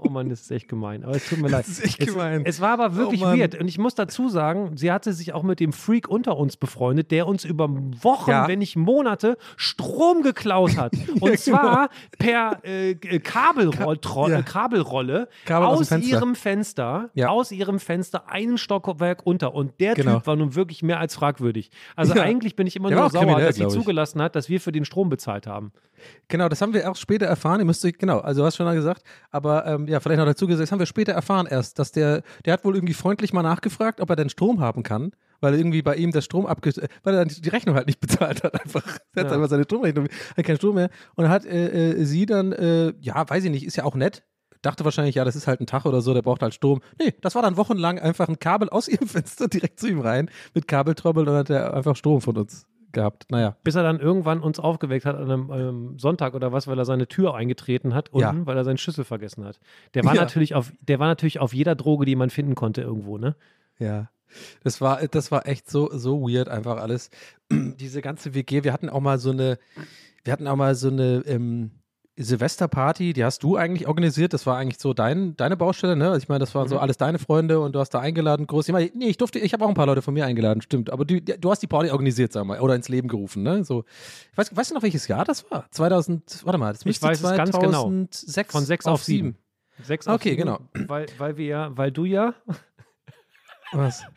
Oh 0.00 0.08
Mann, 0.10 0.28
das 0.28 0.42
ist 0.42 0.50
echt 0.52 0.68
gemein. 0.68 1.02
Aber 1.02 1.16
es 1.16 1.28
tut 1.28 1.40
mir 1.40 1.48
leid. 1.48 1.64
Das 1.66 1.70
ist 1.78 1.84
echt 1.84 2.00
es, 2.00 2.06
gemein. 2.14 2.42
Es 2.44 2.60
war 2.60 2.70
aber 2.70 2.94
wirklich 2.94 3.20
Oh 3.20 3.26
weird. 3.26 3.60
Und 3.60 3.66
ich 3.66 3.78
muss 3.78 3.96
dazu 3.96 4.28
sagen, 4.28 4.76
sie 4.76 4.92
hatte 4.92 5.12
sich 5.12 5.32
auch 5.34 5.42
mit 5.42 5.58
dem 5.58 5.72
Freak 5.72 6.08
unter 6.08 6.36
uns 6.36 6.56
befreundet, 6.56 7.10
der 7.10 7.26
uns 7.26 7.44
über 7.44 7.68
Wochen, 7.68 8.30
Ja. 8.30 8.46
wenn 8.46 8.60
nicht 8.60 8.76
Monate, 8.76 9.36
Strom 9.56 10.22
geklaut 10.22 10.76
hat. 10.76 10.92
Und 11.20 11.30
Ja, 11.30 11.36
zwar 11.36 11.88
per 12.18 12.60
äh, 12.64 12.90
äh, 12.92 13.18
Kabelroll 13.18 13.98
Tro- 13.98 14.28
ja. 14.28 14.38
äh, 14.38 14.42
Kabelrolle 14.44 15.28
Kabel 15.44 15.66
aus 15.66 15.80
aus, 15.80 15.88
Fenster. 15.88 16.08
ihrem 16.16 16.34
Fenster, 16.36 17.10
aus 17.26 17.50
ihrem 17.50 17.80
Fenster 17.80 18.28
einen 18.30 18.56
Stockwerk 18.56 19.26
unter. 19.26 19.52
Und 19.54 19.80
der 19.80 19.94
Genau. 19.94 20.18
Typ 20.18 20.26
war 20.28 20.36
nun 20.36 20.54
wirklich 20.54 20.84
mehr 20.84 21.00
als 21.00 21.16
fragwürdig. 21.16 21.70
Also 21.96 22.14
eigentlich 22.14 22.54
bin 22.54 22.68
ich 22.68 22.76
immer 22.76 22.90
nur 22.90 23.10
sauer, 23.10 23.40
dass 23.40 23.56
sie 23.56 23.66
zugelassen 23.66 24.22
hat, 24.22 24.36
dass 24.36 24.48
wir 24.48 24.60
für 24.60 24.70
den 24.70 24.84
Strom 24.84 25.08
bezahlt 25.08 25.46
haben. 25.48 25.72
Genau, 26.28 26.48
das 26.48 26.60
haben 26.60 26.74
wir 26.74 26.90
auch 26.90 26.96
später 26.96 27.26
erfahren. 27.26 27.60
Ihr 27.60 27.66
müsst 27.66 27.84
euch, 27.84 27.96
genau, 27.98 28.18
also 28.18 28.42
du 28.42 28.46
hast 28.46 28.56
schon 28.56 28.66
mal 28.66 28.74
gesagt, 28.74 29.02
aber 29.30 29.66
ähm, 29.66 29.86
ja, 29.86 30.00
vielleicht 30.00 30.18
noch 30.18 30.26
dazu 30.26 30.46
gesagt, 30.46 30.62
das 30.64 30.72
haben 30.72 30.78
wir 30.78 30.86
später 30.86 31.12
erfahren 31.12 31.46
erst, 31.46 31.78
dass 31.78 31.92
der, 31.92 32.22
der 32.44 32.52
hat 32.54 32.64
wohl 32.64 32.74
irgendwie 32.74 32.94
freundlich 32.94 33.32
mal 33.32 33.42
nachgefragt, 33.42 34.00
ob 34.00 34.10
er 34.10 34.16
denn 34.16 34.28
Strom 34.30 34.60
haben 34.60 34.82
kann, 34.82 35.12
weil 35.40 35.54
irgendwie 35.54 35.82
bei 35.82 35.96
ihm 35.96 36.10
der 36.12 36.20
Strom 36.22 36.46
abge, 36.46 36.72
weil 37.02 37.14
er 37.14 37.24
dann 37.24 37.28
die 37.28 37.48
Rechnung 37.48 37.74
halt 37.76 37.86
nicht 37.86 38.00
bezahlt 38.00 38.42
hat 38.44 38.60
einfach. 38.60 38.84
Er 39.14 39.22
hat 39.24 39.30
Ja. 39.30 39.36
einfach 39.36 39.48
seine 39.48 39.64
Stromrechnung, 39.64 40.08
hat 40.36 40.44
keinen 40.44 40.56
Strom 40.56 40.74
mehr. 40.74 40.90
Und 41.14 41.28
hat 41.28 41.44
äh, 41.44 41.92
äh, 41.92 42.04
sie 42.04 42.26
dann, 42.26 42.52
äh, 42.52 42.92
ja, 43.00 43.28
weiß 43.28 43.44
ich 43.44 43.50
nicht, 43.50 43.64
ist 43.66 43.76
ja 43.76 43.84
auch 43.84 43.94
nett. 43.94 44.24
Dachte 44.62 44.84
wahrscheinlich, 44.84 45.14
ja, 45.14 45.24
das 45.24 45.36
ist 45.36 45.46
halt 45.46 45.60
ein 45.60 45.66
Tag 45.66 45.86
oder 45.86 46.00
so, 46.00 46.12
der 46.14 46.22
braucht 46.22 46.42
halt 46.42 46.52
Strom. 46.52 46.80
Nee, 47.00 47.14
das 47.20 47.36
war 47.36 47.42
dann 47.42 47.56
wochenlang 47.56 48.00
einfach 48.00 48.28
ein 48.28 48.40
Kabel 48.40 48.68
aus 48.68 48.88
ihrem 48.88 49.06
Fenster 49.06 49.46
direkt 49.46 49.78
zu 49.78 49.86
ihm 49.86 50.00
rein 50.00 50.30
mit 50.52 50.66
Kabeltrommel 50.66 51.20
und 51.20 51.26
dann 51.26 51.36
hat 51.36 51.50
er 51.50 51.74
einfach 51.74 51.94
Strom 51.94 52.20
von 52.20 52.36
uns 52.36 52.66
gehabt. 52.98 53.26
Naja. 53.30 53.56
Bis 53.62 53.76
er 53.76 53.82
dann 53.84 54.00
irgendwann 54.00 54.40
uns 54.40 54.58
aufgeweckt 54.58 55.06
hat 55.06 55.16
an 55.16 55.30
einem 55.30 55.50
ähm, 55.52 55.98
Sonntag 55.98 56.34
oder 56.34 56.52
was, 56.52 56.66
weil 56.66 56.76
er 56.78 56.84
seine 56.84 57.06
Tür 57.06 57.34
eingetreten 57.34 57.94
hat 57.94 58.08
unten, 58.10 58.38
Ja. 58.40 58.46
weil 58.46 58.56
er 58.56 58.64
seinen 58.64 58.78
Schlüssel 58.78 59.04
vergessen 59.04 59.44
hat. 59.44 59.60
Der 59.94 60.04
war 60.04 60.14
Ja. 60.14 60.20
natürlich 60.22 60.54
auf, 60.54 60.72
der 60.80 60.98
war 60.98 61.06
natürlich 61.06 61.38
auf 61.38 61.54
jeder 61.54 61.74
Droge, 61.76 62.04
die 62.04 62.16
man 62.16 62.30
finden 62.30 62.54
konnte 62.56 62.82
irgendwo, 62.82 63.16
ne? 63.18 63.36
Ja. 63.78 64.10
Das 64.62 64.80
war, 64.80 65.06
das 65.06 65.30
war 65.30 65.46
echt 65.46 65.70
so, 65.70 65.88
so 65.96 66.20
weird, 66.22 66.48
einfach 66.48 66.76
alles. 66.78 67.10
Diese 67.52 68.02
ganze 68.02 68.34
WG, 68.34 68.64
wir 68.64 68.72
hatten 68.72 68.88
auch 68.90 69.00
mal 69.00 69.18
so 69.18 69.30
eine, 69.30 69.58
wir 70.24 70.32
hatten 70.32 70.46
auch 70.48 70.56
mal 70.56 70.74
so 70.74 70.88
eine 70.88 71.22
ähm, 71.26 71.70
Silvesterparty, 72.18 73.12
die 73.12 73.24
hast 73.24 73.42
du 73.42 73.56
eigentlich 73.56 73.86
organisiert. 73.86 74.32
Das 74.32 74.46
war 74.46 74.56
eigentlich 74.56 74.78
so 74.78 74.92
dein, 74.92 75.36
deine 75.36 75.56
Baustelle, 75.56 75.96
ne? 75.96 76.08
Also 76.08 76.18
ich 76.18 76.28
meine, 76.28 76.40
das 76.40 76.54
waren 76.54 76.68
so 76.68 76.78
alles 76.78 76.96
deine 76.96 77.18
Freunde 77.18 77.60
und 77.60 77.74
du 77.74 77.80
hast 77.80 77.90
da 77.90 78.00
eingeladen, 78.00 78.46
groß. 78.46 78.68
Ich 78.68 78.72
meine, 78.72 78.90
nee, 78.94 79.08
ich 79.08 79.16
durfte, 79.16 79.38
ich 79.38 79.52
habe 79.52 79.64
auch 79.64 79.68
ein 79.68 79.74
paar 79.74 79.86
Leute 79.86 80.02
von 80.02 80.14
mir 80.14 80.26
eingeladen, 80.26 80.60
stimmt. 80.60 80.90
Aber 80.90 81.04
du, 81.04 81.20
du 81.20 81.50
hast 81.50 81.60
die 81.60 81.66
Party 81.66 81.90
organisiert, 81.90 82.32
sag 82.32 82.44
mal, 82.44 82.60
oder 82.60 82.74
ins 82.74 82.88
Leben 82.88 83.08
gerufen, 83.08 83.42
ne? 83.42 83.64
So, 83.64 83.84
ich 84.32 84.38
weiß, 84.38 84.56
weißt 84.56 84.70
du 84.70 84.74
noch, 84.74 84.82
welches 84.82 85.06
Jahr 85.08 85.24
das 85.24 85.50
war? 85.50 85.70
2000, 85.70 86.44
warte 86.44 86.58
mal, 86.58 86.72
das 86.72 86.84
müsste 86.84 87.06
weiß 87.06 87.22
es 87.22 87.36
ganz 87.36 87.58
genau. 87.58 87.82
2006 87.84 88.52
Von 88.52 88.64
sechs 88.64 88.86
auf 88.86 89.04
sieben. 89.04 89.36
Sechs 89.82 90.08
auf 90.08 90.16
Okay, 90.16 90.30
sieben, 90.30 90.42
genau. 90.42 90.58
Weil, 90.74 91.06
weil 91.18 91.36
wir 91.36 91.46
ja, 91.46 91.76
weil 91.76 91.92
du 91.92 92.04
ja, 92.04 92.34
Was? 93.72 94.04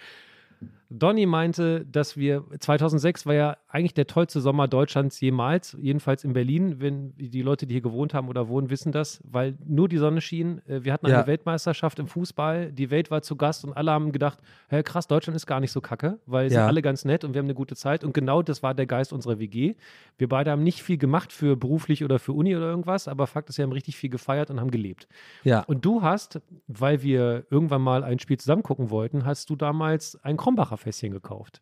Donny 0.91 1.25
meinte, 1.25 1.85
dass 1.85 2.17
wir 2.17 2.43
2006 2.59 3.25
war 3.25 3.33
ja 3.33 3.57
eigentlich 3.73 3.93
der 3.93 4.05
tollste 4.05 4.41
Sommer 4.41 4.67
Deutschlands 4.67 5.19
jemals, 5.21 5.77
jedenfalls 5.79 6.23
in 6.25 6.33
Berlin. 6.33 6.81
Wenn 6.81 7.13
die 7.15 7.41
Leute, 7.41 7.65
die 7.65 7.73
hier 7.75 7.81
gewohnt 7.81 8.13
haben 8.13 8.27
oder 8.27 8.49
wohnen, 8.49 8.69
wissen 8.69 8.91
das, 8.91 9.21
weil 9.23 9.57
nur 9.65 9.87
die 9.87 9.97
Sonne 9.97 10.19
schien. 10.19 10.61
Äh, 10.67 10.83
Wir 10.83 10.91
hatten 10.93 11.05
eine 11.05 11.15
Ja. 11.15 11.27
Weltmeisterschaft 11.27 11.97
im 11.99 12.07
Fußball, 12.07 12.71
die 12.73 12.91
Welt 12.91 13.11
war 13.11 13.21
zu 13.21 13.35
Gast 13.37 13.63
und 13.63 13.71
alle 13.73 13.91
haben 13.91 14.11
gedacht, 14.11 14.39
hey, 14.67 14.83
krass, 14.83 15.07
Deutschland 15.07 15.35
ist 15.37 15.45
gar 15.47 15.59
nicht 15.61 15.71
so 15.71 15.79
kacke, 15.79 16.19
weil 16.25 16.49
sie 16.49 16.55
Ja. 16.55 16.61
sind 16.61 16.67
alle 16.67 16.81
ganz 16.81 17.05
nett 17.05 17.23
und 17.23 17.33
wir 17.33 17.39
haben 17.39 17.45
eine 17.45 17.53
gute 17.53 17.75
Zeit. 17.75 18.03
Und 18.03 18.13
genau 18.13 18.41
das 18.41 18.61
war 18.61 18.73
der 18.73 18.85
Geist 18.87 19.13
unserer 19.13 19.39
WG. 19.39 19.75
Wir 20.17 20.27
beide 20.27 20.51
haben 20.51 20.63
nicht 20.63 20.83
viel 20.83 20.97
gemacht 20.97 21.31
für 21.31 21.55
beruflich 21.55 22.03
oder 22.03 22.19
für 22.19 22.33
Uni 22.33 22.55
oder 22.55 22.65
irgendwas, 22.69 23.07
aber 23.07 23.25
Fakt 23.25 23.49
ist, 23.49 23.57
wir 23.57 23.63
haben 23.63 23.71
richtig 23.71 23.95
viel 23.95 24.09
gefeiert 24.09 24.49
und 24.51 24.59
haben 24.59 24.71
gelebt. 24.71 25.07
Ja. 25.43 25.61
Und 25.61 25.85
du 25.85 26.01
hast, 26.01 26.41
weil 26.67 27.01
wir 27.03 27.45
irgendwann 27.49 27.81
mal 27.81 28.03
ein 28.03 28.19
Spiel 28.19 28.37
zusammen 28.37 28.63
gucken 28.63 28.89
wollten, 28.89 29.23
hast 29.25 29.49
du 29.49 29.55
damals 29.55 30.17
ein 30.23 30.35
Krombacher 30.35 30.77
Fässchen 30.77 31.11
gekauft. 31.11 31.61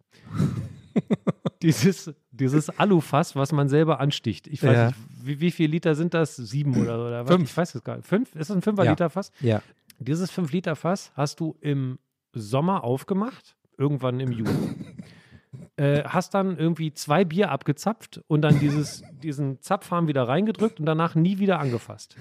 dieses, 1.62 2.14
dieses 2.32 2.70
Alufass, 2.80 3.36
was 3.36 3.52
man 3.52 3.70
selber 3.70 4.00
ansticht. 4.00 4.48
Ich 4.48 4.64
weiß 4.64 4.76
Ja. 4.76 4.88
nicht, 4.88 5.00
wie, 5.24 5.40
wie 5.42 5.52
viele 5.52 5.70
Liter 5.72 5.96
sind 5.96 6.14
das? 6.14 6.36
Sieben 6.36 6.76
oder, 6.82 7.06
oder 7.06 7.26
was? 7.26 7.32
Fünf. 7.36 7.50
Ich 7.50 7.58
weiß 7.58 7.76
es 7.76 7.84
gar 7.84 7.98
nicht. 7.98 8.08
Fünf? 8.08 8.36
Ist 8.36 8.50
das 8.50 8.56
ein 8.58 8.62
fünfer 8.62 8.84
Ja. 8.84 8.96
Ja. 9.42 9.62
Dieses 10.00 10.32
5-Liter-Fass 10.32 11.12
hast 11.16 11.40
du 11.42 11.58
im 11.60 12.00
Sommer 12.34 12.84
aufgemacht, 12.84 13.58
irgendwann 13.78 14.20
im 14.20 14.32
Juni. 14.32 14.50
äh, 15.76 16.04
hast 16.04 16.34
dann 16.34 16.58
irgendwie 16.58 16.94
zwei 16.94 17.26
Bier 17.26 17.52
abgezapft 17.52 18.22
und 18.28 18.42
dann 18.42 18.60
dieses, 18.60 19.04
diesen 19.22 19.62
Zapfhahn 19.62 20.08
wieder 20.08 20.28
reingedrückt 20.28 20.80
und 20.80 20.86
danach 20.86 21.16
nie 21.16 21.40
wieder 21.40 21.60
angefasst. 21.60 22.16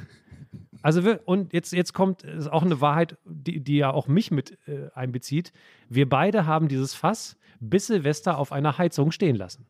Also 0.83 1.05
wir, 1.05 1.21
und 1.25 1.53
jetzt, 1.53 1.73
jetzt 1.73 1.93
kommt 1.93 2.23
ist 2.23 2.51
auch 2.51 2.63
eine 2.63 2.81
Wahrheit, 2.81 3.17
die, 3.25 3.61
die 3.61 3.77
ja 3.79 3.91
auch 3.91 4.07
mich 4.07 4.31
mit 4.31 4.59
äh, 4.69 4.91
einbezieht. 4.95 5.53
Wir 5.89 6.09
beide 6.09 6.47
haben 6.47 6.69
dieses 6.69 6.95
Fass 6.95 7.37
bis 7.61 7.87
Silvester 7.87 8.39
auf 8.39 8.53
einer 8.53 8.79
Heizung 8.79 9.11
stehen 9.11 9.37
lassen. 9.37 9.67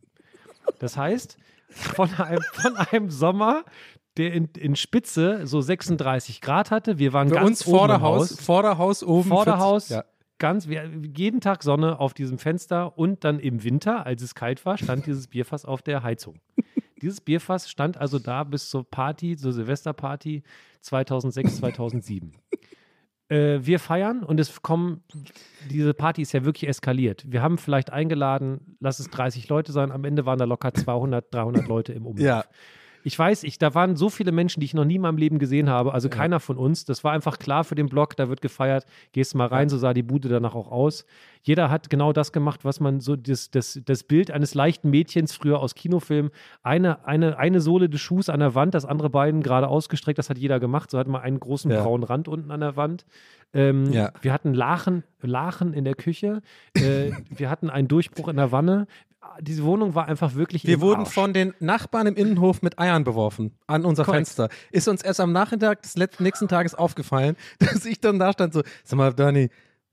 Das 0.78 0.96
heißt, 0.96 1.38
von 1.70 2.12
einem, 2.14 2.42
von 2.52 2.76
einem 2.76 3.10
Sommer, 3.10 3.64
der 4.16 4.32
in, 4.32 4.48
in 4.56 4.76
Spitze 4.76 5.46
so 5.46 5.60
36 5.60 6.40
Grad 6.40 6.70
hatte, 6.70 6.98
wir 6.98 7.12
waren 7.12 7.28
Für 7.28 7.36
ganz 7.36 7.48
uns 7.48 7.66
oben 7.66 7.78
Vorderhaus, 7.78 8.30
Haus, 8.30 8.40
Vorderhaus 8.40 9.04
oben. 9.04 9.28
Vorderhaus, 9.28 9.88
40 9.88 9.96
ja. 9.96 10.04
ganz, 10.38 10.68
wir, 10.68 10.90
jeden 11.16 11.40
Tag 11.40 11.62
Sonne 11.62 12.00
auf 12.00 12.14
diesem 12.14 12.38
Fenster 12.38 12.98
und 12.98 13.24
dann 13.24 13.38
im 13.38 13.62
Winter, 13.64 14.06
als 14.06 14.22
es 14.22 14.34
kalt 14.34 14.64
war, 14.66 14.78
stand 14.78 15.06
dieses 15.06 15.28
Bierfass 15.28 15.64
auf 15.64 15.82
der 15.82 16.02
Heizung. 16.02 16.40
Dieses 17.00 17.20
Bierfass 17.20 17.70
stand 17.70 17.96
also 17.96 18.18
da 18.18 18.42
bis 18.42 18.70
zur 18.70 18.88
Party, 18.88 19.36
zur 19.36 19.52
Silvesterparty 19.52 20.42
2006, 20.80 21.58
2007. 21.58 22.32
Äh, 23.28 23.58
wir 23.62 23.78
feiern 23.78 24.22
und 24.22 24.40
es 24.40 24.62
kommen, 24.62 25.02
diese 25.70 25.92
Party 25.92 26.22
ist 26.22 26.32
ja 26.32 26.44
wirklich 26.44 26.68
eskaliert. 26.68 27.24
Wir 27.26 27.42
haben 27.42 27.58
vielleicht 27.58 27.92
eingeladen, 27.92 28.76
lass 28.80 29.00
es 29.00 29.10
30 29.10 29.48
Leute 29.48 29.72
sein, 29.72 29.92
am 29.92 30.04
Ende 30.04 30.24
waren 30.24 30.38
da 30.38 30.44
locker 30.46 30.72
200, 30.72 31.32
300 31.32 31.68
Leute 31.68 31.92
im 31.92 32.06
Umlauf. 32.06 32.24
Ja. 32.24 32.44
Ich 33.04 33.18
weiß, 33.18 33.44
ich, 33.44 33.58
da 33.58 33.74
waren 33.74 33.96
so 33.96 34.08
viele 34.10 34.32
Menschen, 34.32 34.60
die 34.60 34.66
ich 34.66 34.74
noch 34.74 34.84
nie 34.84 34.96
in 34.96 35.02
meinem 35.02 35.16
Leben 35.18 35.38
gesehen 35.38 35.68
habe. 35.68 35.94
Also 35.94 36.08
keiner 36.08 36.40
von 36.40 36.56
uns. 36.56 36.84
Das 36.84 37.04
war 37.04 37.12
einfach 37.12 37.38
klar 37.38 37.64
für 37.64 37.74
den 37.74 37.86
Blog, 37.88 38.16
da 38.16 38.28
wird 38.28 38.40
gefeiert. 38.40 38.86
Gehst 39.12 39.34
mal 39.34 39.46
rein, 39.46 39.68
so 39.68 39.78
sah 39.78 39.94
die 39.94 40.02
Bude 40.02 40.28
danach 40.28 40.54
auch 40.54 40.70
aus. 40.70 41.04
Jeder 41.42 41.70
hat 41.70 41.88
genau 41.88 42.12
das 42.12 42.32
gemacht, 42.32 42.64
was 42.64 42.80
man 42.80 43.00
so, 43.00 43.16
das, 43.16 43.50
das, 43.50 43.80
das 43.84 44.02
Bild 44.02 44.30
eines 44.30 44.54
leichten 44.54 44.90
Mädchens 44.90 45.32
früher 45.34 45.60
aus 45.60 45.74
Kinofilmen. 45.74 46.30
Eine, 46.62 47.06
eine, 47.06 47.38
eine 47.38 47.60
Sohle 47.60 47.88
des 47.88 48.00
Schuhs 48.00 48.28
an 48.28 48.40
der 48.40 48.54
Wand, 48.54 48.74
das 48.74 48.84
andere 48.84 49.08
Bein 49.10 49.42
gerade 49.42 49.68
ausgestreckt, 49.68 50.18
das 50.18 50.28
hat 50.30 50.38
jeder 50.38 50.58
gemacht. 50.60 50.90
So 50.90 50.98
hat 50.98 51.06
man 51.06 51.22
einen 51.22 51.40
großen 51.40 51.70
Ja. 51.70 51.82
braunen 51.82 52.04
Rand 52.04 52.28
unten 52.28 52.50
an 52.50 52.60
der 52.60 52.76
Wand. 52.76 53.06
Ähm, 53.54 53.92
Ja. 53.92 54.12
Wir 54.20 54.32
hatten 54.32 54.52
Lachen, 54.52 55.04
Lachen 55.22 55.72
in 55.72 55.84
der 55.84 55.94
Küche. 55.94 56.42
Äh, 56.74 57.12
wir 57.30 57.48
hatten 57.48 57.70
einen 57.70 57.88
Durchbruch 57.88 58.28
in 58.28 58.36
der 58.36 58.52
Wanne. 58.52 58.86
Diese 59.40 59.64
Wohnung 59.64 59.94
war 59.94 60.06
einfach 60.08 60.34
wirklich 60.34 60.64
Wir 60.66 60.80
wurden 60.80 61.00
Arsch. 61.00 61.12
von 61.14 61.32
den 61.32 61.54
Nachbarn 61.60 62.06
im 62.06 62.14
Innenhof 62.16 62.62
mit 62.62 62.78
Eiern 62.78 63.04
beworfen 63.04 63.52
an 63.66 63.84
unser 63.84 64.04
Korrekt. 64.04 64.28
Fenster. 64.28 64.48
Ist 64.72 64.88
uns 64.88 65.02
erst 65.02 65.20
am 65.20 65.32
Nachmittag 65.32 65.82
des 65.82 65.96
letzten, 65.96 66.24
nächsten 66.24 66.48
Tages 66.48 66.74
aufgefallen, 66.74 67.36
dass 67.60 67.84
ich 67.86 68.00
dann 68.00 68.18
da 68.18 68.32
stand 68.32 68.52
so, 68.54 68.62
sag 68.84 68.96
mal, 68.96 69.12
Dani, 69.14 69.50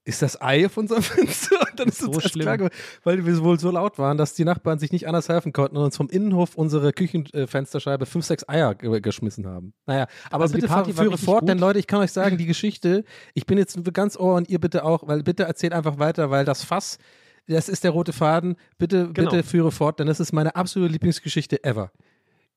ist 0.08 0.22
das 0.22 0.40
Ei 0.40 0.68
auf 0.68 0.78
unserem 0.78 1.02
Fenster? 1.04 1.56
Und 1.62 1.80
dann 1.80 1.88
ist 1.90 1.98
So 2.00 2.12
uns 2.12 2.24
schlimm. 2.30 2.44
klar 2.44 2.58
geworden, 2.58 2.76
weil 3.04 3.26
wir 3.26 3.44
wohl 3.44 3.60
so 3.60 3.72
laut 3.72 3.98
waren, 3.98 4.18
dass 4.18 4.36
die 4.36 4.46
Nachbarn 4.46 4.78
sich 4.78 4.92
nicht 4.92 5.08
anders 5.08 5.30
helfen 5.30 5.52
konnten 5.52 5.78
und 5.78 5.84
uns 5.84 5.98
vom 5.98 6.10
Innenhof 6.10 6.56
unsere 6.56 6.94
Küchenfensterscheibe 6.94 8.06
fünf, 8.06 8.26
sechs 8.26 8.48
Eier 8.48 8.76
ge 8.76 9.00
geschmissen 9.02 9.48
haben. 9.48 9.74
Naja, 9.86 10.08
aber 10.30 10.44
Also 10.44 10.56
bitte 10.56 10.68
führe 10.68 11.18
fort, 11.18 11.42
gut. 11.42 11.50
denn 11.50 11.58
Leute, 11.60 11.80
ich 11.80 11.88
kann 11.88 12.02
euch 12.02 12.12
sagen, 12.12 12.38
die 12.38 12.46
Geschichte, 12.46 13.04
ich 13.34 13.46
bin 13.46 13.58
jetzt 13.58 13.78
ganz 13.94 14.18
ohr 14.18 14.36
und 14.36 14.48
ihr 14.50 14.60
bitte 14.60 14.84
auch, 14.84 15.08
weil 15.08 15.24
bitte 15.24 15.44
erzählt 15.44 15.74
einfach 15.74 15.98
weiter, 16.00 16.30
weil 16.30 16.46
das 16.46 16.64
Fass, 16.64 16.98
das 17.48 17.70
ist 17.70 17.84
der 17.84 17.92
rote 17.92 18.14
Faden. 18.14 18.56
Bitte, 18.78 19.12
Genau. 19.14 19.30
bitte 19.32 19.44
führe 19.44 19.72
fort, 19.72 20.00
denn 20.00 20.08
das 20.08 20.20
ist 20.20 20.32
meine 20.34 20.56
absolute 20.56 20.92
Lieblingsgeschichte 20.94 21.64
ever. 21.64 21.92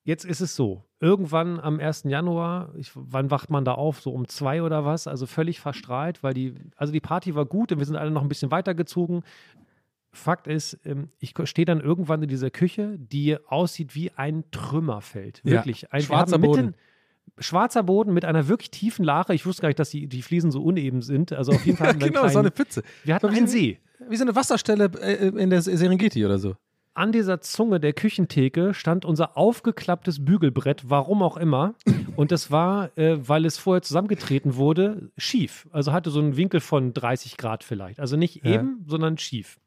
Jetzt 0.04 0.24
ist 0.24 0.40
es 0.40 0.56
so. 0.56 0.84
Irgendwann 1.00 1.60
am 1.60 1.78
1. 1.80 2.04
Januar, 2.04 2.72
ich, 2.76 2.90
wann 2.94 3.30
wacht 3.30 3.50
man 3.50 3.64
da 3.66 3.72
auf? 3.72 4.00
So 4.00 4.10
um 4.12 4.26
zwei 4.26 4.62
oder 4.62 4.84
was? 4.86 5.06
Also 5.06 5.26
völlig 5.26 5.60
verstrahlt, 5.60 6.22
weil 6.22 6.32
die, 6.32 6.54
also 6.76 6.92
die 6.92 7.00
Party 7.00 7.34
war 7.34 7.44
gut 7.44 7.72
und 7.72 7.78
wir 7.78 7.84
sind 7.84 7.96
alle 7.96 8.10
noch 8.10 8.22
ein 8.22 8.28
bisschen 8.28 8.50
weitergezogen. 8.50 9.22
Fakt 10.10 10.46
ist, 10.46 10.78
ähm, 10.86 11.10
ich 11.18 11.34
stehe 11.44 11.66
dann 11.66 11.80
irgendwann 11.80 12.22
in 12.22 12.28
dieser 12.28 12.50
Küche, 12.50 12.96
die 12.98 13.36
aussieht 13.46 13.94
wie 13.94 14.10
ein 14.12 14.44
Trümmerfeld. 14.50 15.42
Ja, 15.44 15.52
Wirklich. 15.52 15.92
Ein, 15.92 16.00
wir 16.00 16.06
schwarzer 16.06 16.38
Boden. 16.38 16.66
mitten- 16.66 16.78
Schwarzer 17.40 17.82
Boden 17.82 18.14
mit 18.14 18.24
einer 18.24 18.48
wirklich 18.48 18.70
tiefen 18.70 19.04
Lache. 19.04 19.34
Ich 19.34 19.44
wusste 19.44 19.60
gar 19.62 19.68
nicht, 19.68 19.78
dass 19.78 19.90
die, 19.90 20.08
die 20.08 20.22
Fliesen 20.22 20.50
so 20.50 20.62
uneben 20.62 21.02
sind. 21.02 21.32
Also 21.34 21.52
auf 21.52 21.64
jeden 21.66 21.76
Fall 21.76 21.88
einen 21.90 21.98
genau, 22.00 22.22
so 22.26 22.38
eine 22.38 22.50
kleinen, 22.50 22.52
Pfütze. 22.52 22.82
wir 23.04 23.14
hatten 23.14 23.26
einen 23.26 23.46
See. 23.46 23.78
Wie 24.08 24.16
so 24.16 24.24
eine 24.24 24.34
Wasserstelle 24.36 24.90
äh, 25.00 25.28
in 25.28 25.50
der 25.50 25.62
Serengeti 25.62 26.24
oder 26.24 26.38
so. 26.38 26.56
An 26.94 27.12
dieser 27.12 27.40
Zunge 27.40 27.78
der 27.78 27.92
Küchentheke 27.92 28.74
stand 28.74 29.04
unser 29.04 29.36
aufgeklapptes 29.36 30.24
Bügelbrett, 30.24 30.90
warum 30.90 31.22
auch 31.22 31.36
immer. 31.36 31.74
Und 32.16 32.32
das 32.32 32.50
war, 32.50 32.90
äh, 32.98 33.16
weil 33.20 33.44
es 33.44 33.56
vorher 33.56 33.82
zusammengetreten 33.82 34.56
wurde, 34.56 35.10
schief. 35.16 35.68
Also 35.70 35.92
hatte 35.92 36.10
so 36.10 36.18
einen 36.18 36.36
Winkel 36.36 36.58
von 36.58 36.92
30 36.92 37.36
Grad 37.36 37.62
vielleicht. 37.62 38.00
Also 38.00 38.16
nicht 38.16 38.44
Ja. 38.44 38.54
eben, 38.54 38.84
sondern 38.88 39.16
schief. 39.18 39.58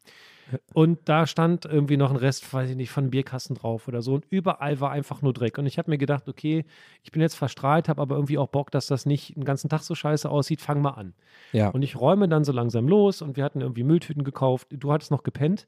Und 0.73 0.99
da 1.05 1.27
stand 1.27 1.65
irgendwie 1.65 1.97
noch 1.97 2.09
ein 2.09 2.15
Rest, 2.15 2.51
weiß 2.53 2.69
ich 2.69 2.75
nicht, 2.75 2.91
von 2.91 3.05
einem 3.05 3.11
Bierkasten 3.11 3.55
drauf 3.55 3.87
oder 3.87 4.01
so. 4.01 4.13
Und 4.13 4.25
überall 4.29 4.79
war 4.79 4.91
einfach 4.91 5.21
nur 5.21 5.33
Dreck. 5.33 5.57
Und 5.57 5.65
ich 5.65 5.77
habe 5.77 5.89
mir 5.89 5.97
gedacht, 5.97 6.27
okay, 6.27 6.65
ich 7.03 7.11
bin 7.11 7.21
jetzt 7.21 7.35
verstrahlt, 7.35 7.89
habe 7.89 8.01
aber 8.01 8.15
irgendwie 8.15 8.37
auch 8.37 8.47
Bock, 8.47 8.71
dass 8.71 8.87
das 8.87 9.05
nicht 9.05 9.35
den 9.35 9.45
ganzen 9.45 9.69
Tag 9.69 9.81
so 9.81 9.95
scheiße 9.95 10.29
aussieht. 10.29 10.61
Fang 10.61 10.81
mal 10.81 10.91
an. 10.91 11.13
Ja. 11.51 11.69
Und 11.69 11.81
ich 11.81 11.99
räume 11.99 12.27
dann 12.27 12.43
so 12.43 12.51
langsam 12.51 12.87
los 12.87 13.21
und 13.21 13.37
wir 13.37 13.43
hatten 13.43 13.61
irgendwie 13.61 13.83
Mülltüten 13.83 14.23
gekauft. 14.23 14.67
Du 14.71 14.91
hattest 14.91 15.11
noch 15.11 15.23
gepennt. 15.23 15.67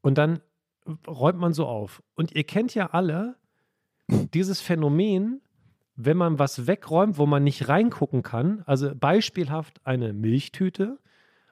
Und 0.00 0.18
dann 0.18 0.40
räumt 1.06 1.38
man 1.38 1.52
so 1.52 1.66
auf. 1.66 2.02
Und 2.14 2.32
ihr 2.32 2.44
kennt 2.44 2.74
ja 2.74 2.88
alle 2.90 3.36
dieses 4.08 4.60
Phänomen, 4.60 5.42
wenn 5.96 6.16
man 6.16 6.38
was 6.38 6.66
wegräumt, 6.66 7.18
wo 7.18 7.26
man 7.26 7.44
nicht 7.44 7.68
reingucken 7.68 8.22
kann. 8.22 8.62
Also 8.66 8.94
beispielhaft 8.94 9.84
eine 9.84 10.12
Milchtüte. 10.12 10.98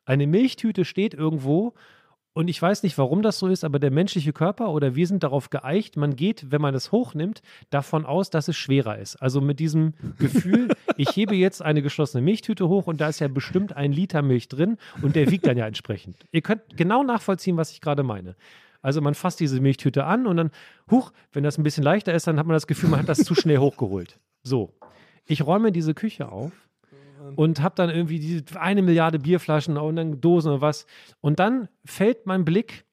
Eine 0.05 0.27
Milchtüte 0.27 0.85
steht 0.85 1.15
irgendwo 1.15 1.75
und 2.37 2.49
ich 2.49 2.61
weiß 2.61 2.83
nicht, 2.83 2.99
warum 2.99 3.23
das 3.23 3.39
so 3.39 3.49
ist, 3.49 3.65
aber 3.65 3.79
der 3.79 3.91
menschliche 3.91 4.35
Körper 4.35 4.69
oder 4.69 4.95
wir 4.95 5.07
sind 5.07 5.23
darauf 5.23 5.49
geeicht, 5.49 5.97
man 5.97 6.17
geht, 6.17 6.51
wenn 6.51 6.61
man 6.61 6.75
es 6.75 6.93
hochnimmt, 6.93 7.41
davon 7.71 8.05
aus, 8.05 8.29
dass 8.29 8.49
es 8.49 8.59
schwerer 8.59 8.99
ist. 8.99 9.17
Also 9.17 9.41
mit 9.41 9.59
diesem 9.59 9.95
Gefühl, 10.19 10.69
ich 10.99 11.17
hebe 11.17 11.35
jetzt 11.35 11.63
eine 11.63 11.81
geschlossene 11.81 12.23
Milchtüte 12.23 12.69
hoch 12.69 12.89
und 12.89 13.01
da 13.01 13.09
ist 13.09 13.21
ja 13.21 13.29
bestimmt 13.29 13.75
ein 13.75 13.91
Liter 13.91 14.21
Milch 14.21 14.49
drin 14.49 14.77
und 15.01 15.17
der 15.17 15.31
wiegt 15.31 15.47
dann 15.47 15.57
ja 15.57 15.67
entsprechend. 15.67 16.27
Ihr 16.31 16.43
könnt 16.43 16.77
genau 16.77 17.03
nachvollziehen, 17.03 17.57
was 17.57 17.71
ich 17.71 17.81
gerade 17.81 18.03
meine. 18.03 18.37
Also 18.83 19.01
man 19.01 19.15
fasst 19.15 19.41
diese 19.41 19.59
Milchtüte 19.63 20.05
an 20.05 20.27
und 20.27 20.37
dann, 20.37 20.51
huch, 20.91 21.13
wenn 21.33 21.43
das 21.43 21.57
ein 21.57 21.63
bisschen 21.63 21.85
leichter 21.85 22.13
ist, 22.13 22.27
dann 22.27 22.39
hat 22.39 22.47
man 22.47 22.53
das 22.53 22.67
Gefühl, 22.67 22.91
man 22.91 23.01
hat 23.01 23.09
das 23.09 23.25
zu 23.25 23.35
schnell 23.35 23.57
hochgeholt. 23.57 24.21
So, 24.43 24.75
ich 25.25 25.47
räume 25.47 25.73
diese 25.73 25.95
Küche 25.95 26.31
auf 26.31 26.53
und 27.35 27.61
habe 27.61 27.75
dann 27.75 27.91
irgendwie 27.91 28.19
diese 28.19 28.61
eine 28.61 28.83
Milliarde 28.83 29.19
Bierflaschen 29.19 29.77
und 29.77 29.97
dann 29.97 30.21
Dosen 30.21 30.53
oder 30.53 30.61
was. 30.61 30.87
Und 31.21 31.39
dann 31.39 31.69
fällt 31.85 32.27
mein 32.27 32.45
Blick 32.45 32.85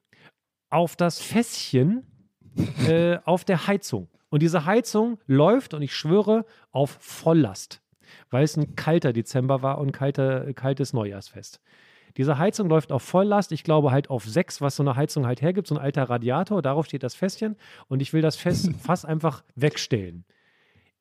auf 0.69 0.95
das 0.95 1.21
Fässchen, 1.21 2.03
äh, 2.87 3.17
auf 3.25 3.45
der 3.45 3.67
Heizung. 3.67 4.09
Und 4.29 4.41
diese 4.41 4.65
Heizung 4.65 5.19
läuft, 5.27 5.75
und 5.75 5.83
ich 5.83 5.95
schwöre, 5.95 6.45
auf 6.71 6.97
Volllast, 6.99 7.81
weil 8.31 8.43
es 8.43 8.57
ein 8.57 8.75
kalter 8.75 9.13
Dezember 9.13 9.61
war 9.61 9.77
und 9.77 9.91
kalter, 9.91 10.53
kaltes 10.53 10.91
Neujahrsfest. 10.93 11.61
Diese 12.17 12.37
Heizung 12.37 12.69
läuft 12.69 12.91
auf 12.91 13.01
Volllast, 13.03 13.51
ich 13.51 13.63
glaube 13.63 13.91
halt 13.91 14.09
auf 14.09 14.25
6, 14.25 14.61
was 14.61 14.75
so 14.75 14.83
eine 14.83 14.95
Heizung 14.95 15.25
halt 15.25 15.41
hergibt, 15.41 15.67
so 15.67 15.75
ein 15.75 15.81
alter 15.81 16.09
Radiator, 16.09 16.61
darauf 16.61 16.85
steht 16.85 17.03
das 17.03 17.15
Fässchen 17.15 17.55
und 17.87 18.01
ich 18.01 18.13
will 18.13 18.21
das 18.21 18.35
Fass 18.81 19.05
einfach 19.05 19.43
wegstellen. 19.55 20.25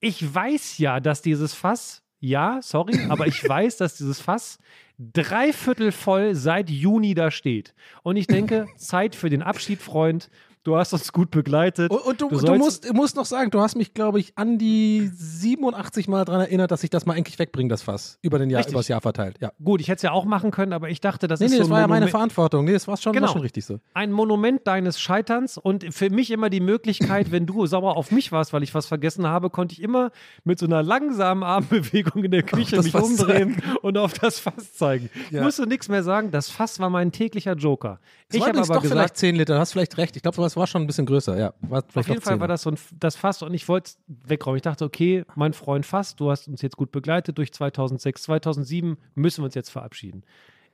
Ich 0.00 0.34
weiß 0.34 0.78
ja, 0.78 1.00
dass 1.00 1.22
dieses 1.22 1.54
Fass, 1.54 2.01
ja, 2.22 2.60
sorry, 2.62 2.98
aber 3.08 3.26
ich 3.26 3.42
weiß, 3.48 3.76
dass 3.78 3.96
dieses 3.96 4.20
Fass 4.20 4.58
dreiviertel 4.96 5.90
voll 5.90 6.36
seit 6.36 6.70
Juni 6.70 7.14
da 7.14 7.32
steht. 7.32 7.74
Und 8.04 8.16
ich 8.16 8.28
denke, 8.28 8.66
Zeit 8.76 9.16
für 9.16 9.28
den 9.28 9.42
Abschied, 9.42 9.82
Freund. 9.82 10.30
Du 10.64 10.76
hast 10.76 10.92
uns 10.92 11.12
gut 11.12 11.30
begleitet. 11.32 11.90
Und, 11.90 12.00
und 12.02 12.20
du, 12.20 12.28
du, 12.28 12.38
sollst- 12.38 12.58
musst, 12.58 12.88
du 12.88 12.92
musst 12.92 13.16
noch 13.16 13.24
sagen, 13.24 13.50
du 13.50 13.60
hast 13.60 13.74
mich, 13.76 13.94
glaube 13.94 14.20
ich, 14.20 14.32
an 14.36 14.58
die 14.58 15.10
87 15.12 16.06
Mal 16.08 16.24
daran 16.24 16.40
erinnert, 16.42 16.70
dass 16.70 16.84
ich 16.84 16.90
das 16.90 17.04
mal 17.06 17.14
eigentlich 17.14 17.38
wegbringe, 17.38 17.68
das 17.68 17.82
Fass. 17.82 18.18
Über 18.22 18.38
den 18.38 18.48
Jahr, 18.50 18.60
Richtig. 18.60 18.74
übers 18.74 18.86
Jahr 18.88 19.00
verteilt. 19.00 19.38
Ja. 19.40 19.50
Gut, 19.62 19.80
ich 19.80 19.88
hätte 19.88 19.96
es 19.96 20.02
ja 20.02 20.12
auch 20.12 20.24
machen 20.24 20.50
können, 20.52 20.72
aber 20.72 20.88
ich 20.88 21.00
dachte, 21.00 21.26
das 21.26 21.40
Nee, 21.40 21.46
ist 21.46 21.52
nee, 21.52 21.56
so 21.58 21.62
das 21.64 21.68
ein 21.68 21.72
war 21.72 21.80
ja 21.80 21.86
meine 21.88 22.00
Monument- 22.06 22.10
Verantwortung. 22.12 22.64
Nee, 22.64 22.72
das 22.74 22.86
war 22.86 22.96
schon, 22.96 23.12
Genau. 23.12 23.26
war 23.26 23.32
schon 23.32 23.42
richtig 23.42 23.64
so. 23.64 23.80
ein 23.94 24.12
Monument 24.12 24.66
deines 24.66 25.00
Scheiterns 25.00 25.58
und 25.58 25.92
für 25.92 26.10
mich 26.10 26.30
immer 26.30 26.48
die 26.48 26.60
Möglichkeit, 26.60 27.32
wenn 27.32 27.44
du 27.46 27.66
sauer 27.66 27.96
auf 27.96 28.12
mich 28.12 28.30
warst, 28.32 28.52
weil 28.52 28.62
ich 28.62 28.72
was 28.74 28.86
vergessen 28.86 29.26
habe, 29.26 29.50
konnte 29.50 29.72
ich 29.72 29.82
immer 29.82 30.10
mit 30.44 30.58
so 30.58 30.66
einer 30.66 30.82
langsamen 30.82 31.42
Armbewegung 31.42 32.22
in 32.24 32.30
der 32.30 32.42
Küche 32.44 32.76
das 32.76 32.84
mich 32.84 32.92
Fass 32.92 33.02
umdrehen 33.04 33.60
und 33.82 33.98
auf 33.98 34.12
das 34.14 34.38
Fass 34.38 34.72
zeigen. 34.74 35.10
Ich 35.26 35.32
Ja. 35.32 35.42
musste 35.42 35.66
nichts 35.66 35.88
mehr 35.88 36.02
sagen, 36.04 36.30
das 36.30 36.48
Fass 36.50 36.78
war 36.78 36.90
mein 36.90 37.10
täglicher 37.10 37.54
Joker. 37.54 37.98
Es 38.28 38.36
ich 38.36 38.42
habe 38.42 38.50
aber 38.58 38.60
doch 38.60 38.80
vielleicht 38.80 38.82
gesagt, 38.92 39.16
10 39.16 39.34
Liter, 39.36 39.54
du 39.54 39.60
hast 39.60 39.72
vielleicht 39.72 39.98
recht. 39.98 40.16
Ich 40.16 40.22
glaube, 40.22 40.36
es 40.53 40.57
war 40.57 40.66
schon 40.66 40.82
ein 40.82 40.86
bisschen 40.86 41.07
größer, 41.07 41.38
ja. 41.38 41.55
War 41.62 41.82
auf 41.94 42.09
jeden 42.09 42.20
Fall 42.20 42.34
10. 42.34 42.40
war 42.40 42.48
das 42.48 42.62
so 42.62 42.70
ein, 42.70 42.76
das 43.00 43.16
Fass 43.16 43.40
und 43.40 43.55
ich 43.55 43.68
wollte 43.68 43.92
es 43.92 43.98
wegräumen. 44.07 44.57
Ich 44.57 44.62
dachte, 44.62 44.84
okay, 44.84 45.24
mein 45.34 45.55
Freund 45.55 45.86
Fass, 45.86 46.14
du 46.14 46.30
hast 46.30 46.46
uns 46.46 46.61
jetzt 46.61 46.76
gut 46.76 46.92
begleitet 46.92 47.38
durch 47.38 47.55
2006, 47.55 48.24
2007 48.24 48.98
müssen 49.14 49.40
wir 49.40 49.46
uns 49.46 49.55
jetzt 49.55 49.70
verabschieden. 49.70 50.24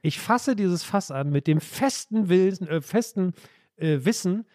Ich 0.02 0.18
fasse 0.18 0.56
dieses 0.56 0.82
Fass 0.82 1.12
an 1.12 1.30
mit 1.30 1.46
dem 1.46 1.60
festen, 1.60 2.28
Willen, 2.28 2.66
äh, 2.66 2.80
festen 2.80 3.34
äh, 3.76 4.00
Wissen 4.02 4.46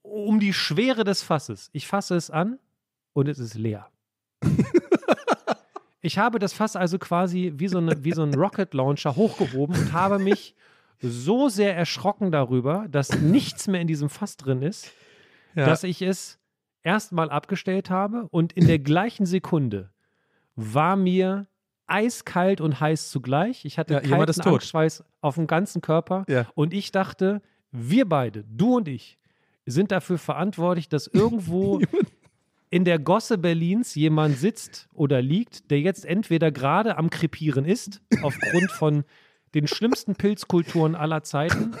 um 0.00 0.40
die 0.40 0.54
Schwere 0.54 1.04
des 1.04 1.22
Fasses. 1.22 1.68
Ich 1.74 1.86
fasse 1.86 2.16
es 2.16 2.30
an 2.30 2.58
und 3.12 3.28
es 3.28 3.38
ist 3.38 3.52
leer. 3.52 3.90
ich 6.00 6.16
habe 6.16 6.38
das 6.38 6.54
Fass 6.54 6.74
also 6.74 6.98
quasi 6.98 7.52
wie 7.56 7.68
so, 7.68 7.76
eine, 7.76 8.02
wie 8.02 8.12
so 8.12 8.22
ein 8.22 8.32
Rocket 8.32 8.72
Launcher 8.72 9.14
hochgehoben 9.14 9.76
und 9.76 9.92
habe 9.92 10.18
mich 10.18 10.54
so 11.00 11.48
sehr 11.48 11.76
erschrocken 11.76 12.30
darüber, 12.30 12.86
dass 12.90 13.10
nichts 13.20 13.66
mehr 13.68 13.80
in 13.80 13.86
diesem 13.86 14.08
Fass 14.08 14.36
drin 14.36 14.62
ist, 14.62 14.92
Ja. 15.54 15.66
dass 15.66 15.84
ich 15.84 16.02
es 16.02 16.38
erstmal 16.82 17.30
abgestellt 17.30 17.90
habe 17.90 18.26
und 18.30 18.52
in 18.52 18.66
der 18.66 18.78
gleichen 18.78 19.26
Sekunde 19.26 19.90
war 20.56 20.96
mir 20.96 21.46
eiskalt 21.86 22.60
und 22.60 22.80
heiß 22.80 23.10
zugleich. 23.10 23.64
Ich 23.64 23.78
hatte 23.78 23.94
Ja, 23.94 24.00
kalten. 24.00 24.40
Angstschweiß 24.42 25.04
auf 25.20 25.34
dem 25.36 25.46
ganzen 25.46 25.80
Körper 25.80 26.24
Ja. 26.28 26.46
und 26.54 26.74
ich 26.74 26.90
dachte, 26.92 27.40
wir 27.72 28.08
beide, 28.08 28.44
du 28.44 28.76
und 28.76 28.88
ich, 28.88 29.18
sind 29.66 29.90
dafür 29.92 30.18
verantwortlich, 30.18 30.88
dass 30.88 31.06
irgendwo 31.06 31.80
in 32.70 32.84
der 32.84 32.98
Gosse 32.98 33.38
Berlins 33.38 33.94
jemand 33.94 34.36
sitzt 34.38 34.88
oder 34.94 35.20
liegt, 35.22 35.70
der 35.70 35.80
jetzt 35.80 36.04
entweder 36.04 36.50
gerade 36.50 36.96
am 36.98 37.10
Krepieren 37.10 37.64
ist, 37.64 38.00
aufgrund 38.22 38.70
von 38.70 39.04
den 39.54 39.66
schlimmsten 39.66 40.14
Pilzkulturen 40.14 40.94
aller 40.94 41.22
Zeiten, 41.22 41.74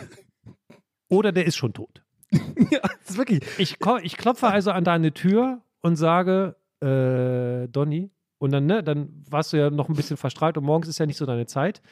oder 1.08 1.32
der 1.32 1.46
ist 1.46 1.56
schon 1.56 1.72
tot. 1.72 2.02
ja, 2.70 2.80
das 2.80 3.10
ist 3.10 3.18
wirklich. 3.18 3.40
Ich, 3.58 3.76
ich 4.02 4.16
klopfe 4.16 4.48
also 4.48 4.70
an 4.70 4.84
deine 4.84 5.12
Tür 5.14 5.62
und 5.80 5.96
sage, 5.96 6.56
äh, 6.80 7.68
Donny, 7.68 8.10
und 8.38 8.52
dann, 8.52 8.66
ne, 8.66 8.84
dann 8.84 9.24
warst 9.28 9.52
du 9.52 9.56
ja 9.56 9.70
noch 9.70 9.88
ein 9.88 9.96
bisschen 9.96 10.16
verstrahlt 10.16 10.56
und 10.56 10.64
morgens 10.64 10.88
ist 10.88 10.98
ja 10.98 11.06
nicht 11.06 11.16
so 11.16 11.26
deine 11.26 11.46
Zeit. 11.46 11.82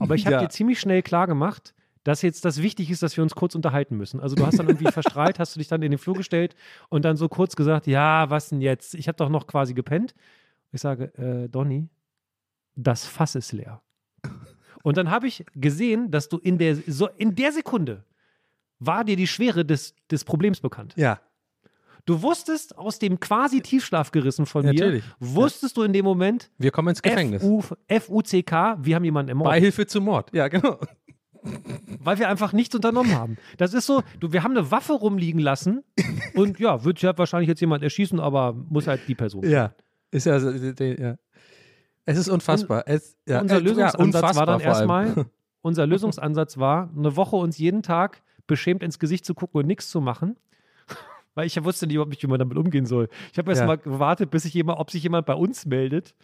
Aber 0.00 0.14
ich 0.16 0.26
habe 0.26 0.34
Ja. 0.34 0.40
dir 0.40 0.48
ziemlich 0.48 0.80
schnell 0.80 1.02
klar 1.02 1.26
gemacht, 1.28 1.74
dass 2.02 2.22
jetzt 2.22 2.44
das 2.44 2.60
wichtig 2.60 2.90
ist, 2.90 3.04
dass 3.04 3.16
wir 3.16 3.22
uns 3.22 3.36
kurz 3.36 3.54
unterhalten 3.54 3.96
müssen. 3.96 4.18
Also 4.18 4.34
du 4.34 4.44
hast 4.44 4.58
dann 4.58 4.66
irgendwie 4.66 4.88
verstrahlt, 4.90 5.38
hast 5.38 5.54
du 5.54 5.60
dich 5.60 5.68
dann 5.68 5.82
in 5.82 5.92
den 5.92 5.98
Flur 5.98 6.16
gestellt 6.16 6.56
und 6.88 7.04
dann 7.04 7.16
so 7.16 7.28
kurz 7.28 7.54
gesagt, 7.54 7.86
ja, 7.86 8.28
was 8.30 8.48
denn 8.48 8.60
jetzt? 8.60 8.94
Ich 8.96 9.06
habe 9.06 9.16
doch 9.16 9.28
noch 9.28 9.46
quasi 9.46 9.74
gepennt. 9.74 10.14
Ich 10.72 10.80
sage, 10.80 11.14
äh, 11.18 11.48
Donny, 11.48 11.88
das 12.74 13.06
Fass 13.06 13.34
ist 13.36 13.52
leer. 13.52 13.80
Und 14.82 14.96
dann 14.96 15.10
habe 15.10 15.26
ich 15.28 15.44
gesehen, 15.54 16.10
dass 16.10 16.28
du 16.28 16.38
in 16.38 16.58
der, 16.58 16.76
so 16.76 17.08
in 17.16 17.34
der 17.34 17.52
Sekunde 17.52 18.04
war 18.78 19.04
dir 19.04 19.16
die 19.16 19.26
Schwere 19.28 19.64
des, 19.64 19.94
des 20.10 20.24
Problems 20.24 20.60
bekannt. 20.60 20.94
Ja. 20.96 21.20
Du 22.04 22.20
wusstest 22.20 22.76
aus 22.76 22.98
dem 22.98 23.20
quasi 23.20 23.60
Tiefschlaf 23.60 24.10
gerissen 24.10 24.44
von 24.44 24.64
Natürlich. 24.64 25.04
mir, 25.04 25.34
wusstest 25.34 25.76
du 25.76 25.82
in 25.82 25.92
dem 25.92 26.04
Moment, 26.04 26.50
Wir 26.58 26.72
kommen 26.72 26.88
ins 26.88 27.00
Gefängnis. 27.00 27.42
F-U- 27.44 27.62
F-U-C-K, 27.86 28.78
wir 28.82 28.96
haben 28.96 29.04
jemanden 29.04 29.28
ermordet, 29.28 29.52
Beihilfe 29.52 29.86
zum 29.86 30.04
Mord. 30.04 30.34
Ja, 30.34 30.48
genau. 30.48 30.80
weil 32.00 32.18
wir 32.18 32.28
einfach 32.28 32.52
nichts 32.52 32.74
unternommen 32.74 33.14
haben. 33.14 33.36
Das 33.56 33.72
ist 33.74 33.86
so, 33.86 34.02
du, 34.20 34.32
wir 34.32 34.42
haben 34.42 34.56
eine 34.56 34.70
Waffe 34.72 34.92
rumliegen 34.94 35.40
lassen 35.40 35.82
und 36.34 36.58
ja, 36.58 36.84
wird 36.84 37.00
ja 37.02 37.16
wahrscheinlich 37.16 37.48
jetzt 37.48 37.60
jemand 37.60 37.82
erschießen, 37.84 38.18
aber 38.20 38.52
muss 38.52 38.86
halt 38.88 39.02
die 39.06 39.14
Person. 39.14 39.48
Ja. 39.48 39.72
Ist 40.10 40.26
ja, 40.26 40.38
so- 40.40 40.50
ja. 40.50 41.16
Es 42.04 42.18
ist 42.18 42.28
unfassbar. 42.28 42.84
es, 42.86 43.16
ja, 43.26 43.40
unser 43.40 43.60
Lösungsansatz 43.60 44.34
ja, 44.34 44.36
war 44.36 44.46
dann 44.46 44.60
erstmal, 44.60 45.26
unser 45.62 45.86
Lösungsansatz 45.86 46.58
war, 46.58 46.90
eine 46.96 47.16
Woche 47.16 47.36
uns 47.36 47.58
jeden 47.58 47.82
Tag 47.82 48.22
beschämt 48.46 48.82
ins 48.82 48.98
Gesicht 48.98 49.24
zu 49.24 49.34
gucken 49.34 49.60
und 49.60 49.66
nichts 49.66 49.88
zu 49.88 50.00
machen. 50.00 50.36
Weil 51.34 51.46
ich 51.46 51.54
ja 51.54 51.64
wusste 51.64 51.86
nicht, 51.86 51.94
überhaupt 51.94 52.10
nicht, 52.10 52.22
wie 52.22 52.26
man 52.26 52.38
damit 52.38 52.58
umgehen 52.58 52.86
soll. 52.86 53.08
Ich 53.32 53.38
habe 53.38 53.50
erst 53.50 53.60
Ja. 53.60 53.66
mal 53.66 53.78
gewartet, 53.78 54.30
bis 54.30 54.42
sich 54.42 54.54
jemand, 54.54 54.80
ob 54.80 54.90
sich 54.90 55.02
jemand 55.02 55.26
bei 55.26 55.34
uns 55.34 55.64
meldet. 55.64 56.14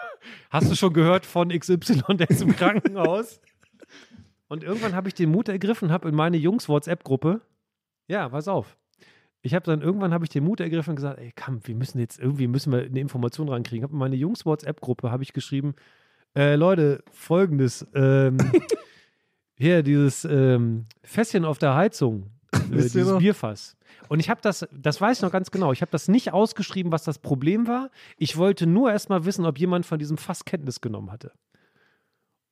Hast 0.50 0.70
du 0.70 0.74
schon 0.74 0.92
gehört 0.92 1.24
von 1.24 1.50
XY, 1.50 2.16
der 2.16 2.28
ist 2.28 2.42
im 2.42 2.54
Krankenhaus? 2.56 3.40
Und 4.48 4.64
irgendwann 4.64 4.94
habe 4.94 5.08
ich 5.08 5.14
den 5.14 5.30
Mut 5.30 5.48
ergriffen, 5.48 5.92
habe 5.92 6.08
in 6.08 6.14
meine 6.14 6.36
Jungs-WhatsApp-Gruppe, 6.38 7.42
ja, 8.08 8.28
pass 8.30 8.48
auf. 8.48 8.77
Ich 9.48 9.54
habe 9.54 9.64
dann 9.64 9.80
irgendwann 9.80 10.12
habe 10.12 10.26
ich 10.26 10.28
den 10.28 10.44
Mut 10.44 10.60
ergriffen 10.60 10.90
und 10.90 10.96
gesagt, 10.96 11.18
ey, 11.18 11.32
komm, 11.34 11.60
wir 11.66 11.74
müssen 11.74 11.98
jetzt 11.98 12.18
irgendwie 12.18 12.46
müssen 12.46 12.70
wir 12.70 12.82
eine 12.82 13.00
Information 13.00 13.48
rankriegen. 13.48 13.82
Habe 13.82 13.94
in 13.94 13.98
meine 13.98 14.14
Jungs 14.14 14.44
WhatsApp-Gruppe 14.44 15.10
habe 15.10 15.22
ich 15.22 15.32
geschrieben, 15.32 15.74
äh, 16.36 16.54
Leute, 16.54 17.02
folgendes, 17.10 17.86
ähm, 17.94 18.36
hier 19.56 19.82
dieses 19.82 20.26
ähm, 20.26 20.84
Fässchen 21.02 21.46
auf 21.46 21.56
der 21.56 21.74
Heizung, 21.74 22.30
äh, 22.52 22.58
dieses 22.82 23.08
noch? 23.08 23.20
Bierfass. 23.20 23.74
Und 24.08 24.20
ich 24.20 24.28
habe 24.28 24.42
das, 24.42 24.68
das 24.70 25.00
weiß 25.00 25.16
ich 25.18 25.22
noch 25.22 25.32
ganz 25.32 25.50
genau, 25.50 25.72
ich 25.72 25.80
habe 25.80 25.90
das 25.90 26.08
nicht 26.08 26.34
ausgeschrieben, 26.34 26.92
was 26.92 27.04
das 27.04 27.18
Problem 27.18 27.66
war. 27.66 27.90
Ich 28.18 28.36
wollte 28.36 28.66
nur 28.66 28.92
erstmal 28.92 29.24
wissen, 29.24 29.46
ob 29.46 29.58
jemand 29.58 29.86
von 29.86 29.98
diesem 29.98 30.18
Fass 30.18 30.44
Kenntnis 30.44 30.82
genommen 30.82 31.10
hatte. 31.10 31.32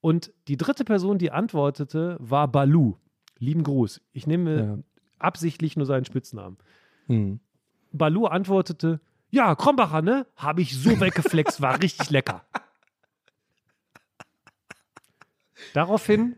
Und 0.00 0.32
die 0.48 0.56
dritte 0.56 0.84
Person, 0.84 1.18
die 1.18 1.30
antwortete, 1.30 2.16
war 2.20 2.48
Balu. 2.48 2.94
Lieben 3.38 3.62
Gruß. 3.64 4.00
Ich 4.12 4.26
nehme 4.26 4.56
Ja. 4.56 4.78
absichtlich 5.18 5.76
nur 5.76 5.84
seinen 5.84 6.06
Spitznamen. 6.06 6.56
Hm. 7.06 7.40
Balu 7.92 8.26
antwortete, 8.26 9.00
ja, 9.30 9.54
Krombacher, 9.54 10.02
ne? 10.02 10.26
Habe 10.36 10.62
ich 10.62 10.76
so 10.76 11.00
weggeflext, 11.00 11.60
war 11.60 11.82
richtig 11.82 12.10
lecker. 12.10 12.44
Daraufhin 15.74 16.36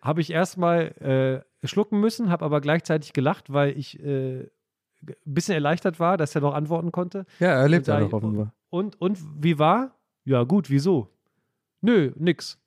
habe 0.00 0.20
ich 0.20 0.30
erstmal 0.30 1.44
äh, 1.62 1.66
schlucken 1.66 2.00
müssen, 2.00 2.30
habe 2.30 2.44
aber 2.44 2.60
gleichzeitig 2.60 3.12
gelacht, 3.12 3.52
weil 3.52 3.76
ich 3.76 3.98
äh, 4.00 4.40
ein 4.42 5.16
bisschen 5.24 5.54
erleichtert 5.54 6.00
war, 6.00 6.16
dass 6.16 6.34
er 6.34 6.40
noch 6.40 6.54
antworten 6.54 6.92
konnte. 6.92 7.26
Ja, 7.38 7.48
er 7.48 7.68
lebt 7.68 7.86
ja 7.86 8.00
noch 8.00 8.12
offenbar. 8.12 8.52
Und, 8.70 9.00
und 9.00 9.18
wie 9.42 9.58
war? 9.58 9.96
Ja, 10.24 10.42
gut, 10.44 10.70
wieso? 10.70 11.08
Nö, 11.80 12.12
nix. 12.16 12.58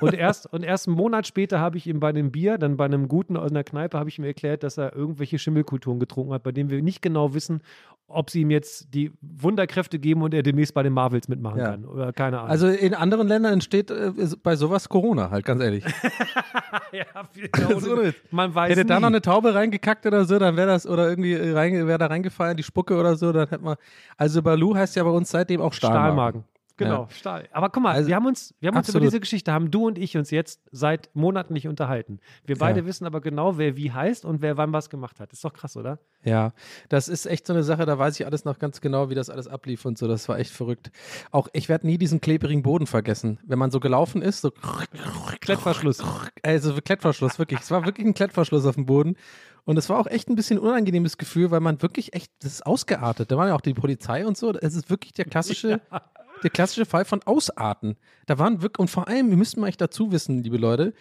Und, 0.00 0.14
erst, 0.14 0.52
und 0.52 0.62
erst 0.62 0.88
einen 0.88 0.96
Monat 0.96 1.26
später 1.26 1.60
habe 1.60 1.76
ich 1.76 1.86
ihm 1.86 2.00
bei 2.00 2.08
einem 2.08 2.30
Bier, 2.30 2.58
dann 2.58 2.76
bei 2.76 2.84
einem 2.84 3.08
guten 3.08 3.36
aus 3.36 3.50
einer 3.50 3.64
Kneipe, 3.64 3.98
habe 3.98 4.08
ich 4.08 4.18
ihm 4.18 4.24
erklärt, 4.24 4.62
dass 4.62 4.78
er 4.78 4.94
irgendwelche 4.94 5.38
Schimmelkulturen 5.38 5.98
getrunken 6.00 6.32
hat, 6.32 6.42
bei 6.42 6.52
denen 6.52 6.70
wir 6.70 6.82
nicht 6.82 7.02
genau 7.02 7.34
wissen, 7.34 7.62
ob 8.12 8.28
sie 8.30 8.40
ihm 8.40 8.50
jetzt 8.50 8.92
die 8.92 9.12
Wunderkräfte 9.20 10.00
geben 10.00 10.22
und 10.22 10.34
er 10.34 10.42
demnächst 10.42 10.74
bei 10.74 10.82
den 10.82 10.92
Marvels 10.92 11.28
mitmachen 11.28 11.58
Ja. 11.60 11.70
kann. 11.70 11.84
Oder 11.84 12.12
keine 12.12 12.38
Ahnung. 12.38 12.50
Also 12.50 12.66
in 12.66 12.92
anderen 12.94 13.28
Ländern 13.28 13.52
entsteht 13.52 13.90
äh, 13.92 14.12
bei 14.42 14.56
sowas 14.56 14.88
Corona 14.88 15.30
halt, 15.30 15.44
ganz 15.44 15.62
ehrlich. 15.62 15.84
ja, 16.92 17.04
So 17.80 17.96
nicht. 17.96 18.32
man 18.32 18.52
weiß 18.54 18.70
Hätte 18.70 18.82
nie. 18.82 18.88
da 18.88 18.98
noch 19.00 19.06
eine 19.08 19.20
Taube 19.22 19.54
reingekackt 19.54 20.06
oder 20.06 20.24
so, 20.24 20.38
dann 20.40 20.56
wäre 20.56 20.66
das, 20.68 20.86
oder 20.88 21.08
irgendwie 21.08 21.34
rein, 21.36 21.86
wäre 21.86 21.98
da 21.98 22.06
reingefallen, 22.06 22.56
die 22.56 22.62
Spucke 22.64 22.96
oder 22.98 23.14
so, 23.16 23.32
dann 23.32 23.48
hätte 23.48 23.62
man. 23.62 23.76
Also 24.16 24.42
Balu 24.42 24.74
heißt 24.74 24.96
ja 24.96 25.04
bei 25.04 25.10
uns 25.10 25.30
seitdem 25.30 25.60
auch 25.60 25.72
Stahlmagen. 25.72 26.02
Stahlmagen. 26.10 26.44
Genau, 26.84 27.08
Stahl. 27.10 27.48
Aber 27.52 27.70
guck 27.70 27.82
mal, 27.82 27.92
Also, 27.94 28.08
wir 28.08 28.16
haben 28.16 28.26
uns, 28.26 28.54
wir 28.60 28.68
haben 28.68 28.76
uns 28.76 28.88
über 28.88 28.96
absolut. 28.96 29.06
diese 29.08 29.20
Geschichte, 29.20 29.52
haben 29.52 29.70
du 29.70 29.86
und 29.86 29.98
ich 29.98 30.16
uns 30.16 30.30
jetzt 30.30 30.60
seit 30.72 31.08
Monaten 31.14 31.52
nicht 31.52 31.68
unterhalten. 31.68 32.20
Wir 32.44 32.56
beide 32.58 32.80
Ja. 32.80 32.86
wissen 32.86 33.06
aber 33.06 33.20
genau, 33.20 33.58
wer 33.58 33.76
wie 33.76 33.92
heißt 33.92 34.24
und 34.24 34.42
wer 34.42 34.56
wann 34.56 34.72
was 34.72 34.90
gemacht 34.90 35.20
hat. 35.20 35.32
Ist 35.32 35.44
doch 35.44 35.52
krass, 35.52 35.76
oder? 35.76 35.98
Ja, 36.24 36.52
das 36.88 37.08
ist 37.08 37.26
echt 37.26 37.46
so 37.46 37.52
eine 37.52 37.62
Sache, 37.62 37.86
da 37.86 37.98
weiß 37.98 38.18
ich 38.20 38.26
alles 38.26 38.44
noch 38.44 38.58
ganz 38.58 38.80
genau, 38.80 39.08
wie 39.10 39.14
das 39.14 39.30
alles 39.30 39.48
ablief 39.48 39.84
und 39.84 39.96
so. 39.98 40.08
Das 40.08 40.28
war 40.28 40.38
echt 40.38 40.50
verrückt. 40.52 40.90
Auch 41.30 41.48
ich 41.52 41.68
werde 41.68 41.86
nie 41.86 41.98
diesen 41.98 42.20
klebrigen 42.20 42.62
Boden 42.62 42.86
vergessen. 42.86 43.38
Wenn 43.44 43.58
man 43.58 43.70
so 43.70 43.80
gelaufen 43.80 44.20
ist, 44.22 44.40
so 44.40 44.50
Klettverschluss. 45.40 46.02
also 46.42 46.74
Klettverschluss, 46.74 47.38
wirklich. 47.38 47.60
Es 47.60 47.70
war 47.70 47.84
wirklich 47.84 48.06
ein 48.06 48.14
Klettverschluss 48.14 48.66
auf 48.66 48.74
dem 48.74 48.86
Boden. 48.86 49.16
Und 49.64 49.76
es 49.76 49.88
war 49.88 49.98
auch 49.98 50.06
echt 50.06 50.28
ein 50.28 50.36
bisschen 50.36 50.58
unangenehmes 50.58 51.18
Gefühl, 51.18 51.50
weil 51.50 51.60
man 51.60 51.80
wirklich 51.82 52.14
echt, 52.14 52.32
das 52.40 52.52
ist 52.54 52.66
ausgeartet. 52.66 53.30
Da 53.30 53.36
war 53.36 53.48
ja 53.48 53.54
auch 53.54 53.60
die 53.60 53.74
Polizei 53.74 54.26
und 54.26 54.36
so. 54.36 54.52
Es 54.54 54.74
ist 54.74 54.88
wirklich 54.90 55.12
der 55.12 55.26
klassische, 55.26 55.80
der 56.42 56.50
klassische 56.50 56.86
Fall 56.86 57.04
von 57.04 57.22
Ausarten. 57.24 57.96
Da 58.26 58.38
waren 58.38 58.62
wirklich, 58.62 58.78
und 58.78 58.90
vor 58.90 59.08
allem, 59.08 59.30
wir 59.30 59.36
müssen 59.36 59.60
mal 59.60 59.68
echt 59.68 59.80
dazu 59.80 60.12
wissen, 60.12 60.42
liebe 60.42 60.56
Leute, 60.56 60.94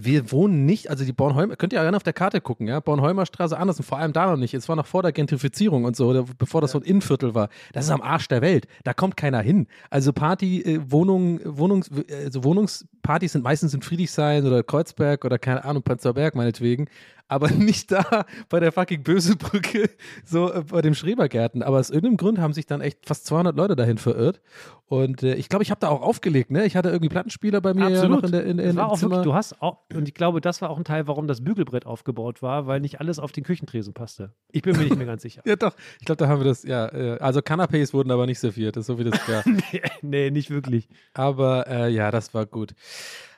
wir 0.00 0.32
wohnen 0.32 0.66
nicht, 0.66 0.90
also 0.90 1.04
die 1.04 1.12
Bornholmer, 1.12 1.54
könnt 1.56 1.72
ihr 1.72 1.76
ja 1.76 1.82
gerne 1.82 1.96
auf 1.96 2.02
der 2.02 2.12
Karte 2.12 2.40
gucken, 2.40 2.66
ja, 2.66 2.80
Bornholmer 2.80 3.26
Straße 3.26 3.56
anders 3.56 3.78
und 3.78 3.84
vor 3.84 3.98
allem 3.98 4.12
da 4.12 4.26
noch 4.26 4.36
nicht. 4.36 4.52
Es 4.52 4.68
war 4.68 4.74
noch 4.74 4.86
vor 4.86 5.02
der 5.02 5.12
Gentrifizierung 5.12 5.84
und 5.84 5.94
so, 5.94 6.08
oder 6.08 6.24
bevor 6.36 6.60
das 6.60 6.72
so 6.72 6.80
ein 6.80 6.84
Innenviertel 6.84 7.34
war. 7.34 7.48
Das 7.72 7.84
ist 7.84 7.90
am 7.90 8.02
Arsch 8.02 8.26
der 8.26 8.42
Welt. 8.42 8.66
Da 8.82 8.92
kommt 8.92 9.16
keiner 9.16 9.40
hin. 9.40 9.68
Also 9.90 10.12
Party, 10.12 10.62
äh, 10.62 10.80
Wohnungen, 10.90 11.40
Wohnungs, 11.44 11.90
also 12.24 12.42
Wohnungspartys 12.42 13.32
sind 13.32 13.44
meistens 13.44 13.72
in 13.72 13.82
Friedrichshain 13.82 14.44
oder 14.44 14.64
Kreuzberg 14.64 15.24
oder 15.24 15.38
keine 15.38 15.64
Ahnung, 15.64 15.84
Prenzlauer 15.84 16.14
Berg 16.14 16.34
meinetwegen. 16.34 16.86
Aber 17.26 17.50
nicht 17.50 17.90
da 17.90 18.26
bei 18.48 18.60
der 18.60 18.70
fucking 18.72 19.02
Bösebrücke, 19.02 19.90
so 20.24 20.52
äh, 20.52 20.62
bei 20.62 20.82
dem 20.82 20.94
Schrebergärten. 20.94 21.62
Aber 21.62 21.78
aus 21.78 21.90
irgendeinem 21.90 22.16
Grund 22.18 22.38
haben 22.38 22.52
sich 22.52 22.66
dann 22.66 22.80
echt 22.80 23.06
fast 23.06 23.26
200 23.26 23.56
Leute 23.56 23.76
dahin 23.76 23.98
verirrt. 23.98 24.40
Und 24.86 25.22
äh, 25.22 25.34
ich 25.34 25.48
glaube, 25.48 25.62
ich 25.62 25.70
habe 25.70 25.80
da 25.80 25.88
auch 25.88 26.02
aufgelegt, 26.02 26.50
ne? 26.50 26.66
Ich 26.66 26.76
hatte 26.76 26.90
irgendwie 26.90 27.08
Plattenspieler 27.08 27.60
bei 27.62 27.72
mir 27.72 27.88
ja 27.88 28.06
noch 28.06 28.22
in 28.22 28.32
der 28.32 28.44
in, 28.44 28.58
in, 28.58 28.76
war 28.76 28.84
im 28.84 28.90
auch 28.90 28.98
Zimmer. 28.98 29.12
wirklich, 29.16 29.24
du 29.24 29.34
hast 29.34 29.62
auch, 29.62 29.78
und 29.94 30.06
ich 30.06 30.14
glaube, 30.14 30.40
das 30.42 30.60
war 30.60 30.68
auch 30.68 30.76
ein 30.76 30.84
Teil, 30.84 31.06
warum 31.08 31.26
das 31.26 31.42
Bügelbrett 31.42 31.86
aufgebaut 31.86 32.42
war, 32.42 32.66
weil 32.66 32.80
nicht 32.80 33.00
alles 33.00 33.18
auf 33.18 33.32
den 33.32 33.44
Küchentresen 33.44 33.94
passte. 33.94 34.32
Ich 34.52 34.60
bin 34.62 34.76
mir 34.76 34.84
nicht 34.84 34.96
mehr 34.96 35.06
ganz 35.06 35.22
sicher. 35.22 35.42
Ja, 35.46 35.56
doch. 35.56 35.74
Ich 36.00 36.04
glaube, 36.04 36.18
da 36.18 36.28
haben 36.28 36.40
wir 36.40 36.46
das, 36.46 36.62
ja. 36.64 36.86
äh, 36.88 37.18
Also 37.20 37.40
Canapés 37.40 37.92
wurden 37.94 38.10
aber 38.10 38.26
nicht 38.26 38.38
serviert, 38.38 38.76
das 38.76 38.82
ist 38.82 38.86
so 38.88 38.98
wie 38.98 39.04
das 39.04 39.18
ja. 39.26 39.42
nee, 39.46 39.82
nee, 40.02 40.30
nicht 40.30 40.50
wirklich. 40.50 40.88
aber 41.14 41.66
äh, 41.68 41.88
ja, 41.90 42.10
das 42.10 42.34
war 42.34 42.44
gut. 42.46 42.74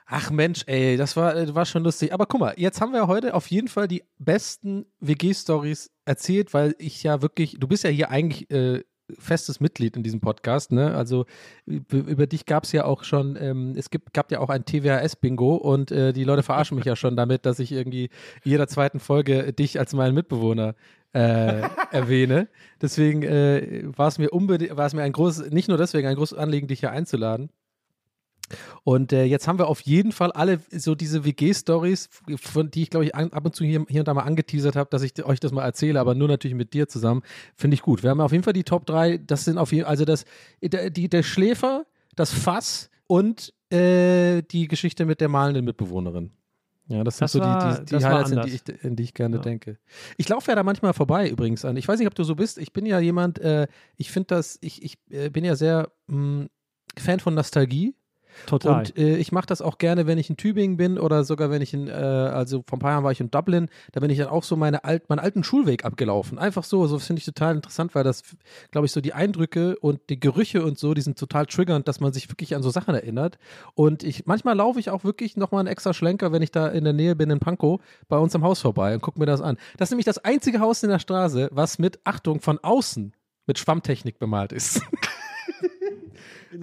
Ach 0.08 0.30
Mensch, 0.30 0.62
ey, 0.66 0.96
das 0.96 1.16
war, 1.16 1.36
äh, 1.36 1.52
war 1.54 1.66
schon 1.66 1.82
lustig. 1.82 2.12
Aber 2.12 2.26
guck 2.26 2.40
mal, 2.40 2.54
jetzt 2.56 2.80
haben 2.80 2.92
wir 2.92 3.08
heute 3.08 3.34
auf 3.34 3.48
jeden 3.48 3.66
Fall 3.66 3.88
die 3.88 4.04
besten 4.18 4.86
WG-Stories 5.00 5.90
erzählt, 6.04 6.54
weil 6.54 6.76
ich 6.78 7.02
ja 7.02 7.22
wirklich, 7.22 7.56
du 7.58 7.66
bist 7.66 7.82
ja 7.82 7.90
hier 7.90 8.10
eigentlich 8.10 8.48
äh, 8.50 8.84
festes 9.18 9.58
Mitglied 9.58 9.96
in 9.96 10.04
diesem 10.04 10.20
Podcast, 10.20 10.70
ne? 10.72 10.94
Also 10.94 11.26
über, 11.66 12.26
dich 12.26 12.46
gab 12.46 12.64
es 12.64 12.72
ja 12.72 12.84
auch 12.84 13.02
schon, 13.04 13.36
ähm, 13.40 13.74
es 13.76 13.90
gibt, 13.90 14.12
gab 14.14 14.30
ja 14.30 14.40
auch 14.40 14.48
ein 14.48 14.64
TWHS-Bingo 14.64 15.56
und 15.56 15.90
äh, 15.90 16.12
die 16.12 16.24
Leute 16.24 16.42
verarschen 16.42 16.76
mich 16.76 16.84
ja 16.84 16.96
schon 16.96 17.16
damit, 17.16 17.46
dass 17.46 17.58
ich 17.58 17.72
irgendwie 17.72 18.10
jeder 18.44 18.68
zweiten 18.68 19.00
Folge 19.00 19.52
dich 19.52 19.78
als 19.78 19.92
meinen 19.92 20.14
Mitbewohner 20.14 20.74
äh, 21.12 21.62
erwähne. 21.90 22.48
Deswegen 22.80 23.22
äh, 23.22 23.82
war 23.96 24.08
es 24.08 24.18
mir 24.18 24.30
unbedingt, 24.30 24.76
war 24.76 24.86
es 24.86 24.94
mir 24.94 25.02
ein 25.02 25.12
großes, 25.12 25.50
nicht 25.50 25.68
nur 25.68 25.78
deswegen 25.78 26.06
ein 26.06 26.16
großes 26.16 26.38
Anliegen, 26.38 26.68
dich 26.68 26.80
hier 26.80 26.90
einzuladen. 26.90 27.50
Und 28.84 29.12
äh, 29.12 29.24
jetzt 29.24 29.48
haben 29.48 29.58
wir 29.58 29.66
auf 29.68 29.80
jeden 29.80 30.12
Fall 30.12 30.32
alle 30.32 30.60
so 30.70 30.94
diese 30.94 31.24
WG-Stories, 31.24 32.08
von 32.36 32.70
die 32.70 32.82
ich 32.82 32.90
glaube 32.90 33.04
ich 33.06 33.14
an, 33.14 33.32
ab 33.32 33.44
und 33.44 33.54
zu 33.56 33.64
hier, 33.64 33.84
hier 33.88 34.00
und 34.00 34.08
da 34.08 34.14
mal 34.14 34.22
angeteasert 34.22 34.76
habe, 34.76 34.88
dass 34.90 35.02
ich 35.02 35.24
euch 35.24 35.40
das 35.40 35.52
mal 35.52 35.64
erzähle, 35.64 35.98
aber 36.00 36.14
nur 36.14 36.28
natürlich 36.28 36.56
mit 36.56 36.74
dir 36.74 36.88
zusammen. 36.88 37.22
Finde 37.56 37.74
ich 37.74 37.82
gut. 37.82 38.02
Wir 38.02 38.10
haben 38.10 38.20
auf 38.20 38.32
jeden 38.32 38.44
Fall 38.44 38.52
die 38.52 38.64
Top 38.64 38.86
3. 38.86 39.18
Das 39.18 39.44
sind 39.44 39.58
auf 39.58 39.72
jeden 39.72 39.86
also 39.86 40.04
das, 40.04 40.24
der, 40.62 40.90
die, 40.90 41.08
der 41.08 41.22
Schläfer, 41.22 41.86
das 42.14 42.32
Fass 42.32 42.90
und 43.06 43.52
äh, 43.72 44.42
die 44.42 44.68
Geschichte 44.68 45.06
mit 45.06 45.20
der 45.20 45.28
malenden 45.28 45.64
Mitbewohnerin. 45.64 46.30
Ja, 46.88 47.02
das 47.02 47.16
sind 47.18 47.24
Das 47.24 47.32
so 47.32 47.40
war- 47.40 47.80
die, 47.80 47.84
die, 47.84 47.98
die 47.98 48.04
Highlights, 48.04 48.30
in 48.30 48.40
die, 48.42 48.48
ich, 48.50 48.84
in 48.84 48.94
die 48.94 49.02
ich 49.02 49.14
gerne 49.14 49.36
Ja. 49.36 49.42
denke. 49.42 49.76
Ich 50.18 50.28
laufe 50.28 50.52
ja 50.52 50.54
da 50.54 50.62
manchmal 50.62 50.92
vorbei 50.92 51.28
übrigens 51.28 51.64
an. 51.64 51.76
Ich 51.76 51.88
weiß 51.88 51.98
nicht, 51.98 52.06
ob 52.06 52.14
du 52.14 52.22
so 52.22 52.36
bist. 52.36 52.58
Ich 52.58 52.72
bin 52.72 52.86
ja 52.86 53.00
jemand, 53.00 53.40
äh, 53.40 53.66
ich 53.96 54.12
finde 54.12 54.28
das, 54.28 54.56
ich, 54.60 54.84
ich 54.84 54.96
äh, 55.10 55.28
bin 55.30 55.44
ja 55.44 55.56
sehr 55.56 55.90
mh, 56.06 56.46
Fan 56.96 57.18
von 57.18 57.34
Nostalgie. 57.34 57.96
Total. 58.46 58.78
Und 58.78 58.98
äh, 58.98 59.16
ich 59.16 59.32
mache 59.32 59.46
das 59.46 59.62
auch 59.62 59.78
gerne, 59.78 60.06
wenn 60.06 60.18
ich 60.18 60.28
in 60.30 60.36
Tübingen 60.36 60.76
bin 60.76 60.98
oder 60.98 61.24
sogar 61.24 61.50
wenn 61.50 61.62
ich 61.62 61.72
in, 61.72 61.88
äh, 61.88 61.92
also 61.92 62.62
vor 62.66 62.76
ein 62.76 62.80
paar 62.80 62.92
Jahren 62.92 63.04
war 63.04 63.12
ich 63.12 63.20
in 63.20 63.30
Dublin, 63.30 63.68
da 63.92 64.00
bin 64.00 64.10
ich 64.10 64.18
dann 64.18 64.28
auch 64.28 64.44
so 64.44 64.56
meine 64.56 64.84
alt, 64.84 65.08
meinen 65.08 65.20
alten 65.20 65.44
Schulweg 65.44 65.84
abgelaufen. 65.84 66.38
Einfach 66.38 66.64
so, 66.64 66.86
so 66.86 66.98
finde 66.98 67.20
ich 67.20 67.26
total 67.26 67.56
interessant, 67.56 67.94
weil 67.94 68.04
das, 68.04 68.22
glaube 68.70 68.86
ich, 68.86 68.92
so 68.92 69.00
die 69.00 69.12
Eindrücke 69.12 69.76
und 69.78 70.00
die 70.10 70.20
Gerüche 70.20 70.64
und 70.64 70.78
so, 70.78 70.94
die 70.94 71.00
sind 71.00 71.18
total 71.18 71.46
triggernd, 71.46 71.88
dass 71.88 72.00
man 72.00 72.12
sich 72.12 72.28
wirklich 72.28 72.54
an 72.54 72.62
so 72.62 72.70
Sachen 72.70 72.94
erinnert. 72.94 73.38
Und 73.74 74.02
ich, 74.02 74.26
manchmal 74.26 74.56
laufe 74.56 74.78
ich 74.78 74.90
auch 74.90 75.04
wirklich 75.04 75.36
nochmal 75.36 75.60
einen 75.60 75.68
extra 75.68 75.94
Schlenker, 75.94 76.32
wenn 76.32 76.42
ich 76.42 76.50
da 76.50 76.68
in 76.68 76.84
der 76.84 76.92
Nähe 76.92 77.16
bin 77.16 77.30
in 77.30 77.40
Pankow, 77.40 77.80
bei 78.08 78.18
uns 78.18 78.34
am 78.34 78.44
Haus 78.44 78.60
vorbei 78.60 78.94
und 78.94 79.00
gucke 79.00 79.18
mir 79.18 79.26
das 79.26 79.40
an. 79.40 79.56
Das 79.76 79.88
ist 79.88 79.92
nämlich 79.92 80.06
das 80.06 80.18
einzige 80.18 80.60
Haus 80.60 80.82
in 80.82 80.90
der 80.90 80.98
Straße, 80.98 81.48
was 81.52 81.78
mit, 81.78 82.00
Achtung, 82.04 82.40
von 82.40 82.58
außen 82.58 83.12
mit 83.46 83.58
Schwammtechnik 83.58 84.18
bemalt 84.18 84.52
ist. 84.52 84.82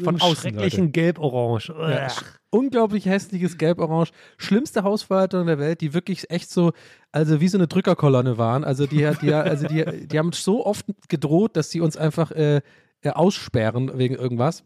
von 0.03 0.21
außen, 0.21 0.35
schrecklichen 0.35 0.91
Gelb-Orange. 0.91 1.73
Ja, 1.77 2.07
unglaublich 2.49 3.05
hässliches 3.05 3.57
Gelb-Orange. 3.57 4.11
Schlimmste 4.37 4.83
Hausverwaltung 4.83 5.47
der 5.47 5.59
Welt, 5.59 5.81
die 5.81 5.93
wirklich 5.93 6.29
echt 6.29 6.49
so, 6.49 6.73
also 7.11 7.41
wie 7.41 7.47
so 7.47 7.57
eine 7.57 7.67
Drückerkolonne 7.67 8.37
waren. 8.37 8.63
Also 8.63 8.85
die, 8.85 9.09
die, 9.21 9.33
also 9.33 9.67
die, 9.67 10.07
die 10.07 10.19
haben 10.19 10.31
so 10.31 10.65
oft 10.65 10.85
gedroht, 11.09 11.55
dass 11.57 11.71
sie 11.71 11.81
uns 11.81 11.97
einfach 11.97 12.31
äh, 12.31 12.61
äh, 13.01 13.09
aussperren 13.09 13.97
wegen 13.97 14.15
irgendwas. 14.15 14.63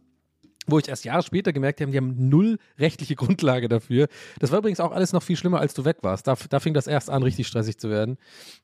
Wo 0.68 0.80
ich 0.80 0.88
erst 0.89 1.06
Jahre 1.06 1.23
später 1.23 1.53
gemerkt 1.53 1.81
habe, 1.81 1.91
die 1.91 1.98
haben 1.98 2.30
null 2.30 2.57
rechtliche 2.77 3.15
Grundlage 3.15 3.69
dafür. 3.69 4.07
Das 4.39 4.52
war 4.52 4.60
übrigens 4.60 4.80
auch 4.80 4.91
alles 4.91 5.14
noch 5.14 5.23
viel 5.23 5.38
schlimmer, 5.38 5.60
als 5.60 5.73
du 5.73 5.85
weg 5.85 5.98
warst. 6.02 6.27
Da, 6.27 6.35
da 6.49 6.60
fing 6.60 6.73
das 6.73 6.88
erst 6.88 7.10
an, 7.10 7.23
richtig 7.23 7.48
stressig 7.48 7.77
zu 7.77 7.89
werden, 7.89 8.18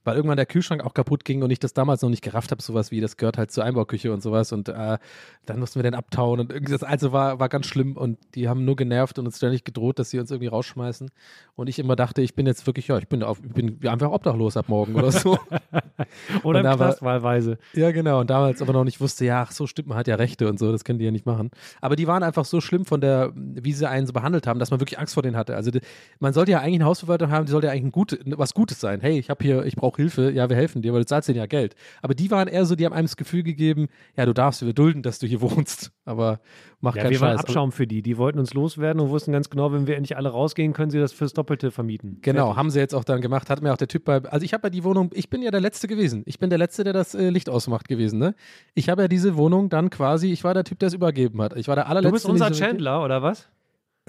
weil 0.04 0.16
irgendwann 0.16 0.38
der 0.38 0.46
Kühlschrank 0.46 0.84
auch 0.84 0.94
kaputt 0.94 1.26
ging 1.26 1.44
und 1.44 1.52
ich 1.52 1.60
das 1.60 1.74
damals 1.74 2.02
noch 2.02 2.10
nicht 2.10 2.24
gerafft 2.24 2.52
habe, 2.52 2.62
sowas 2.62 2.92
wie, 2.92 3.02
das 3.02 3.18
gehört 3.18 3.38
halt 3.38 3.52
zur 3.52 3.64
Einbauküche 3.64 4.12
und 4.12 4.22
sowas. 4.22 4.52
Und 4.52 4.70
äh, 4.70 4.98
dann 5.46 5.60
mussten 5.60 5.80
wir 5.80 5.84
den 5.84 5.96
abtauen 5.96 6.40
und 6.40 6.52
irgendwie 6.52 6.74
das, 6.74 6.84
also 6.84 7.12
war, 7.12 7.40
war 7.40 7.50
ganz 7.50 7.68
schlimm 7.68 7.98
und 7.98 8.18
die 8.36 8.50
haben 8.50 8.66
nur 8.66 8.76
genervt 8.76 9.18
und 9.20 9.26
uns 9.26 9.38
ständig 9.38 9.64
gedroht, 9.64 10.00
dass 10.00 10.10
sie 10.10 10.20
uns 10.20 10.30
irgendwie 10.32 10.48
rausschmeißen. 10.48 11.10
Und 11.56 11.68
ich 11.68 11.80
immer 11.80 11.96
dachte, 11.96 12.22
ich 12.22 12.36
bin 12.36 12.46
jetzt 12.46 12.66
wirklich, 12.68 12.88
ja, 12.88 12.98
ich 12.98 13.08
bin, 13.08 13.24
auf, 13.24 13.40
ich 13.44 13.54
bin 13.54 13.80
einfach 13.88 14.12
obdachlos 14.12 14.58
ab 14.58 14.70
morgen 14.70 14.96
oder 14.96 15.12
so. 15.12 15.38
Oder 16.44 16.60
im 16.62 16.76
Knast 16.78 17.02
wahlweise. 17.02 17.58
Ja, 17.74 17.92
genau. 17.92 18.20
Und 18.20 18.30
damals 18.30 18.62
aber 18.62 18.74
noch 18.74 18.84
nicht 18.84 19.00
wusste, 19.00 19.26
ja, 19.26 19.44
ach 19.44 19.52
so 19.52 19.68
stimmt, 19.68 19.88
man 19.88 19.98
hat 19.98 20.08
ja 20.08 20.16
Rechte 20.16 20.50
und 20.50 20.60
so, 20.60 20.72
das 20.72 20.84
können 20.84 21.00
die 21.00 21.06
ja 21.06 21.12
nicht 21.12 21.26
machen. 21.26 21.52
Aber 21.82 21.93
die 21.96 22.08
waren 22.08 22.24
einfach 22.24 22.46
so 22.46 22.62
schlimm 22.62 22.86
von 22.86 23.02
der, 23.02 23.32
wie 23.36 23.74
sie 23.74 23.88
einen 23.88 24.08
so 24.08 24.14
behandelt 24.14 24.48
haben, 24.48 24.60
dass 24.60 24.72
man 24.72 24.80
wirklich 24.80 25.00
Angst 25.00 25.14
vor 25.14 25.24
denen 25.24 25.36
hatte. 25.36 25.56
Also 25.56 25.72
die, 25.72 25.82
man 26.20 26.34
sollte 26.34 26.52
ja 26.52 26.60
eigentlich 26.60 26.76
eine 26.76 26.86
Hausverwaltung 26.86 27.32
haben, 27.32 27.46
die 27.46 27.52
sollte 27.52 27.68
ja 27.68 27.74
eigentlich 27.74 27.86
ein 27.86 27.92
Gute, 27.92 28.20
was 28.26 28.54
Gutes 28.54 28.80
sein. 28.80 29.02
Hey, 29.02 29.18
ich 29.20 29.30
habe 29.30 29.44
hier, 29.44 29.66
ich 29.66 29.76
brauche 29.76 29.98
Hilfe, 29.98 30.32
ja, 30.32 30.50
wir 30.50 30.56
helfen 30.56 30.82
dir, 30.82 30.94
weil 30.94 31.02
du 31.02 31.06
zahlst 31.06 31.30
denen 31.30 31.40
ja 31.40 31.46
Geld. 31.46 31.76
Aber 32.02 32.14
die 32.14 32.32
waren 32.32 32.48
eher 32.48 32.66
so, 32.66 32.76
die 32.76 32.86
haben 32.86 32.94
einem 32.94 33.06
das 33.06 33.18
Gefühl 33.18 33.44
gegeben, 33.44 33.88
ja, 34.16 34.26
du 34.26 34.34
darfst, 34.34 34.66
wir 34.66 34.74
dulden, 34.74 35.04
dass 35.04 35.20
du 35.20 35.28
hier 35.28 35.42
wohnst. 35.42 35.92
Aber 36.06 36.40
mach 36.84 36.96
Ja, 36.96 37.10
wir 37.10 37.20
waren 37.22 37.30
Scheiß. 37.32 37.38
Also 37.40 37.48
Abschaum 37.48 37.72
für 37.72 37.88
die. 37.88 38.02
Die 38.04 38.18
wollten 38.18 38.38
uns 38.38 38.54
loswerden 38.54 39.02
und 39.02 39.10
wussten 39.10 39.32
ganz 39.32 39.50
genau, 39.50 39.72
wenn 39.74 39.88
wir 39.88 39.96
endlich 39.96 40.16
alle 40.18 40.30
rausgehen, 40.30 40.74
können 40.74 40.92
sie 40.92 41.00
das 41.00 41.14
fürs 41.14 41.34
Doppelte 41.34 41.72
vermieten. 41.72 42.20
Genau, 42.22 42.46
Fertig. 42.46 42.58
haben 42.58 42.70
sie 42.70 42.80
jetzt 42.80 42.94
auch 42.94 43.04
dann 43.04 43.22
gemacht. 43.22 43.50
Hat 43.50 43.62
mir 43.64 43.74
auch 43.74 43.78
der 43.78 43.88
Typ 43.88 44.06
bei. 44.06 44.22
Also 44.26 44.46
ich 44.46 44.54
habe 44.54 44.68
ja 44.68 44.70
die 44.70 44.84
Wohnung, 44.84 45.10
ich 45.14 45.30
bin 45.30 45.42
ja 45.42 45.50
der 45.50 45.62
Letzte 45.62 45.88
gewesen. 45.88 46.22
Ich 46.28 46.38
bin 46.38 46.50
der 46.52 46.60
Letzte, 46.60 46.84
der 46.84 46.94
das 46.94 47.16
äh, 47.16 47.30
Licht 47.30 47.50
ausmacht 47.50 47.88
gewesen, 47.88 48.20
ne? 48.20 48.36
Ich 48.76 48.90
habe 48.90 49.02
ja 49.04 49.08
diese 49.08 49.36
Wohnung 49.38 49.70
dann 49.70 49.90
quasi, 49.90 50.32
ich 50.32 50.44
war 50.44 50.54
der 50.54 50.64
Typ, 50.66 50.78
der 50.80 50.88
es 50.88 50.94
übergeben 50.94 51.42
hat. 51.42 51.56
Ich 51.58 51.68
war 51.68 51.76
der 51.76 51.88
allerletzte. 51.88 52.10
Du 52.28 52.34
bist 52.34 52.44
unser 52.44 52.52
Chandler, 52.52 53.04
oder 53.04 53.22
was? 53.24 53.48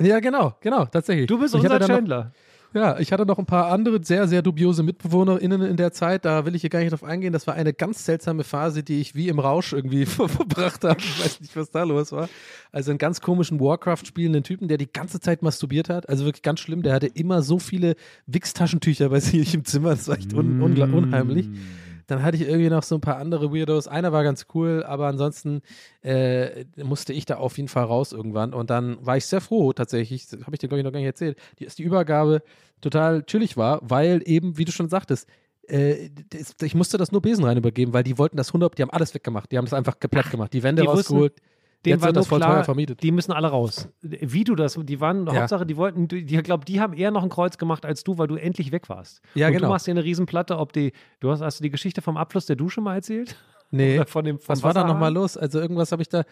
Ja, 0.00 0.18
genau, 0.18 0.54
genau, 0.60 0.86
tatsächlich. 0.86 1.28
Du 1.28 1.38
bist 1.38 1.54
unser 1.54 1.68
dann 1.68 1.80
noch- 1.80 1.86
Chandler. 1.86 2.32
Ja, 2.74 2.98
ich 2.98 3.12
hatte 3.12 3.24
noch 3.24 3.38
ein 3.38 3.46
paar 3.46 3.70
andere 3.70 4.02
sehr, 4.04 4.26
sehr 4.26 4.42
dubiose 4.42 4.82
MitbewohnerInnen 4.82 5.62
in 5.62 5.76
der 5.76 5.92
Zeit. 5.92 6.24
Da 6.24 6.44
will 6.44 6.56
ich 6.56 6.62
hier 6.62 6.70
gar 6.70 6.80
nicht 6.80 6.90
drauf 6.90 7.04
eingehen. 7.04 7.32
Das 7.32 7.46
war 7.46 7.54
eine 7.54 7.72
ganz 7.72 8.04
seltsame 8.04 8.42
Phase, 8.42 8.82
die 8.82 9.00
ich 9.00 9.14
wie 9.14 9.28
im 9.28 9.38
Rausch 9.38 9.72
irgendwie 9.72 10.04
verbracht 10.06 10.82
habe. 10.82 10.98
Ich 10.98 11.24
weiß 11.24 11.40
nicht, 11.40 11.56
was 11.56 11.70
da 11.70 11.84
los 11.84 12.10
war. 12.10 12.28
Also 12.72 12.90
einen 12.90 12.98
ganz 12.98 13.20
komischen 13.20 13.60
Warcraft 13.60 14.04
spielenden 14.06 14.42
Typen, 14.42 14.66
der 14.66 14.76
die 14.76 14.92
ganze 14.92 15.20
Zeit 15.20 15.40
masturbiert 15.42 15.88
hat. 15.88 16.08
Also 16.08 16.24
wirklich 16.24 16.42
ganz 16.42 16.58
schlimm. 16.58 16.82
Der 16.82 16.94
hatte 16.94 17.06
immer 17.06 17.42
so 17.42 17.60
viele 17.60 17.94
Wix-Taschentücher 18.26 19.08
bei 19.08 19.20
sich 19.20 19.54
im 19.54 19.64
Zimmer. 19.64 19.90
Das 19.90 20.08
war 20.08 20.18
echt 20.18 20.34
un 20.34 20.60
ungla- 20.60 20.92
unheimlich. 20.92 21.46
Dann 22.06 22.22
hatte 22.22 22.36
ich 22.36 22.42
irgendwie 22.48 22.68
noch 22.70 22.82
so 22.82 22.94
ein 22.96 23.00
paar 23.00 23.16
andere 23.18 23.52
Weirdos. 23.52 23.88
Einer 23.88 24.12
war 24.12 24.22
ganz 24.24 24.46
cool, 24.54 24.82
aber 24.86 25.06
ansonsten 25.06 25.62
äh, 26.02 26.64
musste 26.82 27.12
ich 27.12 27.24
da 27.26 27.36
auf 27.36 27.56
jeden 27.56 27.68
Fall 27.68 27.84
raus 27.84 28.12
irgendwann. 28.12 28.52
Und 28.52 28.70
dann 28.70 28.98
war 29.04 29.16
ich 29.16 29.26
sehr 29.26 29.40
froh, 29.40 29.72
tatsächlich, 29.72 30.26
das 30.28 30.40
habe 30.42 30.52
ich 30.54 30.58
dir, 30.58 30.68
glaube 30.68 30.80
ich, 30.80 30.84
noch 30.84 30.92
gar 30.92 30.98
nicht 31.00 31.06
erzählt, 31.06 31.38
die- 31.58 31.64
dass 31.64 31.74
die 31.76 31.82
Übergabe 31.82 32.42
total 32.80 33.22
chillig 33.24 33.56
war, 33.56 33.80
weil 33.82 34.22
eben, 34.26 34.58
wie 34.58 34.64
du 34.64 34.72
schon 34.72 34.88
sagtest, 34.88 35.28
äh, 35.66 36.10
ich 36.60 36.74
musste 36.74 36.98
das 36.98 37.10
nur 37.12 37.22
Besen 37.22 37.44
rein 37.44 37.56
übergeben, 37.56 37.92
weil 37.94 38.04
die 38.04 38.18
wollten 38.18 38.36
das 38.36 38.52
100, 38.52 38.76
die 38.76 38.82
haben 38.82 38.90
alles 38.90 39.14
weggemacht. 39.14 39.50
Die 39.50 39.56
haben 39.56 39.64
das 39.64 39.72
einfach 39.72 39.98
platt 39.98 40.30
gemacht. 40.30 40.52
Die 40.52 40.62
Wände 40.62 40.82
die 40.82 40.88
wussten, 40.88 41.14
rausgeholt. 41.14 41.40
Denen 41.84 41.94
Jetzt 41.94 42.00
war 42.02 42.08
wird 42.08 42.16
das 42.16 42.26
voll 42.26 42.38
klar, 42.40 42.54
teuer 42.56 42.64
vermietet. 42.64 43.02
Die 43.02 43.10
müssen 43.10 43.32
alle 43.32 43.48
raus. 43.48 43.88
Wie 44.00 44.44
du 44.44 44.54
das, 44.54 44.78
die 44.82 45.00
waren, 45.00 45.26
Ja. 45.26 45.34
Hauptsache, 45.40 45.66
die 45.66 45.76
wollten, 45.76 46.08
die, 46.08 46.24
ich 46.24 46.42
glaube, 46.42 46.64
die 46.64 46.80
haben 46.80 46.92
eher 46.94 47.10
noch 47.10 47.22
ein 47.22 47.28
Kreuz 47.28 47.58
gemacht 47.58 47.84
als 47.84 48.04
du, 48.04 48.16
weil 48.18 48.26
du 48.26 48.36
endlich 48.36 48.72
weg 48.72 48.88
warst. 48.88 49.20
Ja, 49.34 49.48
Und 49.48 49.54
genau. 49.54 49.66
du 49.66 49.72
machst 49.72 49.86
dir 49.86 49.90
eine 49.92 50.04
Riesenplatte, 50.04 50.58
ob 50.58 50.72
die, 50.72 50.92
du 51.20 51.30
hast, 51.30 51.40
hast 51.42 51.60
du 51.60 51.62
die 51.62 51.70
Geschichte 51.70 52.00
vom 52.02 52.16
Abfluss 52.16 52.46
der 52.46 52.56
Dusche 52.56 52.80
mal 52.80 52.94
erzählt? 52.94 53.36
Nee. 53.74 53.98
Oder 53.98 54.06
von 54.08 54.24
dem, 54.24 54.38
vom 54.38 54.52
Was 54.52 54.62
war 54.62 54.74
da 54.74 54.84
nochmal 54.84 55.12
los? 55.12 55.36
Also 55.36 55.60
irgendwas 55.60 55.92
habe 55.92 56.02
ich 56.02 56.08
da. 56.08 56.24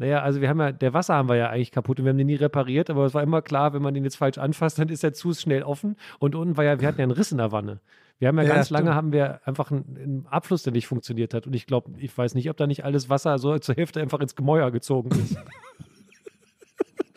Naja, 0.00 0.22
also 0.22 0.40
wir 0.40 0.48
haben 0.48 0.60
ja, 0.60 0.70
der 0.70 0.94
Wasser 0.94 1.14
haben 1.14 1.28
wir 1.28 1.34
ja 1.34 1.50
eigentlich 1.50 1.72
kaputt 1.72 1.98
und 1.98 2.04
wir 2.04 2.10
haben 2.10 2.18
den 2.18 2.28
nie 2.28 2.36
repariert, 2.36 2.88
aber 2.88 3.04
es 3.04 3.14
war 3.14 3.22
immer 3.22 3.42
klar, 3.42 3.72
wenn 3.72 3.82
man 3.82 3.94
den 3.94 4.04
jetzt 4.04 4.16
falsch 4.16 4.38
anfasst, 4.38 4.78
dann 4.78 4.88
ist 4.90 5.02
der 5.02 5.12
zu 5.12 5.34
schnell 5.34 5.64
offen. 5.64 5.96
Und 6.20 6.36
unten 6.36 6.56
war 6.56 6.62
ja, 6.62 6.80
wir 6.80 6.86
hatten 6.86 7.00
ja 7.00 7.02
einen 7.02 7.10
Riss 7.10 7.32
in 7.32 7.38
der 7.38 7.50
Wanne. 7.50 7.80
Wir 8.20 8.28
haben 8.28 8.38
ja, 8.38 8.44
Ja, 8.44 8.54
ganz 8.54 8.70
lange 8.70 8.94
haben 8.94 9.12
wir 9.12 9.40
einfach 9.44 9.72
einen, 9.72 9.96
einen 9.96 10.26
Abfluss, 10.28 10.62
der 10.62 10.72
nicht 10.72 10.86
funktioniert 10.86 11.34
hat. 11.34 11.48
Und 11.48 11.54
ich 11.54 11.66
glaube, 11.66 11.90
ich 11.98 12.16
weiß 12.16 12.34
nicht, 12.34 12.48
ob 12.48 12.56
da 12.56 12.68
nicht 12.68 12.84
alles 12.84 13.10
Wasser 13.10 13.38
so 13.38 13.58
zur 13.58 13.74
Hälfte 13.74 14.00
einfach 14.00 14.20
ins 14.20 14.36
Gemäuer 14.36 14.70
gezogen 14.70 15.10
ist. 15.10 15.36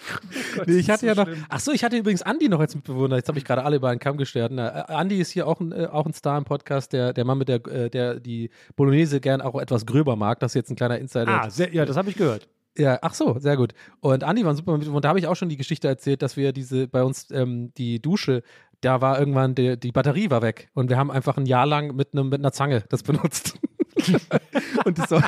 Nee, 0.66 0.78
ich 0.78 0.90
hatte 0.90 1.06
ja 1.06 1.16
noch. 1.16 1.26
schlimm. 1.26 1.46
Ach 1.50 1.60
so, 1.60 1.72
ich 1.72 1.84
hatte 1.84 1.98
übrigens 1.98 2.22
Andi 2.22 2.50
noch 2.50 2.60
als 2.60 2.76
Mitbewohner. 2.76 3.16
Jetzt 3.16 3.28
habe 3.28 3.38
ich 3.38 3.46
gerade 3.46 3.64
alle 3.64 3.78
über 3.78 3.90
einen 3.90 4.00
Kamm 4.00 4.18
gestört. 4.18 4.52
Na, 4.54 4.90
äh, 4.90 4.94
Andi 4.94 5.20
ist 5.20 5.32
hier 5.32 5.48
auch 5.48 5.60
ein, 5.60 5.72
äh, 5.72 5.88
auch 5.92 6.06
ein 6.06 6.14
Star 6.14 6.38
im 6.38 6.44
Podcast, 6.44 6.94
der, 6.94 7.14
der 7.14 7.26
Mann 7.26 7.38
mit 7.38 7.48
der, 7.48 7.66
äh, 7.68 7.90
der 7.90 8.20
die 8.20 8.50
Bolognese 8.76 9.20
gern 9.20 9.42
auch 9.42 9.60
etwas 9.60 9.86
gröber 9.86 10.16
mag. 10.16 10.40
Das 10.40 10.52
ist 10.52 10.56
jetzt 10.56 10.70
ein 10.70 10.76
kleiner 10.76 11.00
Insider. 11.00 11.44
ah, 11.44 11.50
sehr, 11.50 11.74
ja, 11.74 11.86
das 11.86 11.98
habe 11.98 12.10
ich 12.10 12.16
gehört. 12.16 12.48
Ja, 12.78 13.00
ach 13.02 13.14
so, 13.14 13.38
sehr 13.40 13.58
gut. 13.58 13.74
Und 14.00 14.24
Andi 14.24 14.44
war 14.44 14.54
ein 14.54 14.56
super 14.56 14.74
Mitbewohner. 14.74 15.02
Da 15.02 15.10
habe 15.10 15.20
ich 15.20 15.28
auch 15.28 15.36
schon 15.36 15.50
die 15.50 15.58
Geschichte 15.58 15.88
erzählt, 15.88 16.22
dass 16.22 16.38
wir 16.38 16.54
diese 16.54 16.88
bei 16.88 17.04
uns 17.04 17.30
ähm, 17.32 17.74
die 17.78 18.02
Dusche, 18.02 18.44
da 18.80 19.02
war 19.02 19.20
irgendwann 19.20 19.56
die, 19.56 19.78
die 19.78 19.92
Batterie 19.92 20.30
war 20.30 20.42
weg 20.42 20.70
und 20.74 20.90
wir 20.90 20.98
haben 20.98 21.12
einfach 21.12 21.38
ein 21.38 21.46
Jahr 21.46 21.66
lang 21.66 21.96
mit 21.96 22.14
einem 22.14 22.30
mit 22.30 22.40
einer 22.40 22.52
Zange 22.52 22.84
das 22.90 23.04
benutzt. 23.04 23.60
und 24.86 24.98
das 24.98 25.12
war, 25.12 25.24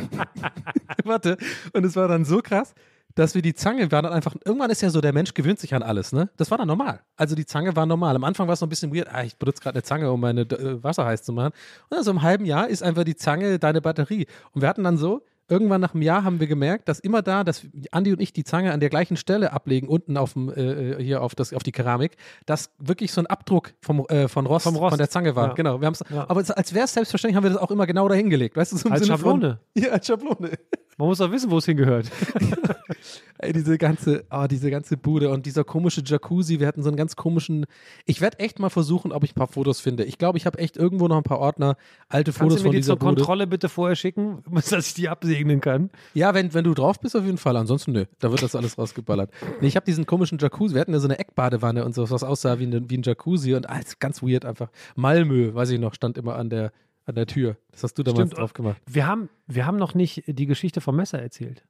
warte, 1.03 1.37
und 1.73 1.85
es 1.85 1.95
war 1.95 2.07
dann 2.07 2.25
so 2.25 2.39
krass, 2.39 2.73
dass 3.15 3.35
wir 3.35 3.41
die 3.41 3.53
Zange 3.53 3.91
war 3.91 4.01
dann 4.01 4.13
einfach, 4.13 4.35
irgendwann 4.45 4.69
ist 4.69 4.81
ja 4.81 4.89
so, 4.89 5.01
der 5.01 5.13
Mensch 5.13 5.33
gewöhnt 5.33 5.59
sich 5.59 5.73
an 5.73 5.83
alles, 5.83 6.11
ne? 6.13 6.29
Das 6.37 6.51
war 6.51 6.57
dann 6.57 6.67
normal. 6.67 7.01
Also 7.15 7.35
die 7.35 7.45
Zange 7.45 7.75
war 7.75 7.85
normal. 7.85 8.15
Am 8.15 8.23
Anfang 8.23 8.47
war 8.47 8.53
es 8.53 8.61
noch 8.61 8.67
ein 8.67 8.69
bisschen 8.69 8.93
weird, 8.95 9.07
ah, 9.13 9.23
ich 9.23 9.35
benutze 9.37 9.61
gerade 9.61 9.75
eine 9.75 9.83
Zange, 9.83 10.11
um 10.11 10.19
meine 10.19 10.41
äh, 10.41 10.83
Wasser 10.83 11.05
heiß 11.05 11.23
zu 11.23 11.33
machen. 11.33 11.53
Und 11.89 11.97
dann 11.97 12.03
so 12.03 12.11
im 12.11 12.21
halben 12.21 12.45
Jahr 12.45 12.67
ist 12.67 12.83
einfach 12.83 13.03
die 13.03 13.15
Zange 13.15 13.59
deine 13.59 13.81
Batterie. 13.81 14.27
Und 14.51 14.61
wir 14.61 14.69
hatten 14.69 14.83
dann 14.83 14.97
so, 14.97 15.21
irgendwann 15.49 15.81
nach 15.81 15.93
einem 15.93 16.01
Jahr 16.01 16.23
haben 16.23 16.39
wir 16.39 16.47
gemerkt, 16.47 16.87
dass 16.87 16.99
immer 16.99 17.21
da, 17.21 17.43
dass 17.43 17.65
Andi 17.91 18.11
und 18.13 18.21
ich 18.21 18.33
die 18.33 18.43
Zange 18.43 18.71
an 18.71 18.79
der 18.79 18.89
gleichen 18.89 19.17
Stelle 19.17 19.51
ablegen, 19.51 19.87
unten 19.87 20.17
auf 20.17 20.33
dem, 20.33 20.49
äh, 20.49 21.01
hier 21.03 21.21
auf, 21.21 21.35
das, 21.35 21.53
auf 21.53 21.63
die 21.63 21.71
Keramik, 21.71 22.15
dass 22.45 22.71
wirklich 22.79 23.11
so 23.11 23.21
ein 23.21 23.27
Abdruck 23.27 23.73
vom, 23.81 24.05
äh, 24.07 24.27
von, 24.27 24.45
Rost, 24.45 24.63
Vom 24.63 24.75
Rost. 24.75 24.91
von 24.91 24.97
der 24.97 25.09
Zange 25.09 25.35
war. 25.35 25.49
Ja. 25.49 25.53
Genau. 25.53 25.81
Wir 25.81 25.87
haben's, 25.87 26.03
Ja. 26.09 26.25
Aber 26.29 26.39
als 26.39 26.73
wäre 26.73 26.85
es 26.85 26.93
selbstverständlich, 26.93 27.35
haben 27.35 27.43
wir 27.43 27.51
das 27.51 27.59
auch 27.59 27.71
immer 27.71 27.85
genau 27.85 28.07
dahin 28.07 28.29
gelegt. 28.29 28.55
Weißt 28.55 28.71
du, 28.71 28.77
so 28.77 28.87
im 28.87 28.93
Als 28.93 29.03
Sinne 29.03 29.17
Schablone. 29.17 29.59
Von, 29.73 29.83
ja, 29.83 29.91
als 29.91 30.07
Schablone. 30.07 30.51
Man 30.97 31.07
muss 31.07 31.17
doch 31.17 31.31
wissen, 31.31 31.49
wo 31.51 31.57
es 31.57 31.65
hingehört. 31.65 32.09
Ey, 33.39 33.51
diese 33.51 33.77
ganze, 33.77 34.23
oh, 34.31 34.45
diese 34.49 34.71
ganze 34.71 34.95
Bude 34.95 35.29
und 35.29 35.45
dieser 35.45 35.63
komische 35.63 36.01
Jacuzzi. 36.05 36.59
Wir 36.59 36.67
hatten 36.67 36.81
so 36.83 36.89
einen 36.89 36.95
ganz 36.97 37.15
komischen. 37.15 37.65
Ich 38.05 38.21
werde 38.21 38.39
echt 38.39 38.59
mal 38.59 38.69
versuchen, 38.69 39.11
ob 39.11 39.23
ich 39.23 39.31
ein 39.31 39.35
paar 39.35 39.47
Fotos 39.47 39.79
finde. 39.81 40.05
Ich 40.05 40.17
glaube, 40.17 40.37
ich 40.37 40.45
habe 40.45 40.59
echt 40.59 40.77
irgendwo 40.77 41.07
noch 41.07 41.17
ein 41.17 41.23
paar 41.23 41.39
Ordner, 41.39 41.75
alte 42.07 42.31
Kannst 42.31 42.39
Fotos 42.39 42.57
du 42.57 42.59
mir 42.61 42.67
von 42.67 42.71
die 42.71 42.77
dieser 42.77 42.93
zur 42.93 42.99
Bude. 42.99 43.15
Kontrolle 43.15 43.47
bitte 43.47 43.67
vorher 43.69 43.95
schicken, 43.95 44.43
dass 44.69 44.87
ich 44.87 44.93
die 44.93 45.09
absegnen 45.09 45.59
kann? 45.59 45.89
Ja, 46.13 46.33
wenn, 46.33 46.53
wenn 46.53 46.63
du 46.63 46.73
drauf 46.73 46.99
bist, 46.99 47.15
auf 47.17 47.25
jeden 47.25 47.37
Fall. 47.37 47.57
Ansonsten, 47.57 47.91
nö. 47.91 48.05
Da 48.19 48.31
wird 48.31 48.41
das 48.41 48.55
alles 48.55 48.77
rausgeballert. 48.77 49.31
Nee, 49.59 49.67
ich 49.67 49.75
habe 49.75 49.85
diesen 49.85 50.05
komischen 50.05 50.37
Jacuzzi. 50.37 50.75
Wir 50.75 50.81
hatten 50.81 50.93
ja 50.93 50.99
so 50.99 51.07
eine 51.07 51.19
Eckbadewanne 51.19 51.83
und 51.83 51.93
so, 51.95 52.09
was 52.09 52.23
aussah 52.23 52.59
wie, 52.59 52.65
ein- 52.67 52.89
wie 52.89 52.97
ein 52.97 53.03
Jacuzzi 53.03 53.55
und 53.55 53.67
alles 53.67 53.99
ganz 53.99 54.21
weird 54.23 54.45
einfach. 54.45 54.69
Malmö, 54.95 55.53
weiß 55.53 55.71
ich 55.71 55.79
noch, 55.79 55.93
stand 55.95 56.17
immer 56.17 56.35
an 56.35 56.49
der, 56.49 56.71
an 57.05 57.15
der 57.15 57.25
Tür. 57.27 57.57
Das 57.71 57.83
hast 57.83 57.95
du 57.97 58.03
damals 58.03 58.27
Stimmt. 58.29 58.37
drauf 58.39 58.53
gemacht. 58.53 58.81
Wir 58.85 59.07
haben, 59.07 59.29
wir 59.47 59.65
haben 59.65 59.77
noch 59.77 59.93
nicht 59.93 60.23
die 60.27 60.45
Geschichte 60.45 60.81
vom 60.81 60.95
Messer 60.95 61.21
erzählt. 61.21 61.65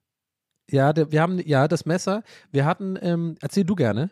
Ja, 0.70 0.94
der, 0.94 1.12
wir 1.12 1.22
haben, 1.22 1.40
ja, 1.40 1.68
das 1.68 1.86
Messer. 1.86 2.24
Wir 2.52 2.66
hatten, 2.66 2.98
ähm, 3.02 3.36
erzähl 3.42 3.64
du 3.66 3.76
gerne. 3.76 4.12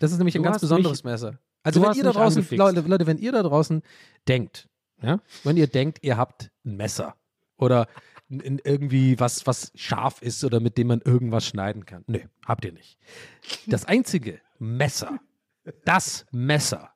Das 0.00 0.10
ist 0.12 0.18
nämlich 0.18 0.34
ein 0.34 0.38
Du 0.42 0.44
ganz 0.44 0.56
hast 0.56 0.60
besonderes 0.62 1.04
mich- 1.04 1.10
Messer. 1.12 1.38
Also 1.62 1.82
wenn 1.82 1.92
ihr 1.92 2.04
da 2.04 2.12
draußen. 2.12 2.46
Leute, 2.52 2.80
Leute, 2.80 3.06
wenn 3.06 3.18
ihr 3.18 3.32
da 3.32 3.42
draußen 3.42 3.82
denkt, 4.26 4.68
ja, 5.02 5.20
wenn 5.44 5.56
ihr 5.56 5.66
denkt, 5.66 5.98
ihr 6.02 6.16
habt 6.16 6.50
ein 6.64 6.76
Messer 6.76 7.14
oder 7.56 7.88
irgendwie 8.30 9.18
was, 9.20 9.46
was 9.46 9.72
scharf 9.74 10.22
ist 10.22 10.44
oder 10.44 10.60
mit 10.60 10.78
dem 10.78 10.86
man 10.88 11.00
irgendwas 11.00 11.46
schneiden 11.46 11.84
kann. 11.86 12.04
Nö, 12.06 12.20
habt 12.46 12.64
ihr 12.64 12.72
nicht. 12.72 12.98
Das 13.66 13.84
einzige 13.86 14.40
Messer, 14.58 15.18
das 15.84 16.26
Messer, 16.30 16.90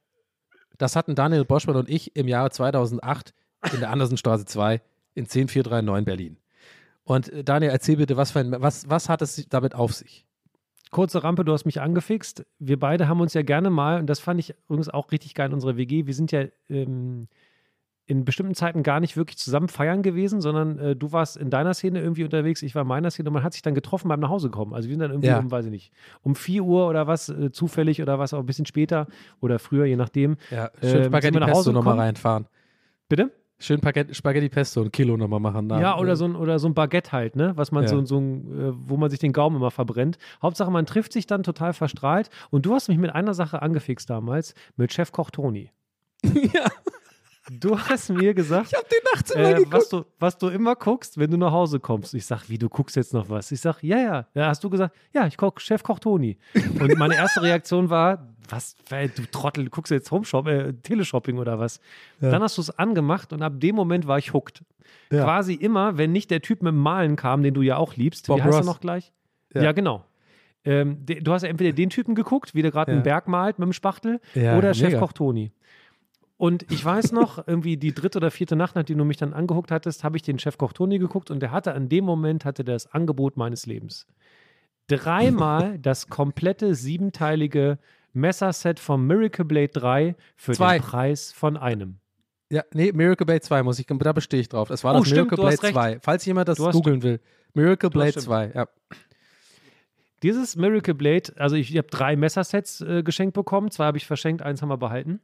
das 0.78 0.94
hatten 0.96 1.14
Daniel 1.14 1.44
Boschmann 1.44 1.76
und 1.76 1.88
ich 1.88 2.14
im 2.16 2.28
Jahre 2.28 2.50
2008 2.50 3.34
in 3.72 3.80
der 3.80 3.90
Andersenstraße 3.90 4.44
2 4.44 4.80
in 5.14 5.26
10439 5.26 6.05
Berlin. 6.05 6.36
Und 7.05 7.32
äh, 7.32 7.44
Daniel, 7.44 7.70
erzähl 7.70 7.97
bitte, 7.97 8.16
was, 8.16 8.30
für 8.32 8.40
ein, 8.40 8.55
was, 8.59 8.89
was 8.89 9.09
hat 9.09 9.22
es 9.22 9.47
damit 9.48 9.74
auf 9.74 9.93
sich? 9.93 10.24
Kurze 10.90 11.24
Rampe, 11.24 11.44
du 11.44 11.52
hast 11.52 11.64
mich 11.64 11.80
angefixt. 11.80 12.44
Wir 12.59 12.78
beide 12.78 13.09
haben 13.09 13.20
uns 13.20 13.34
ja 13.34 13.43
gerne 13.43 13.70
mal, 13.70 13.98
und 13.98 14.06
das 14.06 14.20
fand 14.20 14.39
ich 14.40 14.55
übrigens 14.66 14.89
auch 14.90 15.10
richtig 15.10 15.34
geil 15.34 15.48
in 15.48 15.55
unserer 15.55 15.76
WG, 15.76 16.06
wir 16.06 16.14
sind 16.14 16.32
ja 16.32 16.44
ähm, 16.68 17.28
in 18.05 18.24
bestimmten 18.26 18.55
Zeiten 18.55 18.82
gar 18.82 19.01
nicht 19.01 19.16
wirklich 19.16 19.39
zusammen 19.39 19.68
feiern 19.68 20.02
gewesen, 20.02 20.40
sondern 20.43 20.78
äh, 20.78 20.94
du 20.97 21.12
warst 21.12 21.36
in 21.39 21.48
deiner 21.51 21.72
Szene 21.72 22.01
irgendwie 22.02 22.24
unterwegs, 22.24 22.60
ich 22.62 22.74
war 22.74 22.82
in 22.82 22.89
meiner 22.89 23.10
Szene 23.10 23.30
und 23.30 23.34
man 23.34 23.43
hat 23.43 23.55
sich 23.55 23.62
dann 23.62 23.74
getroffen 23.74 24.09
beim 24.09 24.20
nach 24.20 24.28
Hause 24.28 24.51
kommen. 24.51 24.74
Also 24.74 24.89
wir 24.89 24.94
sind 24.94 25.01
dann 25.01 25.12
irgendwie 25.12 25.28
Ja. 25.28 25.39
um, 25.39 25.51
weiß 25.51 25.64
ich 25.64 25.70
nicht, 25.70 25.93
um 26.20 26.34
4 26.34 26.62
Uhr 26.62 26.86
oder 26.89 27.06
was, 27.06 27.28
äh, 27.30 27.52
zufällig 27.52 28.02
oder 28.02 28.18
was, 28.18 28.34
auch 28.34 28.40
ein 28.40 28.47
bisschen 28.47 28.66
später 28.66 29.06
oder 29.40 29.59
früher, 29.59 29.86
je 29.86 29.97
nachdem. 29.97 30.36
Ja, 30.51 30.64
Ähm, 30.66 30.70
schön 30.82 30.90
sind 30.90 31.05
Spaghetti 31.06 31.39
Pesto 31.39 31.52
Hause 31.55 31.72
nochmal 31.72 31.98
reinfahren. 31.98 32.47
Bitte? 33.09 33.30
Schön 33.62 33.78
Spaghetti, 33.78 34.14
Spaghetti 34.14 34.48
Pesto, 34.48 34.82
ein 34.82 34.90
Kilo 34.90 35.16
nochmal 35.16 35.40
machen. 35.40 35.68
Da. 35.68 35.80
Ja, 35.80 35.98
oder 35.98 36.16
so 36.16 36.24
ein, 36.24 36.34
oder 36.34 36.59
so 36.59 36.68
ein 36.68 36.74
Baguette 36.74 37.12
halt, 37.12 37.36
ne? 37.36 37.52
Was 37.56 37.70
man 37.70 37.84
Ja. 37.84 37.89
so, 37.89 38.05
so 38.05 38.18
ein, 38.18 38.60
äh, 38.60 38.72
wo 38.74 38.97
man 38.97 39.09
sich 39.09 39.20
den 39.20 39.32
Gaumen 39.32 39.56
immer 39.56 39.70
verbrennt. 39.70 40.18
Hauptsache, 40.43 40.70
man 40.70 40.84
trifft 40.84 41.12
sich 41.12 41.26
dann 41.26 41.43
total 41.44 41.72
verstrahlt. 41.72 42.28
Und 42.51 42.66
du 42.66 42.74
hast 42.74 42.89
mich 42.89 42.98
mit 42.98 43.14
einer 43.14 43.34
Sache 43.34 43.62
angefixt 43.62 44.10
damals, 44.10 44.55
mit 44.76 44.93
Chefkoch 44.93 45.30
Toni. 45.30 45.70
ja, 46.24 46.66
Du 47.51 47.76
hast 47.76 48.09
mir 48.10 48.34
gesagt, 48.34 48.68
ich 48.70 48.78
hab 48.78 48.89
den 48.89 48.98
nachts 49.12 49.30
immer 49.32 49.48
äh, 49.51 49.55
geguckt. 49.55 49.72
was, 49.72 49.89
du, 49.89 50.05
was 50.20 50.39
du 50.39 50.48
immer 50.48 50.76
guckst, 50.76 51.18
wenn 51.18 51.30
du 51.30 51.36
nach 51.36 51.51
Hause 51.51 51.80
kommst. 51.80 52.14
Ich 52.14 52.24
sag, 52.24 52.48
wie, 52.48 52.56
du 52.56 52.68
guckst 52.68 52.94
jetzt 52.94 53.12
noch 53.12 53.28
was? 53.28 53.51
Ich 53.51 53.60
sag, 53.60 53.82
ja, 53.82 53.98
ja. 53.98 54.26
Ja, 54.34 54.47
hast 54.47 54.62
du 54.62 54.70
gesagt, 54.70 54.94
ja, 55.12 55.26
ich 55.26 55.36
koch 55.36 55.59
Chefkoch 55.59 55.98
Toni. 55.98 56.39
Und 56.78 56.97
meine 56.98 57.16
erste 57.16 57.43
Reaktion 57.43 57.90
war, 57.90 58.31
was, 58.48 58.77
weil 58.89 59.09
du 59.09 59.23
Trottel, 59.31 59.69
guckst 59.69 59.90
du 59.90 59.94
jetzt 59.94 60.10
Homeshop, 60.10 60.47
äh, 60.47 60.73
Teleshopping 60.73 61.39
oder 61.39 61.59
was? 61.59 61.81
Ja. 62.20 62.31
Dann 62.31 62.43
hast 62.43 62.59
du 62.59 62.62
es 62.62 62.70
angemacht 62.78 63.32
und 63.32 63.43
ab 63.43 63.55
dem 63.56 63.77
Moment 63.77 64.06
war 64.06 64.19
ich 64.19 64.32
hooked. 64.32 64.64
Ja. 65.10 65.24
Quasi 65.24 65.55
immer, 65.55 65.98
wenn 65.98 66.12
nicht 66.12 66.31
der 66.31 66.43
Typ 66.43 66.62
mit 66.62 66.73
dem 66.73 66.78
Malen 66.78 67.16
kam, 67.16 67.43
den 67.43 67.55
du 67.55 67.62
ja 67.62 67.77
auch 67.77 67.97
liebst. 67.97 68.27
Bob 68.27 68.39
wie 68.39 68.43
heißt 68.43 68.59
Ross. 68.59 68.66
er 68.66 68.70
noch 68.70 68.81
gleich? 68.81 69.12
Ja. 69.55 69.62
Ja, 69.62 69.73
genau. 69.73 70.05
Ähm, 70.64 71.05
de, 71.05 71.20
du 71.20 71.32
hast 71.32 71.43
ja 71.43 71.48
entweder 71.48 71.73
den 71.73 71.90
Typen 71.90 72.14
geguckt, 72.14 72.55
wie 72.55 72.62
der 72.62 72.70
gerade 72.70 72.93
einen 72.93 73.02
Berg 73.02 73.28
malt 73.28 73.59
mit 73.59 73.66
dem 73.66 73.73
Spachtel, 73.73 74.20
oder. 74.35 74.74
Chefkoch 74.74 75.12
Toni. 75.12 75.52
Und 76.43 76.70
ich 76.73 76.85
weiß 76.85 77.12
noch, 77.12 77.39
irgendwie 77.47 77.77
die 77.77 77.94
dritte 77.94 78.19
oder 78.19 78.32
vierte 78.32 78.56
Nacht, 78.56 78.74
nachdem 78.74 78.98
du 78.98 79.05
mich 79.05 79.16
dann 79.16 79.32
angeguckt 79.32 79.70
hattest, 79.70 80.02
habe 80.02 80.16
ich 80.16 80.23
den 80.23 80.40
Chefkoch 80.40 80.73
Toni 80.73 80.98
geguckt 80.98 81.31
und 81.31 81.40
der 81.40 81.52
hatte 81.52 81.73
an 81.73 81.89
dem 81.89 82.05
Moment 82.05 82.44
hatte 82.44 82.64
der 82.64 82.74
das 82.74 82.93
Angebot 82.93 83.36
meines 83.36 83.66
Lebens. 83.66 84.06
Dreimal 84.89 85.78
das 85.82 86.09
komplette 86.09 86.74
siebenteilige 86.74 87.78
Messerset 88.12 88.78
vom 88.78 89.06
Miracle 89.06 89.44
Blade 89.44 89.68
3 89.68 90.16
für 90.36 90.52
Zwei. 90.52 90.78
den 90.78 90.82
Preis 90.82 91.32
von 91.32 91.56
einem. 91.56 91.98
Ja, 92.51 92.62
nee, 92.74 92.93
Miracle 92.93 93.24
Blade 93.24 93.40
2 93.40 93.62
muss 93.62 93.78
ich, 93.78 93.86
da 93.86 94.12
bestehe 94.12 94.40
ich 94.40 94.48
drauf. 94.48 94.68
Es 94.70 94.84
war 94.84 94.94
Oh, 94.94 94.98
das 94.98 95.09
stimmt, 95.09 95.30
Miracle 95.30 95.36
Blade 95.36 95.52
hast 95.52 95.62
recht. 95.62 95.74
2. 95.74 96.01
Falls 96.01 96.26
jemand 96.26 96.48
das 96.48 96.59
googeln 96.59 97.02
will. 97.02 97.20
Miracle 97.55 97.90
Blade 97.90 98.10
stimmt. 98.10 98.24
2, 98.26 98.52
ja. 98.55 98.68
Dieses 100.22 100.55
Miracle 100.55 100.94
Blade, 100.94 101.32
also 101.36 101.56
ich, 101.56 101.70
ich 101.70 101.78
habe 101.78 101.89
drei 101.89 102.14
Messersets 102.14 102.80
äh, 102.80 103.02
geschenkt 103.02 103.34
bekommen, 103.34 103.70
zwei 103.70 103.86
habe 103.86 103.98
ich 103.98 104.06
verschenkt, 104.06 104.43
eins 104.43 104.62
haben 104.62 104.68
wir 104.68 104.76
behalten. 104.76 105.20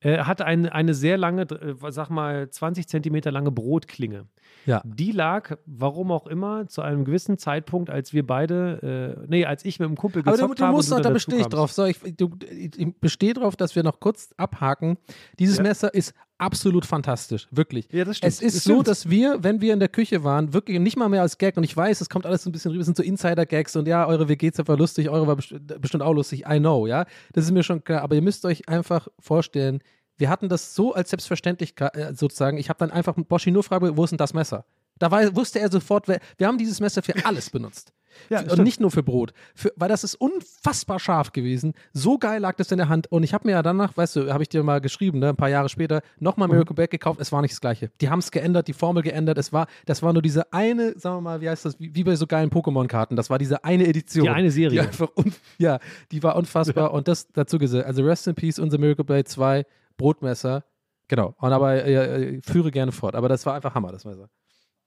Äh, 0.00 0.18
hatte 0.20 0.46
eine, 0.46 0.72
eine 0.72 0.94
sehr 0.94 1.18
lange, 1.18 1.42
äh, 1.42 1.74
sag 1.90 2.08
mal 2.08 2.50
20 2.50 2.88
Zentimeter 2.88 3.30
lange 3.30 3.52
Brotklinge. 3.52 4.26
Ja. 4.66 4.82
Die 4.84 5.12
lag, 5.12 5.56
warum 5.66 6.10
auch 6.12 6.26
immer, 6.26 6.68
zu 6.68 6.82
einem 6.82 7.04
gewissen 7.04 7.38
Zeitpunkt, 7.38 7.90
als 7.90 8.12
wir 8.12 8.26
beide, 8.26 9.16
äh, 9.20 9.26
nee, 9.28 9.44
als 9.46 9.64
ich 9.64 9.78
mit 9.80 9.88
dem 9.88 9.96
Kumpel 9.96 10.22
Aber 10.22 10.32
gezockt 10.32 10.50
du, 10.52 10.54
du 10.62 10.64
habe. 10.66 10.76
musst 10.76 10.90
noch, 10.90 11.00
da 11.00 11.10
bestehe 11.10 11.40
ich 11.40 11.46
drauf. 11.46 11.72
So, 11.72 11.84
ich, 11.84 11.98
du, 12.16 12.30
ich 12.50 12.94
bestehe 13.00 13.34
drauf, 13.34 13.56
dass 13.56 13.74
wir 13.74 13.82
noch 13.82 14.00
kurz 14.00 14.30
abhaken. 14.36 14.98
Dieses 15.38 15.56
Ja. 15.58 15.62
Messer 15.62 15.92
ist 15.94 16.14
absolut 16.38 16.86
fantastisch, 16.86 17.48
wirklich. 17.50 17.86
Ja, 17.92 18.04
das 18.04 18.16
stimmt. 18.16 18.32
Es 18.32 18.40
ist 18.40 18.56
Das 18.56 18.64
so, 18.64 18.72
stimmt. 18.72 18.88
dass 18.88 19.10
wir, 19.10 19.38
wenn 19.42 19.60
wir 19.60 19.74
in 19.74 19.78
der 19.78 19.88
Küche 19.90 20.24
waren, 20.24 20.54
wirklich 20.54 20.78
nicht 20.80 20.96
mal 20.96 21.08
mehr 21.10 21.20
als 21.22 21.36
Gag, 21.36 21.56
und 21.58 21.64
ich 21.64 21.76
weiß, 21.76 22.00
es 22.00 22.08
kommt 22.08 22.24
alles 22.24 22.42
so 22.44 22.48
ein 22.48 22.52
bisschen 22.52 22.70
rüber, 22.70 22.80
es 22.80 22.86
sind 22.86 22.96
so 22.96 23.02
Insider-Gags 23.02 23.76
und 23.76 23.86
ja, 23.86 24.06
eure 24.06 24.28
WG 24.28 24.50
war 24.64 24.76
lustig, 24.78 25.10
eure 25.10 25.26
war 25.26 25.36
best 25.36 25.54
bestimmt 25.80 26.02
auch 26.02 26.14
lustig, 26.14 26.44
I 26.48 26.58
know, 26.58 26.86
ja. 26.86 27.04
Das 27.34 27.44
ist 27.44 27.50
mir 27.50 27.62
schon 27.62 27.84
klar, 27.84 28.00
aber 28.02 28.14
ihr 28.14 28.22
müsst 28.22 28.44
euch 28.46 28.68
einfach 28.68 29.08
vorstellen, 29.18 29.80
wir 30.20 30.28
hatten 30.28 30.48
das 30.48 30.74
so 30.74 30.94
als 30.94 31.10
selbstverständlich 31.10 31.74
äh, 31.80 32.14
sozusagen. 32.14 32.58
Ich 32.58 32.68
habe 32.68 32.78
dann 32.78 32.90
einfach 32.90 33.16
mit 33.16 33.28
Boschi 33.28 33.50
nur 33.50 33.62
gefragt, 33.62 33.84
wo 33.84 34.04
ist 34.04 34.10
denn 34.10 34.18
das 34.18 34.34
Messer? 34.34 34.64
Da 34.98 35.10
war, 35.10 35.34
wusste 35.34 35.58
er 35.58 35.70
sofort, 35.70 36.08
wer, 36.08 36.20
wir 36.36 36.46
haben 36.46 36.58
dieses 36.58 36.78
Messer 36.78 37.02
für 37.02 37.14
alles 37.24 37.50
benutzt. 37.50 37.92
Ja, 38.28 38.40
und 38.40 38.58
nicht 38.64 38.80
nur 38.80 38.90
für 38.90 39.04
Brot. 39.04 39.32
Für, 39.54 39.72
weil 39.76 39.88
das 39.88 40.02
ist 40.02 40.16
unfassbar 40.16 40.98
scharf 40.98 41.32
gewesen. 41.32 41.74
So 41.92 42.18
geil 42.18 42.40
lag 42.40 42.56
das 42.56 42.72
in 42.72 42.78
der 42.78 42.88
Hand. 42.88 43.10
Und 43.10 43.22
ich 43.22 43.32
habe 43.32 43.46
mir 43.46 43.52
ja 43.52 43.62
danach, 43.62 43.96
weißt 43.96 44.16
du, 44.16 44.32
habe 44.32 44.42
ich 44.42 44.48
dir 44.48 44.64
mal 44.64 44.80
geschrieben, 44.80 45.20
ne, 45.20 45.28
ein 45.30 45.36
paar 45.36 45.48
Jahre 45.48 45.68
später, 45.68 46.02
nochmal 46.18 46.48
Mhm. 46.48 46.54
Miracle 46.54 46.74
Back 46.74 46.90
gekauft. 46.90 47.20
Es 47.20 47.30
war 47.30 47.40
nicht 47.40 47.52
das 47.52 47.60
Gleiche. 47.60 47.90
Die 48.00 48.10
haben 48.10 48.18
es 48.18 48.32
geändert, 48.32 48.66
die 48.66 48.72
Formel 48.72 49.04
geändert. 49.04 49.38
Es 49.38 49.52
war, 49.52 49.68
das 49.86 50.02
war 50.02 50.12
nur 50.12 50.22
diese 50.22 50.52
eine, 50.52 50.98
sagen 50.98 51.18
wir 51.18 51.20
mal, 51.20 51.40
wie 51.40 51.48
heißt 51.48 51.64
das, 51.64 51.78
wie, 51.78 51.94
wie 51.94 52.02
bei 52.02 52.16
so 52.16 52.26
geilen 52.26 52.50
Pokémon-Karten. 52.50 53.14
Das 53.14 53.30
war 53.30 53.38
diese 53.38 53.62
eine 53.64 53.86
Edition. 53.86 54.24
Die 54.24 54.30
eine 54.30 54.50
Serie. 54.50 54.82
Die 54.82 54.86
einfach 54.88 55.08
un, 55.16 55.32
ja, 55.58 55.78
die 56.10 56.22
war 56.22 56.34
unfassbar. 56.34 56.92
Und 56.92 57.06
das 57.06 57.28
dazu 57.28 57.58
gesagt. 57.58 57.86
Also 57.86 58.02
Rest 58.02 58.26
in 58.26 58.34
Peace, 58.34 58.58
unser 58.58 58.78
Miracle 58.78 59.04
Blade 59.04 59.24
2 59.24 59.64
Brotmesser. 60.00 60.64
Genau. 61.08 61.34
Und 61.38 61.52
aber 61.52 61.84
äh, 61.84 61.94
äh, 62.36 62.40
führe 62.42 62.70
gerne 62.70 62.92
fort. 62.92 63.14
Aber 63.14 63.28
das 63.28 63.44
war 63.46 63.54
einfach 63.54 63.74
Hammer, 63.74 63.92
das 63.92 64.04
Messer. 64.04 64.28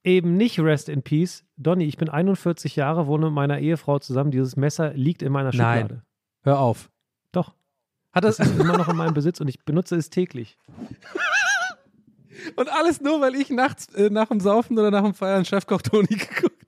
eben 0.04 0.36
nicht 0.38 0.60
Rest 0.60 0.90
in 0.90 1.04
Peace. 1.04 1.46
Donny, 1.58 1.86
ich 1.86 1.98
bin 1.98 2.10
41 2.10 2.76
Jahre, 2.76 3.08
wohne 3.08 3.26
mit 3.28 3.34
meiner 3.36 3.60
Ehefrau 3.60 4.00
zusammen. 4.00 4.32
Dieses 4.32 4.56
Messer 4.56 4.94
liegt 4.94 5.22
in 5.22 5.32
meiner 5.32 5.54
Nein. 5.54 5.82
Schublade. 5.82 6.04
Hör 6.44 6.60
auf. 6.60 6.90
Doch. 7.32 7.54
Hat 8.12 8.24
Das 8.24 8.38
das, 8.38 8.48
ist 8.48 8.60
immer 8.60 8.78
noch 8.78 8.90
in 8.90 8.96
meinem 8.96 9.14
Besitz 9.14 9.40
und 9.42 9.48
ich 9.48 9.64
benutze 9.66 9.96
es 9.96 10.10
täglich. 10.10 10.58
und 12.56 12.70
alles 12.72 13.02
nur, 13.02 13.22
weil 13.22 13.36
ich 13.36 13.50
nachts 13.50 13.88
äh, 13.96 14.10
nach 14.10 14.28
dem 14.30 14.40
Saufen 14.40 14.78
oder 14.78 14.92
nach 14.92 15.04
dem 15.04 15.14
Feiern 15.14 15.46
Chefkoch 15.46 15.82
Toni 15.82 16.08
geguckt 16.08 16.44
habe. 16.44 16.63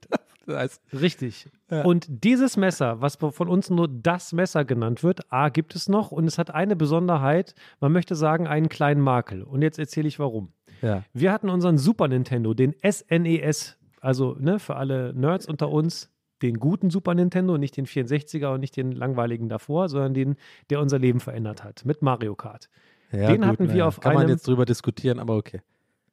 Nice. 0.46 0.80
Richtig. 0.92 1.48
Ja. 1.70 1.82
Und 1.84 2.06
dieses 2.08 2.56
Messer, 2.56 3.00
was 3.00 3.16
von 3.16 3.48
uns 3.48 3.68
nur 3.70 3.88
das 3.88 4.32
Messer 4.32 4.64
genannt 4.64 5.02
wird, 5.02 5.32
A, 5.32 5.48
gibt 5.48 5.74
es 5.74 5.88
noch 5.88 6.12
und 6.12 6.26
es 6.26 6.38
hat 6.38 6.52
eine 6.54 6.76
Besonderheit, 6.76 7.54
man 7.80 7.92
möchte 7.92 8.14
sagen, 8.14 8.46
einen 8.46 8.68
kleinen 8.68 9.00
Makel. 9.00 9.42
Und 9.42 9.62
jetzt 9.62 9.78
erzähle 9.78 10.06
ich 10.08 10.18
warum. 10.18 10.52
Ja. 10.82 11.02
Wir 11.12 11.32
hatten 11.32 11.48
unseren 11.48 11.78
Super 11.78 12.06
Nintendo, 12.08 12.54
den 12.54 12.74
SNES, 12.88 13.76
also 14.00 14.36
ne, 14.38 14.58
für 14.58 14.76
alle 14.76 15.12
Nerds 15.14 15.46
unter 15.46 15.70
uns, 15.70 16.10
den 16.42 16.58
guten 16.60 16.90
Super 16.90 17.14
Nintendo, 17.14 17.56
nicht 17.58 17.76
den 17.76 17.86
64er 17.86 18.52
und 18.54 18.60
nicht 18.60 18.76
den 18.76 18.92
langweiligen 18.92 19.48
davor, 19.48 19.88
sondern 19.88 20.12
den, 20.14 20.36
der 20.70 20.80
unser 20.80 20.98
Leben 20.98 21.18
verändert 21.20 21.64
hat, 21.64 21.84
mit 21.86 22.02
Mario 22.02 22.34
Kart. 22.34 22.68
Ja, 23.10 23.28
Den 23.28 23.40
gut, 23.40 23.46
hatten 23.46 23.64
wir 23.68 23.72
naja. 23.72 23.86
auf 23.88 24.00
Kann 24.00 24.12
man 24.14 24.22
einem- 24.24 24.30
jetzt 24.32 24.46
drüber 24.46 24.64
diskutieren, 24.66 25.18
aber 25.18 25.34
okay. 25.36 25.62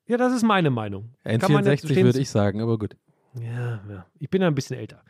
Ja, 0.05 0.17
das 0.17 0.33
ist 0.33 0.43
meine 0.43 0.69
Meinung. 0.69 1.09
N64 1.25 1.39
Kann 1.39 1.51
man 1.53 1.65
jetzt 1.65 1.85
stehen- 1.89 2.05
würde 2.05 2.19
ich 2.19 2.29
sagen, 2.29 2.61
aber 2.61 2.77
gut. 2.77 2.95
Ja, 3.39 3.81
ja. 3.89 4.05
Ich 4.19 4.29
bin 4.29 4.41
ja 4.41 4.47
ein 4.47 4.55
bisschen 4.55 4.77
älter. 4.77 5.03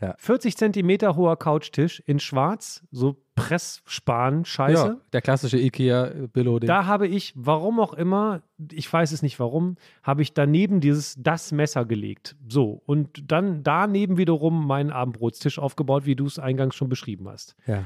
Ja. 0.00 0.14
40 0.18 0.56
Zentimeter 0.56 1.16
hoher 1.16 1.38
Couchtisch 1.38 2.00
in 2.00 2.20
schwarz, 2.20 2.82
so 2.90 3.16
Pressspan-Scheiße. 3.34 4.86
Ja, 4.86 4.96
der 5.12 5.22
klassische 5.22 5.58
Ikea-Billo. 5.58 6.58
Da 6.58 6.86
habe 6.86 7.06
ich, 7.06 7.32
warum 7.34 7.80
auch 7.80 7.94
immer, 7.94 8.42
ich 8.70 8.92
weiß 8.92 9.12
es 9.12 9.22
nicht 9.22 9.40
warum, 9.40 9.76
habe 10.02 10.22
ich 10.22 10.34
daneben 10.34 10.80
dieses 10.80 11.16
das 11.18 11.50
Messer 11.52 11.86
gelegt. 11.86 12.36
So. 12.46 12.82
Und 12.84 13.30
dann 13.30 13.62
daneben 13.62 14.18
wiederum 14.18 14.66
meinen 14.66 14.90
Abendbrotstisch 14.90 15.58
aufgebaut, 15.58 16.04
wie 16.04 16.16
du 16.16 16.26
es 16.26 16.38
eingangs 16.38 16.74
schon 16.74 16.88
beschrieben 16.88 17.28
hast. 17.28 17.56
Ja. 17.66 17.84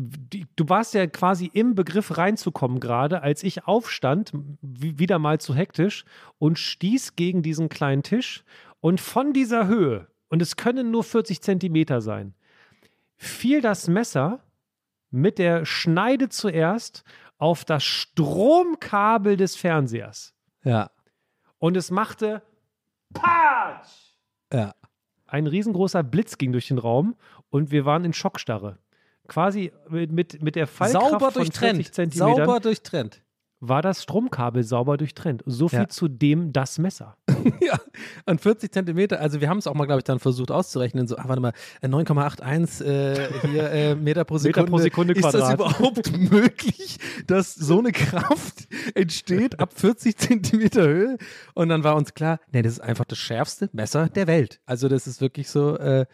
Die- 0.00 0.46
Du 0.56 0.68
warst 0.68 0.94
ja 0.94 1.06
quasi 1.06 1.50
im 1.52 1.74
Begriff 1.74 2.16
reinzukommen 2.16 2.80
gerade, 2.80 3.22
als 3.22 3.42
ich 3.42 3.64
aufstand, 3.66 4.32
wieder 4.62 5.18
mal 5.18 5.40
zu 5.40 5.54
hektisch 5.54 6.04
und 6.38 6.58
stieß 6.58 7.16
gegen 7.16 7.42
diesen 7.42 7.68
kleinen 7.68 8.02
Tisch 8.02 8.44
und 8.80 9.00
von 9.00 9.32
dieser 9.32 9.66
Höhe, 9.66 10.06
und 10.28 10.40
es 10.42 10.56
können 10.56 10.90
nur 10.90 11.04
40 11.04 11.40
Zentimeter 11.42 12.00
sein, 12.00 12.34
fiel 13.16 13.60
das 13.60 13.88
Messer 13.88 14.40
mit 15.10 15.38
der 15.38 15.64
Schneide 15.66 16.28
zuerst 16.28 17.04
auf 17.38 17.64
das 17.64 17.82
Stromkabel 17.84 19.36
des 19.36 19.56
Fernsehers. 19.56 20.34
Ja. 20.62 20.90
Und 21.58 21.76
es 21.76 21.90
machte 21.90 22.42
Patsch! 23.12 23.88
Ja. 24.52 24.74
Ein 25.26 25.46
riesengroßer 25.46 26.02
Blitz 26.02 26.38
ging 26.38 26.52
durch 26.52 26.68
den 26.68 26.78
Raum 26.78 27.16
und 27.50 27.70
wir 27.70 27.84
waren 27.84 28.04
in 28.04 28.12
Schockstarre. 28.12 28.78
Quasi 29.30 29.72
mit, 29.88 30.10
mit, 30.12 30.42
mit 30.42 30.56
der 30.56 30.66
Fallkraft 30.66 31.10
Sauber 31.10 31.30
von 31.30 31.44
40 31.44 31.60
durchtrennt. 31.62 31.94
Zentimetern 31.94 32.36
Sauber 32.36 32.60
durchtrennt. 32.60 33.22
war 33.60 33.80
das 33.80 34.02
Stromkabel 34.02 34.64
sauber 34.64 34.96
durchtrennt. 34.96 35.42
So 35.46 35.68
viel 35.68 35.78
Ja. 35.80 35.88
zu 35.88 36.08
dem 36.08 36.52
das 36.52 36.78
Messer. 36.78 37.16
ja, 37.60 37.78
an 38.26 38.38
40 38.38 38.72
Zentimeter. 38.72 39.20
Also 39.20 39.40
wir 39.40 39.48
haben 39.48 39.58
es 39.58 39.66
auch 39.66 39.74
mal, 39.74 39.84
glaube 39.86 40.00
ich, 40.00 40.04
dann 40.04 40.18
versucht 40.18 40.50
auszurechnen. 40.50 41.06
So, 41.06 41.16
ah, 41.16 41.24
warte 41.26 41.40
mal, 41.40 41.52
äh, 41.80 41.86
9,81 41.88 42.84
äh, 42.84 43.28
hier 43.48 43.70
äh, 43.70 43.94
Meter 44.08 44.24
pro 44.24 44.38
Sekunde. 44.38 44.62
Meter 44.62 44.70
pro 44.70 44.82
Sekunde 44.82 45.12
Ist 45.14 45.24
das 45.24 45.32
Quadrat. 45.32 45.54
überhaupt 45.54 46.18
möglich, 46.32 46.98
dass 47.26 47.54
so 47.54 47.78
eine 47.78 47.92
Kraft 47.92 48.66
entsteht 48.94 49.60
ab 49.60 49.72
40 49.76 50.16
Zentimeter 50.16 50.82
Höhe? 50.88 51.18
Und 51.54 51.68
dann 51.68 51.84
war 51.84 51.94
uns 51.96 52.14
klar, 52.14 52.40
nee, 52.50 52.62
das 52.62 52.72
ist 52.72 52.80
einfach 52.80 53.04
das 53.04 53.18
schärfste 53.18 53.68
Messer 53.72 54.08
der 54.08 54.26
Welt. 54.26 54.60
Also 54.66 54.88
das 54.88 55.06
ist 55.06 55.20
wirklich 55.20 55.48
so, 55.50 55.76
äh, 55.78 56.06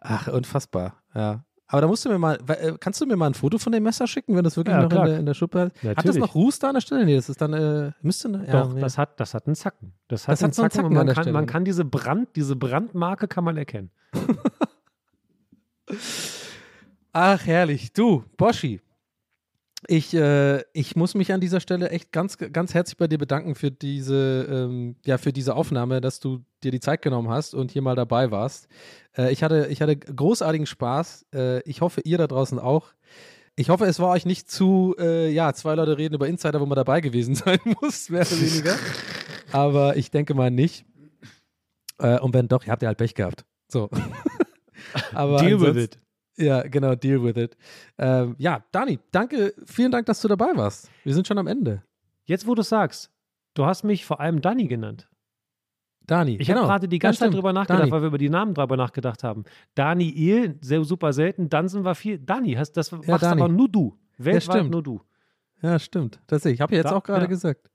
ach, 0.00 0.26
unfassbar. 0.28 0.96
Ja. 1.14 1.44
Aber 1.70 1.82
da 1.82 1.86
musst 1.86 2.02
du 2.04 2.08
mir 2.08 2.18
mal, 2.18 2.38
äh, 2.48 2.72
kannst 2.80 2.98
du 3.00 3.06
mir 3.06 3.14
mal 3.16 3.26
ein 3.26 3.34
Foto 3.34 3.58
von 3.58 3.72
dem 3.72 3.82
Messer 3.82 4.06
schicken, 4.06 4.34
wenn 4.34 4.42
das 4.42 4.56
wirklich 4.56 4.74
Ja, 4.74 4.82
noch 4.84 4.90
in 4.90 5.04
der, 5.04 5.18
in 5.18 5.26
der 5.26 5.34
Schuppe 5.34 5.60
hat? 5.60 5.66
Hat 5.74 5.74
das 5.84 5.96
Natürlich. 5.96 6.20
noch 6.20 6.34
Ruß 6.34 6.58
da 6.60 6.68
an 6.68 6.74
der 6.74 6.80
Stelle? 6.80 7.04
Nee, 7.04 7.16
das 7.16 7.28
ist 7.28 7.40
dann, 7.42 7.52
äh, 7.52 7.92
müsste, 8.00 8.30
ne? 8.30 8.44
Ja, 8.46 8.62
Doch, 8.62 8.72
nee. 8.72 8.80
das 8.80 8.96
hat, 8.96 9.20
das 9.20 9.34
hat 9.34 9.46
einen 9.46 9.54
Zacken. 9.54 9.92
Das 10.08 10.26
hat 10.26 10.32
Das 10.32 10.42
einen 10.42 10.48
hat 10.48 10.54
so 10.54 10.62
einen 10.62 10.70
Zacken, 10.70 10.84
Zacken 10.84 10.86
an 10.86 10.94
man 10.98 11.06
der 11.06 11.14
kann, 11.14 11.24
Stelle. 11.24 11.34
man 11.34 11.46
kann 11.46 11.64
diese 11.66 11.84
Brand, 11.84 12.28
diese 12.36 12.56
Brandmarke 12.56 13.28
kann 13.28 13.44
man 13.44 13.58
erkennen. 13.58 13.90
Ach, 17.12 17.46
herrlich. 17.46 17.92
Du, 17.92 18.24
Boschi. 18.36 18.80
Ich, 19.90 20.12
äh, 20.12 20.62
ich 20.74 20.96
muss 20.96 21.14
mich 21.14 21.32
an 21.32 21.40
dieser 21.40 21.60
Stelle 21.60 21.88
echt 21.88 22.12
ganz, 22.12 22.36
ganz 22.36 22.74
herzlich 22.74 22.98
bei 22.98 23.08
dir 23.08 23.16
bedanken 23.16 23.54
für 23.54 23.70
diese, 23.70 24.46
ähm, 24.50 24.96
ja, 25.06 25.16
für 25.16 25.32
diese 25.32 25.56
Aufnahme, 25.56 26.02
dass 26.02 26.20
du 26.20 26.44
dir 26.62 26.70
die 26.70 26.80
Zeit 26.80 27.00
genommen 27.00 27.30
hast 27.30 27.54
und 27.54 27.70
hier 27.70 27.80
mal 27.80 27.96
dabei 27.96 28.30
warst. 28.30 28.68
Äh, 29.16 29.32
ich, 29.32 29.42
hatte, 29.42 29.68
ich 29.70 29.80
hatte 29.80 29.96
großartigen 29.96 30.66
Spaß. 30.66 31.26
Äh, 31.34 31.62
ich 31.62 31.80
hoffe, 31.80 32.02
ihr 32.02 32.18
da 32.18 32.26
draußen 32.26 32.58
auch. 32.58 32.92
Ich 33.56 33.70
hoffe, 33.70 33.86
es 33.86 33.98
war 33.98 34.10
euch 34.10 34.26
nicht 34.26 34.50
zu, 34.50 34.94
äh, 34.98 35.30
ja, 35.30 35.54
zwei 35.54 35.74
Leute 35.74 35.96
reden 35.96 36.16
über 36.16 36.28
Insider, 36.28 36.60
wo 36.60 36.66
man 36.66 36.76
dabei 36.76 37.00
gewesen 37.00 37.34
sein 37.34 37.58
muss, 37.80 38.10
mehr 38.10 38.26
oder 38.26 38.40
weniger. 38.42 38.76
Aber 39.52 39.96
ich 39.96 40.10
denke 40.10 40.34
mal 40.34 40.50
nicht. 40.50 40.84
Äh, 41.98 42.20
und 42.20 42.34
wenn 42.34 42.46
doch, 42.46 42.66
ihr 42.66 42.72
habt 42.72 42.82
ja 42.82 42.88
halt 42.88 42.98
Pech 42.98 43.14
gehabt. 43.14 43.46
So. 43.68 43.88
Aber 45.14 45.38
Deal 45.38 45.60
with 45.62 45.82
it. 45.82 45.98
Ja, 46.38 46.62
genau, 46.62 46.94
deal 46.94 47.22
with 47.22 47.36
it. 47.36 47.56
Ähm, 47.98 48.34
ja, 48.38 48.64
Dani, 48.72 48.98
danke, 49.10 49.52
vielen 49.66 49.90
Dank, 49.90 50.06
dass 50.06 50.20
du 50.22 50.28
dabei 50.28 50.50
warst. 50.54 50.90
Wir 51.04 51.14
sind 51.14 51.26
schon 51.26 51.38
am 51.38 51.46
Ende. 51.46 51.82
Jetzt, 52.24 52.46
wo 52.46 52.54
du 52.54 52.62
sagst, 52.62 53.10
du 53.54 53.64
hast 53.66 53.84
mich 53.84 54.04
vor 54.04 54.20
allem 54.20 54.40
Danny 54.40 54.66
genannt. 54.68 55.08
Dani, 56.06 56.36
Ich 56.40 56.46
genau. 56.46 56.60
habe 56.60 56.68
gerade 56.68 56.88
die 56.88 56.96
Ja, 56.96 57.00
ganze 57.00 57.18
Zeit 57.18 57.26
stimmt. 57.26 57.36
drüber 57.36 57.52
nachgedacht, 57.52 57.80
Dani. 57.82 57.90
weil 57.92 58.00
wir 58.02 58.08
über 58.08 58.18
die 58.18 58.30
Namen 58.30 58.54
drüber 58.54 58.76
nachgedacht 58.78 59.22
haben. 59.24 59.44
Daniel, 59.74 60.56
sehr 60.62 60.82
super 60.84 61.12
selten. 61.12 61.50
Dansen 61.50 61.84
war 61.84 61.94
viel. 61.94 62.18
Dani, 62.18 62.54
hast, 62.54 62.72
das 62.72 62.90
machst 62.92 63.08
Dani. 63.24 63.42
aber 63.42 63.52
nur 63.52 63.68
du. 63.68 63.98
Weltweit 64.16 64.56
stimmt. 64.56 64.70
nur 64.70 64.82
du. 64.82 65.02
Ja, 65.60 65.78
stimmt. 65.78 66.18
Das 66.26 66.42
sehe 66.44 66.52
ich. 66.52 66.60
Habe 66.62 66.72
ich 66.72 66.78
jetzt 66.78 66.90
Da- 66.90 66.96
auch 66.96 67.02
gerade 67.02 67.22
ja. 67.24 67.28
gesagt. 67.28 67.70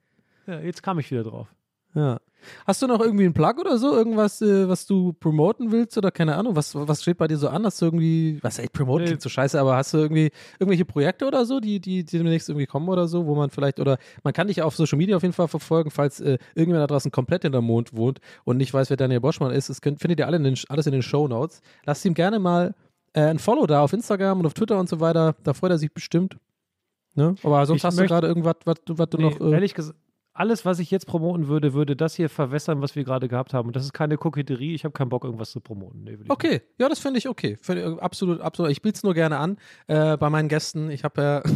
Ja, 0.48 0.60
jetzt 0.62 0.82
kam 0.82 0.98
ich 1.00 1.12
wieder 1.12 1.24
drauf. 1.24 1.54
Ja. 1.94 2.20
Hast 2.68 2.82
du 2.82 2.88
noch 2.88 3.00
irgendwie 3.00 3.26
einen 3.26 3.34
Plug 3.34 3.56
oder 3.60 3.78
so? 3.78 3.94
Irgendwas, 3.94 4.42
äh, 4.42 4.68
was 4.68 4.86
du 4.86 5.14
promoten 5.14 5.72
willst 5.72 5.98
oder 5.98 6.12
keine 6.12 6.36
Ahnung? 6.36 6.56
Was, 6.56 6.74
was 6.76 7.02
steht 7.02 7.18
bei 7.18 7.28
dir 7.28 7.38
so 7.38 7.50
an? 7.50 7.66
Hast 7.66 7.82
du 7.82 7.86
irgendwie, 7.86 8.40
was 8.42 8.60
ey, 8.60 8.68
promoten 8.68 9.06
klingt 9.06 9.22
so 9.22 9.30
scheiße, 9.30 9.60
aber 9.60 9.76
hast 9.76 9.94
du 9.94 9.98
irgendwie 9.98 10.30
irgendwelche 10.60 10.86
Projekte 10.86 11.26
oder 11.28 11.46
so, 11.46 11.60
die, 11.60 11.80
die, 11.80 12.04
die 12.04 12.18
demnächst 12.18 12.50
irgendwie 12.50 12.66
kommen 12.68 12.90
oder 12.90 13.08
so, 13.08 13.26
wo 13.26 13.36
man 13.36 13.50
vielleicht, 13.50 13.80
oder 13.80 13.98
man 14.24 14.34
kann 14.34 14.48
dich 14.48 14.62
auf 14.62 14.76
Social 14.76 14.98
Media 14.98 15.16
auf 15.16 15.22
jeden 15.24 15.34
Fall 15.34 15.48
verfolgen, 15.48 15.92
falls 15.92 16.20
äh, 16.20 16.38
irgendjemand 16.56 16.84
da 16.84 16.88
draußen 16.94 17.12
komplett 17.12 17.44
in 17.46 17.52
der 17.52 17.62
Mond 17.62 17.96
wohnt 17.96 18.20
und 18.44 18.58
nicht 18.58 18.74
weiß, 18.74 18.90
wer 18.90 18.98
Daniel 18.98 19.20
Boschmann 19.20 19.52
ist. 19.52 19.70
Das 19.70 19.82
könnt, 19.82 20.00
findet 20.00 20.20
ihr 20.20 20.28
alle 20.28 20.38
in 20.38 20.44
den, 20.44 20.58
alles 20.70 20.86
in 20.86 20.92
den 20.94 21.02
Show 21.04 21.28
Notes. 21.28 21.62
Lasst 21.86 22.06
ihm 22.06 22.14
gerne 22.14 22.40
mal 22.40 22.76
äh, 23.14 23.22
ein 23.22 23.40
Follow 23.40 23.66
da 23.68 23.82
auf 23.82 23.94
Instagram 23.94 24.40
und 24.40 24.46
auf 24.46 24.54
Twitter 24.54 24.80
und 24.80 24.90
so 24.90 25.00
weiter. 25.00 25.36
Da 25.44 25.54
freut 25.54 25.72
er 25.72 25.78
sich 25.78 25.94
bestimmt. 25.94 26.38
Ne? 27.16 27.36
Aber 27.44 27.64
sonst 27.68 27.82
Ich 27.82 27.86
hast 27.86 28.00
du 28.00 28.06
gerade 28.08 28.26
irgendwas, 28.28 28.56
was, 28.66 28.76
du- 28.86 28.98
was 28.98 29.08
du 29.10 29.18
Nee, 29.18 29.24
noch. 29.30 29.40
Äh, 29.40 29.52
ehrlich 29.52 29.76
gesagt, 29.76 29.98
alles, 30.34 30.66
was 30.66 30.80
ich 30.80 30.90
jetzt 30.90 31.06
promoten 31.06 31.48
würde, 31.48 31.74
würde 31.74 31.96
das 31.96 32.16
hier 32.16 32.30
verwässern, 32.30 32.82
was 32.82 32.96
wir 32.96 33.04
gerade 33.04 33.28
gehabt 33.28 33.54
haben. 33.54 33.68
Und 33.68 33.76
das 33.76 33.84
ist 33.84 33.94
keine 33.94 34.18
Koketterie. 34.18 34.74
Ich 34.74 34.84
habe 34.84 34.92
keinen 34.94 35.10
Bock, 35.10 35.24
irgendwas 35.24 35.52
zu 35.52 35.62
promoten. 35.62 36.04
Nee, 36.04 36.18
Okay, 36.28 36.62
ja, 36.80 36.90
das 36.90 37.00
finde 37.00 37.20
ich 37.20 37.30
okay. 37.30 37.58
Find 37.62 37.80
ich, 37.80 37.86
absolut, 38.02 38.42
absolut. 38.42 38.72
Ich 38.72 38.82
biete 38.82 38.98
es 38.98 39.04
nur 39.04 39.14
gerne 39.14 39.38
an 39.38 39.58
äh, 39.88 40.18
bei 40.18 40.30
meinen 40.30 40.50
Gästen. 40.50 40.90
Ich 40.90 41.04
habe 41.04 41.22
ja. 41.22 41.44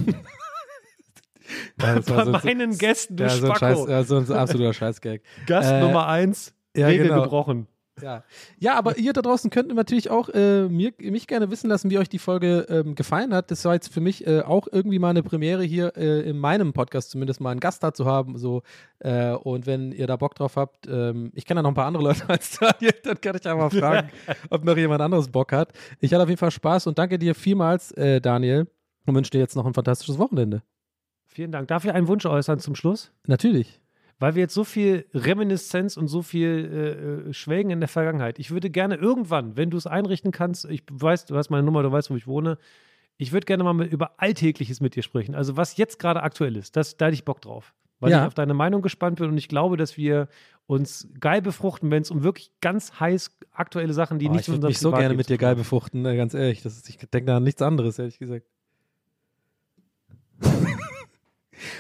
War 1.77 2.01
Bei 2.01 2.43
meinen 2.43 2.77
Gästen, 2.77 3.15
du 3.15 3.23
ja, 3.23 3.29
so 3.29 3.49
ein, 3.49 3.55
Spacko. 3.55 3.85
Scheiß, 3.85 3.89
ja, 3.89 4.03
so 4.03 4.17
ein 4.17 4.31
absoluter 4.31 4.73
Scheißgag. 4.73 5.21
Gast 5.47 5.71
Äh, 5.71 5.79
Nummer 5.79 6.07
eins, 6.07 6.53
ja, 6.75 6.87
Regel 6.87 7.07
genau. 7.07 7.23
gebrochen. 7.23 7.67
Ja. 8.01 8.23
ja, 8.59 8.75
aber 8.75 8.97
ihr 8.97 9.13
da 9.13 9.21
draußen 9.21 9.49
könnt 9.49 9.73
natürlich 9.73 10.09
auch 10.09 10.29
äh, 10.29 10.67
mir, 10.67 10.93
mich 10.99 11.27
gerne 11.27 11.49
wissen 11.51 11.69
lassen, 11.69 11.89
wie 11.89 11.97
euch 11.97 12.09
die 12.09 12.19
Folge 12.19 12.65
ähm, 12.69 12.95
gefallen 12.95 13.33
hat. 13.33 13.51
Das 13.51 13.65
war 13.65 13.73
jetzt 13.73 13.91
für 13.93 14.01
mich 14.01 14.25
äh, 14.27 14.41
auch 14.41 14.67
irgendwie 14.71 14.99
mal 14.99 15.09
eine 15.09 15.23
Premiere 15.23 15.63
hier 15.63 15.95
äh, 15.97 16.29
in 16.29 16.37
meinem 16.37 16.73
Podcast 16.73 17.11
zumindest 17.11 17.41
mal 17.41 17.51
einen 17.51 17.59
Gast 17.59 17.83
da 17.83 17.93
zu 17.93 18.05
haben. 18.05 18.37
So. 18.37 18.63
Äh, 18.99 19.31
und 19.31 19.65
wenn 19.65 19.91
ihr 19.91 20.07
da 20.07 20.15
Bock 20.15 20.35
drauf 20.35 20.55
habt, 20.55 20.87
ähm, 20.87 21.31
ich 21.33 21.45
kenne 21.45 21.59
da 21.59 21.63
noch 21.63 21.71
ein 21.71 21.75
paar 21.75 21.87
andere 21.87 22.03
Leute 22.03 22.23
als 22.29 22.59
Daniel, 22.59 22.93
dann 23.03 23.19
kann 23.19 23.35
ich 23.35 23.47
einfach 23.47 23.71
fragen, 23.71 24.09
ob 24.49 24.63
noch 24.63 24.77
jemand 24.77 25.01
anderes 25.01 25.27
Bock 25.29 25.51
hat. 25.51 25.73
Ich 25.99 26.13
hatte 26.13 26.23
auf 26.23 26.29
jeden 26.29 26.39
Fall 26.39 26.51
Spaß 26.51 26.87
und 26.87 26.97
danke 26.99 27.17
dir 27.17 27.35
vielmals, 27.35 27.91
äh, 27.93 28.21
Daniel, 28.21 28.67
und 29.05 29.15
wünsche 29.15 29.31
dir 29.31 29.39
jetzt 29.39 29.55
noch 29.55 29.65
ein 29.65 29.73
fantastisches 29.73 30.17
Wochenende. 30.17 30.61
Vielen 31.25 31.51
Dank. 31.51 31.67
Darf 31.67 31.85
ich 31.85 31.91
einen 31.91 32.07
Wunsch 32.07 32.25
äußern 32.25 32.59
zum 32.59 32.75
Schluss? 32.75 33.11
Natürlich. 33.27 33.79
Weil 34.19 34.33
wir 34.35 34.41
jetzt 34.41 34.53
so 34.55 34.63
viel 34.63 35.05
Reminiszenz 35.13 35.95
und 35.95 36.07
so 36.07 36.23
viel 36.23 37.25
äh, 37.27 37.29
äh, 37.29 37.33
schwelgen 37.33 37.69
in 37.69 37.79
der 37.79 37.87
Vergangenheit. 37.87 38.39
Ich 38.39 38.49
würde 38.49 38.69
gerne 38.69 38.95
irgendwann, 38.95 39.57
wenn 39.57 39.69
du 39.69 39.77
es 39.77 39.85
einrichten 39.85 40.31
kannst, 40.31 40.65
ich 40.65 40.83
weiß, 40.89 41.25
du 41.25 41.35
hast 41.37 41.49
meine 41.51 41.63
Nummer, 41.63 41.83
du 41.83 41.91
weißt, 41.91 42.09
wo 42.09 42.15
ich 42.15 42.25
wohne, 42.25 42.57
ich 43.17 43.31
würde 43.31 43.45
gerne 43.45 43.63
mal 43.63 43.73
mit, 43.73 43.91
über 43.91 44.13
Alltägliches 44.17 44.81
mit 44.81 44.95
dir 44.95 45.03
sprechen. 45.03 45.35
Also 45.35 45.55
was 45.55 45.77
jetzt 45.77 45.99
gerade 45.99 46.23
aktuell 46.23 46.55
ist, 46.55 46.75
das, 46.75 46.97
da 46.97 47.05
hätte 47.05 47.15
ich 47.15 47.25
Bock 47.25 47.41
drauf. 47.41 47.73
Weil 47.99 48.11
Ja. 48.11 48.21
ich 48.21 48.27
auf 48.27 48.33
deine 48.35 48.53
Meinung 48.53 48.81
gespannt 48.83 49.19
bin 49.19 49.29
und 49.29 49.37
ich 49.37 49.47
glaube, 49.47 49.75
dass 49.75 49.97
wir 49.97 50.27
uns 50.67 51.07
geil 51.19 51.41
befruchten, 51.41 51.89
wenn 51.89 52.01
es 52.03 52.11
um 52.11 52.23
wirklich 52.23 52.51
ganz 52.61 52.99
heiß 52.99 53.37
aktuelle 53.51 53.93
Sachen, 53.93 54.19
die 54.19 54.27
Oh, 54.27 54.31
nicht 54.31 54.41
ich 54.41 54.47
mit 54.49 54.57
würde 54.57 54.67
mich 54.67 54.79
so 54.79 54.91
gerne 54.91 55.15
mit 55.15 55.29
dir 55.29 55.37
geil 55.37 55.55
befruchten, 55.55 56.01
ne, 56.01 56.15
ganz 56.15 56.33
ehrlich. 56.33 56.61
Das 56.61 56.75
ist, 56.75 56.89
ich 56.89 56.97
denke 56.97 57.25
da 57.25 57.37
an 57.37 57.43
nichts 57.43 57.61
anderes, 57.61 57.97
ehrlich 57.97 58.19
gesagt. 58.19 58.45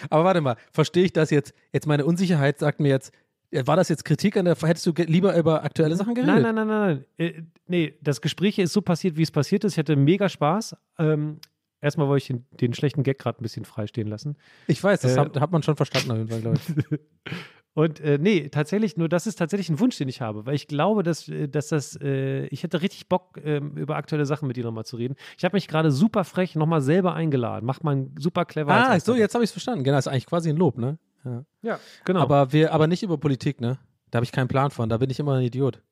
Aber 0.09 0.23
warte 0.23 0.41
mal, 0.41 0.55
verstehe 0.71 1.05
ich 1.05 1.13
das 1.13 1.29
jetzt? 1.29 1.53
Jetzt 1.73 1.87
meine 1.87 2.05
Unsicherheit 2.05 2.59
sagt 2.59 2.79
mir 2.79 2.89
jetzt, 2.89 3.11
Ja, 3.51 3.65
War 3.65 3.75
das 3.77 3.87
jetzt 3.89 4.03
Kritik 4.05 4.35
an 4.37 4.45
der, 4.45 4.55
hättest 4.55 4.85
du 4.85 4.91
lieber 4.95 5.35
über 5.37 5.63
aktuelle 5.63 5.95
Sachen 5.95 6.15
geredet? 6.15 6.33
Nein, 6.35 6.55
nein, 6.55 6.55
nein, 6.55 6.67
nein, 6.67 7.05
nein. 7.17 7.27
Äh, 7.27 7.41
nee, 7.67 7.93
das 8.01 8.19
Gespräch 8.21 8.59
ist 8.59 8.73
so 8.73 8.81
passiert, 8.81 9.15
wie 9.17 9.23
es 9.23 9.31
passiert 9.31 9.63
ist. 9.63 9.73
Ich 9.73 9.79
hatte 9.79 9.95
mega 9.95 10.27
Spaß. 10.27 10.75
Ähm, 10.99 11.39
erstmal 11.79 12.07
wollte 12.07 12.23
ich 12.23 12.27
den, 12.27 12.45
den 12.59 12.73
schlechten 12.73 13.03
Gag 13.03 13.19
gerade 13.19 13.39
ein 13.39 13.43
bisschen 13.43 13.63
freistehen 13.65 14.07
lassen. 14.07 14.35
Ich 14.67 14.83
weiß, 14.83 14.99
das 15.01 15.15
Äh, 15.15 15.19
hat, 15.19 15.39
hat 15.39 15.51
man 15.51 15.63
schon 15.63 15.75
verstanden 15.77 16.11
auf 16.11 16.17
jeden 16.17 16.29
Fall, 16.29 16.41
glaube 16.41 16.57
ich. 16.57 16.99
Und 17.77 17.99
äh, 17.99 18.17
nee, 18.19 18.49
tatsächlich, 18.49 18.97
nur 18.97 19.07
das 19.07 19.27
ist 19.27 19.35
tatsächlich 19.35 19.69
ein 19.69 19.79
Wunsch, 19.79 19.99
den 19.99 20.09
ich 20.09 20.19
habe, 20.19 20.47
weil 20.47 20.55
ich 20.55 20.67
glaube, 20.67 21.03
dass, 21.03 21.29
äh, 21.29 21.47
dass 21.47 21.67
das, 21.67 21.95
äh, 22.01 22.47
ich 22.47 22.63
hätte 22.63 22.81
richtig 22.81 23.07
Bock, 23.07 23.39
ähm, 23.43 23.77
über 23.77 23.97
aktuelle 23.97 24.25
Sachen 24.25 24.47
mit 24.47 24.57
dir 24.57 24.63
nochmal 24.63 24.83
zu 24.83 24.95
reden. 24.95 25.13
Ich 25.37 25.45
habe 25.45 25.55
mich 25.55 25.67
gerade 25.67 25.91
super 25.91 26.23
frech 26.23 26.55
nochmal 26.55 26.81
selber 26.81 27.13
eingeladen. 27.13 27.67
Macht 27.67 27.83
man 27.83 28.15
super 28.17 28.45
clever. 28.45 28.73
Ah, 28.73 28.99
so, 28.99 29.13
jetzt 29.13 29.35
habe 29.35 29.43
ich 29.43 29.49
es 29.49 29.51
verstanden. 29.51 29.83
Genau, 29.83 29.95
das 29.95 30.07
ist 30.07 30.11
eigentlich 30.11 30.25
quasi 30.25 30.49
ein 30.49 30.57
Lob, 30.57 30.79
ne? 30.79 30.97
Ja. 31.23 31.45
Ja, 31.61 31.79
genau. 32.03 32.21
Aber, 32.21 32.51
wir, 32.51 32.73
aber 32.73 32.87
nicht 32.87 33.03
über 33.03 33.19
Politik, 33.19 33.61
ne? 33.61 33.77
Da 34.09 34.17
habe 34.17 34.23
ich 34.23 34.31
keinen 34.31 34.47
Plan 34.47 34.71
von. 34.71 34.89
Da 34.89 34.97
bin 34.97 35.11
ich 35.11 35.19
immer 35.19 35.35
ein 35.35 35.43
Idiot. 35.43 35.83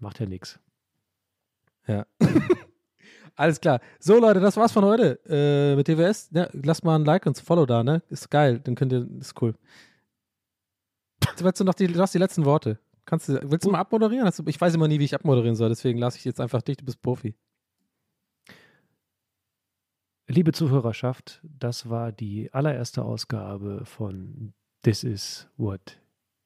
Macht 0.00 0.18
ja 0.18 0.26
nichts. 0.26 0.58
Ja. 1.86 2.06
Alles 3.36 3.60
klar. 3.60 3.78
So, 4.00 4.18
Leute, 4.18 4.40
das 4.40 4.56
war's 4.56 4.72
von 4.72 4.84
heute 4.84 5.20
äh, 5.28 5.76
mit 5.76 5.86
DWS. 5.86 6.30
Ja, 6.32 6.48
lasst 6.52 6.82
mal 6.82 6.96
ein 6.96 7.04
Like 7.04 7.24
und 7.24 7.38
ein 7.38 7.44
Follow 7.44 7.66
da, 7.66 7.84
ne? 7.84 8.02
Ist 8.08 8.32
geil. 8.32 8.58
Dann 8.64 8.74
könnt 8.74 8.92
ihr, 8.92 9.06
ist 9.20 9.40
cool. 9.40 9.54
Willst 11.38 11.60
du 11.60 11.64
noch 11.64 11.74
die, 11.74 11.86
du 11.86 12.00
hast 12.00 12.14
die 12.14 12.18
letzten 12.18 12.44
Worte? 12.44 12.78
Kannst 13.06 13.28
du, 13.28 13.38
willst 13.50 13.66
du 13.66 13.70
mal 13.70 13.80
abmoderieren? 13.80 14.30
Du, 14.36 14.44
ich 14.46 14.60
weiß 14.60 14.74
immer 14.74 14.88
nie, 14.88 14.98
wie 14.98 15.04
ich 15.04 15.14
abmoderieren 15.14 15.56
soll, 15.56 15.68
deswegen 15.68 15.98
lasse 15.98 16.18
ich 16.18 16.24
jetzt 16.24 16.40
einfach 16.40 16.62
dich, 16.62 16.76
du 16.76 16.84
bist 16.84 17.02
Profi. 17.02 17.34
Liebe 20.26 20.52
Zuhörerschaft, 20.52 21.40
das 21.42 21.90
war 21.90 22.10
die 22.10 22.52
allererste 22.52 23.04
Ausgabe 23.04 23.84
von 23.84 24.54
This 24.82 25.04
is 25.04 25.48
What 25.58 26.00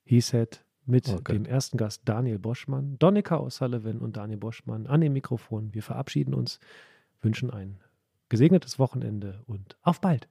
He 0.04 0.20
Said 0.20 0.64
mit 0.84 1.08
Oh 1.08 1.20
dem 1.20 1.44
ersten 1.44 1.76
Gast 1.76 2.02
Daniel 2.04 2.38
Boschmann, 2.38 2.98
Donika 2.98 3.36
O'Sullivan 3.36 3.98
und 3.98 4.16
Daniel 4.16 4.38
Boschmann 4.38 4.86
an 4.86 5.00
dem 5.00 5.12
Mikrofon. 5.12 5.72
Wir 5.74 5.82
verabschieden 5.82 6.34
uns, 6.34 6.58
wünschen 7.20 7.50
ein 7.50 7.78
gesegnetes 8.28 8.78
Wochenende 8.78 9.42
und 9.46 9.76
auf 9.82 10.00
bald. 10.00 10.28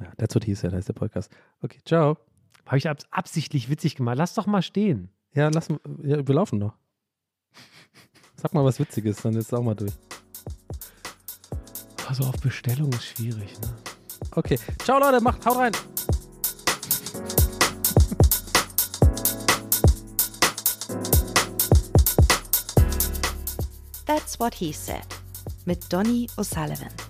Ja, 0.00 0.10
that's 0.16 0.34
what 0.34 0.44
he 0.44 0.54
said, 0.54 0.72
heißt 0.72 0.88
der 0.88 0.94
Podcast. 0.94 1.30
Okay, 1.60 1.80
ciao. 1.84 2.16
Habe 2.66 2.78
ich 2.78 2.88
abs 2.88 3.06
absichtlich 3.10 3.68
witzig 3.68 3.96
gemacht. 3.96 4.16
Lass 4.16 4.34
doch 4.34 4.46
mal 4.46 4.62
stehen. 4.62 5.10
Ja, 5.34 5.48
lass 5.48 5.68
ja, 6.02 6.26
wir 6.26 6.34
laufen 6.34 6.58
noch. 6.58 6.74
Sag 8.36 8.54
mal 8.54 8.64
was 8.64 8.78
Witziges, 8.78 9.18
dann 9.22 9.34
ist 9.34 9.46
es 9.46 9.54
auch 9.54 9.62
mal 9.62 9.74
durch. 9.74 9.92
Also 12.08 12.24
auf 12.24 12.36
Bestellung 12.40 12.90
ist 12.92 13.04
schwierig. 13.04 13.60
Ne? 13.60 13.68
Okay, 14.32 14.58
ciao 14.82 14.98
Leute, 14.98 15.20
macht, 15.20 15.44
haut 15.44 15.56
rein. 15.56 15.72
That's 24.06 24.40
What 24.40 24.54
He 24.54 24.72
Said 24.72 25.06
mit 25.66 25.92
Donny 25.92 26.26
O'Sullivan. 26.36 27.09